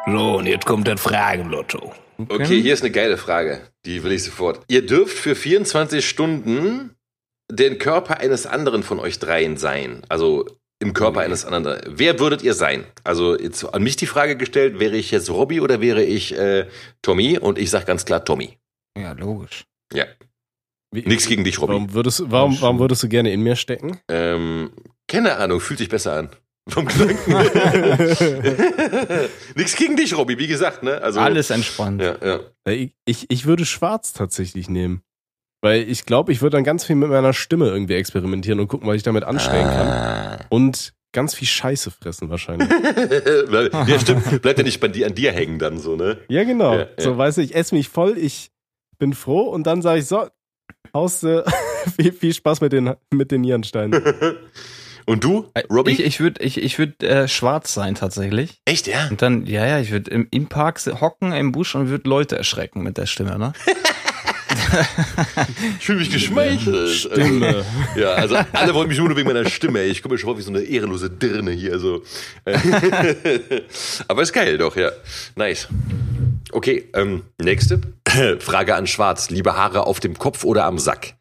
So, 0.08 0.38
und 0.38 0.46
jetzt 0.46 0.66
kommt 0.66 0.88
das 0.88 1.02
Fragenlotto. 1.02 1.94
Okay. 2.18 2.34
okay, 2.34 2.62
hier 2.62 2.74
ist 2.74 2.82
eine 2.82 2.92
geile 2.92 3.18
Frage. 3.18 3.62
Die 3.86 4.04
will 4.04 4.12
ich 4.12 4.24
sofort. 4.24 4.62
Ihr 4.68 4.86
dürft 4.86 5.18
für 5.18 5.36
24 5.36 6.08
Stunden 6.08 6.96
den 7.52 7.78
Körper 7.78 8.20
eines 8.20 8.46
anderen 8.46 8.84
von 8.84 9.00
euch 9.00 9.20
dreien 9.20 9.58
sein. 9.58 10.02
Also 10.10 10.46
im 10.80 10.94
Körper 10.94 11.20
okay. 11.20 11.26
eines 11.26 11.46
anderen. 11.46 11.82
Wer 11.88 12.20
würdet 12.20 12.42
ihr 12.42 12.54
sein? 12.54 12.86
Also 13.04 13.38
jetzt 13.38 13.64
an 13.64 13.84
mich 13.84 13.96
die 13.96 14.08
Frage 14.08 14.36
gestellt, 14.36 14.80
wäre 14.80 14.96
ich 14.96 15.12
jetzt 15.12 15.30
Robby 15.30 15.62
oder 15.62 15.82
wäre 15.82 16.04
ich 16.04 16.38
äh, 16.38 16.68
Tommy? 17.02 17.38
Und 17.38 17.58
ich 17.58 17.70
sag 17.70 17.86
ganz 17.86 18.06
klar 18.06 18.24
Tommy. 18.24 18.58
Ja, 18.98 19.14
logisch. 19.14 19.66
Ja. 19.94 20.06
Wie, 20.92 21.02
Nichts 21.02 21.28
gegen 21.28 21.44
dich, 21.44 21.60
Robby. 21.60 21.74
Warum 21.74 21.94
würdest, 21.94 22.24
warum, 22.28 22.60
warum 22.62 22.80
würdest 22.80 23.04
du 23.04 23.10
gerne 23.10 23.32
in 23.32 23.42
mir 23.42 23.56
stecken? 23.56 24.00
Ähm, 24.10 24.72
keine 25.08 25.38
Ahnung, 25.38 25.60
fühlt 25.60 25.80
sich 25.80 25.90
besser 25.90 26.14
an. 26.14 26.30
Vom 26.68 26.86
Gedanken. 26.86 27.32
Nichts 29.56 29.76
gegen 29.76 29.96
dich, 29.96 30.18
Robby, 30.18 30.40
wie 30.40 30.48
gesagt, 30.48 30.82
ne? 30.82 31.00
Also, 31.02 31.20
Alles 31.20 31.52
entspannt. 31.52 32.02
Ja, 32.02 32.18
ja. 32.24 32.40
Ich, 32.68 32.96
ich, 33.06 33.30
ich 33.30 33.46
würde 33.46 33.66
schwarz 33.66 34.14
tatsächlich 34.14 34.68
nehmen. 34.68 35.04
Weil 35.62 35.90
ich 35.90 36.06
glaube, 36.06 36.32
ich 36.32 36.42
würde 36.42 36.58
dann 36.58 36.64
ganz 36.64 36.86
viel 36.86 36.96
mit 36.96 37.10
meiner 37.10 37.34
Stimme 37.34 37.68
irgendwie 37.68 37.96
experimentieren 37.96 38.60
und 38.60 38.68
gucken, 38.68 38.88
was 38.88 38.96
ich 38.96 39.04
damit 39.04 39.24
anstellen 39.24 39.68
kann. 39.68 39.88
Ah. 39.88 40.40
Und 40.50 40.94
ganz 41.12 41.34
viel 41.34 41.48
Scheiße 41.48 41.92
fressen 41.92 42.30
wahrscheinlich. 42.30 42.70
ja, 43.88 44.00
stimmt. 44.00 44.42
Bleibt 44.42 44.60
ja 44.60 44.64
nicht 44.64 44.80
bei 44.80 44.90
dir, 44.90 45.08
an 45.08 45.16
dir 45.16 45.32
hängen 45.32 45.58
dann 45.58 45.80
so, 45.80 45.96
ne? 45.96 46.18
Ja, 46.28 46.44
genau. 46.44 46.74
Ja, 46.74 46.80
ja. 46.82 46.88
So, 46.98 47.18
weißt 47.18 47.38
du, 47.38 47.42
ich 47.42 47.56
esse 47.56 47.74
mich 47.74 47.90
voll, 47.90 48.18
ich 48.18 48.52
bin 49.00 49.14
froh 49.14 49.44
und 49.50 49.66
dann 49.66 49.82
sage 49.82 50.00
ich 50.00 50.08
so, 50.08 50.28
haust 50.94 51.24
du 51.24 51.44
viel, 51.96 52.12
viel 52.12 52.34
Spaß 52.34 52.62
mit 52.62 52.74
den, 52.74 52.94
mit 53.12 53.32
den 53.32 53.42
Nierensteinen. 53.42 54.04
Und 55.06 55.24
du, 55.24 55.50
äh, 55.54 55.64
Robbie? 55.72 55.92
Ich, 55.92 56.00
ich 56.00 56.20
würde 56.20 56.44
ich, 56.44 56.62
ich 56.62 56.80
würd, 56.80 57.04
äh, 57.04 57.28
schwarz 57.28 57.74
sein 57.74 57.96
tatsächlich. 57.96 58.60
Echt, 58.66 58.88
ja? 58.88 59.08
Und 59.10 59.22
dann, 59.22 59.46
ja, 59.46 59.66
ja, 59.66 59.80
ich 59.80 59.92
würde 59.92 60.10
im, 60.12 60.28
im 60.32 60.48
Park 60.48 60.80
hocken, 61.00 61.32
im 61.32 61.52
Busch 61.52 61.76
und 61.76 61.90
würde 61.90 62.10
Leute 62.10 62.38
erschrecken 62.38 62.82
mit 62.82 62.98
der 62.98 63.06
Stimme, 63.06 63.38
ne? 63.38 63.54
ich 65.80 65.86
fühle 65.86 66.00
mich 66.00 66.12
geschmeichelt. 66.12 66.90
Stimme. 66.90 67.66
ja, 67.96 68.14
also 68.14 68.36
alle 68.54 68.74
wollen 68.74 68.88
mich 68.88 68.98
nur 68.98 69.16
wegen 69.16 69.28
meiner 69.28 69.48
Stimme. 69.48 69.84
Ich 69.84 70.02
komme 70.02 70.16
mir 70.16 70.20
schon 70.20 70.30
vor 70.30 70.38
wie 70.38 70.42
so 70.42 70.50
eine 70.50 70.62
ehrenlose 70.62 71.10
Dirne 71.10 71.52
hier. 71.52 71.74
Also. 71.74 72.04
Aber 74.08 74.22
ist 74.22 74.34
geil 74.34 74.58
doch, 74.58 74.76
ja. 74.76 74.92
Nice. 75.36 75.68
Okay, 76.52 76.90
ähm, 76.94 77.24
nächste. 77.42 77.82
Frage 78.40 78.76
an 78.76 78.88
Schwarz. 78.88 79.30
Liebe 79.30 79.56
Haare 79.56 79.88
auf 79.88 80.00
dem 80.00 80.18
Kopf 80.18 80.44
oder 80.44 80.66
am 80.66 80.80
Sack? 80.80 81.16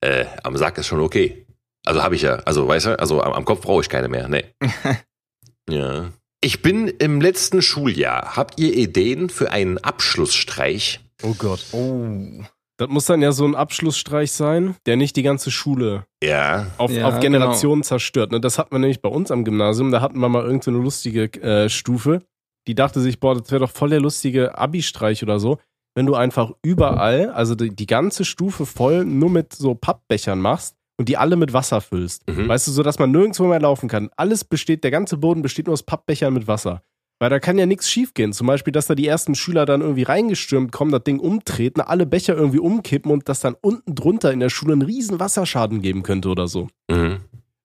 Äh, 0.00 0.24
am 0.42 0.56
Sack 0.56 0.78
ist 0.78 0.86
schon 0.86 1.00
okay. 1.00 1.46
Also 1.84 2.02
habe 2.02 2.14
ich 2.14 2.22
ja. 2.22 2.36
Also, 2.44 2.66
weißt 2.66 2.86
du, 2.86 2.98
also 2.98 3.22
am, 3.22 3.32
am 3.32 3.44
Kopf 3.44 3.62
brauche 3.62 3.82
ich 3.82 3.88
keine 3.88 4.08
mehr. 4.08 4.28
Nee. 4.28 4.44
ja. 5.70 6.12
Ich 6.40 6.62
bin 6.62 6.88
im 6.88 7.20
letzten 7.20 7.62
Schuljahr. 7.62 8.36
Habt 8.36 8.58
ihr 8.58 8.74
Ideen 8.74 9.30
für 9.30 9.50
einen 9.52 9.78
Abschlussstreich? 9.78 11.00
Oh 11.22 11.34
Gott. 11.38 11.64
Oh. 11.72 12.42
Das 12.78 12.88
muss 12.88 13.06
dann 13.06 13.22
ja 13.22 13.30
so 13.30 13.44
ein 13.44 13.54
Abschlussstreich 13.54 14.32
sein, 14.32 14.74
der 14.86 14.96
nicht 14.96 15.14
die 15.14 15.22
ganze 15.22 15.52
Schule 15.52 16.04
ja. 16.22 16.66
auf, 16.78 16.90
ja, 16.90 17.06
auf 17.06 17.20
Generationen 17.20 17.82
genau. 17.82 17.86
zerstört. 17.86 18.32
Ne, 18.32 18.40
das 18.40 18.58
hatten 18.58 18.72
wir 18.72 18.80
nämlich 18.80 19.02
bei 19.02 19.08
uns 19.08 19.30
am 19.30 19.44
Gymnasium. 19.44 19.92
Da 19.92 20.00
hatten 20.00 20.18
wir 20.18 20.28
mal 20.28 20.42
irgendeine 20.42 20.78
so 20.78 20.82
lustige 20.82 21.24
äh, 21.42 21.68
Stufe. 21.68 22.22
Die 22.66 22.74
dachte 22.74 23.00
sich, 23.00 23.20
boah, 23.20 23.36
das 23.36 23.50
wäre 23.50 23.60
doch 23.60 23.70
voll 23.70 23.90
der 23.90 24.00
lustige 24.00 24.58
Abi-Streich 24.58 25.22
oder 25.22 25.38
so, 25.38 25.58
wenn 25.94 26.06
du 26.06 26.14
einfach 26.14 26.52
überall, 26.62 27.30
also 27.30 27.54
die, 27.54 27.74
die 27.74 27.86
ganze 27.86 28.24
Stufe 28.24 28.66
voll 28.66 29.04
nur 29.04 29.30
mit 29.30 29.52
so 29.52 29.74
Pappbechern 29.74 30.40
machst 30.40 30.76
und 30.98 31.08
die 31.08 31.16
alle 31.16 31.36
mit 31.36 31.52
Wasser 31.52 31.80
füllst. 31.80 32.28
Mhm. 32.28 32.48
Weißt 32.48 32.66
du, 32.66 32.72
so 32.72 32.82
dass 32.82 32.98
man 32.98 33.10
nirgendwo 33.10 33.46
mehr 33.46 33.60
laufen 33.60 33.88
kann. 33.88 34.10
Alles 34.16 34.44
besteht, 34.44 34.84
der 34.84 34.90
ganze 34.90 35.16
Boden 35.16 35.42
besteht 35.42 35.66
nur 35.66 35.72
aus 35.72 35.82
Pappbechern 35.82 36.32
mit 36.32 36.46
Wasser. 36.46 36.82
Weil 37.18 37.30
da 37.30 37.38
kann 37.38 37.56
ja 37.56 37.66
nichts 37.66 37.88
schiefgehen. 37.88 38.32
Zum 38.32 38.48
Beispiel, 38.48 38.72
dass 38.72 38.88
da 38.88 38.96
die 38.96 39.06
ersten 39.06 39.36
Schüler 39.36 39.64
dann 39.64 39.80
irgendwie 39.80 40.02
reingestürmt 40.02 40.72
kommen, 40.72 40.90
das 40.90 41.04
Ding 41.04 41.20
umtreten, 41.20 41.80
alle 41.80 42.04
Becher 42.04 42.34
irgendwie 42.34 42.58
umkippen 42.58 43.12
und 43.12 43.28
dass 43.28 43.38
dann 43.38 43.54
unten 43.60 43.94
drunter 43.94 44.32
in 44.32 44.40
der 44.40 44.48
Schule 44.48 44.72
einen 44.72 44.82
riesen 44.82 45.20
Wasserschaden 45.20 45.82
geben 45.82 46.02
könnte 46.02 46.28
oder 46.28 46.48
so. 46.48 46.66
Mhm. 46.90 47.20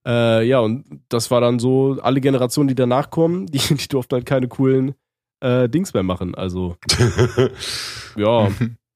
Äh, 0.07 0.47
ja, 0.47 0.59
und 0.59 1.01
das 1.09 1.31
war 1.31 1.41
dann 1.41 1.59
so, 1.59 1.97
alle 2.01 2.21
Generationen, 2.21 2.67
die 2.67 2.75
danach 2.75 3.09
kommen, 3.09 3.45
die, 3.47 3.57
die 3.57 3.87
durften 3.87 4.13
halt 4.13 4.25
keine 4.25 4.47
coolen 4.47 4.93
äh, 5.39 5.67
Dings 5.67 5.93
mehr 5.93 6.03
machen. 6.03 6.35
Also, 6.35 6.77
ja, 8.15 8.51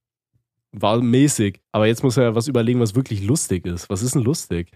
war 0.72 1.01
mäßig. 1.01 1.61
Aber 1.72 1.88
jetzt 1.88 2.03
muss 2.03 2.17
er 2.17 2.24
ja 2.24 2.36
was 2.36 2.47
überlegen, 2.47 2.80
was 2.80 2.95
wirklich 2.95 3.24
lustig 3.24 3.65
ist. 3.65 3.89
Was 3.89 4.01
ist 4.01 4.15
denn 4.15 4.24
lustig? 4.24 4.72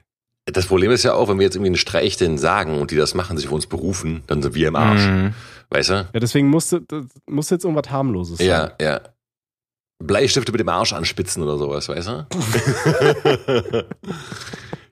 Das 0.46 0.68
Problem 0.68 0.92
ist 0.92 1.04
ja 1.04 1.14
auch, 1.14 1.28
wenn 1.28 1.40
wir 1.40 1.46
jetzt 1.46 1.56
irgendwie 1.56 1.70
einen 1.70 1.78
Streich 1.78 2.18
denn 2.18 2.38
sagen 2.38 2.80
und 2.80 2.92
die 2.92 2.96
das 2.96 3.16
machen, 3.16 3.36
sich 3.38 3.48
auf 3.48 3.54
uns 3.54 3.66
berufen, 3.66 4.24
dann 4.28 4.44
sind 4.44 4.54
wir 4.54 4.68
im 4.68 4.76
Arsch. 4.76 5.08
Mhm. 5.08 5.34
Weißt 5.70 5.90
du? 5.90 5.94
Ja, 6.14 6.20
deswegen 6.20 6.50
musste, 6.50 6.84
musste 7.26 7.56
jetzt 7.56 7.64
irgendwas 7.64 7.92
harmloses 7.92 8.38
sein. 8.38 8.48
Ja, 8.48 8.72
ja. 8.80 9.02
Bleistifte 10.04 10.52
mit 10.52 10.60
dem 10.60 10.70
Arsch 10.70 10.94
anspitzen 10.94 11.44
oder 11.44 11.58
sowas, 11.58 11.88
weißt 11.88 12.08
du? 12.08 12.28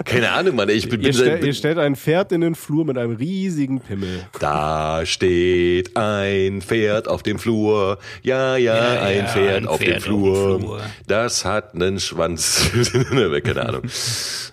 Keine 0.06 0.32
Ahnung, 0.32 0.56
Mann. 0.56 0.70
Ich 0.70 0.90
bin, 0.90 1.02
ihr, 1.02 1.14
stell, 1.14 1.44
ihr 1.46 1.54
stellt 1.54 1.78
ein 1.78 1.96
Pferd 1.96 2.32
in 2.32 2.42
den 2.42 2.56
Flur 2.56 2.84
mit 2.86 2.98
einem 2.98 3.16
riesigen 3.16 3.80
Pimmel. 3.80 4.26
Da 4.40 5.06
steht 5.06 5.96
ein 5.96 6.62
Pferd 6.62 7.08
auf 7.08 7.24
dem 7.24 7.40
Flur. 7.40 8.00
Ja, 8.22 8.58
ja, 8.58 8.96
ja 8.96 9.02
ein, 9.02 9.18
ja, 9.20 9.28
Pferd, 9.28 9.58
ein 9.58 9.68
auf, 9.68 9.80
Pferd 9.80 9.96
dem 9.96 10.02
Flur. 10.02 10.56
auf, 10.56 10.58
dem 10.58 10.62
Flur. 10.62 10.82
Das 11.08 11.46
hat 11.46 11.74
einen 11.74 12.00
Schwanz. 12.00 12.70
Keine 13.44 13.66
Ahnung. 13.66 13.84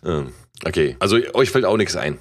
Ähm, 0.05 0.32
okay, 0.64 0.96
also 1.01 1.16
euch 1.34 1.51
fällt 1.51 1.64
auch 1.64 1.76
nichts 1.76 1.96
ein. 1.96 2.18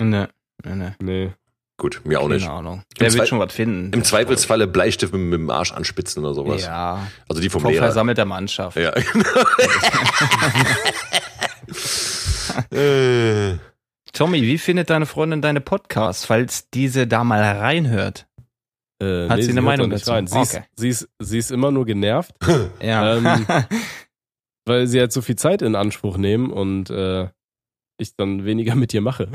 Ne, 0.00 0.28
ne, 0.64 0.76
ne. 0.76 0.96
Nee. 1.02 1.30
Gut, 1.78 2.00
mir 2.04 2.18
auch 2.18 2.24
Keine 2.24 2.34
nicht. 2.34 2.46
Keine 2.46 2.58
Ahnung. 2.58 2.82
Der 2.98 3.12
wird 3.12 3.28
schon 3.28 3.38
was 3.38 3.52
finden. 3.52 3.92
Im 3.94 4.02
Zweifelsfalle 4.02 4.66
Bleistift 4.66 5.12
mit, 5.12 5.22
mit, 5.22 5.38
dem 5.38 5.48
Arsch 5.48 5.72
anspitzen 5.72 6.24
oder 6.24 6.34
sowas. 6.34 6.64
Ja. 6.64 7.06
Also 7.28 7.40
die 7.40 7.48
vom 7.48 7.62
Vor 7.62 7.70
Lehrer. 7.70 7.84
versammelter 7.84 8.24
Mannschaft. 8.24 8.76
Ja, 8.76 8.90
genau. 8.90 9.26
Äh. 12.72 13.58
Tommy, 14.12 14.42
wie 14.42 14.58
findet 14.58 14.90
deine 14.90 15.06
Freundin 15.06 15.42
deine 15.42 15.60
Podcasts, 15.60 16.24
falls 16.24 16.70
diese 16.70 17.06
da 17.06 17.22
mal 17.22 17.40
reinhört? 17.42 18.26
Äh, 19.00 19.28
Hat 19.28 19.36
nee, 19.36 19.42
sie 19.42 19.50
eine 19.52 19.62
Meinung 19.62 19.90
dazu? 19.90 20.10
Rein. 20.10 20.26
Sie, 20.26 20.36
okay. 20.36 20.42
ist, 20.42 20.62
sie, 20.76 20.88
ist, 20.88 21.08
sie 21.20 21.38
ist 21.38 21.52
immer 21.52 21.70
nur 21.70 21.86
genervt. 21.86 22.34
ja. 22.82 23.16
Ähm, 23.16 23.46
weil 24.64 24.86
sie 24.88 24.98
halt 24.98 25.12
so 25.12 25.22
viel 25.22 25.36
Zeit 25.36 25.62
in 25.62 25.76
Anspruch 25.76 26.16
nehmen 26.16 26.50
und 26.50 26.90
äh, 26.90 27.28
ich 27.98 28.16
dann 28.16 28.44
weniger 28.44 28.74
mit 28.74 28.92
ihr 28.92 29.02
mache. 29.02 29.28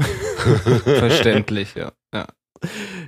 Verständlich, 0.83 1.75
ja. 1.75 1.93
Ja, 2.14 2.28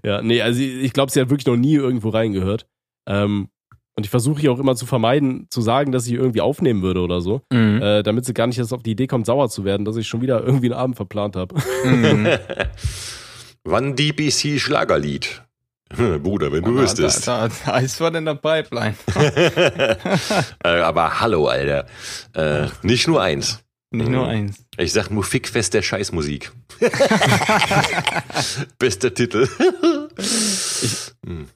ja 0.03 0.21
nee, 0.21 0.41
also 0.41 0.59
ich 0.61 0.93
glaube, 0.93 1.11
sie 1.11 1.21
hat 1.21 1.29
wirklich 1.29 1.47
noch 1.47 1.57
nie 1.57 1.75
irgendwo 1.75 2.09
reingehört. 2.09 2.67
Ähm, 3.07 3.49
und 3.97 4.03
ich 4.05 4.09
versuche 4.09 4.41
hier 4.41 4.51
auch 4.51 4.59
immer 4.59 4.75
zu 4.75 4.85
vermeiden, 4.85 5.47
zu 5.49 5.61
sagen, 5.61 5.93
dass 5.93 6.05
ich 6.05 6.13
irgendwie 6.13 6.41
aufnehmen 6.41 6.81
würde 6.81 6.99
oder 6.99 7.21
so, 7.21 7.41
mhm. 7.51 7.81
äh, 7.81 8.03
damit 8.03 8.25
sie 8.25 8.33
gar 8.33 8.47
nicht 8.47 8.57
erst 8.57 8.73
auf 8.73 8.83
die 8.83 8.91
Idee 8.91 9.07
kommt, 9.07 9.25
sauer 9.25 9.49
zu 9.49 9.63
werden, 9.63 9.85
dass 9.85 9.95
ich 9.95 10.07
schon 10.07 10.21
wieder 10.21 10.43
irgendwie 10.43 10.67
einen 10.67 10.79
Abend 10.79 10.95
verplant 10.97 11.37
habe. 11.37 11.55
Mhm. 11.85 12.27
Wann 13.63 13.95
DBC 13.95 14.59
Schlagerlied? 14.59 15.41
Bruder, 15.89 16.51
wenn 16.51 16.63
du 16.63 16.71
Aber 16.71 16.81
wüsstest. 16.81 17.27
Da, 17.27 17.47
da, 17.47 17.53
da 17.65 17.77
ist 17.77 18.01
was 18.01 18.13
in 18.13 18.25
der 18.25 18.35
Pipeline. 18.35 18.95
äh, 20.63 20.69
aber 20.79 21.21
hallo, 21.21 21.47
Alter. 21.47 21.85
Äh, 22.33 22.67
nicht 22.81 23.07
nur 23.07 23.21
eins. 23.21 23.64
Nicht 23.91 24.09
nur 24.09 24.27
eins. 24.27 24.65
Ich 24.77 24.91
sag 24.91 25.09
nur 25.09 25.23
Fickfest 25.23 25.73
der 25.73 25.81
Scheißmusik. 25.81 26.51
Bester 28.77 29.13
Titel. 29.13 29.47
ich, 30.17 31.13
hm. 31.25 31.47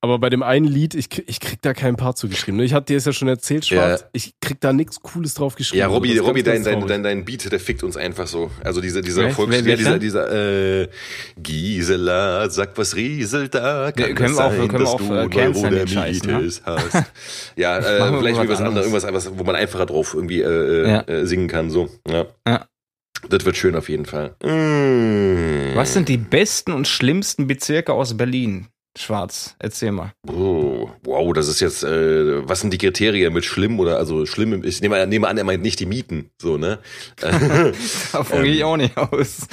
Aber 0.00 0.20
bei 0.20 0.30
dem 0.30 0.44
einen 0.44 0.66
Lied, 0.66 0.94
ich, 0.94 1.08
ich 1.26 1.40
krieg 1.40 1.60
da 1.60 1.74
keinen 1.74 1.96
Part 1.96 2.18
zugeschrieben. 2.18 2.60
Ich 2.60 2.72
hatte 2.72 2.92
dir 2.92 2.98
es 2.98 3.04
ja 3.04 3.12
schon 3.12 3.26
erzählt, 3.26 3.66
Schwarz. 3.66 4.02
Ja. 4.02 4.08
Ich 4.12 4.34
krieg 4.40 4.60
da 4.60 4.72
nichts 4.72 5.00
Cooles 5.00 5.34
drauf 5.34 5.56
geschrieben. 5.56 5.80
Ja, 5.80 5.86
Robby, 5.88 6.16
Robby 6.18 6.44
dein, 6.44 6.62
dein, 6.62 6.86
dein, 6.86 7.02
dein 7.02 7.24
Beat, 7.24 7.50
der 7.50 7.58
fickt 7.58 7.82
uns 7.82 7.96
einfach 7.96 8.28
so. 8.28 8.52
Also 8.62 8.80
dieser, 8.80 9.02
dieser 9.02 9.24
Erfolgs, 9.24 9.56
ja, 9.56 9.74
dieser, 9.74 9.98
dieser, 9.98 10.82
äh, 10.82 10.88
Gisela, 11.36 12.48
sag 12.48 12.78
was 12.78 12.94
rieselt 12.94 13.56
da. 13.56 13.90
Kann 13.90 14.10
ja, 14.10 14.14
können 14.14 14.36
wir 14.36 14.44
auch, 14.44 14.52
sein, 14.52 14.68
können 14.68 14.84
wir 14.84 14.88
auch 14.88 15.24
äh, 15.24 15.28
canceln 15.28 15.88
Scheiß, 15.88 16.22
ne? 16.22 16.50
hast. 16.64 16.92
Ja, 17.56 17.78
äh, 17.78 18.18
vielleicht 18.18 18.40
wie 18.40 18.48
was 18.48 18.60
anderes, 18.60 18.86
irgendwas, 18.86 19.12
was, 19.12 19.36
wo 19.36 19.42
man 19.42 19.56
einfacher 19.56 19.86
drauf 19.86 20.14
irgendwie 20.14 20.42
äh, 20.42 20.88
ja. 20.88 21.00
äh, 21.08 21.26
singen 21.26 21.48
kann, 21.48 21.70
so. 21.70 21.88
Ja. 22.08 22.26
ja. 22.46 22.66
Das 23.28 23.44
wird 23.44 23.56
schön 23.56 23.74
auf 23.74 23.88
jeden 23.88 24.06
Fall. 24.06 24.36
Mm. 24.44 25.74
Was 25.74 25.92
sind 25.92 26.08
die 26.08 26.18
besten 26.18 26.70
und 26.72 26.86
schlimmsten 26.86 27.48
Bezirke 27.48 27.92
aus 27.92 28.16
Berlin? 28.16 28.68
Schwarz. 29.00 29.54
Erzähl 29.58 29.92
mal. 29.92 30.12
Oh, 30.26 30.90
wow, 31.04 31.32
das 31.32 31.48
ist 31.48 31.60
jetzt, 31.60 31.84
äh, 31.84 32.48
was 32.48 32.60
sind 32.60 32.72
die 32.72 32.78
Kriterien 32.78 33.32
mit 33.32 33.44
schlimm 33.44 33.78
oder 33.78 33.96
also 33.96 34.26
schlimm? 34.26 34.64
Ich 34.64 34.80
nehme, 34.80 35.06
nehme 35.06 35.28
an, 35.28 35.38
er 35.38 35.44
meint 35.44 35.62
nicht 35.62 35.78
die 35.78 35.86
Mieten, 35.86 36.30
so, 36.40 36.56
ne? 36.56 36.80
Davon 38.12 38.42
gehe 38.42 38.54
ich 38.54 38.64
auch 38.64 38.76
nicht 38.76 38.96
aus. 38.96 39.46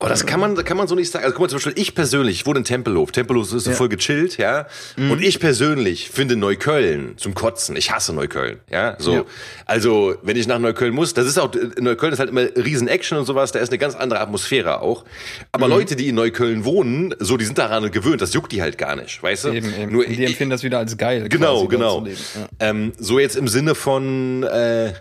oh, 0.00 0.06
das 0.08 0.24
kann 0.24 0.40
man, 0.40 0.54
kann 0.64 0.76
man 0.76 0.88
so 0.88 0.94
nicht 0.94 1.10
sagen. 1.10 1.24
Also 1.24 1.34
guck 1.34 1.42
mal, 1.42 1.48
zum 1.48 1.56
Beispiel, 1.58 1.74
ich 1.76 1.94
persönlich, 1.94 2.40
ich 2.40 2.46
wohne 2.46 2.60
in 2.60 2.64
Tempelhof. 2.64 3.12
Tempelhof 3.12 3.52
ist 3.52 3.64
so 3.64 3.70
ja. 3.70 3.76
voll 3.76 3.88
gechillt, 3.88 4.38
ja. 4.38 4.66
Mhm. 4.96 5.10
Und 5.10 5.22
ich 5.22 5.38
persönlich 5.38 6.08
finde 6.08 6.36
Neukölln 6.36 7.18
zum 7.18 7.34
Kotzen. 7.34 7.76
Ich 7.76 7.90
hasse 7.90 8.14
Neukölln, 8.14 8.60
ja. 8.70 8.96
So. 8.98 9.12
Ja. 9.12 9.24
Also, 9.66 10.16
wenn 10.22 10.36
ich 10.36 10.46
nach 10.46 10.58
Neukölln 10.58 10.94
muss, 10.94 11.12
das 11.12 11.26
ist 11.26 11.38
auch, 11.38 11.52
Neukölln 11.78 12.14
ist 12.14 12.20
halt 12.20 12.30
immer 12.30 12.46
riesen 12.56 12.88
Action 12.88 13.18
und 13.18 13.26
sowas, 13.26 13.52
da 13.52 13.58
ist 13.58 13.68
eine 13.68 13.78
ganz 13.78 13.94
andere 13.94 14.20
Atmosphäre 14.20 14.80
auch. 14.80 15.04
Aber 15.52 15.66
mhm. 15.66 15.72
Leute, 15.74 15.96
die 15.96 16.08
in 16.08 16.14
Neukölln 16.14 16.64
wohnen, 16.64 17.14
so, 17.18 17.36
die 17.36 17.44
sind 17.44 17.58
daran 17.58 17.90
gewöhnt, 17.90 18.22
das 18.22 18.32
juckt 18.32 18.52
die 18.52 18.62
halt 18.62 18.77
gar 18.78 18.96
nicht, 18.96 19.22
weißt 19.22 19.44
du? 19.44 19.52
Eben, 19.52 19.74
eben. 19.74 19.92
Nur, 19.92 20.04
die 20.06 20.24
empfinden 20.24 20.50
das 20.50 20.62
wieder 20.62 20.78
als 20.78 20.96
geil. 20.96 21.28
Genau, 21.28 21.66
genau. 21.66 22.06
Ja. 22.06 22.48
Ähm, 22.60 22.92
so 22.98 23.18
jetzt 23.18 23.36
im 23.36 23.48
Sinne 23.48 23.74
von, 23.74 24.44
äh, 24.44 24.94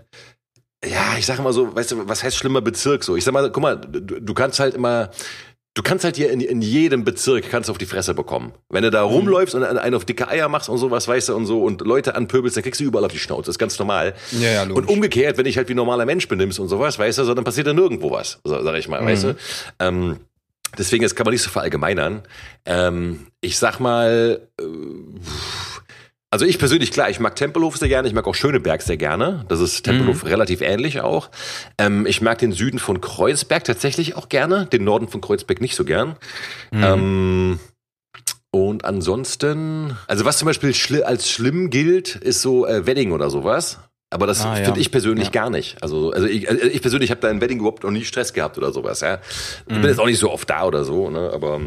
ja, 0.86 1.15
ich 1.17 1.25
sag 1.25 1.39
mal 1.39 1.53
so, 1.53 1.75
weißt 1.75 1.91
du, 1.91 2.07
was 2.07 2.23
heißt 2.23 2.38
schlimmer 2.38 2.61
Bezirk 2.61 3.03
so? 3.03 3.15
Ich 3.15 3.23
sag 3.23 3.34
mal, 3.34 3.51
guck 3.51 3.63
mal, 3.63 3.75
du, 3.78 4.19
du 4.19 4.34
kannst 4.34 4.59
halt 4.59 4.75
immer, 4.75 5.09
du 5.73 5.84
kannst 5.84 6.03
halt 6.03 6.15
hier 6.15 6.32
in, 6.32 6.41
in 6.41 6.61
jedem 6.61 7.03
Bezirk 7.03 7.49
kannst 7.49 7.69
du 7.69 7.71
auf 7.71 7.78
die 7.78 7.86
Fresse 7.86 8.13
bekommen. 8.13 8.53
Wenn 8.69 8.84
du 8.84 8.91
da 8.91 9.05
mhm. 9.05 9.13
rumläufst 9.13 9.55
und 9.55 9.63
einen 9.63 9.95
auf 9.95 10.05
dicke 10.05 10.28
Eier 10.28 10.49
machst 10.49 10.69
und 10.69 10.78
sowas, 10.78 11.07
weißt 11.07 11.30
du, 11.30 11.36
und 11.36 11.45
so, 11.45 11.63
und 11.63 11.82
Leute 11.82 12.15
anpöbelst, 12.15 12.57
dann 12.57 12.63
kriegst 12.63 12.80
du 12.80 12.86
überall 12.86 13.05
auf 13.05 13.11
die 13.11 13.19
Schnauze. 13.19 13.43
Das 13.43 13.55
ist 13.55 13.59
ganz 13.59 13.78
normal. 13.80 14.13
Ja, 14.32 14.49
ja, 14.49 14.63
logisch. 14.63 14.84
Und 14.84 14.89
umgekehrt, 14.89 15.38
wenn 15.38 15.45
ich 15.45 15.57
halt 15.57 15.69
wie 15.69 15.75
normaler 15.75 16.05
Mensch 16.05 16.28
benimmst 16.28 16.59
und 16.59 16.67
sowas, 16.67 16.97
weißt 16.97 17.19
du, 17.19 17.23
so, 17.23 17.34
dann 17.34 17.43
passiert 17.43 17.67
da 17.67 17.73
nirgendwo 17.73 18.11
was, 18.11 18.39
sag 18.43 18.75
ich 18.75 18.88
mal, 18.88 19.01
mhm. 19.01 19.05
weißt 19.05 19.23
du. 19.23 19.36
Ähm, 19.80 20.19
Deswegen, 20.78 21.03
das 21.03 21.15
kann 21.15 21.26
man 21.26 21.34
nicht 21.34 21.43
so 21.43 21.49
verallgemeinern. 21.49 22.24
Ähm, 22.65 23.28
ich 23.41 23.57
sag 23.57 23.80
mal, 23.80 24.47
äh, 24.59 24.63
also 26.30 26.45
ich 26.45 26.59
persönlich, 26.59 26.91
klar, 26.91 27.09
ich 27.09 27.20
mag 27.20 27.36
Tempelhof 27.36 27.78
sehr 27.78 27.88
gerne, 27.88 28.07
ich 28.07 28.13
mag 28.13 28.28
auch 28.28 28.36
Schöneberg 28.36 28.82
sehr 28.82 28.97
gerne. 28.97 29.45
Das 29.47 29.61
ist 29.61 29.84
Tempelhof 29.84 30.24
mhm. 30.24 30.30
relativ 30.30 30.61
ähnlich 30.61 30.99
auch. 31.01 31.30
Ähm, 31.78 32.05
ich 32.05 32.22
mag 32.22 32.38
den 32.39 32.51
Süden 32.51 32.80
von 32.80 32.99
Kreuzberg 32.99 33.63
tatsächlich 33.63 34.15
auch 34.15 34.28
gerne, 34.28 34.65
den 34.65 34.84
Norden 34.84 35.07
von 35.07 35.22
Kreuzberg 35.22 35.61
nicht 35.61 35.76
so 35.76 35.86
gern. 35.86 36.18
Mhm. 36.72 36.84
Ähm, 36.84 37.59
und 38.51 38.86
ansonsten, 38.86 39.95
also 40.07 40.26
was 40.26 40.38
zum 40.38 40.47
Beispiel 40.47 40.74
als 41.03 41.30
schlimm 41.30 41.70
gilt, 41.70 42.15
ist 42.15 42.41
so 42.41 42.65
äh, 42.65 42.86
Wedding 42.86 43.11
oder 43.11 43.30
sowas. 43.30 43.80
Aber 44.10 44.26
das 44.26 44.45
ah, 44.45 44.55
finde 44.55 44.70
ja. 44.72 44.78
ich 44.78 44.89
persönlich 44.89 45.26
ja. 45.26 45.32
gar 45.32 45.49
nicht. 45.49 45.84
Also, 45.84 46.12
also 46.12 46.28
ich, 46.28 46.49
also 46.49 46.64
ich 46.66 46.82
persönlich 46.82 47.12
habe 47.12 47.20
da 47.20 47.30
im 47.30 47.41
Wedding 47.41 47.60
überhaupt 47.60 47.84
noch 47.84 47.91
nie 47.91 48.05
Stress 48.05 48.32
gehabt 48.32 48.58
oder 48.58 48.72
sowas. 48.72 49.01
Ja, 49.01 49.20
ich 49.60 49.66
bin 49.66 49.82
mhm. 49.82 49.88
jetzt 49.88 49.99
auch 49.99 50.05
nicht 50.05 50.20
so 50.20 50.32
oft 50.32 50.49
da 50.49 50.64
oder 50.64 50.86
so. 50.86 51.10
Ne? 51.10 51.30
Aber 51.34 51.60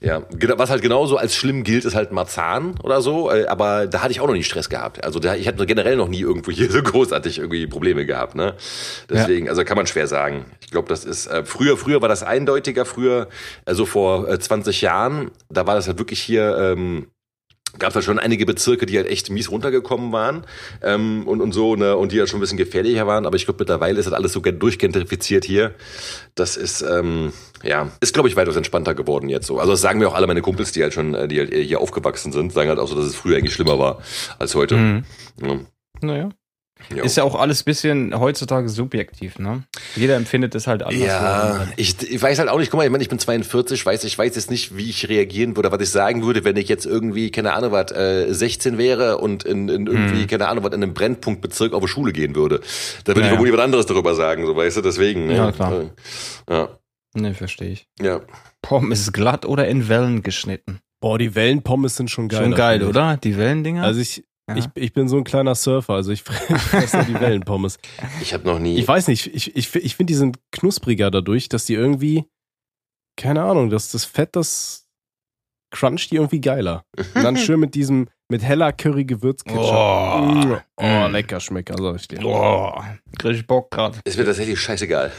ja, 0.00 0.22
was 0.30 0.70
halt 0.70 0.80
genauso 0.80 1.16
als 1.16 1.34
schlimm 1.34 1.64
gilt, 1.64 1.84
ist 1.84 1.96
halt 1.96 2.12
Marzahn 2.12 2.78
oder 2.84 3.02
so. 3.02 3.32
Äh, 3.32 3.46
aber 3.46 3.88
da 3.88 4.00
hatte 4.00 4.12
ich 4.12 4.20
auch 4.20 4.28
noch 4.28 4.34
nie 4.34 4.44
Stress 4.44 4.68
gehabt. 4.68 5.02
Also 5.02 5.18
da, 5.18 5.34
ich 5.34 5.48
hatte 5.48 5.66
generell 5.66 5.96
noch 5.96 6.08
nie 6.08 6.20
irgendwo 6.20 6.50
hier 6.52 6.70
so 6.70 6.80
großartig 6.80 7.38
irgendwie 7.38 7.66
Probleme 7.66 8.06
gehabt. 8.06 8.36
Ne? 8.36 8.54
Deswegen, 9.10 9.46
ja. 9.46 9.50
also 9.50 9.64
kann 9.64 9.76
man 9.76 9.88
schwer 9.88 10.06
sagen. 10.06 10.44
Ich 10.60 10.70
glaube, 10.70 10.88
das 10.88 11.04
ist 11.04 11.26
äh, 11.26 11.44
früher. 11.44 11.76
Früher 11.76 12.00
war 12.00 12.08
das 12.08 12.22
eindeutiger. 12.22 12.84
Früher, 12.84 13.28
also 13.64 13.86
vor 13.86 14.28
äh, 14.28 14.38
20 14.38 14.82
Jahren, 14.82 15.32
da 15.48 15.66
war 15.66 15.74
das 15.74 15.88
halt 15.88 15.98
wirklich 15.98 16.22
hier. 16.22 16.56
Ähm, 16.58 17.08
gab 17.78 17.90
es 17.90 17.94
halt 17.94 18.04
schon 18.04 18.18
einige 18.18 18.46
Bezirke, 18.46 18.86
die 18.86 18.96
halt 18.96 19.08
echt 19.08 19.30
mies 19.30 19.50
runtergekommen 19.50 20.12
waren 20.12 20.44
ähm, 20.82 21.26
und, 21.26 21.40
und 21.40 21.52
so, 21.52 21.76
ne, 21.76 21.96
und 21.96 22.12
die 22.12 22.18
halt 22.18 22.28
schon 22.28 22.38
ein 22.38 22.40
bisschen 22.42 22.58
gefährlicher 22.58 23.06
waren. 23.06 23.26
Aber 23.26 23.36
ich 23.36 23.44
glaube, 23.44 23.58
mittlerweile 23.60 23.98
ist 23.98 24.06
halt 24.06 24.14
alles 24.14 24.32
so 24.32 24.40
durchgentrifiziert 24.40 25.44
hier. 25.44 25.74
Das 26.34 26.56
ist, 26.56 26.82
ähm, 26.82 27.32
ja, 27.62 27.90
ist, 28.00 28.14
glaube 28.14 28.28
ich, 28.28 28.36
weitaus 28.36 28.56
entspannter 28.56 28.94
geworden 28.94 29.28
jetzt 29.28 29.46
so. 29.46 29.58
Also 29.58 29.72
das 29.72 29.80
sagen 29.80 29.98
mir 29.98 30.08
auch 30.08 30.14
alle 30.14 30.26
meine 30.26 30.42
Kumpels, 30.42 30.72
die 30.72 30.82
halt 30.82 30.94
schon, 30.94 31.14
äh, 31.14 31.28
die 31.28 31.38
halt 31.38 31.54
hier 31.54 31.80
aufgewachsen 31.80 32.32
sind, 32.32 32.52
sagen 32.52 32.68
halt 32.68 32.78
auch 32.78 32.88
so, 32.88 32.94
dass 32.94 33.06
es 33.06 33.14
früher 33.14 33.36
eigentlich 33.36 33.54
schlimmer 33.54 33.78
war 33.78 34.02
als 34.38 34.54
heute. 34.54 34.76
Mhm. 34.76 35.04
Ja. 35.40 35.60
Naja. 36.00 36.28
Jo. 36.94 37.04
Ist 37.04 37.16
ja 37.16 37.24
auch 37.24 37.34
alles 37.34 37.62
bisschen 37.62 38.18
heutzutage 38.18 38.68
subjektiv, 38.68 39.38
ne? 39.38 39.64
Jeder 39.96 40.16
empfindet 40.16 40.54
es 40.54 40.66
halt 40.66 40.82
anders. 40.82 41.00
Ja, 41.00 41.66
ich, 41.76 42.10
ich 42.10 42.20
weiß 42.20 42.38
halt 42.38 42.48
auch 42.48 42.58
nicht, 42.58 42.70
guck 42.70 42.78
mal, 42.78 42.84
ich 42.84 42.90
meine, 42.90 43.02
ich 43.02 43.08
bin 43.08 43.18
42, 43.18 43.84
weiß, 43.84 44.04
ich 44.04 44.18
weiß 44.18 44.34
jetzt 44.36 44.50
nicht, 44.50 44.76
wie 44.76 44.90
ich 44.90 45.08
reagieren 45.08 45.56
würde, 45.56 45.72
was 45.72 45.80
ich 45.80 45.90
sagen 45.90 46.24
würde, 46.24 46.44
wenn 46.44 46.56
ich 46.56 46.68
jetzt 46.68 46.86
irgendwie, 46.86 47.30
keine 47.30 47.54
Ahnung 47.54 47.72
was, 47.72 47.92
äh, 47.92 48.32
16 48.32 48.78
wäre 48.78 49.18
und 49.18 49.44
in, 49.44 49.68
in 49.68 49.86
irgendwie, 49.86 50.22
hm. 50.22 50.26
keine 50.26 50.48
Ahnung 50.48 50.64
was, 50.64 50.72
in 50.72 50.82
einem 50.82 50.94
Brennpunktbezirk 50.94 51.72
auf 51.72 51.82
die 51.82 51.88
Schule 51.88 52.12
gehen 52.12 52.34
würde. 52.34 52.60
Da 53.04 53.12
würde 53.12 53.20
ja, 53.20 53.26
ich 53.26 53.30
vermutlich 53.30 53.52
ja. 53.52 53.58
was 53.58 53.64
anderes 53.64 53.86
darüber 53.86 54.14
sagen, 54.14 54.46
so 54.46 54.56
weißt 54.56 54.78
du, 54.78 54.80
deswegen. 54.82 55.30
Ja, 55.30 55.46
ne? 55.46 55.52
klar. 55.52 55.84
Ja. 56.48 56.68
Ne, 57.14 57.34
verstehe 57.34 57.70
ich. 57.70 57.86
Ja. 58.00 58.20
Pommes 58.62 59.12
glatt 59.12 59.44
oder 59.44 59.68
in 59.68 59.88
Wellen 59.88 60.22
geschnitten? 60.22 60.80
Boah, 61.00 61.18
die 61.18 61.34
Wellenpommes 61.34 61.96
sind 61.96 62.10
schon 62.10 62.28
geil. 62.28 62.42
Schon 62.42 62.54
geil, 62.54 62.84
oder? 62.84 63.16
Die 63.16 63.36
Wellendinger? 63.36 63.82
Also 63.82 64.00
ich, 64.00 64.18
Ja. 64.18 64.22
Ich, 64.54 64.66
ich 64.74 64.92
bin 64.92 65.08
so 65.08 65.16
ein 65.16 65.24
kleiner 65.24 65.54
Surfer, 65.54 65.94
also 65.94 66.10
ich 66.10 66.22
fresse 66.24 67.04
die 67.08 67.14
Wellenpommes. 67.14 67.78
Ich 68.20 68.34
habe 68.34 68.44
noch 68.44 68.58
nie. 68.58 68.76
Ich 68.78 68.88
weiß 68.88 69.08
nicht, 69.08 69.32
ich, 69.34 69.54
ich, 69.56 69.74
ich 69.74 69.96
finde, 69.96 70.12
die 70.12 70.16
sind 70.16 70.38
knuspriger 70.50 71.10
dadurch, 71.10 71.48
dass 71.48 71.64
die 71.64 71.74
irgendwie, 71.74 72.24
keine 73.16 73.42
Ahnung, 73.42 73.70
dass 73.70 73.92
das 73.92 74.04
Fett, 74.04 74.34
das 74.36 74.88
cruncht 75.70 76.10
die 76.10 76.16
irgendwie 76.16 76.40
geiler. 76.40 76.84
Und 77.14 77.22
dann 77.22 77.36
schön 77.36 77.60
mit 77.60 77.74
diesem, 77.74 78.08
mit 78.28 78.42
heller 78.42 78.72
Curry-Gewürzketchup. 78.72 79.62
Oh, 79.62 80.58
oh 80.76 81.06
lecker 81.08 81.40
Schmecker, 81.40 81.76
sag 81.78 81.96
ich 81.96 82.08
dir. 82.08 82.24
Oh, 82.24 82.72
krieg 83.18 83.36
ich 83.36 83.46
Bock 83.46 83.70
grad. 83.70 84.00
Ist 84.04 84.18
mir 84.18 84.24
tatsächlich 84.24 84.60
scheißegal. 84.60 85.12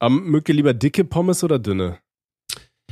um, 0.00 0.24
mögt 0.30 0.48
ihr 0.48 0.54
lieber 0.54 0.74
dicke 0.74 1.04
Pommes 1.04 1.42
oder 1.42 1.58
dünne? 1.58 1.98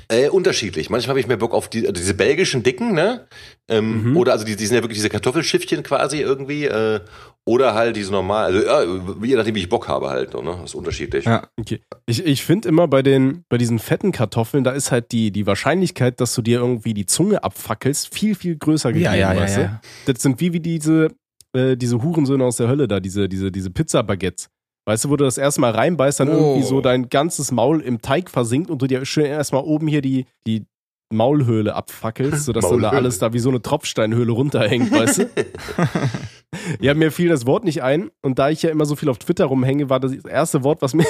Äh, 0.09 0.29
unterschiedlich. 0.29 0.89
Manchmal 0.89 1.11
habe 1.11 1.21
ich 1.21 1.27
mehr 1.27 1.37
Bock 1.37 1.53
auf 1.53 1.69
die, 1.69 1.81
also 1.81 1.93
diese 1.93 2.15
belgischen 2.15 2.63
dicken, 2.63 2.95
ne? 2.95 3.27
Ähm, 3.69 4.11
mhm. 4.11 4.17
Oder 4.17 4.33
also 4.33 4.45
die, 4.45 4.55
die 4.55 4.67
sind 4.67 4.77
ja 4.77 4.83
wirklich 4.83 4.99
diese 4.99 5.09
Kartoffelschiffchen 5.09 5.83
quasi 5.83 6.21
irgendwie. 6.21 6.67
Äh, 6.67 7.01
oder 7.49 7.75
halt 7.75 7.95
diese 7.95 8.11
normal, 8.11 8.47
also 8.47 8.67
ja, 8.67 8.83
je 9.23 9.37
nachdem, 9.37 9.55
wie 9.55 9.61
ich 9.61 9.69
Bock 9.69 9.87
habe 9.87 10.11
halt, 10.11 10.35
ne? 10.35 10.43
Das 10.45 10.71
ist 10.71 10.75
unterschiedlich. 10.75 11.25
Ja, 11.25 11.49
okay. 11.59 11.81
Ich, 12.07 12.25
ich 12.25 12.45
finde 12.45 12.69
immer 12.69 12.89
bei 12.89 13.03
den, 13.03 13.45
bei 13.49 13.57
diesen 13.57 13.79
fetten 13.79 14.11
Kartoffeln, 14.11 14.65
da 14.65 14.73
ist 14.73 14.91
halt 14.91 15.13
die, 15.13 15.31
die 15.31 15.47
Wahrscheinlichkeit, 15.47 16.21
dass 16.21 16.35
du 16.35 16.43
dir 16.43 16.59
irgendwie 16.59 16.95
die 16.95 17.07
Zunge 17.07 17.45
abfackelst, 17.45 18.13
viel, 18.13 18.35
viel 18.35 18.57
größer 18.57 18.93
gegeben, 18.93 19.15
ja, 19.15 19.15
ja, 19.15 19.35
ja, 19.35 19.41
weißt 19.41 19.59
ja. 19.59 19.81
Das 20.07 20.23
sind 20.23 20.41
wie, 20.41 20.53
wie 20.53 20.61
diese, 20.61 21.11
äh, 21.53 21.77
diese 21.77 22.03
Hurensöhne 22.03 22.45
aus 22.45 22.57
der 22.57 22.69
Hölle 22.69 22.89
da, 22.89 22.99
diese, 23.01 23.29
diese, 23.29 23.53
diese 23.53 23.71
Pizza-Baguettes. 23.71 24.49
Weißt 24.87 25.05
du, 25.05 25.11
wo 25.11 25.17
du 25.17 25.25
das 25.25 25.37
erstmal 25.37 25.73
reinbeißt, 25.73 26.21
dann 26.21 26.29
oh. 26.29 26.33
irgendwie 26.33 26.63
so 26.63 26.81
dein 26.81 27.09
ganzes 27.09 27.51
Maul 27.51 27.81
im 27.81 28.01
Teig 28.01 28.31
versinkt 28.31 28.71
und 28.71 28.81
du 28.81 28.87
dir 28.87 29.05
schön 29.05 29.27
erstmal 29.27 29.65
oben 29.65 29.89
hier 29.89 30.01
die, 30.01 30.27
die 30.47 30.65
Maulhöhle 31.13 31.75
abfackelst, 31.75 32.45
sodass 32.45 32.69
dann 32.69 32.83
da 32.83 32.91
alles 32.91 33.19
da 33.19 33.33
wie 33.33 33.41
so 33.41 33.49
eine 33.49 33.61
Tropfsteinhöhle 33.61 34.31
runterhängt, 34.31 34.93
weißt 34.93 35.19
du? 35.19 35.31
ja, 36.81 36.95
mir 36.95 37.11
fiel 37.11 37.29
das 37.29 37.47
Wort 37.47 37.65
nicht 37.65 37.83
ein 37.83 38.11
und 38.23 38.39
da 38.39 38.49
ich 38.49 38.63
ja 38.63 38.71
immer 38.71 38.87
so 38.87 38.95
viel 38.95 39.09
auf 39.09 39.19
Twitter 39.19 39.47
rumhänge, 39.47 39.91
war 39.91 39.99
das 39.99 40.13
erste 40.13 40.63
Wort, 40.63 40.83
was 40.83 40.95
mir 40.95 41.07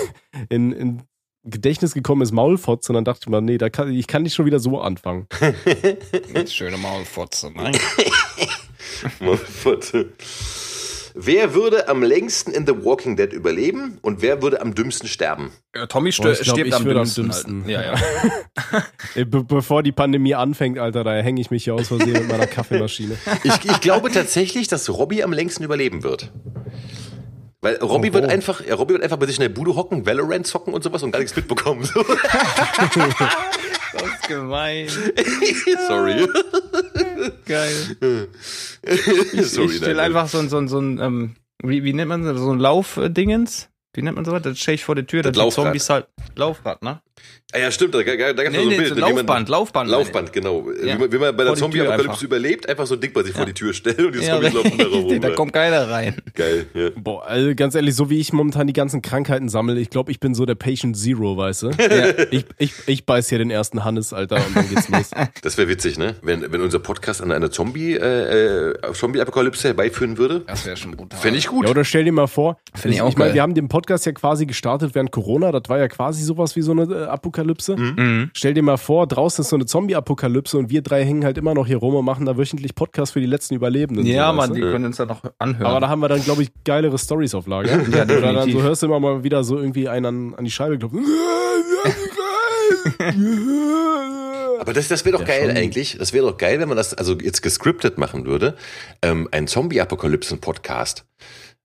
in, 0.48 0.72
in 0.72 1.02
Gedächtnis 1.44 1.92
gekommen 1.92 2.22
ist, 2.22 2.32
Maulfotze 2.32 2.92
und 2.92 2.94
dann 2.94 3.04
dachte 3.04 3.20
ich 3.24 3.28
mir, 3.28 3.42
nee, 3.42 3.58
da 3.58 3.68
kann, 3.68 3.92
ich 3.92 4.06
kann 4.06 4.22
nicht 4.22 4.34
schon 4.34 4.46
wieder 4.46 4.58
so 4.58 4.80
anfangen. 4.80 5.26
Schöne 6.48 6.78
Maulfotze, 6.78 7.52
nein. 7.54 7.76
Maulfotze. 9.20 10.06
Wer 11.18 11.54
würde 11.54 11.88
am 11.88 12.02
längsten 12.02 12.52
in 12.52 12.66
The 12.66 12.84
Walking 12.84 13.16
Dead 13.16 13.32
überleben 13.32 13.96
und 14.02 14.20
wer 14.20 14.42
würde 14.42 14.60
am 14.60 14.74
dümmsten 14.74 15.08
sterben? 15.08 15.50
Ja, 15.74 15.86
Tommy 15.86 16.10
Boah, 16.10 16.24
glaub, 16.24 16.36
stirbt 16.36 16.74
am 16.74 16.84
dümmsten. 16.84 17.24
am 17.24 17.30
dümmsten. 17.30 17.68
Ja, 17.70 17.82
ja. 17.82 17.94
Be 19.24 19.42
bevor 19.42 19.82
die 19.82 19.92
Pandemie 19.92 20.34
anfängt, 20.34 20.78
Alter, 20.78 21.04
da 21.04 21.14
hänge 21.14 21.40
ich 21.40 21.50
mich 21.50 21.64
hier 21.64 21.74
aus 21.74 21.88
Versehen 21.88 22.12
mit 22.12 22.28
meiner 22.28 22.46
Kaffeemaschine. 22.46 23.16
Ich, 23.44 23.64
ich 23.64 23.80
glaube 23.80 24.10
tatsächlich, 24.10 24.68
dass 24.68 24.90
Robbie 24.90 25.24
am 25.24 25.32
längsten 25.32 25.64
überleben 25.64 26.02
wird. 26.02 26.30
Weil 27.62 27.76
Robbie 27.76 28.10
oh, 28.10 28.14
wird 28.14 28.26
einfach, 28.26 28.64
ja, 28.64 28.74
Robbie 28.74 28.92
wird 28.92 29.02
einfach 29.02 29.16
bei 29.16 29.24
sich 29.24 29.38
in 29.38 29.42
der 29.42 29.48
Bude 29.48 29.74
hocken, 29.74 30.04
Valorant 30.04 30.46
zocken 30.46 30.74
und 30.74 30.84
sowas 30.84 31.02
und 31.02 31.12
gar 31.12 31.20
nichts 31.20 31.34
mitbekommen. 31.34 31.82
So. 31.84 32.02
das 33.94 34.02
ist 34.02 34.28
gemein. 34.28 34.88
Sorry. 35.88 36.28
Geil. 37.46 38.28
Ich, 39.32 39.50
Sorry, 39.50 39.66
ich 39.66 39.76
stelle 39.76 40.02
einfach 40.02 40.28
so, 40.28 40.46
so, 40.48 40.66
so 40.66 40.78
ein, 40.78 40.98
ähm, 41.00 41.36
wie, 41.62 41.82
wie 41.84 41.92
nennt 41.92 42.08
man 42.08 42.24
das, 42.24 42.38
so 42.38 42.52
ein 42.52 42.60
Laufdingens? 42.60 43.68
Wie 43.94 44.02
nennt 44.02 44.16
man 44.16 44.24
sowas? 44.24 44.42
Das 44.42 44.58
stelle 44.58 44.74
ich 44.76 44.84
vor 44.84 44.94
der 44.94 45.06
Tür, 45.06 45.22
das, 45.22 45.32
das 45.32 45.54
Zombies 45.54 45.88
halt. 45.88 46.06
Laufrad, 46.36 46.82
ne? 46.82 47.00
Ah 47.56 47.58
ja, 47.58 47.70
stimmt, 47.70 47.94
da, 47.94 48.02
da, 48.02 48.14
da 48.14 48.32
gab 48.32 48.46
es 48.46 48.50
nee, 48.52 48.64
so 48.64 48.70
ein 48.70 48.76
Bild. 48.76 48.88
So 48.88 48.94
Laufband, 48.96 49.48
Laufband. 49.48 49.90
Laufband, 49.90 50.30
genau. 50.30 50.70
Ja. 50.84 50.98
Wie, 51.10 51.16
man, 51.16 51.34
bei 51.34 51.44
der 51.44 51.54
Zombie-Apokalypse 51.54 52.26
überlebt, 52.26 52.68
einfach 52.68 52.86
so 52.86 52.96
ein 52.96 53.00
Ding 53.00 53.14
bei 53.14 53.22
sich 53.22 53.30
ja. 53.30 53.38
vor 53.38 53.46
die 53.46 53.54
Tür 53.54 53.72
stellen 53.72 54.04
und 54.04 54.14
die 54.14 54.20
Zombies 54.20 54.52
ja, 54.52 54.60
laufen 54.60 54.76
da 54.76 54.84
rum. 54.92 55.20
da 55.22 55.30
kommt 55.30 55.54
keiner 55.54 55.88
rein. 55.88 56.16
Geil, 56.34 56.66
ja. 56.74 56.90
Boah, 56.96 57.26
also 57.26 57.54
ganz 57.54 57.74
ehrlich, 57.74 57.94
so 57.94 58.10
wie 58.10 58.20
ich 58.20 58.34
momentan 58.34 58.66
die 58.66 58.74
ganzen 58.74 59.00
Krankheiten 59.00 59.48
sammle, 59.48 59.80
ich 59.80 59.88
glaube, 59.88 60.10
ich 60.10 60.20
bin 60.20 60.34
so 60.34 60.44
der 60.44 60.54
Patient 60.54 60.98
Zero, 60.98 61.38
weißt 61.38 61.62
du? 61.62 61.70
ja. 61.70 62.26
ich, 62.30 62.44
ich, 62.58 62.72
ich 62.84 63.06
beiß 63.06 63.30
hier 63.30 63.38
den 63.38 63.50
ersten 63.50 63.84
Hannes, 63.84 64.12
Alter, 64.12 64.36
und 64.36 64.54
dann 64.54 64.68
geht's 64.68 64.88
los. 64.90 65.10
Das 65.42 65.56
wäre 65.56 65.68
witzig, 65.68 65.98
ne? 65.98 66.16
Wenn, 66.20 66.52
wenn 66.52 66.60
unser 66.60 66.78
Podcast 66.78 67.22
an 67.22 67.32
einer 67.32 67.50
Zombie, 67.50 67.94
äh, 67.94 68.72
äh 68.72 68.92
Zombie-Apokalypse 68.92 69.68
herbeiführen 69.68 70.18
würde. 70.18 70.42
Das 70.46 70.66
wäre 70.66 70.76
schon 70.76 70.92
brutal. 70.92 71.18
Fände 71.18 71.38
ich 71.38 71.46
gut. 71.46 71.64
Ja, 71.64 71.70
oder 71.70 71.84
stell 71.84 72.04
dir 72.04 72.12
mal 72.12 72.26
vor, 72.26 72.58
Finde 72.74 72.96
ich, 72.96 73.02
auch 73.02 73.08
ich 73.08 73.16
meine, 73.16 73.32
wir 73.32 73.42
haben 73.42 73.54
den 73.54 73.68
Podcast 73.68 74.04
ja 74.04 74.12
quasi 74.12 74.44
gestartet 74.44 74.94
während 74.94 75.10
Corona, 75.10 75.52
das 75.52 75.62
war 75.68 75.78
ja 75.78 75.88
quasi 75.88 76.22
sowas 76.22 76.54
wie 76.56 76.62
so 76.62 76.72
eine 76.72 76.82
äh, 76.82 77.04
Apokalypse. 77.04 77.45
Mhm. 77.76 77.94
mhm. 77.96 78.16
Mhm. 78.16 78.30
Stell 78.34 78.54
dir 78.54 78.62
mal 78.62 78.76
vor, 78.76 79.06
draußen 79.06 79.42
ist 79.42 79.50
so 79.50 79.56
eine 79.56 79.66
Zombie-Apokalypse 79.66 80.58
und 80.58 80.70
wir 80.70 80.82
drei 80.82 81.04
hängen 81.04 81.24
halt 81.24 81.38
immer 81.38 81.54
noch 81.54 81.66
hier 81.66 81.78
rum 81.78 81.94
und 81.94 82.04
machen 82.04 82.26
da 82.26 82.36
wöchentlich 82.36 82.74
Podcasts 82.74 83.12
für 83.12 83.20
die 83.20 83.26
letzten 83.26 83.54
Überlebenden. 83.54 84.06
Ja, 84.06 84.30
so, 84.30 84.36
Mann, 84.36 84.54
die 84.54 84.60
können 84.60 84.86
uns 84.86 84.96
da 84.96 85.06
noch 85.06 85.22
anhören. 85.38 85.66
Aber 85.66 85.80
da 85.80 85.88
haben 85.88 86.00
wir 86.00 86.08
dann, 86.08 86.22
glaube 86.22 86.42
ich, 86.42 86.50
geilere 86.64 86.98
Stories 86.98 87.34
auf 87.34 87.46
Lager. 87.46 87.70
ja, 87.88 88.04
Oder 88.04 88.32
dann 88.32 88.50
so 88.50 88.62
hörst 88.62 88.82
du 88.82 88.86
immer 88.86 89.00
mal 89.00 89.24
wieder 89.24 89.44
so 89.44 89.58
irgendwie 89.58 89.88
einen 89.88 90.06
an, 90.06 90.34
an 90.34 90.44
die 90.44 90.50
Scheibe 90.50 90.78
klopfen. 90.78 91.04
Aber 94.58 94.72
das, 94.72 94.88
das 94.88 95.04
wäre 95.04 95.12
doch 95.12 95.20
ja, 95.20 95.26
geil 95.26 95.48
schon. 95.48 95.56
eigentlich. 95.56 95.96
Das 95.98 96.12
wäre 96.12 96.26
doch 96.26 96.36
geil, 96.36 96.58
wenn 96.58 96.68
man 96.68 96.76
das 96.76 96.94
also 96.94 97.14
jetzt 97.18 97.42
gescriptet 97.42 97.98
machen 97.98 98.26
würde. 98.26 98.56
Ähm, 99.02 99.28
ein 99.30 99.46
Zombie-Apokalypsen-Podcast. 99.46 101.06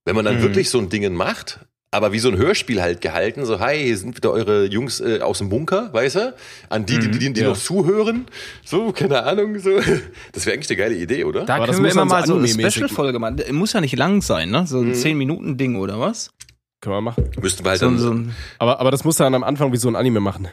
Wenn 0.06 0.16
man 0.16 0.26
dann 0.26 0.38
mhm. 0.38 0.42
wirklich 0.42 0.70
so 0.70 0.80
ein 0.80 0.90
Ding 0.90 1.12
macht, 1.14 1.60
aber 1.92 2.14
wie 2.14 2.20
so 2.20 2.30
ein 2.30 2.38
Hörspiel 2.38 2.82
halt 2.82 3.02
gehalten, 3.02 3.46
so, 3.46 3.60
hi, 3.60 3.78
hier 3.78 3.98
sind 3.98 4.16
wieder 4.16 4.32
eure 4.32 4.66
Jungs 4.66 5.02
äh, 5.02 5.20
aus 5.20 5.40
dem 5.40 5.50
Bunker, 5.50 5.94
weißt 5.94 6.16
du? 6.16 6.36
An 6.70 6.86
die, 6.86 6.98
die, 7.00 7.12
die, 7.12 7.34
die 7.34 7.42
ja. 7.42 7.50
noch 7.50 7.58
zuhören. 7.58 8.28
So, 8.64 8.94
keine 8.94 9.24
Ahnung, 9.24 9.60
so. 9.60 9.72
Das 10.32 10.46
wäre 10.46 10.56
eigentlich 10.56 10.70
eine 10.70 10.78
geile 10.78 10.96
Idee, 10.96 11.26
oder? 11.26 11.46
Da 11.46 11.56
Aber 11.56 11.68
können 11.68 11.84
wir 11.84 11.92
immer 11.92 12.06
mal 12.06 12.26
so 12.26 12.38
eine 12.38 12.48
Special-Folge 12.48 13.20
machen. 13.20 13.42
Muss 13.52 13.74
ja 13.74 13.82
nicht 13.82 13.98
lang 13.98 14.22
sein, 14.22 14.50
ne? 14.50 14.66
So 14.66 14.80
ein 14.80 14.90
mhm. 14.90 14.94
10-Minuten-Ding 14.94 15.76
oder 15.76 16.00
was? 16.00 16.32
Können 16.80 16.96
wir 16.96 17.02
machen. 17.02 17.30
Müssten 17.42 17.66
wir 17.66 17.72
halt 17.72 17.80
so, 17.82 17.86
dann. 17.88 18.00
So 18.00 18.16
aber, 18.58 18.80
aber 18.80 18.90
das 18.90 19.04
muss 19.04 19.18
dann 19.18 19.36
am 19.36 19.44
Anfang 19.44 19.74
wie 19.74 19.78
so 19.78 19.90
ein 19.90 19.96
Anime 19.96 20.22
machen. 20.22 20.48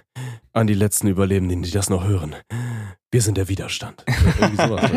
An 0.53 0.67
die 0.67 0.75
letzten 0.75 1.07
Überlebenden, 1.07 1.63
die 1.63 1.71
das 1.71 1.89
noch 1.89 2.05
hören. 2.05 2.35
Wir 3.13 3.23
sind 3.23 3.39
der 3.39 3.49
Widerstand. 3.49 4.05
Irgendwie 4.41 4.67
sowas. 4.67 4.91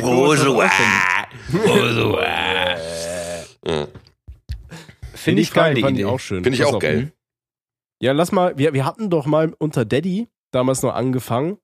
Bourgeois. 0.00 0.70
Bourgeois. 1.52 2.76
Finde 5.20 5.42
ich 5.42 5.52
geil. 5.52 5.76
Fand 5.80 5.98
ich 5.98 6.04
auch 6.04 6.20
schön. 6.20 6.42
Finde 6.42 6.56
ich 6.56 6.64
auch 6.64 6.78
geil. 6.78 7.12
Ja, 8.02 8.12
lass 8.12 8.32
mal, 8.32 8.56
wir, 8.56 8.72
wir 8.72 8.86
hatten 8.86 9.10
doch 9.10 9.26
mal 9.26 9.52
unter 9.58 9.84
Daddy 9.84 10.28
damals 10.50 10.82
noch 10.82 10.94
angefangen. 10.94 11.58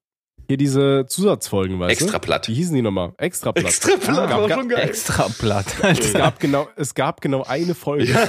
Hier 0.49 0.59
diese 0.59 1.07
Zusatzfolgen, 1.09 1.81
weißt 1.81 1.91
Extra 1.91 2.19
du? 2.19 2.25
platt. 2.27 2.47
Wie 2.47 2.55
hießen 2.55 2.75
die 2.75 2.83
nochmal? 2.83 3.15
Extra 3.17 3.51
platt. 3.51 3.65
Extra 3.67 3.97
platt, 3.97 4.31
ah, 4.31 4.43
war 4.43 4.51
schon 4.51 4.69
geil. 4.69 4.89
Extra 4.89 5.29
platt. 5.29 5.67
Es 5.83 6.13
gab 6.13 6.39
genau, 6.39 6.69
es 6.77 6.95
gab 6.95 7.21
genau 7.21 7.43
eine 7.43 7.75
Folge. 7.75 8.13
Ja. 8.13 8.29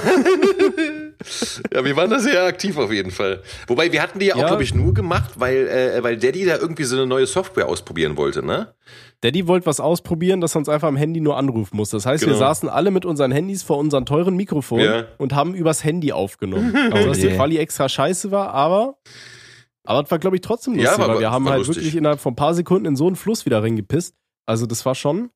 ja, 1.74 1.84
wir 1.84 1.96
waren 1.96 2.10
da 2.10 2.18
sehr 2.18 2.44
aktiv 2.44 2.76
auf 2.76 2.90
jeden 2.90 3.12
Fall. 3.12 3.42
Wobei, 3.68 3.92
wir 3.92 4.02
hatten 4.02 4.18
die 4.18 4.26
ja 4.26 4.34
auch, 4.34 4.40
ja. 4.40 4.46
glaube 4.48 4.64
ich, 4.64 4.74
nur 4.74 4.94
gemacht, 4.94 5.32
weil, 5.36 5.68
äh, 5.68 6.02
weil 6.02 6.16
Daddy 6.16 6.44
da 6.44 6.56
irgendwie 6.56 6.84
so 6.84 6.96
eine 6.96 7.06
neue 7.06 7.26
Software 7.26 7.68
ausprobieren 7.68 8.16
wollte, 8.16 8.44
ne? 8.44 8.74
Daddy 9.20 9.48
wollte 9.48 9.66
was 9.66 9.80
ausprobieren, 9.80 10.40
dass 10.40 10.54
er 10.54 10.60
uns 10.60 10.68
einfach 10.68 10.88
am 10.88 10.96
Handy 10.96 11.20
nur 11.20 11.36
anrufen 11.36 11.76
muss. 11.76 11.90
Das 11.90 12.06
heißt, 12.06 12.22
genau. 12.22 12.34
wir 12.34 12.38
saßen 12.38 12.68
alle 12.68 12.90
mit 12.90 13.04
unseren 13.04 13.32
Handys 13.32 13.62
vor 13.64 13.78
unseren 13.78 14.06
teuren 14.06 14.36
Mikrofonen 14.36 14.84
ja. 14.84 15.04
und 15.18 15.34
haben 15.34 15.54
übers 15.54 15.84
Handy 15.84 16.12
aufgenommen. 16.12 16.74
Also, 16.92 17.08
dass 17.08 17.18
die 17.18 17.28
Quali 17.28 17.58
extra 17.58 17.88
scheiße 17.88 18.30
war, 18.30 18.54
aber 18.54 18.98
aber 19.84 20.02
das 20.02 20.10
war, 20.10 20.18
glaube 20.18 20.36
ich, 20.36 20.42
trotzdem 20.42 20.74
lustig, 20.74 20.98
ja, 20.98 21.08
weil 21.08 21.18
wir 21.18 21.30
haben 21.30 21.48
halt 21.48 21.60
lustig. 21.60 21.76
wirklich 21.76 21.96
innerhalb 21.96 22.20
von 22.20 22.34
ein 22.34 22.36
paar 22.36 22.54
Sekunden 22.54 22.86
in 22.86 22.96
so 22.96 23.06
einen 23.06 23.16
Fluss 23.16 23.46
wieder 23.46 23.62
reingepisst. 23.62 24.14
Also 24.44 24.66
das 24.66 24.84
war 24.84 24.94
schon 24.94 25.30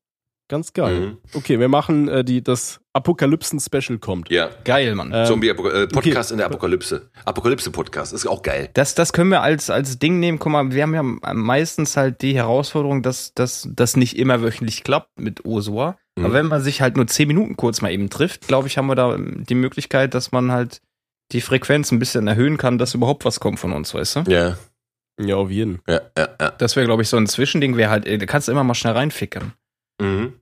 ganz 0.47 0.73
geil. 0.73 0.99
Mhm. 0.99 1.17
Okay, 1.33 1.59
wir 1.59 1.69
machen 1.69 2.07
äh, 2.07 2.23
die, 2.23 2.43
das 2.43 2.82
Apokalypsen-Special 2.93 3.97
kommt. 3.97 4.29
Ja. 4.31 4.49
Geil, 4.63 4.93
Mann. 4.95 5.11
Ähm, 5.13 5.25
Zombie-Podcast 5.25 5.95
okay. 5.95 6.33
in 6.33 6.37
der 6.37 6.45
Apokalypse. 6.45 7.09
Apokalypse-Podcast, 7.25 8.13
ist 8.13 8.27
auch 8.27 8.41
geil. 8.43 8.69
Das, 8.73 8.95
das 8.95 9.13
können 9.13 9.31
wir 9.31 9.41
als, 9.41 9.69
als 9.69 9.99
Ding 9.99 10.19
nehmen. 10.19 10.39
Guck 10.39 10.51
mal, 10.51 10.71
wir 10.71 10.83
haben 10.83 10.93
ja 10.93 11.33
meistens 11.33 11.97
halt 11.97 12.21
die 12.21 12.35
Herausforderung, 12.35 13.01
dass 13.01 13.33
das 13.33 13.97
nicht 13.97 14.17
immer 14.17 14.41
wöchentlich 14.41 14.83
klappt 14.83 15.19
mit 15.19 15.43
Osua. 15.45 15.97
Mhm. 16.15 16.25
Aber 16.25 16.33
wenn 16.35 16.45
man 16.45 16.61
sich 16.61 16.81
halt 16.81 16.95
nur 16.95 17.07
zehn 17.07 17.27
Minuten 17.27 17.57
kurz 17.57 17.81
mal 17.81 17.91
eben 17.91 18.09
trifft, 18.09 18.47
glaube 18.47 18.67
ich, 18.67 18.77
haben 18.77 18.87
wir 18.87 18.95
da 18.95 19.17
die 19.17 19.55
Möglichkeit, 19.55 20.13
dass 20.13 20.31
man 20.31 20.51
halt 20.51 20.81
die 21.31 21.41
Frequenz 21.41 21.91
ein 21.91 21.99
bisschen 21.99 22.27
erhöhen 22.27 22.57
kann, 22.57 22.77
dass 22.77 22.93
überhaupt 22.93 23.25
was 23.25 23.39
kommt 23.39 23.59
von 23.59 23.73
uns, 23.73 23.93
weißt 23.93 24.17
du? 24.17 24.23
Ja. 24.27 24.57
Ja, 25.19 25.35
auf 25.35 25.51
jeden. 25.51 25.79
Ja, 25.87 26.01
ja, 26.17 26.27
ja. 26.39 26.51
Das 26.51 26.75
wäre, 26.75 26.85
glaube 26.85 27.03
ich, 27.03 27.09
so 27.09 27.17
ein 27.17 27.27
Zwischending, 27.27 27.77
wäre 27.77 27.91
halt, 27.91 28.07
da 28.07 28.25
kannst 28.25 28.47
du 28.47 28.51
immer 28.51 28.63
mal 28.63 28.73
schnell 28.73 28.93
reinfickern. 28.93 29.53
Mhm. 30.01 30.33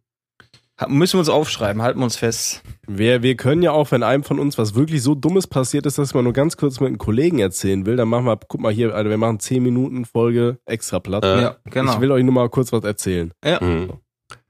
Müssen 0.88 1.14
wir 1.14 1.20
uns 1.20 1.30
aufschreiben, 1.30 1.82
halten 1.82 2.00
wir 2.00 2.06
uns 2.06 2.16
fest. 2.16 2.64
Wir, 2.88 3.24
wir 3.24 3.36
können 3.36 3.62
ja 3.62 3.72
auch, 3.72 3.92
wenn 3.92 4.04
einem 4.04 4.24
von 4.24 4.40
uns 4.40 4.58
was 4.58 4.76
wirklich 4.76 5.04
so 5.04 5.16
Dummes 5.16 5.48
passiert 5.48 5.86
ist, 5.86 5.98
dass 5.98 6.14
man 6.14 6.24
nur 6.24 6.34
ganz 6.34 6.58
kurz 6.58 6.80
mit 6.80 6.88
einem 6.88 6.98
Kollegen 6.98 7.40
erzählen 7.40 7.86
will, 7.86 7.96
dann 7.96 8.08
machen 8.08 8.26
wir, 8.26 8.38
guck 8.48 8.62
mal 8.62 8.72
hier, 8.72 8.94
Alter, 8.94 9.10
wir 9.10 9.18
machen 9.18 9.40
10 9.40 9.62
Minuten 9.62 10.06
Folge 10.06 10.58
extra 10.66 11.00
platt. 11.00 11.24
Äh. 11.24 11.42
Ja, 11.42 11.56
genau. 11.66 11.94
Ich 11.94 12.00
will 12.00 12.12
euch 12.12 12.24
nur 12.24 12.34
mal 12.34 12.50
kurz 12.50 12.72
was 12.72 12.84
erzählen. 12.84 13.32
Ja. 13.44 13.64
Mhm. 13.64 13.94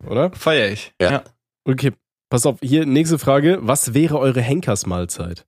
Oder? 0.08 0.32
Feier 0.32 0.70
ich. 0.72 0.94
Ja. 1.02 1.12
ja. 1.12 1.24
Okay, 1.66 1.92
pass 2.30 2.46
auf, 2.46 2.58
hier 2.62 2.86
nächste 2.86 3.20
Frage. 3.20 3.60
Was 3.62 3.94
wäre 3.94 4.18
eure 4.18 4.42
Henkersmahlzeit? 4.42 5.46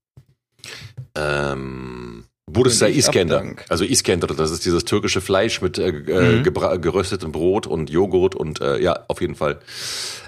Ähm, 1.15 2.25
Buddhista 2.45 2.87
Iskender. 2.87 3.55
Also 3.69 3.85
Iskender, 3.85 4.27
das 4.27 4.51
ist 4.51 4.65
dieses 4.65 4.83
türkische 4.83 5.21
Fleisch 5.21 5.61
mit 5.61 5.77
äh, 5.77 5.89
äh 5.89 6.39
mhm. 6.39 6.81
geröstetem 6.81 7.31
Brot 7.31 7.67
und 7.67 7.89
Joghurt 7.89 8.35
und 8.35 8.59
äh, 8.61 8.81
ja, 8.81 9.05
auf 9.07 9.21
jeden 9.21 9.35
Fall. 9.35 9.59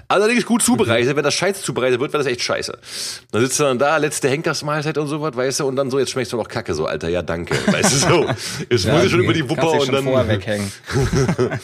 Allerdings 0.08 0.46
gut 0.46 0.62
zubereitet. 0.62 1.16
Wenn 1.16 1.24
das 1.24 1.34
scheiße 1.34 1.62
zubereitet 1.62 2.00
wird, 2.00 2.12
wäre 2.12 2.22
das 2.22 2.32
echt 2.32 2.40
scheiße. 2.40 2.78
Dann 3.32 3.42
sitzt 3.42 3.58
du 3.58 3.64
dann 3.64 3.78
da, 3.78 3.96
letzte 3.96 4.28
Henkersmahlzeit 4.28 4.96
und 4.98 5.08
sowas, 5.08 5.36
weißt 5.36 5.60
du, 5.60 5.66
und 5.66 5.76
dann 5.76 5.90
so, 5.90 5.98
jetzt 5.98 6.12
schmeckst 6.12 6.32
du 6.32 6.36
noch 6.36 6.48
Kacke, 6.48 6.74
so, 6.74 6.86
Alter, 6.86 7.08
ja, 7.08 7.22
danke. 7.22 7.54
Weißt 7.66 7.92
du, 7.92 7.96
so. 7.96 8.26
Jetzt 8.70 8.84
ja, 8.84 8.94
muss 8.94 9.04
ich 9.04 9.10
schon 9.10 9.24
über 9.24 9.32
die 9.32 9.48
Wupper 9.48 9.72
und 9.72 9.92
dann. 9.92 10.04
Vorher 10.04 10.28
weghängen. 10.28 10.70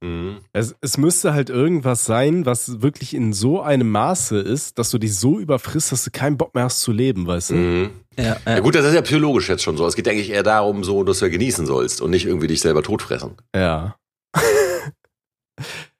Mhm. 0.00 0.38
Es, 0.52 0.74
es 0.80 0.98
müsste 0.98 1.32
halt 1.34 1.50
irgendwas 1.50 2.04
sein, 2.04 2.46
was 2.46 2.82
wirklich 2.82 3.14
in 3.14 3.32
so 3.32 3.60
einem 3.60 3.90
Maße 3.90 4.38
ist, 4.38 4.78
dass 4.78 4.90
du 4.90 4.98
dich 4.98 5.16
so 5.16 5.38
überfrisst, 5.38 5.92
dass 5.92 6.04
du 6.04 6.10
keinen 6.10 6.36
Bock 6.36 6.54
mehr 6.54 6.64
hast 6.64 6.80
zu 6.80 6.92
leben, 6.92 7.26
weißt 7.26 7.50
du? 7.50 7.54
Mhm. 7.54 7.90
Ja, 8.18 8.24
ja. 8.24 8.38
ja, 8.46 8.60
gut, 8.60 8.74
das 8.74 8.84
ist 8.86 8.94
ja 8.94 9.02
psychologisch 9.02 9.48
jetzt 9.48 9.62
schon 9.62 9.76
so. 9.76 9.86
Es 9.86 9.94
geht 9.94 10.08
eigentlich 10.08 10.30
eher 10.30 10.42
darum, 10.42 10.84
so, 10.84 11.04
dass 11.04 11.18
du 11.18 11.30
genießen 11.30 11.66
sollst 11.66 12.00
und 12.00 12.10
nicht 12.10 12.26
irgendwie 12.26 12.46
dich 12.46 12.60
selber 12.60 12.82
totfressen. 12.82 13.36
Ja. 13.54 13.96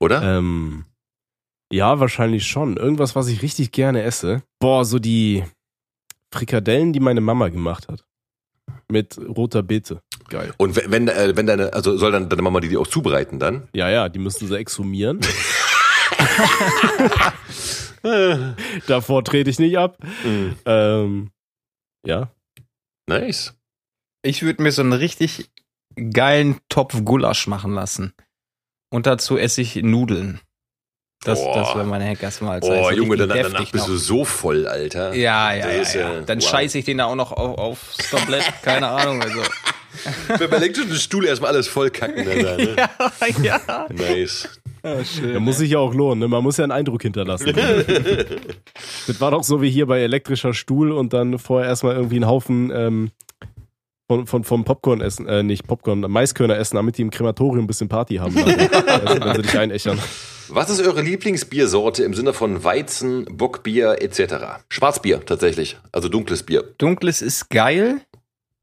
Oder? 0.01 0.23
Ähm, 0.23 0.85
ja, 1.73 1.99
wahrscheinlich 2.01 2.47
schon. 2.47 2.77
Irgendwas, 2.77 3.17
was 3.17 3.29
ich 3.29 3.43
richtig 3.43 3.73
gerne 3.73 4.03
esse. 4.03 4.43
Boah, 4.61 4.85
so 4.85 4.99
die 4.99 5.45
Frikadellen, 6.33 6.93
die 6.93 7.01
meine 7.01 7.21
Mama 7.21 7.49
gemacht 7.49 7.89
hat. 7.89 8.05
Mit 8.91 9.19
roter 9.19 9.63
Beete. 9.63 10.01
Geil. 10.29 10.53
Und 10.57 10.77
wenn, 10.91 11.09
äh, 11.09 11.37
wenn 11.37 11.47
deine, 11.47 11.73
also 11.73 11.97
soll 11.97 12.13
dann 12.13 12.29
deine 12.29 12.43
Mama 12.43 12.61
die, 12.61 12.69
die 12.69 12.77
auch 12.77 12.87
zubereiten 12.87 13.39
dann? 13.39 13.69
Ja, 13.75 13.89
ja, 13.89 14.09
die 14.09 14.19
müssten 14.19 14.47
sie 14.49 14.57
exhumieren. 14.57 15.21
Davor 18.87 19.25
trete 19.25 19.51
ich 19.51 19.59
nicht 19.59 19.79
ab. 19.79 19.99
Mhm. 20.25 20.57
Ähm, 20.65 21.31
ja. 22.07 22.31
Nice. 23.09 23.55
Ich 24.23 24.43
würde 24.43 24.63
mir 24.63 24.73
so 24.73 24.83
einen 24.83 24.93
richtig 24.93 25.51
geilen 26.13 26.59
Topf 26.69 27.05
Gulasch 27.05 27.47
machen 27.47 27.73
lassen. 27.73 28.13
Und 28.91 29.07
dazu 29.07 29.37
esse 29.37 29.61
ich 29.61 29.77
Nudeln. 29.77 30.41
Das, 31.25 31.43
das 31.43 31.75
wäre 31.75 31.85
meine 31.85 32.07
Hackersmahlzeit. 32.09 32.85
Oh, 32.85 32.91
Junge, 32.91 33.17
dann, 33.17 33.31
danach 33.31 33.71
bist 33.73 33.75
noch. 33.75 33.87
du 33.87 33.97
so 33.97 34.25
voll, 34.25 34.69
Alter. 34.69 35.15
Ja, 35.15 35.53
ja, 35.53 35.71
ja, 35.71 35.83
ja. 35.83 36.21
Dann 36.21 36.41
wow. 36.41 36.49
scheiße 36.49 36.79
ich 36.79 36.85
den 36.85 36.99
da 36.99 37.07
auch 37.07 37.17
noch 37.17 37.33
auf, 37.33 37.59
aufs 37.59 37.97
Tablett. 38.11 38.45
Keine 38.63 38.89
Ahnung. 38.89 39.23
Also. 39.23 39.41
Beim 40.29 40.53
elektrischen 40.53 40.97
Stuhl 40.97 41.27
erstmal 41.27 41.53
alles 41.53 41.69
voll 41.69 41.91
kacken. 41.91 42.25
Da, 42.25 42.57
ne? 42.57 42.77
ja, 43.43 43.61
ja. 43.67 43.87
Nice. 43.91 44.49
Ja, 44.85 45.05
schön, 45.05 45.35
da 45.35 45.41
muss 45.41 45.59
sich 45.59 45.71
ja 45.73 45.79
auch 45.79 45.93
lohnen, 45.95 46.21
ne? 46.21 46.29
man 46.29 46.45
muss 46.45 46.59
ja 46.59 46.65
einen 46.65 46.71
Eindruck 46.71 47.03
hinterlassen. 47.03 47.53
das 49.07 49.21
war 49.21 49.33
doch 49.33 49.43
so 49.43 49.61
wie 49.61 49.69
hier 49.69 49.87
bei 49.87 50.01
elektrischer 50.01 50.55
Stuhl 50.55 50.93
und 50.93 51.13
dann 51.13 51.41
vorher 51.41 51.69
erstmal 51.69 51.97
irgendwie 51.97 52.17
einen 52.17 52.29
Haufen 52.29 52.71
ähm, 52.73 53.11
von, 54.07 54.27
von, 54.27 54.45
vom 54.45 54.65
Popcorn 54.65 55.01
essen, 55.01 55.27
äh, 55.27 55.43
nicht 55.43 55.67
Popcorn, 55.67 56.01
Maiskörner 56.01 56.57
essen, 56.57 56.77
damit 56.77 56.99
die 56.99 57.03
im 57.03 57.11
Krematorium 57.11 57.65
ein 57.65 57.67
bisschen 57.67 57.89
Party 57.89 58.17
haben, 58.17 58.35
dann, 58.37 58.49
also, 58.89 59.25
wenn 59.25 59.37
sie 59.37 59.43
dich 59.43 59.59
einächern. 59.59 59.99
Was 60.49 60.71
ist 60.71 60.81
eure 60.87 61.03
Lieblingsbiersorte 61.03 62.05
im 62.05 62.15
Sinne 62.15 62.33
von 62.33 62.63
Weizen, 62.63 63.25
Bockbier 63.25 64.01
etc.? 64.01 64.63
Schwarzbier 64.69 65.25
tatsächlich, 65.25 65.77
also 65.91 66.09
dunkles 66.09 66.45
Bier. 66.45 66.63
Dunkles 66.79 67.21
ist 67.21 67.51
geil. 67.51 68.01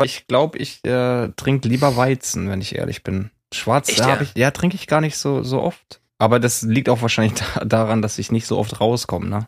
Ich 0.02 0.28
glaube, 0.28 0.58
ich 0.58 0.84
äh, 0.86 1.30
trinke 1.36 1.68
lieber 1.68 1.96
Weizen, 1.96 2.50
wenn 2.50 2.62
ich 2.62 2.76
ehrlich 2.76 3.04
bin. 3.04 3.32
Schwarz 3.54 3.90
Echt, 3.90 4.00
ja? 4.00 4.20
ich, 4.22 4.34
ja, 4.36 4.52
trinke 4.52 4.76
ich 4.76 4.88
gar 4.88 5.02
nicht 5.02 5.18
so, 5.18 5.44
so 5.44 5.62
oft. 5.62 6.02
Aber 6.18 6.40
das 6.40 6.62
liegt 6.62 6.90
auch 6.90 7.02
wahrscheinlich 7.02 7.40
da, 7.56 7.66
daran, 7.66 8.02
dass 8.02 8.18
ich 8.18 8.32
nicht 8.32 8.48
so 8.48 8.58
oft 8.58 8.80
rauskomme, 8.80 9.28
ne? 9.28 9.48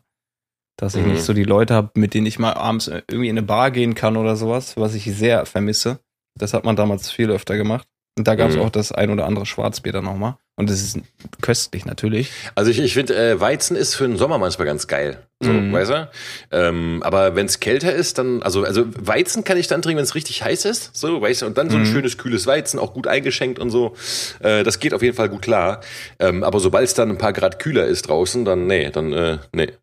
Dass 0.77 0.95
ich 0.95 1.05
mhm. 1.05 1.13
nicht 1.13 1.23
so 1.23 1.33
die 1.33 1.43
Leute 1.43 1.73
habe, 1.73 1.91
mit 1.95 2.13
denen 2.13 2.27
ich 2.27 2.37
mal 2.37 2.53
abends 2.53 2.87
irgendwie 2.87 3.29
in 3.29 3.37
eine 3.37 3.47
Bar 3.47 3.71
gehen 3.71 3.95
kann 3.95 4.17
oder 4.17 4.35
sowas, 4.35 4.75
was 4.75 4.93
ich 4.93 5.05
sehr 5.05 5.45
vermisse. 5.45 5.99
Das 6.37 6.53
hat 6.53 6.65
man 6.65 6.75
damals 6.75 7.11
viel 7.11 7.31
öfter 7.31 7.55
gemacht. 7.55 7.87
Und 8.17 8.27
da 8.27 8.35
gab 8.35 8.49
es 8.49 8.57
mhm. 8.57 8.63
auch 8.63 8.69
das 8.69 8.91
ein 8.91 9.09
oder 9.09 9.25
andere 9.25 9.45
Schwarzbier 9.45 9.93
dann 9.93 10.05
nochmal. 10.05 10.37
Und 10.57 10.69
es 10.69 10.81
ist 10.81 10.99
köstlich 11.41 11.85
natürlich. 11.85 12.31
Also 12.55 12.71
ich, 12.71 12.79
ich 12.79 12.93
finde, 12.93 13.13
äh, 13.15 13.39
Weizen 13.41 13.75
ist 13.75 13.95
für 13.95 14.07
den 14.07 14.15
Sommer 14.15 14.37
manchmal 14.37 14.65
ganz 14.65 14.87
geil. 14.87 15.17
So, 15.41 15.51
mm. 15.51 15.73
weißt 15.73 15.91
du? 15.91 16.09
Ähm, 16.51 17.03
aber 17.03 17.35
wenn 17.35 17.45
es 17.45 17.59
kälter 17.59 17.93
ist, 17.93 18.17
dann, 18.19 18.41
also, 18.41 18.63
also 18.63 18.85
Weizen 18.87 19.43
kann 19.43 19.57
ich 19.57 19.67
dann 19.67 19.81
trinken, 19.81 19.97
wenn 19.97 20.05
es 20.05 20.15
richtig 20.15 20.43
heiß 20.43 20.63
ist. 20.63 20.95
So, 20.95 21.21
weißt 21.21 21.41
du, 21.41 21.45
und 21.47 21.57
dann 21.57 21.69
so 21.69 21.75
ein 21.75 21.83
mm. 21.83 21.87
schönes, 21.87 22.17
kühles 22.17 22.47
Weizen, 22.47 22.79
auch 22.79 22.93
gut 22.93 23.05
eingeschenkt 23.05 23.59
und 23.59 23.69
so. 23.69 23.95
Äh, 24.39 24.63
das 24.63 24.79
geht 24.79 24.93
auf 24.93 25.01
jeden 25.01 25.17
Fall 25.17 25.27
gut 25.27 25.41
klar. 25.41 25.81
Ähm, 26.19 26.41
aber 26.41 26.61
sobald 26.61 26.87
es 26.87 26.93
dann 26.93 27.09
ein 27.09 27.17
paar 27.17 27.33
Grad 27.33 27.59
kühler 27.59 27.85
ist 27.85 28.07
draußen, 28.07 28.45
dann 28.45 28.65
nee, 28.65 28.89
dann 28.91 29.11
äh, 29.11 29.39
nee, 29.51 29.73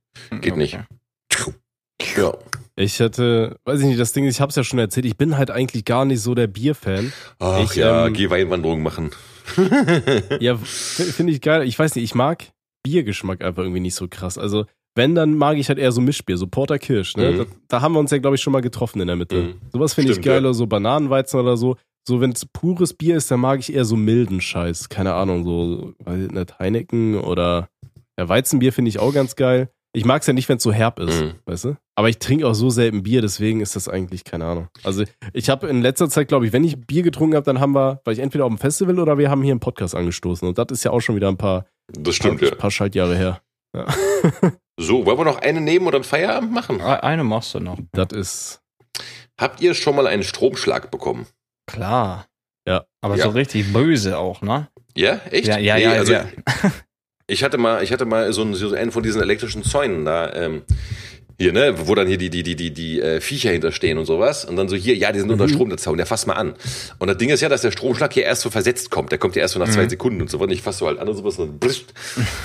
geht 0.41 0.53
okay. 0.53 0.57
nicht. 0.57 0.79
Ja. 2.17 2.33
Ich 2.77 3.01
hatte, 3.01 3.57
weiß 3.67 3.81
ich 3.81 3.87
nicht, 3.87 4.01
das 4.01 4.13
Ding, 4.13 4.27
ich 4.27 4.41
hab's 4.41 4.57
ja 4.57 4.65
schon 4.65 4.79
erzählt, 4.79 5.05
ich 5.05 5.19
bin 5.19 5.37
halt 5.37 5.51
eigentlich 5.51 5.85
gar 5.85 6.07
nicht 6.07 6.23
so 6.23 6.35
der 6.35 6.47
Bierfan. 6.47 7.13
Ach 7.39 7.63
ich, 7.63 7.77
ja, 7.77 8.07
ähm, 8.07 8.15
geh 8.15 8.31
Weinwanderung 8.31 8.83
machen. 8.83 9.11
Ja, 10.41 10.57
finde 10.57 11.33
ich 11.33 11.41
geil. 11.41 11.67
Ich 11.67 11.79
weiß 11.79 11.95
nicht, 11.95 12.05
ich 12.05 12.15
mag 12.15 12.53
Biergeschmack 12.83 13.43
einfach 13.43 13.63
irgendwie 13.63 13.81
nicht 13.81 13.95
so 13.95 14.09
krass. 14.09 14.39
Also, 14.39 14.67
wenn, 14.95 15.15
dann 15.15 15.35
mag 15.35 15.57
ich 15.57 15.69
halt 15.69 15.79
eher 15.79 15.93
so 15.93 16.01
Mischbier, 16.01 16.37
so 16.37 16.47
Porter 16.47 16.79
Kirsch. 16.79 17.17
Ne? 17.17 17.33
Mhm. 17.33 17.39
Da, 17.39 17.45
da, 17.69 17.81
haben 17.81 17.95
wir 17.95 18.01
uns 18.01 18.11
ja, 18.11 18.19
glaube 18.19 18.37
ich, 18.37 18.43
schon 18.43 18.53
mal 18.53 18.61
getroffen 18.61 19.01
in 19.01 19.07
der 19.07 19.17
Mitte. 19.17 19.43
Mhm. 19.43 19.55
Sowas 19.73 19.95
finde 19.95 20.13
ich 20.13 20.21
geiler, 20.21 20.49
ja. 20.49 20.53
so 20.53 20.67
Bananenweizen 20.67 21.41
oder 21.41 21.57
so. 21.57 21.77
So, 22.07 22.21
wenn 22.21 22.33
es 22.33 22.45
pures 22.47 22.95
Bier 22.95 23.17
ist, 23.17 23.31
dann 23.31 23.41
mag 23.41 23.61
ich 23.61 23.73
eher 23.73 23.85
so 23.85 23.97
milden 23.97 24.41
Scheiß. 24.41 24.89
Keine 24.89 25.15
Ahnung, 25.15 25.45
so, 25.45 25.95
weiß 26.05 26.27
ich 26.27 26.31
nicht, 26.33 26.59
Heineken 26.59 27.17
oder 27.17 27.69
ja, 28.19 28.29
Weizenbier 28.29 28.73
finde 28.73 28.89
ich 28.89 28.99
auch 28.99 29.15
ganz 29.15 29.37
geil. 29.37 29.71
Ich 29.95 30.07
mag 30.07 30.23
es 30.23 30.27
ja 30.27 30.33
nicht, 30.33 30.49
wenn 30.49 30.57
es 30.57 30.63
so 30.63 30.73
herb 30.73 30.99
ist, 30.99 31.21
mhm. 31.21 31.35
weißt 31.45 31.65
du? 31.65 31.77
Aber 31.97 32.09
ich 32.09 32.19
trinke 32.19 32.47
auch 32.47 32.55
so 32.55 32.71
selten 32.71 33.03
Bier, 33.03 33.21
deswegen 33.21 33.61
ist 33.61 33.77
das 33.77 33.89
eigentlich 33.89 34.25
keine 34.25 34.47
Ahnung. 34.47 34.69
Also 34.85 35.05
ich 35.35 35.51
habe 35.51 35.69
in 35.69 35.83
letzter 35.83 36.09
Zeit, 36.09 36.29
glaube 36.29 36.47
ich, 36.47 36.53
wenn 36.55 36.65
ich 36.65 36.81
Bier 36.87 37.03
getrunken 37.03 37.37
habe, 37.37 37.45
dann 37.45 37.61
haben 37.61 37.75
wir, 37.75 38.01
weil 38.05 38.15
ich 38.15 38.21
entweder 38.21 38.47
auf 38.47 38.51
dem 38.51 38.59
Festival 38.59 38.99
oder 38.99 39.19
wir 39.19 39.29
haben 39.29 39.43
hier 39.43 39.53
einen 39.53 39.61
Podcast 39.61 39.95
angestoßen. 39.95 40.49
Und 40.49 40.57
das 40.57 40.67
ist 40.71 40.85
ja 40.85 40.93
auch 40.93 41.01
schon 41.01 41.15
wieder 41.15 41.29
ein 41.29 41.37
paar, 41.37 41.67
das 41.89 42.15
stimmt, 42.15 42.41
paar, 42.41 42.49
ja. 42.49 42.55
paar 42.55 42.71
Schaltjahre 42.71 43.17
her. 43.17 43.43
Ja. 43.77 43.87
So, 44.81 45.05
wollen 45.05 45.19
wir 45.19 45.25
noch 45.25 45.41
eine 45.41 45.61
nehmen 45.61 45.87
oder 45.87 45.97
einen 45.97 46.05
Feierabend 46.05 46.51
machen? 46.51 46.81
Eine 46.81 47.25
machst 47.25 47.55
du 47.55 47.61
noch. 47.61 47.79
Das 47.93 48.09
ist. 48.13 48.63
Habt 49.39 49.61
ihr 49.61 49.75
schon 49.75 49.95
mal 49.95 50.07
einen 50.07 50.23
Stromschlag 50.23 50.91
bekommen? 50.91 51.27
Klar. 51.67 52.27
Ja. 52.67 52.87
Aber 53.03 53.17
ja. 53.17 53.25
so 53.25 53.31
richtig 53.31 53.73
böse 53.73 54.19
auch, 54.19 54.41
ne? 54.41 54.69
Ja, 54.97 55.21
echt? 55.31 55.47
Ja, 55.47 55.59
ja, 55.59 55.77
nee, 55.77 55.83
ja. 55.83 55.91
Also, 55.93 56.13
ja. 56.15 56.27
Ich 57.27 57.45
hatte 57.45 57.59
mal, 57.59 57.83
ich 57.83 57.93
hatte 57.93 58.05
mal 58.05 58.33
so 58.33 58.43
einen, 58.43 58.55
so 58.55 58.73
einen 58.75 58.93
von 58.93 59.03
diesen 59.03 59.23
elektrischen 59.23 59.63
Zäunen 59.63 60.05
da, 60.05 60.33
ähm, 60.35 60.63
hier, 61.43 61.53
ne, 61.53 61.75
wo 61.87 61.95
dann 61.95 62.07
hier 62.07 62.19
die, 62.19 62.31
die, 62.31 62.43
die, 62.43 62.55
die, 62.55 62.73
die 62.73 63.01
äh, 63.01 63.21
Viecher 63.21 63.51
hinterstehen 63.51 63.99
und 63.99 64.05
sowas. 64.05 64.45
Und 64.45 64.57
dann 64.57 64.69
so 64.69 64.77
hier, 64.77 64.95
ja, 64.95 65.11
die 65.13 65.19
sind 65.19 65.29
mhm. 65.29 65.35
unter 65.35 65.49
Strom, 65.49 65.69
der 65.69 65.79
Zaun, 65.79 65.97
der 65.97 66.07
fasst 66.07 66.27
mal 66.27 66.35
an. 66.35 66.55
Und 66.99 67.09
das 67.09 67.17
Ding 67.17 67.31
ist 67.31 67.41
ja, 67.41 67.49
dass 67.49 67.63
der 67.63 67.73
Stromschlag 67.73 68.13
hier 68.13 68.25
erst 68.25 68.43
so 68.43 68.51
versetzt 68.51 68.91
kommt. 68.91 69.11
Der 69.11 69.19
kommt 69.19 69.35
ja 69.35 69.43
erst 69.43 69.55
so 69.55 69.61
nach 69.61 69.67
mhm. 69.67 69.73
zwei 69.73 69.89
Sekunden 69.89 70.21
und 70.21 70.31
so 70.31 70.39
was. 70.39 70.51
Ich 70.51 70.63
fasse 70.63 70.79
so 70.79 70.87
halt 70.87 70.99
an 70.99 71.09
und 71.09 71.17
sowas. 71.17 71.39
Und 71.39 71.65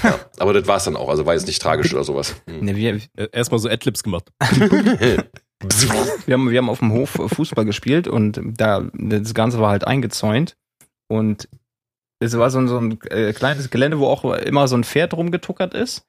ja, 0.03 0.19
aber 0.39 0.53
das 0.53 0.67
war's 0.67 0.85
dann 0.85 0.95
auch. 0.95 1.09
Also 1.09 1.25
war 1.25 1.33
jetzt 1.33 1.47
nicht 1.47 1.61
tragisch 1.61 1.93
oder 1.93 2.03
sowas. 2.03 2.35
Mhm. 2.47 2.65
Ne, 2.65 2.75
wir, 2.75 2.95
äh, 3.17 3.27
erstmal 3.31 3.59
so 3.59 3.69
Adlibs 3.69 4.03
gemacht. 4.03 4.29
wir, 4.39 6.33
haben, 6.33 6.49
wir 6.49 6.57
haben 6.57 6.69
auf 6.69 6.79
dem 6.79 6.91
Hof 6.91 7.19
Fußball 7.27 7.65
gespielt 7.65 8.07
und 8.07 8.39
da 8.43 8.89
das 8.93 9.33
Ganze 9.33 9.59
war 9.59 9.69
halt 9.69 9.85
eingezäunt. 9.85 10.55
Und 11.07 11.47
es 12.19 12.37
war 12.37 12.49
so 12.49 12.59
ein, 12.59 12.67
so 12.67 12.77
ein 12.77 12.99
äh, 13.09 13.33
kleines 13.33 13.69
Gelände, 13.69 13.99
wo 13.99 14.07
auch 14.07 14.23
immer 14.23 14.67
so 14.67 14.75
ein 14.75 14.83
Pferd 14.83 15.13
rumgetuckert 15.13 15.73
ist. 15.73 16.05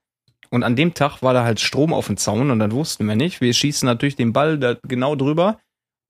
Und 0.50 0.62
an 0.62 0.76
dem 0.76 0.94
Tag 0.94 1.22
war 1.22 1.34
da 1.34 1.44
halt 1.44 1.60
Strom 1.60 1.92
auf 1.92 2.06
dem 2.06 2.16
Zaun 2.16 2.50
und 2.50 2.58
dann 2.58 2.72
wussten 2.72 3.06
wir 3.06 3.16
nicht. 3.16 3.40
Wir 3.40 3.52
schießen 3.52 3.86
natürlich 3.86 4.16
den 4.16 4.32
Ball 4.32 4.58
da 4.58 4.76
genau 4.82 5.14
drüber. 5.14 5.60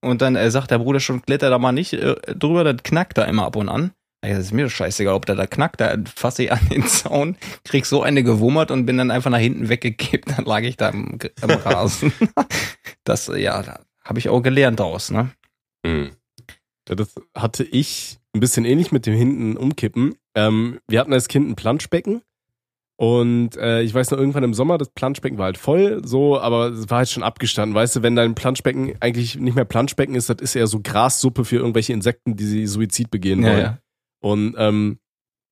Und 0.00 0.22
dann 0.22 0.36
äh, 0.36 0.50
sagt 0.50 0.70
der 0.70 0.78
Bruder 0.78 1.00
schon, 1.00 1.22
kletter 1.22 1.50
da 1.50 1.58
mal 1.58 1.72
nicht 1.72 1.92
äh, 1.92 2.14
drüber, 2.34 2.62
das 2.62 2.84
knackt 2.84 3.18
da 3.18 3.24
immer 3.24 3.46
ab 3.46 3.56
und 3.56 3.68
an. 3.68 3.92
Ey, 4.20 4.34
das 4.34 4.46
ist 4.46 4.52
mir 4.52 4.68
scheißegal, 4.68 5.14
ob 5.14 5.26
der 5.26 5.36
da 5.36 5.46
knackt, 5.46 5.80
da 5.80 5.96
fasse 6.12 6.44
ich 6.44 6.52
an 6.52 6.68
den 6.70 6.84
Zaun, 6.86 7.36
krieg 7.64 7.86
so 7.86 8.02
eine 8.02 8.24
gewummert 8.24 8.70
und 8.70 8.84
bin 8.84 8.98
dann 8.98 9.12
einfach 9.12 9.30
nach 9.30 9.38
hinten 9.38 9.68
weggekippt, 9.68 10.36
dann 10.36 10.44
lag 10.44 10.62
ich 10.62 10.76
da 10.76 10.88
im, 10.88 11.18
im 11.42 11.50
Rasen. 11.50 12.12
das, 13.04 13.28
ja, 13.28 13.62
da 13.62 13.80
habe 14.04 14.18
ich 14.18 14.28
auch 14.28 14.40
gelernt 14.40 14.80
daraus, 14.80 15.10
ne? 15.10 15.30
Mhm. 15.84 16.10
Das 16.84 17.14
hatte 17.34 17.62
ich 17.62 18.18
ein 18.38 18.40
bisschen 18.40 18.64
ähnlich 18.64 18.92
mit 18.92 19.06
dem 19.06 19.14
hinten 19.14 19.56
umkippen. 19.56 20.14
Ähm, 20.34 20.78
wir 20.88 21.00
hatten 21.00 21.12
als 21.12 21.28
Kind 21.28 21.48
ein 21.50 21.56
Planschbecken 21.56 22.22
und 23.00 23.56
äh, 23.56 23.82
ich 23.82 23.94
weiß 23.94 24.10
noch, 24.10 24.18
irgendwann 24.18 24.42
im 24.42 24.54
Sommer, 24.54 24.76
das 24.76 24.90
Planschbecken 24.90 25.38
war 25.38 25.44
halt 25.44 25.56
voll, 25.56 26.02
so, 26.04 26.40
aber 26.40 26.70
es 26.70 26.90
war 26.90 26.98
halt 26.98 27.08
schon 27.08 27.22
abgestanden. 27.22 27.72
Weißt 27.72 27.94
du, 27.94 28.02
wenn 28.02 28.16
dein 28.16 28.34
Planschbecken 28.34 28.94
eigentlich 28.98 29.36
nicht 29.36 29.54
mehr 29.54 29.64
Planschbecken 29.64 30.16
ist, 30.16 30.28
das 30.28 30.38
ist 30.40 30.56
eher 30.56 30.66
so 30.66 30.80
Grassuppe 30.82 31.44
für 31.44 31.56
irgendwelche 31.56 31.92
Insekten, 31.92 32.34
die 32.34 32.44
sie 32.44 32.66
Suizid 32.66 33.12
begehen 33.12 33.44
wollen. 33.44 33.58
Ja, 33.58 33.62
ja. 33.62 33.78
Und 34.20 34.56
ähm, 34.58 34.98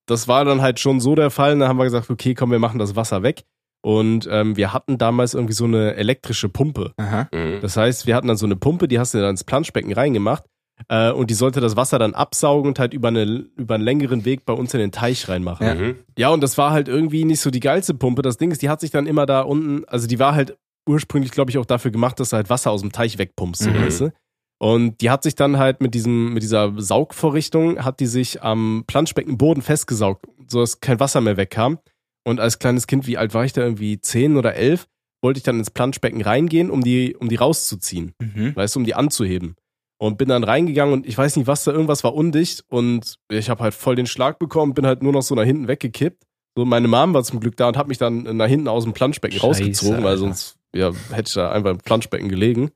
das 0.07 0.27
war 0.27 0.43
dann 0.43 0.61
halt 0.61 0.81
schon 0.81 0.99
so 0.99 1.15
der 1.15 1.29
Fall. 1.29 1.53
Und 1.53 1.59
dann 1.59 1.69
haben 1.69 1.77
wir 1.77 1.85
gesagt, 1.85 2.09
okay, 2.09 2.33
komm, 2.33 2.51
wir 2.51 2.59
machen 2.59 2.79
das 2.79 2.97
Wasser 2.97 3.23
weg. 3.23 3.45
Und 3.81 4.27
ähm, 4.29 4.57
wir 4.57 4.73
hatten 4.73 4.97
damals 4.97 5.33
irgendwie 5.33 5.53
so 5.53 5.63
eine 5.63 5.95
elektrische 5.95 6.49
Pumpe. 6.49 6.91
Aha. 6.97 7.29
Mhm. 7.31 7.61
Das 7.61 7.77
heißt, 7.77 8.07
wir 8.07 8.15
hatten 8.15 8.27
dann 8.27 8.35
so 8.35 8.45
eine 8.45 8.57
Pumpe, 8.57 8.89
die 8.89 8.99
hast 8.99 9.13
du 9.13 9.19
dann 9.19 9.29
ins 9.29 9.45
Planschbecken 9.45 9.93
reingemacht. 9.93 10.43
Äh, 10.89 11.11
und 11.11 11.29
die 11.29 11.33
sollte 11.33 11.59
das 11.59 11.75
Wasser 11.75 11.99
dann 11.99 12.13
absaugen 12.13 12.69
und 12.69 12.79
halt 12.79 12.93
über, 12.93 13.07
eine, 13.09 13.23
über 13.55 13.75
einen 13.75 13.83
längeren 13.83 14.25
Weg 14.25 14.45
bei 14.45 14.53
uns 14.53 14.73
in 14.73 14.79
den 14.79 14.91
Teich 14.91 15.27
reinmachen. 15.27 15.67
Ja. 15.67 15.75
Mhm. 15.75 15.95
ja, 16.17 16.29
und 16.29 16.41
das 16.41 16.57
war 16.57 16.71
halt 16.71 16.87
irgendwie 16.87 17.25
nicht 17.25 17.41
so 17.41 17.49
die 17.49 17.59
geilste 17.59 17.93
Pumpe. 17.93 18.21
Das 18.21 18.37
Ding 18.37 18.51
ist, 18.51 18.61
die 18.61 18.69
hat 18.69 18.79
sich 18.79 18.91
dann 18.91 19.07
immer 19.07 19.25
da 19.25 19.41
unten, 19.41 19.85
also 19.85 20.07
die 20.07 20.19
war 20.19 20.35
halt 20.35 20.57
ursprünglich, 20.87 21.31
glaube 21.31 21.51
ich, 21.51 21.57
auch 21.57 21.65
dafür 21.65 21.91
gemacht, 21.91 22.19
dass 22.19 22.29
du 22.29 22.37
halt 22.37 22.49
Wasser 22.49 22.71
aus 22.71 22.81
dem 22.81 22.91
Teich 22.91 23.17
wegpumpst, 23.17 23.63
so, 23.63 23.69
mhm. 23.69 23.81
weißt 23.85 24.01
du? 24.01 24.13
Und 24.59 25.01
die 25.01 25.11
hat 25.11 25.23
sich 25.23 25.35
dann 25.35 25.57
halt 25.57 25.81
mit 25.81 25.93
diesem, 25.93 26.33
mit 26.33 26.41
dieser 26.41 26.73
Saugvorrichtung, 26.81 27.83
hat 27.83 27.99
die 27.99 28.07
sich 28.07 28.41
am 28.41 28.85
Planschbeckenboden 28.87 29.61
festgesaugt, 29.61 30.25
so 30.47 30.61
dass 30.61 30.79
kein 30.79 30.99
Wasser 30.99 31.21
mehr 31.21 31.37
wegkam. 31.37 31.79
Und 32.23 32.39
als 32.39 32.57
kleines 32.59 32.87
Kind, 32.87 33.05
wie 33.07 33.17
alt 33.17 33.33
war 33.33 33.45
ich 33.45 33.53
da? 33.53 33.61
Irgendwie 33.61 34.01
zehn 34.01 34.35
oder 34.35 34.55
elf, 34.55 34.87
wollte 35.21 35.37
ich 35.37 35.43
dann 35.43 35.59
ins 35.59 35.69
Planschbecken 35.69 36.21
reingehen, 36.21 36.71
um 36.71 36.83
die, 36.83 37.15
um 37.15 37.29
die 37.29 37.35
rauszuziehen. 37.35 38.13
Mhm. 38.19 38.55
Weißt 38.55 38.75
du, 38.75 38.79
um 38.79 38.85
die 38.85 38.95
anzuheben. 38.95 39.55
Und 39.99 40.17
bin 40.17 40.29
dann 40.29 40.43
reingegangen 40.43 40.93
und 40.93 41.07
ich 41.07 41.17
weiß 41.17 41.35
nicht, 41.37 41.47
was 41.47 41.63
da, 41.63 41.71
irgendwas 41.71 42.03
war 42.03 42.13
undicht 42.13 42.63
und 42.69 43.15
ich 43.31 43.49
habe 43.49 43.63
halt 43.63 43.73
voll 43.73 43.95
den 43.95 44.05
Schlag 44.05 44.37
bekommen, 44.37 44.75
bin 44.75 44.85
halt 44.85 45.01
nur 45.01 45.11
noch 45.11 45.23
so 45.23 45.33
nach 45.33 45.43
hinten 45.43 45.67
weggekippt. 45.67 46.23
So, 46.55 46.65
meine 46.65 46.87
Mom 46.87 47.13
war 47.13 47.23
zum 47.23 47.39
Glück 47.39 47.57
da 47.57 47.67
und 47.67 47.77
hat 47.77 47.87
mich 47.87 47.97
dann 47.97 48.37
nach 48.37 48.47
hinten 48.47 48.67
aus 48.67 48.83
dem 48.83 48.93
Planschbecken 48.93 49.37
Scheiße, 49.37 49.47
rausgezogen, 49.47 49.95
Alter. 49.95 50.07
weil 50.07 50.17
sonst 50.17 50.57
ja, 50.75 50.91
hätte 51.11 51.27
ich 51.27 51.33
da 51.33 51.51
einfach 51.51 51.71
im 51.71 51.77
Planschbecken 51.79 52.29
gelegen. 52.29 52.71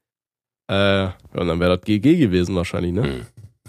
Äh, 0.67 1.09
und 1.33 1.47
dann 1.47 1.59
wäre 1.59 1.77
das 1.77 1.85
GG 1.85 2.17
gewesen 2.17 2.55
wahrscheinlich, 2.55 2.93
ne? 2.93 3.03
Hm. 3.03 3.25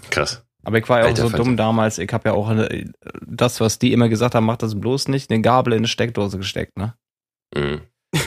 Krass. 0.09 0.43
Aber 0.63 0.77
ich 0.77 0.87
war 0.87 0.99
ja 0.99 1.05
auch 1.05 1.09
Alter, 1.09 1.27
so 1.27 1.37
dumm 1.37 1.57
damals. 1.57 1.97
Ich 1.97 2.11
habe 2.13 2.29
ja 2.29 2.33
auch 2.33 2.47
eine, 2.47 2.91
das, 3.25 3.59
was 3.59 3.79
die 3.79 3.91
immer 3.91 4.07
gesagt 4.07 4.35
haben, 4.35 4.45
macht 4.45 4.63
das 4.63 4.79
bloß 4.79 5.09
nicht, 5.09 5.29
eine 5.29 5.41
Gabel 5.41 5.73
in 5.73 5.79
eine 5.79 5.87
Steckdose 5.87 6.37
gesteckt, 6.37 6.77
ne? 6.77 6.95
Mhm. 7.55 7.81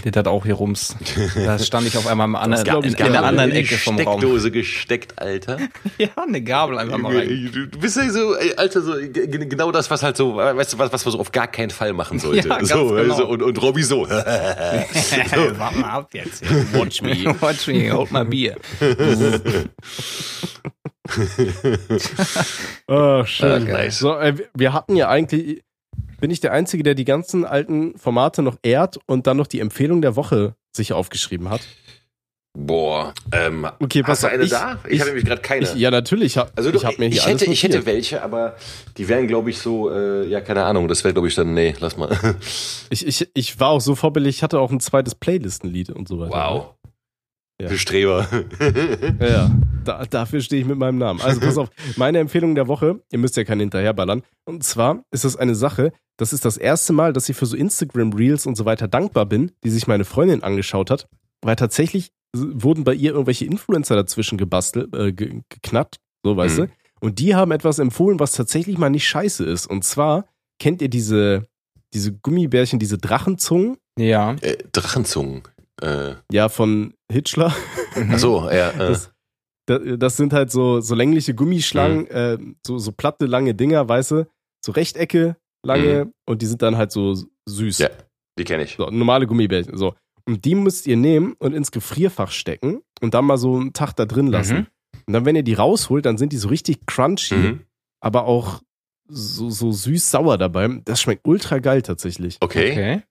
Der 0.04 0.12
hat 0.12 0.26
auch 0.26 0.44
hier 0.44 0.54
rums. 0.54 0.96
Da 1.36 1.58
stand 1.58 1.86
ich 1.86 1.96
auf 1.96 2.08
einmal 2.08 2.24
am 2.24 2.34
anderen, 2.34 2.82
in, 2.82 2.94
in 2.94 3.02
einer 3.02 3.22
anderen 3.22 3.52
Ecke 3.52 3.76
vom 3.76 3.98
Raum. 3.98 4.18
Steckdose 4.18 4.50
gesteckt, 4.50 5.20
Alter. 5.20 5.58
ja, 5.98 6.08
eine 6.16 6.42
Gabel 6.42 6.78
einfach 6.78 6.98
mal 6.98 7.16
rein. 7.16 7.68
Du 7.70 7.78
bist 7.78 7.96
ja 7.96 8.10
so, 8.10 8.34
Alter, 8.56 8.82
so 8.82 8.94
genau 8.98 9.70
das, 9.70 9.88
was 9.90 10.02
halt 10.02 10.16
so, 10.16 10.36
weißt 10.36 10.72
du, 10.72 10.78
was, 10.78 10.92
was 10.92 11.04
man 11.04 11.12
so 11.12 11.20
auf 11.20 11.30
gar 11.30 11.46
keinen 11.46 11.70
Fall 11.70 11.92
machen 11.92 12.18
sollte. 12.18 12.48
Ja, 12.56 12.64
so, 12.64 12.90
genau. 12.90 13.14
so, 13.16 13.26
und, 13.26 13.42
und 13.42 13.62
Robby 13.62 13.82
so. 13.82 14.04
so. 14.06 14.12
Warte 14.12 15.78
mal 15.78 15.90
ab 15.90 16.10
jetzt. 16.12 16.42
Watch 16.72 17.02
me. 17.02 17.34
Watch 17.40 17.66
me, 17.66 17.90
hold 17.90 18.10
my 18.12 18.24
beer. 18.24 18.56
oh, 22.88 23.24
schön. 23.24 23.64
Nice. 23.64 23.98
So, 23.98 24.16
äh, 24.16 24.34
wir 24.54 24.72
hatten 24.72 24.96
ja 24.96 25.08
eigentlich 25.08 25.62
bin 26.26 26.32
ich 26.32 26.40
der 26.40 26.50
Einzige, 26.50 26.82
der 26.82 26.96
die 26.96 27.04
ganzen 27.04 27.44
alten 27.44 27.96
Formate 27.96 28.42
noch 28.42 28.56
ehrt 28.64 28.98
und 29.06 29.28
dann 29.28 29.36
noch 29.36 29.46
die 29.46 29.60
Empfehlung 29.60 30.02
der 30.02 30.16
Woche 30.16 30.56
sich 30.72 30.92
aufgeschrieben 30.92 31.50
hat? 31.50 31.60
Boah, 32.58 33.14
ähm, 33.30 33.64
okay, 33.78 34.02
hast 34.04 34.24
du 34.24 34.26
eine 34.26 34.42
ich, 34.42 34.50
da? 34.50 34.80
Ich, 34.88 34.94
ich 34.94 35.00
habe 35.02 35.10
nämlich 35.10 35.24
gerade 35.24 35.40
keine. 35.40 35.66
Ich, 35.66 35.76
ja, 35.76 35.92
natürlich. 35.92 36.36
Also 36.56 36.72
du, 36.72 36.78
ich, 36.78 36.84
hab 36.84 36.98
mir 36.98 37.06
hier 37.06 37.18
ich, 37.18 37.26
hätte, 37.28 37.44
ich 37.44 37.62
hätte 37.62 37.86
welche, 37.86 38.24
aber 38.24 38.56
die 38.96 39.06
wären, 39.06 39.28
glaube 39.28 39.50
ich, 39.50 39.58
so, 39.58 39.88
äh, 39.88 40.26
ja, 40.26 40.40
keine 40.40 40.64
Ahnung. 40.64 40.88
Das 40.88 41.04
wäre, 41.04 41.14
glaube 41.14 41.28
ich, 41.28 41.36
dann, 41.36 41.54
nee, 41.54 41.76
lass 41.78 41.96
mal. 41.96 42.18
ich, 42.90 43.06
ich, 43.06 43.30
ich 43.32 43.60
war 43.60 43.68
auch 43.68 43.80
so 43.80 43.94
vorbildlich, 43.94 44.38
ich 44.38 44.42
hatte 44.42 44.58
auch 44.58 44.72
ein 44.72 44.80
zweites 44.80 45.14
Playlistenlied 45.14 45.90
und 45.90 46.08
so 46.08 46.18
weiter. 46.18 46.32
Wow. 46.34 46.74
Ja. 47.60 47.68
Bestreber. 47.68 48.28
ja, 49.20 49.26
ja. 49.26 49.50
Da, 49.84 50.04
dafür 50.04 50.40
stehe 50.40 50.62
ich 50.62 50.68
mit 50.68 50.78
meinem 50.78 50.98
Namen. 50.98 51.20
Also 51.20 51.40
pass 51.40 51.56
auf, 51.56 51.70
meine 51.96 52.18
Empfehlung 52.18 52.54
der 52.54 52.68
Woche, 52.68 53.00
ihr 53.10 53.18
müsst 53.18 53.36
ja 53.36 53.44
keinen 53.44 53.60
hinterherballern. 53.60 54.22
Und 54.44 54.62
zwar 54.64 55.04
ist 55.10 55.24
das 55.24 55.36
eine 55.36 55.54
Sache, 55.54 55.92
das 56.18 56.32
ist 56.32 56.44
das 56.44 56.56
erste 56.56 56.92
Mal, 56.92 57.12
dass 57.12 57.28
ich 57.28 57.36
für 57.36 57.46
so 57.46 57.56
Instagram 57.56 58.12
Reels 58.12 58.46
und 58.46 58.56
so 58.56 58.64
weiter 58.64 58.88
dankbar 58.88 59.26
bin, 59.26 59.52
die 59.64 59.70
sich 59.70 59.86
meine 59.86 60.04
Freundin 60.04 60.42
angeschaut 60.42 60.90
hat, 60.90 61.08
weil 61.42 61.56
tatsächlich 61.56 62.10
wurden 62.34 62.84
bei 62.84 62.94
ihr 62.94 63.12
irgendwelche 63.12 63.46
Influencer 63.46 63.96
dazwischen 63.96 64.36
gebastelt, 64.36 64.94
äh, 64.94 65.12
geknackt, 65.12 65.96
so 66.24 66.36
weißt 66.36 66.58
mhm. 66.58 66.66
du. 66.66 66.70
Und 67.00 67.18
die 67.18 67.34
haben 67.34 67.52
etwas 67.52 67.78
empfohlen, 67.78 68.18
was 68.18 68.32
tatsächlich 68.32 68.78
mal 68.78 68.90
nicht 68.90 69.06
scheiße 69.06 69.44
ist. 69.44 69.66
Und 69.66 69.84
zwar 69.84 70.26
kennt 70.58 70.82
ihr 70.82 70.88
diese, 70.88 71.46
diese 71.94 72.12
Gummibärchen, 72.12 72.78
diese 72.78 72.98
Drachenzungen? 72.98 73.76
Ja. 73.98 74.32
Äh, 74.40 74.56
Drachenzungen. 74.72 75.42
Äh. 75.80 76.14
Ja, 76.32 76.48
von 76.48 76.94
Hitchler. 77.10 77.54
Ach 77.94 78.18
so, 78.18 78.50
ja. 78.50 78.70
Äh. 78.70 78.78
Das, 78.78 79.12
das, 79.98 80.16
sind 80.16 80.32
halt 80.32 80.50
so, 80.50 80.80
so 80.80 80.94
längliche 80.94 81.34
Gummischlangen, 81.34 82.04
mhm. 82.04 82.10
äh, 82.10 82.38
so, 82.64 82.78
so 82.78 82.92
platte, 82.92 83.26
lange 83.26 83.54
Dinger, 83.54 83.88
weißt 83.88 84.12
du? 84.12 84.28
So 84.64 84.72
Rechtecke, 84.72 85.36
lange 85.64 86.06
mhm. 86.06 86.12
und 86.24 86.42
die 86.42 86.46
sind 86.46 86.62
dann 86.62 86.76
halt 86.76 86.92
so 86.92 87.16
süß. 87.46 87.78
Ja, 87.78 87.90
die 88.38 88.44
kenne 88.44 88.64
ich. 88.64 88.76
So, 88.76 88.90
normale 88.90 89.26
Gummibärchen. 89.26 89.76
So. 89.76 89.94
Und 90.24 90.44
die 90.44 90.54
müsst 90.54 90.86
ihr 90.86 90.96
nehmen 90.96 91.34
und 91.38 91.52
ins 91.52 91.70
Gefrierfach 91.70 92.30
stecken 92.30 92.82
und 93.00 93.14
dann 93.14 93.24
mal 93.24 93.38
so 93.38 93.56
einen 93.56 93.72
Tag 93.72 93.94
da 93.94 94.06
drin 94.06 94.28
lassen. 94.28 94.56
Mhm. 94.56 94.66
Und 95.06 95.12
dann, 95.12 95.24
wenn 95.24 95.36
ihr 95.36 95.42
die 95.42 95.54
rausholt, 95.54 96.04
dann 96.06 96.18
sind 96.18 96.32
die 96.32 96.36
so 96.36 96.48
richtig 96.48 96.86
crunchy, 96.86 97.34
mhm. 97.34 97.60
aber 98.00 98.24
auch 98.24 98.60
so, 99.08 99.50
so 99.50 99.70
süß-sauer 99.70 100.36
dabei. 100.36 100.80
Das 100.84 101.00
schmeckt 101.00 101.26
ultra 101.26 101.58
geil 101.58 101.82
tatsächlich. 101.82 102.38
Okay. 102.40 102.72
okay. 102.72 103.02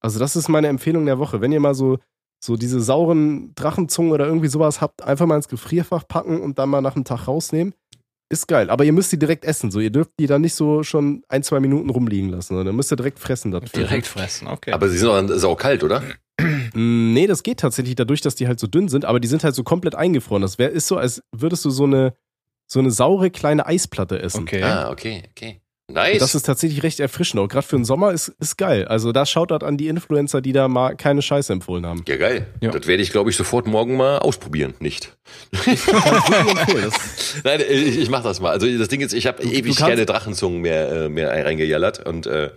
Also, 0.00 0.18
das 0.18 0.36
ist 0.36 0.48
meine 0.48 0.68
Empfehlung 0.68 1.06
der 1.06 1.18
Woche. 1.18 1.40
Wenn 1.40 1.52
ihr 1.52 1.60
mal 1.60 1.74
so, 1.74 1.98
so 2.42 2.56
diese 2.56 2.80
sauren 2.80 3.54
Drachenzungen 3.54 4.12
oder 4.12 4.26
irgendwie 4.26 4.48
sowas 4.48 4.80
habt, 4.80 5.02
einfach 5.02 5.26
mal 5.26 5.36
ins 5.36 5.48
Gefrierfach 5.48 6.08
packen 6.08 6.40
und 6.40 6.58
dann 6.58 6.70
mal 6.70 6.80
nach 6.80 6.96
einem 6.96 7.04
Tag 7.04 7.28
rausnehmen. 7.28 7.74
Ist 8.32 8.46
geil, 8.46 8.70
aber 8.70 8.84
ihr 8.84 8.92
müsst 8.92 9.10
die 9.10 9.18
direkt 9.18 9.44
essen. 9.44 9.72
So, 9.72 9.80
ihr 9.80 9.90
dürft 9.90 10.12
die 10.20 10.28
dann 10.28 10.40
nicht 10.40 10.54
so 10.54 10.84
schon 10.84 11.24
ein, 11.28 11.42
zwei 11.42 11.58
Minuten 11.58 11.90
rumliegen 11.90 12.30
lassen, 12.30 12.54
sondern 12.54 12.68
ihr 12.68 12.72
müsst 12.76 12.92
ihr 12.92 12.96
direkt 12.96 13.18
fressen 13.18 13.50
dafür. 13.50 13.68
Direkt 13.72 14.06
fressen, 14.06 14.46
okay. 14.46 14.72
Aber 14.72 14.88
sie 14.88 14.98
sind 14.98 15.08
auch 15.08 15.28
saukalt, 15.36 15.82
oder? 15.82 16.02
Mm, 16.72 17.12
nee, 17.12 17.26
das 17.26 17.42
geht 17.42 17.58
tatsächlich 17.58 17.96
dadurch, 17.96 18.20
dass 18.20 18.36
die 18.36 18.46
halt 18.46 18.60
so 18.60 18.68
dünn 18.68 18.88
sind, 18.88 19.04
aber 19.04 19.18
die 19.18 19.26
sind 19.28 19.42
halt 19.42 19.56
so 19.56 19.64
komplett 19.64 19.96
eingefroren. 19.96 20.42
Das 20.42 20.58
wär, 20.58 20.70
ist 20.70 20.86
so, 20.86 20.96
als 20.96 21.22
würdest 21.32 21.64
du 21.64 21.70
so 21.70 21.84
eine, 21.84 22.14
so 22.68 22.78
eine 22.78 22.92
saure 22.92 23.30
kleine 23.30 23.66
Eisplatte 23.66 24.22
essen. 24.22 24.42
Okay. 24.42 24.62
Ah, 24.62 24.90
okay, 24.90 25.24
okay. 25.32 25.60
Nice. 25.92 26.14
Und 26.14 26.22
das 26.22 26.34
ist 26.34 26.46
tatsächlich 26.46 26.82
recht 26.82 27.00
erfrischend. 27.00 27.40
Auch 27.40 27.48
gerade 27.48 27.66
für 27.66 27.76
den 27.76 27.84
Sommer 27.84 28.12
ist, 28.12 28.28
ist 28.40 28.56
geil. 28.56 28.86
Also 28.86 29.12
da 29.12 29.26
schaut 29.26 29.50
dort 29.50 29.64
an 29.64 29.76
die 29.76 29.88
Influencer, 29.88 30.40
die 30.40 30.52
da 30.52 30.68
mal 30.68 30.94
keine 30.96 31.22
Scheiße 31.22 31.52
empfohlen 31.52 31.86
haben. 31.86 32.04
Ja, 32.06 32.16
geil. 32.16 32.46
Ja. 32.60 32.70
Das 32.70 32.86
werde 32.86 33.02
ich, 33.02 33.10
glaube 33.10 33.30
ich, 33.30 33.36
sofort 33.36 33.66
morgen 33.66 33.96
mal 33.96 34.18
ausprobieren. 34.18 34.74
Nicht. 34.78 35.16
Nein, 37.44 37.60
ich, 37.68 37.98
ich 37.98 38.10
mache 38.10 38.24
das 38.24 38.40
mal. 38.40 38.50
Also 38.50 38.66
das 38.66 38.88
Ding 38.88 39.00
ist, 39.00 39.12
ich 39.12 39.26
habe 39.26 39.42
ewig 39.42 39.76
keine 39.76 40.06
Drachenzungen 40.06 40.60
mehr, 40.60 40.90
äh, 40.90 41.08
mehr 41.08 41.30
reingejallert. 41.30 42.06
Und 42.06 42.26
äh, 42.26 42.50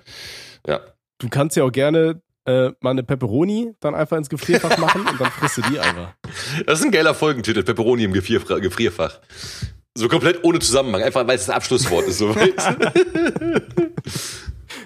ja. 0.68 0.82
Du 1.18 1.30
kannst 1.30 1.58
ja 1.58 1.64
auch 1.64 1.72
gerne 1.72 2.22
äh, 2.46 2.72
mal 2.82 2.92
eine 2.92 3.04
Pepperoni 3.04 3.74
dann 3.80 3.96
einfach 3.96 4.18
ins 4.18 4.30
Gefrierfach 4.30 4.78
machen 4.80 5.08
und 5.08 5.20
dann 5.20 5.32
frisst 5.32 5.58
du 5.58 5.62
die 5.62 5.80
einfach. 5.80 6.14
Das 6.66 6.80
ist 6.80 6.86
ein 6.86 6.92
geiler 6.92 7.14
Folgentitel, 7.14 7.64
Pepperoni 7.64 8.04
im 8.04 8.14
Gefrierfach. 8.14 9.20
So 9.96 10.08
komplett 10.08 10.44
ohne 10.44 10.60
Zusammenhang, 10.60 11.04
einfach 11.04 11.28
weil 11.28 11.36
es 11.36 11.46
das 11.46 11.56
Abschlusswort 11.56 12.08
ist. 12.08 12.18
So. 12.18 12.34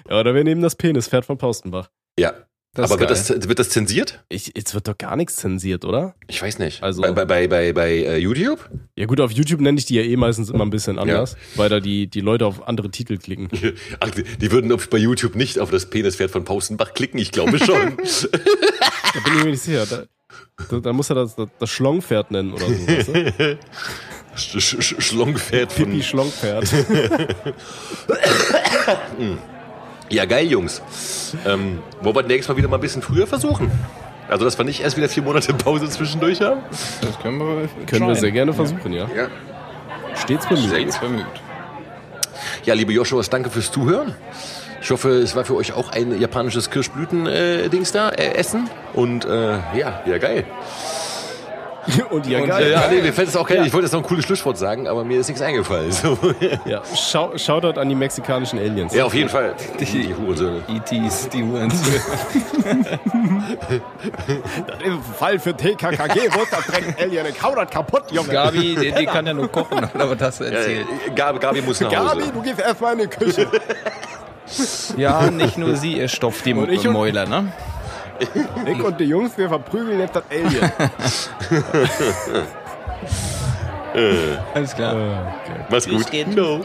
ja, 0.08 0.20
oder 0.20 0.34
wir 0.34 0.44
nehmen 0.44 0.60
das 0.60 0.76
Penispferd 0.76 1.24
von 1.24 1.38
Paustenbach. 1.38 1.88
Ja. 2.18 2.34
Das 2.74 2.92
Aber 2.92 3.00
wird 3.00 3.10
das, 3.10 3.28
wird 3.30 3.58
das 3.58 3.70
zensiert? 3.70 4.22
Ich, 4.28 4.52
jetzt 4.54 4.74
wird 4.74 4.86
doch 4.86 4.96
gar 4.96 5.16
nichts 5.16 5.36
zensiert, 5.36 5.84
oder? 5.84 6.14
Ich 6.28 6.40
weiß 6.40 6.58
nicht. 6.60 6.82
Also, 6.82 7.02
bei 7.02 7.24
bei, 7.24 7.48
bei, 7.48 7.72
bei 7.72 8.16
uh, 8.16 8.16
YouTube? 8.16 8.70
Ja 8.94 9.06
gut, 9.06 9.20
auf 9.20 9.32
YouTube 9.32 9.60
nenne 9.60 9.78
ich 9.78 9.86
die 9.86 9.94
ja 9.94 10.02
eh 10.02 10.16
meistens 10.16 10.50
immer 10.50 10.64
ein 10.64 10.70
bisschen 10.70 10.98
anders, 10.98 11.32
ja. 11.32 11.38
weil 11.56 11.70
da 11.70 11.80
die, 11.80 12.06
die 12.06 12.20
Leute 12.20 12.46
auf 12.46 12.68
andere 12.68 12.90
Titel 12.90 13.16
klicken. 13.16 13.48
Ach, 14.00 14.10
die, 14.10 14.52
würden 14.52 14.72
bei 14.90 14.98
YouTube 14.98 15.34
nicht 15.34 15.58
auf 15.58 15.70
das 15.70 15.90
Penispferd 15.90 16.30
von 16.30 16.44
Paustenbach 16.44 16.94
klicken, 16.94 17.18
ich 17.18 17.32
glaube 17.32 17.58
schon. 17.58 17.96
da 17.96 19.20
bin 19.24 19.38
ich 19.38 19.44
mir 19.44 19.50
nicht 19.50 19.62
sicher. 19.62 19.86
Da, 19.86 20.04
da, 20.70 20.78
da 20.78 20.92
muss 20.92 21.08
er 21.10 21.16
das, 21.16 21.34
das, 21.34 21.48
das 21.58 21.70
Schlongpferd 21.70 22.30
nennen 22.30 22.52
oder 22.52 22.66
so. 22.66 22.86
Weißt 22.86 23.08
du? 23.08 23.58
Sch 24.38 24.60
Sch 24.60 24.94
Schlongpferd 24.98 25.72
von. 25.72 25.86
Pipi 25.86 26.02
Schlongpferd. 26.02 26.64
ja, 30.10 30.24
geil, 30.24 30.46
Jungs. 30.46 30.82
Ähm, 31.46 31.80
wollen 32.00 32.16
wir 32.16 32.22
nächstes 32.22 32.48
Mal 32.48 32.56
wieder 32.56 32.68
mal 32.68 32.76
ein 32.76 32.80
bisschen 32.80 33.02
früher 33.02 33.26
versuchen? 33.26 33.70
Also, 34.28 34.44
dass 34.44 34.58
wir 34.58 34.64
nicht 34.64 34.80
erst 34.80 34.96
wieder 34.96 35.08
vier 35.08 35.22
Monate 35.22 35.54
Pause 35.54 35.88
zwischendurch 35.88 36.40
haben? 36.40 36.60
Das 37.00 37.18
können 37.20 37.38
wir, 37.38 37.68
können 37.86 38.06
wir 38.08 38.14
sehr 38.14 38.30
gerne 38.30 38.52
versuchen, 38.52 38.92
ja. 38.92 39.08
ja. 39.14 39.28
Stets 40.14 40.46
bemüht. 40.46 40.68
Stets 40.68 40.98
bemüht. 40.98 41.24
Ja, 42.64 42.74
liebe 42.74 42.92
Joshua, 42.92 43.22
danke 43.28 43.50
fürs 43.50 43.72
Zuhören. 43.72 44.14
Ich 44.80 44.90
hoffe, 44.90 45.10
es 45.10 45.34
war 45.34 45.44
für 45.44 45.56
euch 45.56 45.72
auch 45.72 45.90
ein 45.90 46.20
japanisches 46.20 46.70
Kirschblüten-Dings 46.70 47.90
äh, 47.90 47.92
da, 47.92 48.08
äh, 48.10 48.34
Essen. 48.34 48.70
Und 48.94 49.24
äh, 49.24 49.58
ja, 49.76 50.02
ja, 50.06 50.18
geil. 50.18 50.44
Und 52.10 52.26
ja, 52.26 52.40
und, 52.40 52.48
geil. 52.48 52.70
Ja, 52.70 52.88
nee, 52.90 53.00
mir 53.00 53.12
fällt 53.12 53.28
es 53.28 53.36
auch 53.36 53.46
kein, 53.46 53.58
ja. 53.58 53.64
ich 53.64 53.72
wollte 53.72 53.86
jetzt 53.86 53.92
noch 53.92 54.00
ein 54.00 54.06
cooles 54.06 54.24
Schlusswort 54.24 54.58
sagen, 54.58 54.88
aber 54.88 55.04
mir 55.04 55.20
ist 55.20 55.28
nichts 55.28 55.42
eingefallen. 55.42 55.90
So. 55.92 56.18
Ja, 56.64 56.82
schau, 56.94 57.36
Shoutout 57.36 57.80
an 57.80 57.88
die 57.88 57.94
mexikanischen 57.94 58.58
Aliens. 58.58 58.94
Ja, 58.94 59.04
auf 59.04 59.14
jeden 59.14 59.28
Fall. 59.28 59.54
Die, 59.80 59.84
die 59.84 60.14
Hurensöhne. 60.14 60.62
ETs, 60.68 61.28
die 61.28 61.42
Hurensöhne. 61.42 62.00
Im 64.84 65.02
Fall 65.02 65.38
für 65.38 65.54
TKKG 65.54 66.28
das 66.50 66.66
Dreck 66.66 66.96
Alien, 67.00 67.26
hau 67.42 67.54
das 67.54 67.70
kaputt, 67.70 68.04
Junge. 68.10 68.28
Gabi, 68.28 68.76
die, 68.76 68.92
die 68.92 69.06
kann 69.06 69.26
ja 69.26 69.34
nur 69.34 69.50
kochen, 69.50 69.78
oder 69.94 70.10
was 70.10 70.20
hast 70.20 70.40
du 70.40 70.44
erzählt? 70.44 70.86
Ja, 71.06 71.14
Gabi, 71.14 71.38
Gabi 71.38 71.62
muss 71.62 71.80
nach 71.80 71.94
Hause. 71.94 72.20
Gabi, 72.20 72.32
du 72.32 72.42
gehst 72.42 72.60
erstmal 72.60 72.92
in 72.94 73.00
die 73.00 73.06
Küche. 73.06 73.46
Ja, 74.96 75.30
nicht 75.30 75.58
nur 75.58 75.76
sie, 75.76 75.98
ihr 75.98 76.08
stopft 76.08 76.44
die 76.46 76.54
Mäuler, 76.54 77.26
ne? 77.26 77.52
Ich 78.66 78.82
und 78.82 78.98
die 79.00 79.04
Jungs, 79.04 79.36
wir 79.38 79.48
verprügeln 79.48 80.00
jetzt 80.00 80.16
das 80.16 80.24
Alien. 80.30 80.72
Alles 84.54 84.74
klar. 84.74 84.94
Okay. 84.94 85.64
Mach's 85.70 85.88
gut. 85.88 86.06
No. 86.36 86.64